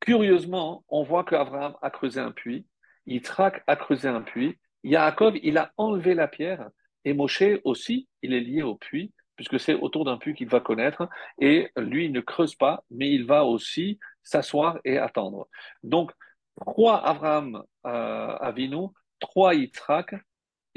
curieusement, 0.00 0.84
on 0.88 1.02
voit 1.02 1.24
qu'Abraham 1.24 1.74
a 1.80 1.90
creusé 1.90 2.20
un 2.20 2.32
puits, 2.32 2.66
Yitzhak 3.06 3.64
a 3.66 3.76
creusé 3.76 4.08
un 4.08 4.20
puits, 4.20 4.58
Yaakov, 4.84 5.36
il 5.42 5.56
a 5.56 5.72
enlevé 5.78 6.14
la 6.14 6.28
pierre, 6.28 6.68
et 7.04 7.14
Moshe 7.14 7.42
aussi, 7.64 8.08
il 8.20 8.34
est 8.34 8.40
lié 8.40 8.62
au 8.62 8.74
puits, 8.74 9.12
puisque 9.42 9.58
c'est 9.58 9.74
autour 9.74 10.04
d'un 10.04 10.18
puits 10.18 10.34
qu'il 10.34 10.48
va 10.48 10.60
connaître, 10.60 11.08
et 11.40 11.70
lui 11.76 12.04
il 12.04 12.12
ne 12.12 12.20
creuse 12.20 12.54
pas, 12.54 12.84
mais 12.90 13.10
il 13.10 13.24
va 13.24 13.44
aussi 13.44 13.98
s'asseoir 14.22 14.78
et 14.84 14.98
attendre. 14.98 15.48
Donc, 15.82 16.12
trois 16.60 17.04
Abraham 17.04 17.64
euh, 17.84 18.36
Avinu, 18.36 18.86
trois 19.18 19.54
Yitzhak, 19.54 20.14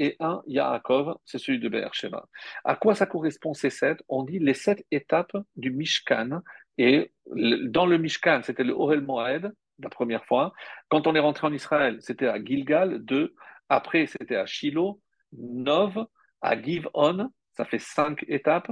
et 0.00 0.16
un 0.18 0.42
Yaakov, 0.46 1.16
c'est 1.24 1.38
celui 1.38 1.60
de 1.60 1.68
Beersheba. 1.68 2.26
À 2.64 2.74
quoi 2.74 2.96
ça 2.96 3.06
correspond 3.06 3.54
ces 3.54 3.70
sept? 3.70 4.02
On 4.08 4.24
dit 4.24 4.40
les 4.40 4.52
sept 4.52 4.84
étapes 4.90 5.36
du 5.54 5.70
Mishkan, 5.70 6.42
et 6.76 7.12
dans 7.26 7.86
le 7.86 7.98
Mishkan, 7.98 8.40
c'était 8.42 8.64
le 8.64 8.72
Orel 8.72 9.00
Moed, 9.00 9.54
la 9.78 9.88
première 9.88 10.24
fois. 10.24 10.52
Quand 10.88 11.06
on 11.06 11.14
est 11.14 11.20
rentré 11.20 11.46
en 11.46 11.52
Israël, 11.52 11.98
c'était 12.00 12.26
à 12.26 12.42
Gilgal, 12.44 12.98
deux. 13.04 13.32
Après, 13.68 14.06
c'était 14.06 14.36
à 14.36 14.44
Shiloh, 14.44 15.00
Nov, 15.32 16.04
à 16.42 16.60
Givon, 16.60 17.30
ça 17.56 17.64
fait 17.64 17.78
cinq 17.78 18.24
étapes. 18.28 18.70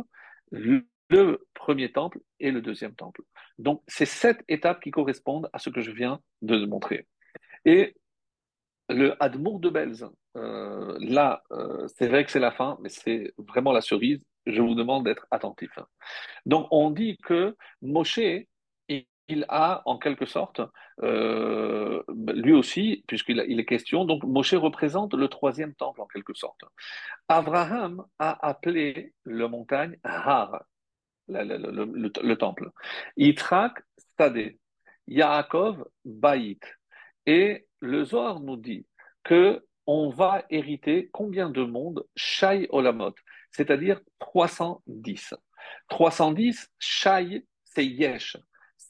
Le 0.51 1.47
premier 1.55 1.93
temple 1.93 2.19
et 2.41 2.51
le 2.51 2.61
deuxième 2.61 2.95
temple. 2.95 3.23
Donc, 3.59 3.83
c'est 3.87 4.07
sept 4.07 4.43
étapes 4.49 4.81
qui 4.81 4.91
correspondent 4.91 5.49
à 5.53 5.59
ce 5.59 5.71
que 5.71 5.81
je 5.81 5.91
viens 5.91 6.21
de 6.43 6.65
montrer. 6.67 7.07
Et 7.65 7.95
le 8.89 9.15
Admour 9.23 9.61
de 9.61 9.71
Belz, 9.71 10.07
euh, 10.37 10.97
là, 11.01 11.43
euh, 11.53 11.87
c'est 11.89 12.09
vrai 12.09 12.25
que 12.25 12.31
c'est 12.31 12.41
la 12.41 12.51
fin, 12.51 12.79
mais 12.81 12.89
c'est 12.89 13.33
vraiment 13.39 13.73
la 13.73 13.81
cerise. 13.81 14.21
Je 14.47 14.61
vous 14.61 14.75
demande 14.75 15.05
d'être 15.05 15.27
attentif. 15.31 15.71
Donc, 16.47 16.67
on 16.71 16.91
dit 16.91 17.17
que 17.19 17.57
Moshe, 17.81 18.21
il 19.29 19.47
a 19.49 19.83
en 19.87 19.99
quelque 19.99 20.27
sorte, 20.27 20.61
euh, 21.03 22.03
lui 22.09 22.53
aussi, 22.53 23.05
puisqu'il 23.07 23.45
il 23.49 23.59
est 23.59 23.65
question, 23.65 24.05
donc 24.05 24.23
Moshe 24.25 24.55
représente 24.55 25.15
le 25.15 25.29
troisième 25.29 25.75
temple 25.75 26.01
en 26.01 26.07
quelque 26.07 26.35
sorte. 26.35 26.61
Abraham 27.29 28.05
a 28.19 28.47
appelé 28.47 29.15
le 29.25 29.49
montagne 29.49 29.99
Har, 30.05 30.65
le, 31.29 32.35
temple. 32.35 32.71
Yitzhak, 33.17 33.83
Stade. 33.97 34.57
Yaakov, 35.07 35.85
Baït. 36.05 36.63
Et 37.27 37.67
le 37.81 38.05
Zohar 38.05 38.41
nous 38.41 38.57
dit 38.57 38.87
que 39.23 39.65
on 39.87 40.09
va 40.09 40.45
hériter 40.49 41.11
combien 41.13 41.51
de 41.51 41.63
monde 41.63 42.07
Shai 42.17 42.67
Olamot, 42.71 43.15
c'est-à-dire 43.51 44.01
310. 44.19 45.35
310, 45.89 46.71
Shai, 46.79 47.47
c'est 47.65 47.85
Yesh 47.85 48.39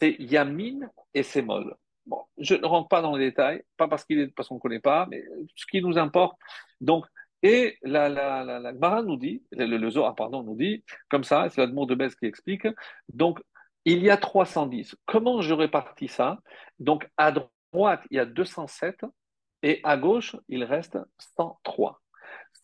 c'est 0.05 0.17
Yamin 0.19 0.81
et 1.15 1.23
Semol. 1.23 1.75
Bon, 2.07 2.21
je 2.37 2.55
ne 2.55 2.67
rentre 2.67 2.89
pas 2.89 3.01
dans 3.01 3.17
les 3.17 3.31
détails, 3.31 3.63
pas 3.79 3.89
parce 3.89 4.05
qu'il 4.05 4.19
est 4.19 4.27
parce 4.29 4.49
qu'on 4.49 4.57
ne 4.57 4.61
connaît 4.61 4.81
pas, 4.81 5.07
mais 5.11 5.25
ce 5.57 5.65
qui 5.65 5.81
nous 5.81 5.97
importe. 5.97 6.39
Donc, 6.83 7.07
et 7.43 7.79
la, 7.83 8.11
la, 8.11 8.45
la, 8.45 8.73
la 8.73 9.03
nous 9.03 9.17
dit, 9.17 9.43
le, 9.53 9.65
le 9.65 9.91
Zohar, 9.91 10.15
pardon, 10.15 10.43
nous 10.43 10.57
dit, 10.57 10.85
comme 11.09 11.25
ça, 11.25 11.49
c'est 11.49 11.63
l'Admour 11.63 11.87
de 11.87 11.95
Besse 11.95 12.15
qui 12.17 12.27
explique, 12.27 12.67
donc, 13.09 13.41
il 13.87 14.03
y 14.03 14.11
a 14.11 14.17
310. 14.17 14.95
Comment 15.07 15.41
je 15.41 15.53
répartis 15.55 16.09
ça? 16.09 16.39
Donc, 16.79 17.09
à 17.17 17.33
droite, 17.33 18.03
il 18.11 18.17
y 18.17 18.21
a 18.21 18.27
207, 18.27 19.05
et 19.63 19.81
à 19.85 19.97
gauche, 19.97 20.37
il 20.49 20.65
reste 20.65 20.99
103. 21.37 22.01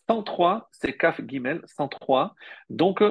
103, 0.09 0.69
c'est 0.73 0.97
Kaf 0.97 1.21
Gimel, 1.27 1.62
103. 1.67 2.35
Donc, 2.69 3.03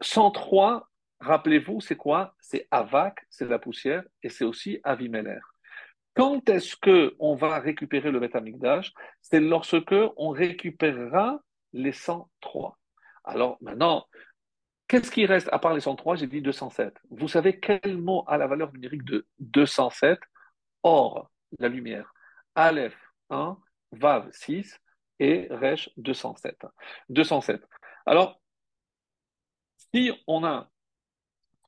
103, 0.00 0.88
Rappelez-vous, 1.20 1.80
c'est 1.80 1.96
quoi? 1.96 2.34
C'est 2.40 2.68
Avak, 2.70 3.26
c'est 3.30 3.48
la 3.48 3.58
poussière, 3.58 4.04
et 4.22 4.28
c'est 4.28 4.44
aussi 4.44 4.80
Avimeler. 4.84 5.38
Quand 6.14 6.48
est-ce 6.48 6.76
qu'on 6.76 7.34
va 7.34 7.58
récupérer 7.58 8.10
le 8.10 8.20
Betamikdash 8.20 8.92
C'est 9.20 9.40
lorsque 9.40 9.94
on 10.16 10.30
récupérera 10.30 11.40
les 11.72 11.92
103. 11.92 12.78
Alors 13.24 13.58
maintenant, 13.60 14.06
qu'est-ce 14.88 15.10
qui 15.10 15.26
reste 15.26 15.48
à 15.52 15.58
part 15.58 15.74
les 15.74 15.80
103 15.80 16.16
J'ai 16.16 16.26
dit 16.26 16.40
207. 16.40 16.94
Vous 17.10 17.28
savez 17.28 17.60
quel 17.60 17.98
mot 17.98 18.24
a 18.28 18.38
la 18.38 18.46
valeur 18.46 18.72
numérique 18.72 19.04
de 19.04 19.26
207 19.40 20.18
Or, 20.82 21.30
la 21.58 21.68
lumière. 21.68 22.14
Aleph 22.54 22.96
1, 23.28 23.58
Vav 23.92 24.28
6 24.32 24.80
et 25.18 25.48
Resh 25.50 25.90
207. 25.96 26.64
207. 27.10 27.62
Alors, 28.06 28.40
si 29.92 30.12
on 30.26 30.44
a 30.44 30.70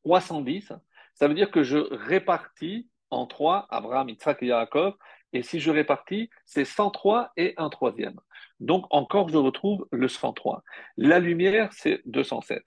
310, 0.05 0.73
ça 1.15 1.29
veut 1.29 1.35
dire 1.35 1.51
que 1.51 1.63
je 1.63 1.79
répartis 1.79 2.89
en 3.11 3.27
trois, 3.27 3.67
Abraham, 3.71 4.09
Yitzhak 4.09 4.43
et 4.43 4.47
Yaakov, 4.47 4.95
Et 5.33 5.43
si 5.43 5.61
je 5.61 5.71
répartis, 5.71 6.31
c'est 6.47 6.65
103 6.65 7.33
et 7.37 7.55
un 7.59 7.69
troisième. 7.69 8.19
Donc 8.61 8.87
encore, 8.91 9.29
je 9.29 9.37
retrouve 9.37 9.87
le 9.93 10.09
103. 10.09 10.63
La 10.97 11.19
lumière, 11.19 11.71
c'est 11.73 12.01
207. 12.07 12.63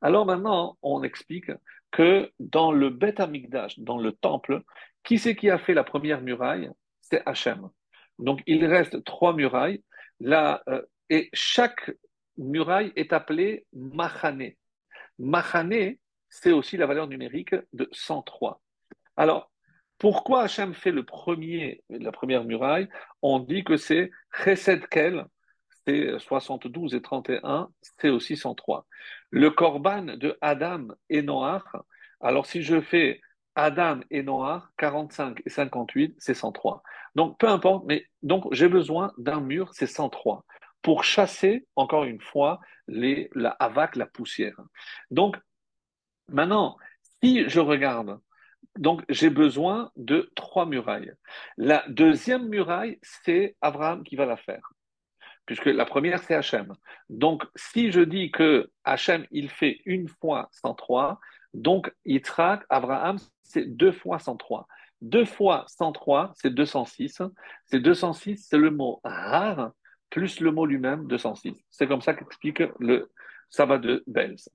Alors 0.00 0.24
maintenant, 0.26 0.78
on 0.82 1.02
explique 1.02 1.50
que 1.90 2.30
dans 2.38 2.72
le 2.72 2.90
Beth 2.90 3.20
Amikdash, 3.20 3.78
dans 3.78 3.98
le 3.98 4.12
temple, 4.12 4.62
qui 5.02 5.18
c'est 5.18 5.36
qui 5.36 5.50
a 5.50 5.58
fait 5.58 5.74
la 5.74 5.84
première 5.84 6.20
muraille? 6.20 6.70
C'est 7.00 7.22
Hachem. 7.26 7.68
Donc 8.18 8.42
il 8.46 8.64
reste 8.64 9.04
trois 9.04 9.34
murailles. 9.34 9.82
Là, 10.20 10.62
euh, 10.68 10.82
et 11.10 11.30
chaque 11.32 11.90
muraille 12.38 12.92
est 12.96 13.12
appelée 13.12 13.66
Machane. 13.72 14.52
Machane, 15.18 15.96
c'est 16.34 16.50
aussi 16.50 16.76
la 16.76 16.86
valeur 16.86 17.06
numérique 17.06 17.54
de 17.72 17.88
103. 17.92 18.60
Alors, 19.16 19.52
pourquoi 19.98 20.42
Hachem 20.42 20.74
fait 20.74 20.90
le 20.90 21.04
premier, 21.04 21.84
la 21.88 22.10
première 22.10 22.42
muraille? 22.42 22.88
On 23.22 23.38
dit 23.38 23.62
que 23.62 23.76
c'est 23.76 24.10
Chesed 24.32 24.84
c'est 25.86 26.18
72 26.18 26.94
et 26.94 27.02
31, 27.02 27.68
c'est 28.00 28.08
aussi 28.08 28.36
103. 28.36 28.84
Le 29.30 29.50
Korban 29.50 30.16
de 30.16 30.36
Adam 30.40 30.88
et 31.08 31.22
Noach, 31.22 31.62
alors 32.20 32.46
si 32.46 32.62
je 32.62 32.80
fais 32.80 33.20
Adam 33.54 34.00
et 34.10 34.24
Noach, 34.24 34.64
45 34.78 35.40
et 35.46 35.50
58, 35.50 36.16
c'est 36.18 36.34
103. 36.34 36.82
Donc 37.14 37.38
peu 37.38 37.48
importe, 37.48 37.84
mais 37.86 38.06
donc 38.22 38.52
j'ai 38.52 38.68
besoin 38.68 39.12
d'un 39.18 39.40
mur, 39.40 39.70
c'est 39.72 39.86
103, 39.86 40.44
pour 40.82 41.04
chasser, 41.04 41.68
encore 41.76 42.04
une 42.04 42.20
fois, 42.20 42.58
les, 42.88 43.30
la 43.34 43.50
havac, 43.50 43.94
la 43.94 44.06
poussière. 44.06 44.58
Donc 45.12 45.36
maintenant, 46.28 46.76
si 47.22 47.48
je 47.48 47.60
regarde, 47.60 48.18
donc 48.76 49.02
j'ai 49.08 49.30
besoin 49.30 49.90
de 49.96 50.32
trois 50.34 50.66
murailles. 50.66 51.12
La 51.56 51.84
deuxième 51.88 52.48
muraille, 52.48 52.98
c'est 53.02 53.56
Abraham 53.60 54.02
qui 54.02 54.16
va 54.16 54.26
la 54.26 54.36
faire 54.36 54.74
puisque 55.46 55.66
la 55.66 55.84
première, 55.84 56.22
c'est 56.22 56.34
Hachem. 56.34 56.74
Donc, 57.10 57.44
si 57.54 57.92
je 57.92 58.00
dis 58.00 58.30
que 58.30 58.70
Hachem, 58.84 59.26
il 59.30 59.50
fait 59.50 59.80
une 59.84 60.08
fois 60.08 60.48
103, 60.52 61.20
donc 61.52 61.92
Yitzhak, 62.04 62.64
Abraham, 62.68 63.18
c'est 63.42 63.64
deux 63.64 63.92
fois 63.92 64.18
103. 64.18 64.66
Deux 65.00 65.24
fois 65.24 65.64
103, 65.68 66.32
c'est 66.34 66.50
206. 66.50 67.22
C'est 67.66 67.80
206, 67.80 68.46
c'est 68.48 68.58
le 68.58 68.70
mot 68.70 69.00
rare, 69.04 69.72
plus 70.10 70.40
le 70.40 70.50
mot 70.50 70.66
lui-même, 70.66 71.06
206. 71.06 71.54
C'est 71.70 71.86
comme 71.86 72.00
ça 72.00 72.14
qu'explique 72.14 72.62
le 72.78 73.10
sabbat 73.50 73.78
de 73.78 74.02
Belz. 74.06 74.48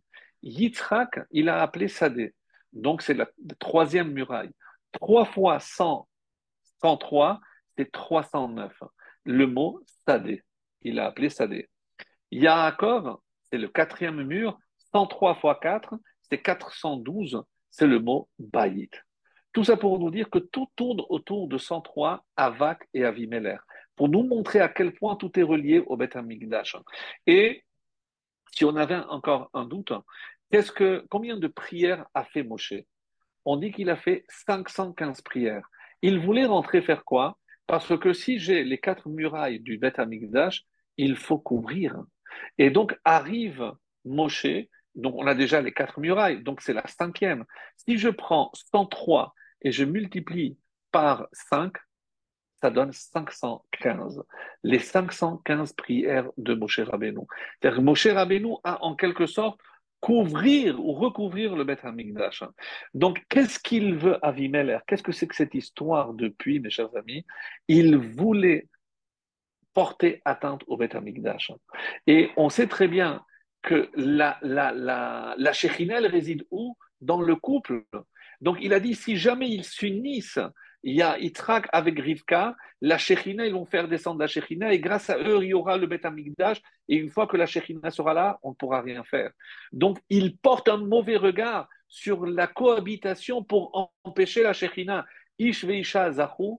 Yitzhak, 0.43 1.19
il 1.31 1.49
a 1.49 1.61
appelé 1.61 1.87
Sadé. 1.87 2.33
Donc, 2.73 3.01
c'est 3.01 3.13
la 3.13 3.27
troisième 3.59 4.11
muraille. 4.11 4.51
Trois 4.91 5.25
fois 5.25 5.59
100, 5.59 6.07
103, 6.81 7.39
c'est 7.77 7.91
309. 7.91 8.71
Le 9.25 9.47
mot 9.47 9.81
Sadé 10.07 10.43
il 10.81 10.99
a 10.99 11.07
appelé 11.07 11.29
Sadé. 11.29 11.69
Yaakov, 12.31 13.17
c'est 13.51 13.57
le 13.57 13.67
quatrième 13.67 14.23
mur, 14.23 14.57
103 14.93 15.35
fois 15.35 15.59
4, 15.61 15.95
c'est 16.29 16.41
412, 16.41 17.43
c'est 17.69 17.87
le 17.87 17.99
mot 17.99 18.29
Baït. 18.37 18.91
Tout 19.51 19.63
ça 19.63 19.77
pour 19.77 19.99
nous 19.99 20.11
dire 20.11 20.29
que 20.29 20.39
tout 20.39 20.67
tourne 20.75 21.01
autour 21.09 21.47
de 21.47 21.57
103, 21.57 22.23
Avak 22.35 22.87
et 22.93 23.03
Avimeler, 23.03 23.57
pour 23.95 24.09
nous 24.09 24.23
montrer 24.23 24.59
à 24.59 24.69
quel 24.69 24.93
point 24.93 25.15
tout 25.15 25.37
est 25.39 25.43
relié 25.43 25.79
au 25.79 25.97
Beth 25.97 26.15
Amikdash. 26.15 26.75
Et 27.25 27.63
si 28.55 28.65
on 28.65 28.75
avait 28.75 28.95
encore 28.95 29.49
un 29.53 29.65
doute, 29.65 29.93
combien 31.09 31.37
de 31.37 31.47
prières 31.47 32.05
a 32.13 32.23
fait 32.23 32.43
Moshe? 32.43 32.73
On 33.45 33.57
dit 33.57 33.71
qu'il 33.71 33.89
a 33.89 33.95
fait 33.95 34.25
515 34.29 35.21
prières. 35.21 35.67
Il 36.01 36.19
voulait 36.19 36.45
rentrer 36.45 36.81
faire 36.81 37.03
quoi? 37.05 37.37
Parce 37.67 37.97
que 37.97 38.13
si 38.13 38.39
j'ai 38.39 38.63
les 38.63 38.79
quatre 38.79 39.09
murailles 39.09 39.59
du 39.59 39.77
Beth 39.77 39.99
Amikdash, 39.99 40.63
il 40.97 41.15
faut 41.15 41.37
couvrir. 41.37 41.95
Et 42.57 42.69
donc 42.69 42.97
arrive 43.05 43.73
Moshe, 44.05 44.47
donc 44.95 45.15
on 45.15 45.27
a 45.27 45.35
déjà 45.35 45.61
les 45.61 45.71
quatre 45.71 45.99
murailles, 45.99 46.43
donc 46.43 46.61
c'est 46.61 46.73
la 46.73 46.85
cinquième. 46.87 47.45
Si 47.77 47.97
je 47.97 48.09
prends 48.09 48.51
103 48.73 49.33
et 49.61 49.71
je 49.71 49.85
multiplie 49.85 50.57
par 50.91 51.27
5, 51.31 51.73
ça 52.61 52.69
donne 52.69 52.91
515. 52.91 54.23
Les 54.63 54.79
515 54.79 55.73
prières 55.73 56.29
de 56.37 56.53
Moshe 56.53 56.79
Rabbeinu. 56.79 57.21
C'est-à-dire 57.59 57.79
que 57.79 57.83
Moshe 57.83 58.07
Rabbeinu 58.07 58.55
a 58.63 58.83
en 58.83 58.95
quelque 58.95 59.25
sorte 59.25 59.59
couvrir 59.99 60.79
ou 60.79 60.93
recouvrir 60.93 61.55
le 61.55 61.63
Beth 61.63 61.83
Amikdash. 61.83 62.43
Donc, 62.93 63.23
qu'est-ce 63.29 63.59
qu'il 63.59 63.95
veut 63.95 64.23
Avimelech? 64.25 64.81
Qu'est-ce 64.87 65.03
que 65.03 65.11
c'est 65.11 65.27
que 65.27 65.35
cette 65.35 65.55
histoire 65.55 66.13
depuis, 66.13 66.59
mes 66.59 66.69
chers 66.69 66.95
amis? 66.95 67.25
Il 67.67 67.97
voulait 67.97 68.67
porter 69.73 70.21
atteinte 70.25 70.63
au 70.67 70.77
Beth 70.77 70.95
Amikdash. 70.95 71.51
Et 72.07 72.31
on 72.37 72.49
sait 72.49 72.67
très 72.67 72.87
bien 72.87 73.23
que 73.61 73.89
la, 73.95 74.37
la, 74.41 74.71
la, 74.71 75.35
la 75.37 75.51
réside 76.09 76.45
où? 76.51 76.77
Dans 77.01 77.21
le 77.21 77.35
couple. 77.35 77.83
Donc, 78.41 78.57
il 78.61 78.73
a 78.73 78.79
dit, 78.79 78.95
si 78.95 79.15
jamais 79.15 79.49
ils 79.49 79.63
s'unissent, 79.63 80.39
il 80.83 80.95
y 80.95 81.01
a 81.01 81.19
Yitzhak 81.19 81.67
avec 81.71 81.99
Rivka, 81.99 82.55
la 82.81 82.97
Shechina, 82.97 83.45
ils 83.45 83.53
vont 83.53 83.65
faire 83.65 83.87
descendre 83.87 84.19
la 84.19 84.27
Shechina, 84.27 84.73
et 84.73 84.79
grâce 84.79 85.09
à 85.09 85.17
eux, 85.17 85.43
il 85.43 85.49
y 85.49 85.53
aura 85.53 85.77
le 85.77 85.87
Beth 85.87 86.05
Amikdash, 86.05 86.61
et 86.87 86.95
une 86.95 87.09
fois 87.09 87.27
que 87.27 87.35
la 87.37 87.45
Shechina 87.45 87.91
sera 87.91 88.13
là, 88.13 88.39
on 88.43 88.51
ne 88.51 88.55
pourra 88.55 88.81
rien 88.81 89.03
faire. 89.03 89.31
Donc, 89.71 89.99
il 90.09 90.37
porte 90.37 90.69
un 90.69 90.77
mauvais 90.77 91.17
regard 91.17 91.67
sur 91.87 92.25
la 92.25 92.47
cohabitation 92.47 93.43
pour 93.43 93.93
empêcher 94.03 94.43
la 94.43 94.53
Shechina. 94.53 95.05
Ish 95.37 95.65
veisha 95.65 96.11
zahu, 96.11 96.57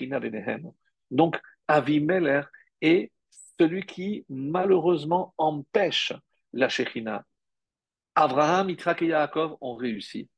benehem. 0.00 0.70
Donc, 1.10 1.40
Avimeler 1.68 2.42
est 2.80 3.10
celui 3.58 3.86
qui, 3.86 4.26
malheureusement, 4.28 5.32
empêche 5.38 6.12
la 6.52 6.68
Shechina. 6.68 7.24
Abraham, 8.14 8.68
Yitzhak 8.68 9.00
et 9.02 9.06
Yaakov 9.06 9.56
ont 9.60 9.76
réussi. 9.76 10.28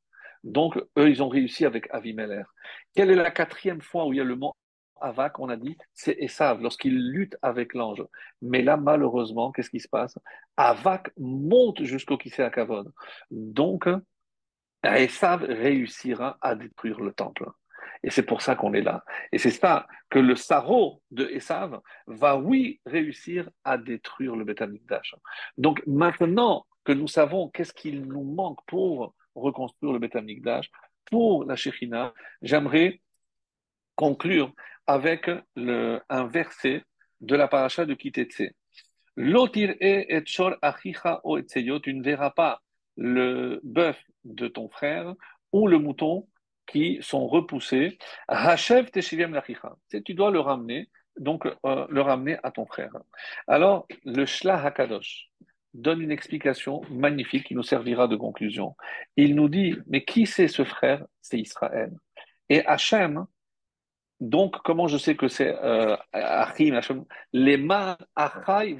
Donc, 0.45 0.77
eux, 0.97 1.09
ils 1.09 1.23
ont 1.23 1.27
réussi 1.27 1.65
avec 1.65 1.87
Avimeler. 1.91 2.43
Quelle 2.95 3.09
est 3.09 3.15
la 3.15 3.31
quatrième 3.31 3.81
fois 3.81 4.05
où 4.05 4.13
il 4.13 4.17
y 4.17 4.21
a 4.21 4.23
le 4.23 4.35
mot 4.35 4.55
Avak 5.01 5.39
On 5.39 5.49
a 5.49 5.57
dit, 5.57 5.75
c'est 5.93 6.15
Esav, 6.19 6.61
lorsqu'il 6.61 7.11
lutte 7.11 7.35
avec 7.41 7.73
l'ange. 7.73 8.03
Mais 8.43 8.61
là, 8.61 8.77
malheureusement, 8.77 9.51
qu'est-ce 9.51 9.71
qui 9.71 9.79
se 9.79 9.89
passe? 9.89 10.17
Avak 10.55 11.11
monte 11.17 11.83
jusqu'au 11.83 12.17
Kavod. 12.17 12.93
Donc, 13.31 13.89
Esav 14.83 15.43
réussira 15.43 16.37
à 16.41 16.53
détruire 16.53 17.01
le 17.01 17.11
temple. 17.11 17.49
Et 18.03 18.11
c'est 18.11 18.23
pour 18.23 18.43
ça 18.43 18.55
qu'on 18.55 18.73
est 18.75 18.83
là. 18.83 19.03
Et 19.31 19.39
c'est 19.39 19.49
ça 19.49 19.87
que 20.11 20.19
le 20.19 20.35
Saro 20.35 21.01
de 21.09 21.25
Esav 21.25 21.81
va, 22.05 22.37
oui, 22.37 22.79
réussir 22.85 23.49
à 23.63 23.79
détruire 23.79 24.35
le 24.35 24.45
Beth 24.45 24.61
Donc 25.57 25.81
maintenant 25.87 26.67
que 26.83 26.91
nous 26.91 27.07
savons 27.07 27.49
qu'est-ce 27.49 27.73
qu'il 27.73 28.03
nous 28.03 28.23
manque 28.23 28.59
pour 28.67 29.15
reconstruire 29.35 29.93
le 29.93 29.99
Beth 29.99 30.15
Amikdash 30.15 30.71
pour 31.05 31.45
la 31.45 31.55
Shekhinah, 31.55 32.13
j'aimerais 32.41 33.01
conclure 33.95 34.51
avec 34.87 35.29
le, 35.55 36.01
un 36.09 36.25
verset 36.25 36.83
de 37.21 37.35
la 37.35 37.47
paracha 37.47 37.85
de 37.85 37.93
Kitetse. 37.93 38.53
Lotir 39.15 39.75
et 39.79 40.23
chor 40.25 40.55
achicha 40.61 41.21
o 41.23 41.41
tu 41.41 41.93
ne 41.93 42.03
verras 42.03 42.31
pas 42.31 42.61
le 42.97 43.61
bœuf 43.63 44.01
de 44.25 44.47
ton 44.47 44.69
frère 44.69 45.13
ou 45.53 45.67
le 45.67 45.79
mouton 45.79 46.27
qui 46.67 46.99
sont 47.01 47.27
repoussés. 47.27 47.97
Lachicha. 48.27 49.75
Tu 50.03 50.13
dois 50.13 50.31
le 50.31 50.39
ramener, 50.39 50.89
donc 51.17 51.45
euh, 51.45 51.87
le 51.89 52.01
ramener 52.01 52.37
à 52.43 52.51
ton 52.51 52.65
frère. 52.65 52.91
Alors, 53.47 53.87
le 54.03 54.25
Shlah 54.25 54.65
Hakadosh, 54.65 55.29
donne 55.75 56.01
une 56.01 56.11
explication 56.11 56.81
magnifique 56.89 57.45
qui 57.47 57.55
nous 57.55 57.63
servira 57.63 58.07
de 58.07 58.15
conclusion. 58.15 58.75
Il 59.17 59.35
nous 59.35 59.49
dit, 59.49 59.75
mais 59.87 60.03
qui 60.03 60.25
c'est 60.25 60.47
ce 60.47 60.63
frère? 60.63 61.05
C'est 61.21 61.39
Israël. 61.39 61.91
Et 62.49 62.65
Hachem, 62.65 63.25
donc 64.19 64.57
comment 64.63 64.87
je 64.87 64.97
sais 64.97 65.15
que 65.15 65.27
c'est 65.27 65.53
euh, 65.63 65.97
Achim, 66.13 66.73
Hachem? 66.75 67.03
Les 67.33 67.57
ma 67.57 67.97
Achai 68.15 68.77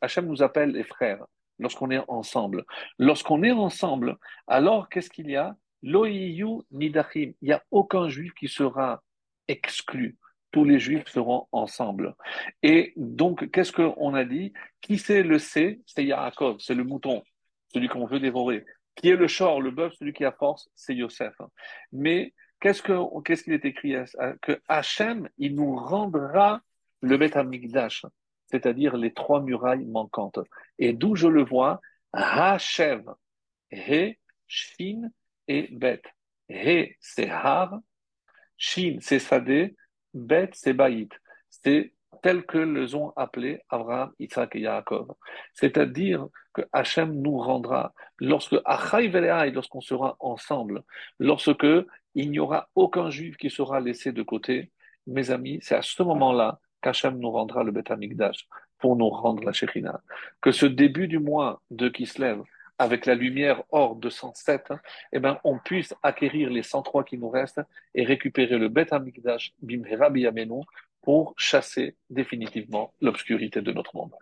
Hachem 0.00 0.26
nous 0.26 0.42
appelle 0.42 0.70
les 0.70 0.84
frères 0.84 1.24
lorsqu'on 1.58 1.90
est 1.90 2.02
ensemble. 2.08 2.64
Lorsqu'on 2.98 3.42
est 3.42 3.52
ensemble, 3.52 4.16
alors 4.46 4.88
qu'est-ce 4.88 5.10
qu'il 5.10 5.30
y 5.30 5.36
a? 5.36 5.56
Lo'iyu 5.82 6.62
Nidachim. 6.70 7.34
Il 7.42 7.48
n'y 7.48 7.52
a 7.52 7.62
aucun 7.70 8.08
juif 8.08 8.32
qui 8.34 8.48
sera 8.48 9.02
exclu 9.46 10.16
tous 10.50 10.64
les 10.64 10.78
juifs 10.78 11.08
seront 11.08 11.46
ensemble. 11.52 12.14
Et 12.62 12.92
donc, 12.96 13.50
qu'est-ce 13.50 13.72
qu'on 13.72 14.14
a 14.14 14.24
dit? 14.24 14.52
Qui 14.80 14.98
c'est 14.98 15.22
le 15.22 15.38
C? 15.38 15.80
C'est 15.86 16.04
Yaakov, 16.04 16.58
c'est 16.60 16.74
le 16.74 16.84
mouton, 16.84 17.22
celui 17.72 17.88
qu'on 17.88 18.06
veut 18.06 18.20
dévorer. 18.20 18.64
Qui 18.94 19.10
est 19.10 19.16
le 19.16 19.26
chor, 19.28 19.60
le 19.60 19.70
bœuf, 19.70 19.92
celui 19.94 20.12
qui 20.12 20.24
a 20.24 20.32
force? 20.32 20.68
C'est 20.74 20.94
Yosef. 20.94 21.34
Mais 21.92 22.34
qu'est-ce 22.60 22.82
qu'il 22.82 23.52
est 23.52 23.64
écrit 23.64 23.94
Que 24.42 24.60
Hachem, 24.68 25.28
il 25.38 25.54
nous 25.54 25.76
rendra 25.76 26.60
le 27.00 27.16
Beth 27.16 27.36
Amikdash, 27.36 28.04
c'est-à-dire 28.46 28.96
les 28.96 29.12
trois 29.12 29.40
murailles 29.42 29.84
manquantes. 29.84 30.40
Et 30.78 30.92
d'où 30.92 31.14
je 31.14 31.28
le 31.28 31.44
vois, 31.44 31.80
Hachem, 32.12 33.04
He, 33.70 34.18
Shin 34.46 35.10
et 35.46 35.68
Bet. 35.70 36.02
He, 36.48 36.96
c'est 36.98 37.28
Har, 37.28 37.78
Shin, 38.56 38.96
c'est 39.00 39.20
Sadeh, 39.20 39.76
Bet 40.18 40.50
Sebaït. 40.52 41.10
C'est 41.50 41.92
tel 42.22 42.44
que 42.44 42.58
les 42.58 42.94
ont 42.94 43.12
appelé 43.16 43.60
Abraham, 43.68 44.12
Isaac 44.18 44.56
et 44.56 44.60
Yaakov. 44.60 45.14
C'est-à-dire 45.54 46.28
que 46.52 46.62
Hachem 46.72 47.12
nous 47.20 47.38
rendra, 47.38 47.92
lorsque 48.18 48.56
lorsqu'on 48.64 49.80
sera 49.80 50.16
ensemble, 50.20 50.82
lorsque 51.18 51.66
il 52.14 52.30
n'y 52.30 52.38
aura 52.38 52.68
aucun 52.74 53.10
juif 53.10 53.36
qui 53.36 53.50
sera 53.50 53.80
laissé 53.80 54.12
de 54.12 54.22
côté, 54.22 54.72
mes 55.06 55.30
amis, 55.30 55.58
c'est 55.62 55.76
à 55.76 55.82
ce 55.82 56.02
moment-là 56.02 56.58
qu'Hachem 56.82 57.18
nous 57.18 57.30
rendra 57.30 57.62
le 57.62 57.72
Bet 57.72 57.90
Amikdash 57.90 58.46
pour 58.78 58.96
nous 58.96 59.08
rendre 59.08 59.44
la 59.44 59.52
Shekhina. 59.52 60.00
Que 60.40 60.52
ce 60.52 60.66
début 60.66 61.08
du 61.08 61.18
mois 61.18 61.62
de 61.70 61.88
Kislev, 61.88 62.42
avec 62.78 63.06
la 63.06 63.14
lumière 63.14 63.62
hors 63.70 63.96
de 63.96 64.08
107, 64.08 64.72
eh 65.12 65.18
ben, 65.18 65.38
on 65.44 65.58
puisse 65.58 65.94
acquérir 66.02 66.50
les 66.50 66.62
103 66.62 67.04
qui 67.04 67.18
nous 67.18 67.28
restent 67.28 67.60
et 67.94 68.04
récupérer 68.04 68.58
le 68.58 68.68
Bet 68.68 68.92
Amikdash 68.94 69.52
Bimhera 69.60 70.10
Biyamenu 70.10 70.62
pour 71.02 71.34
chasser 71.36 71.96
définitivement 72.10 72.92
l'obscurité 73.00 73.60
de 73.60 73.72
notre 73.72 73.96
monde. 73.96 74.12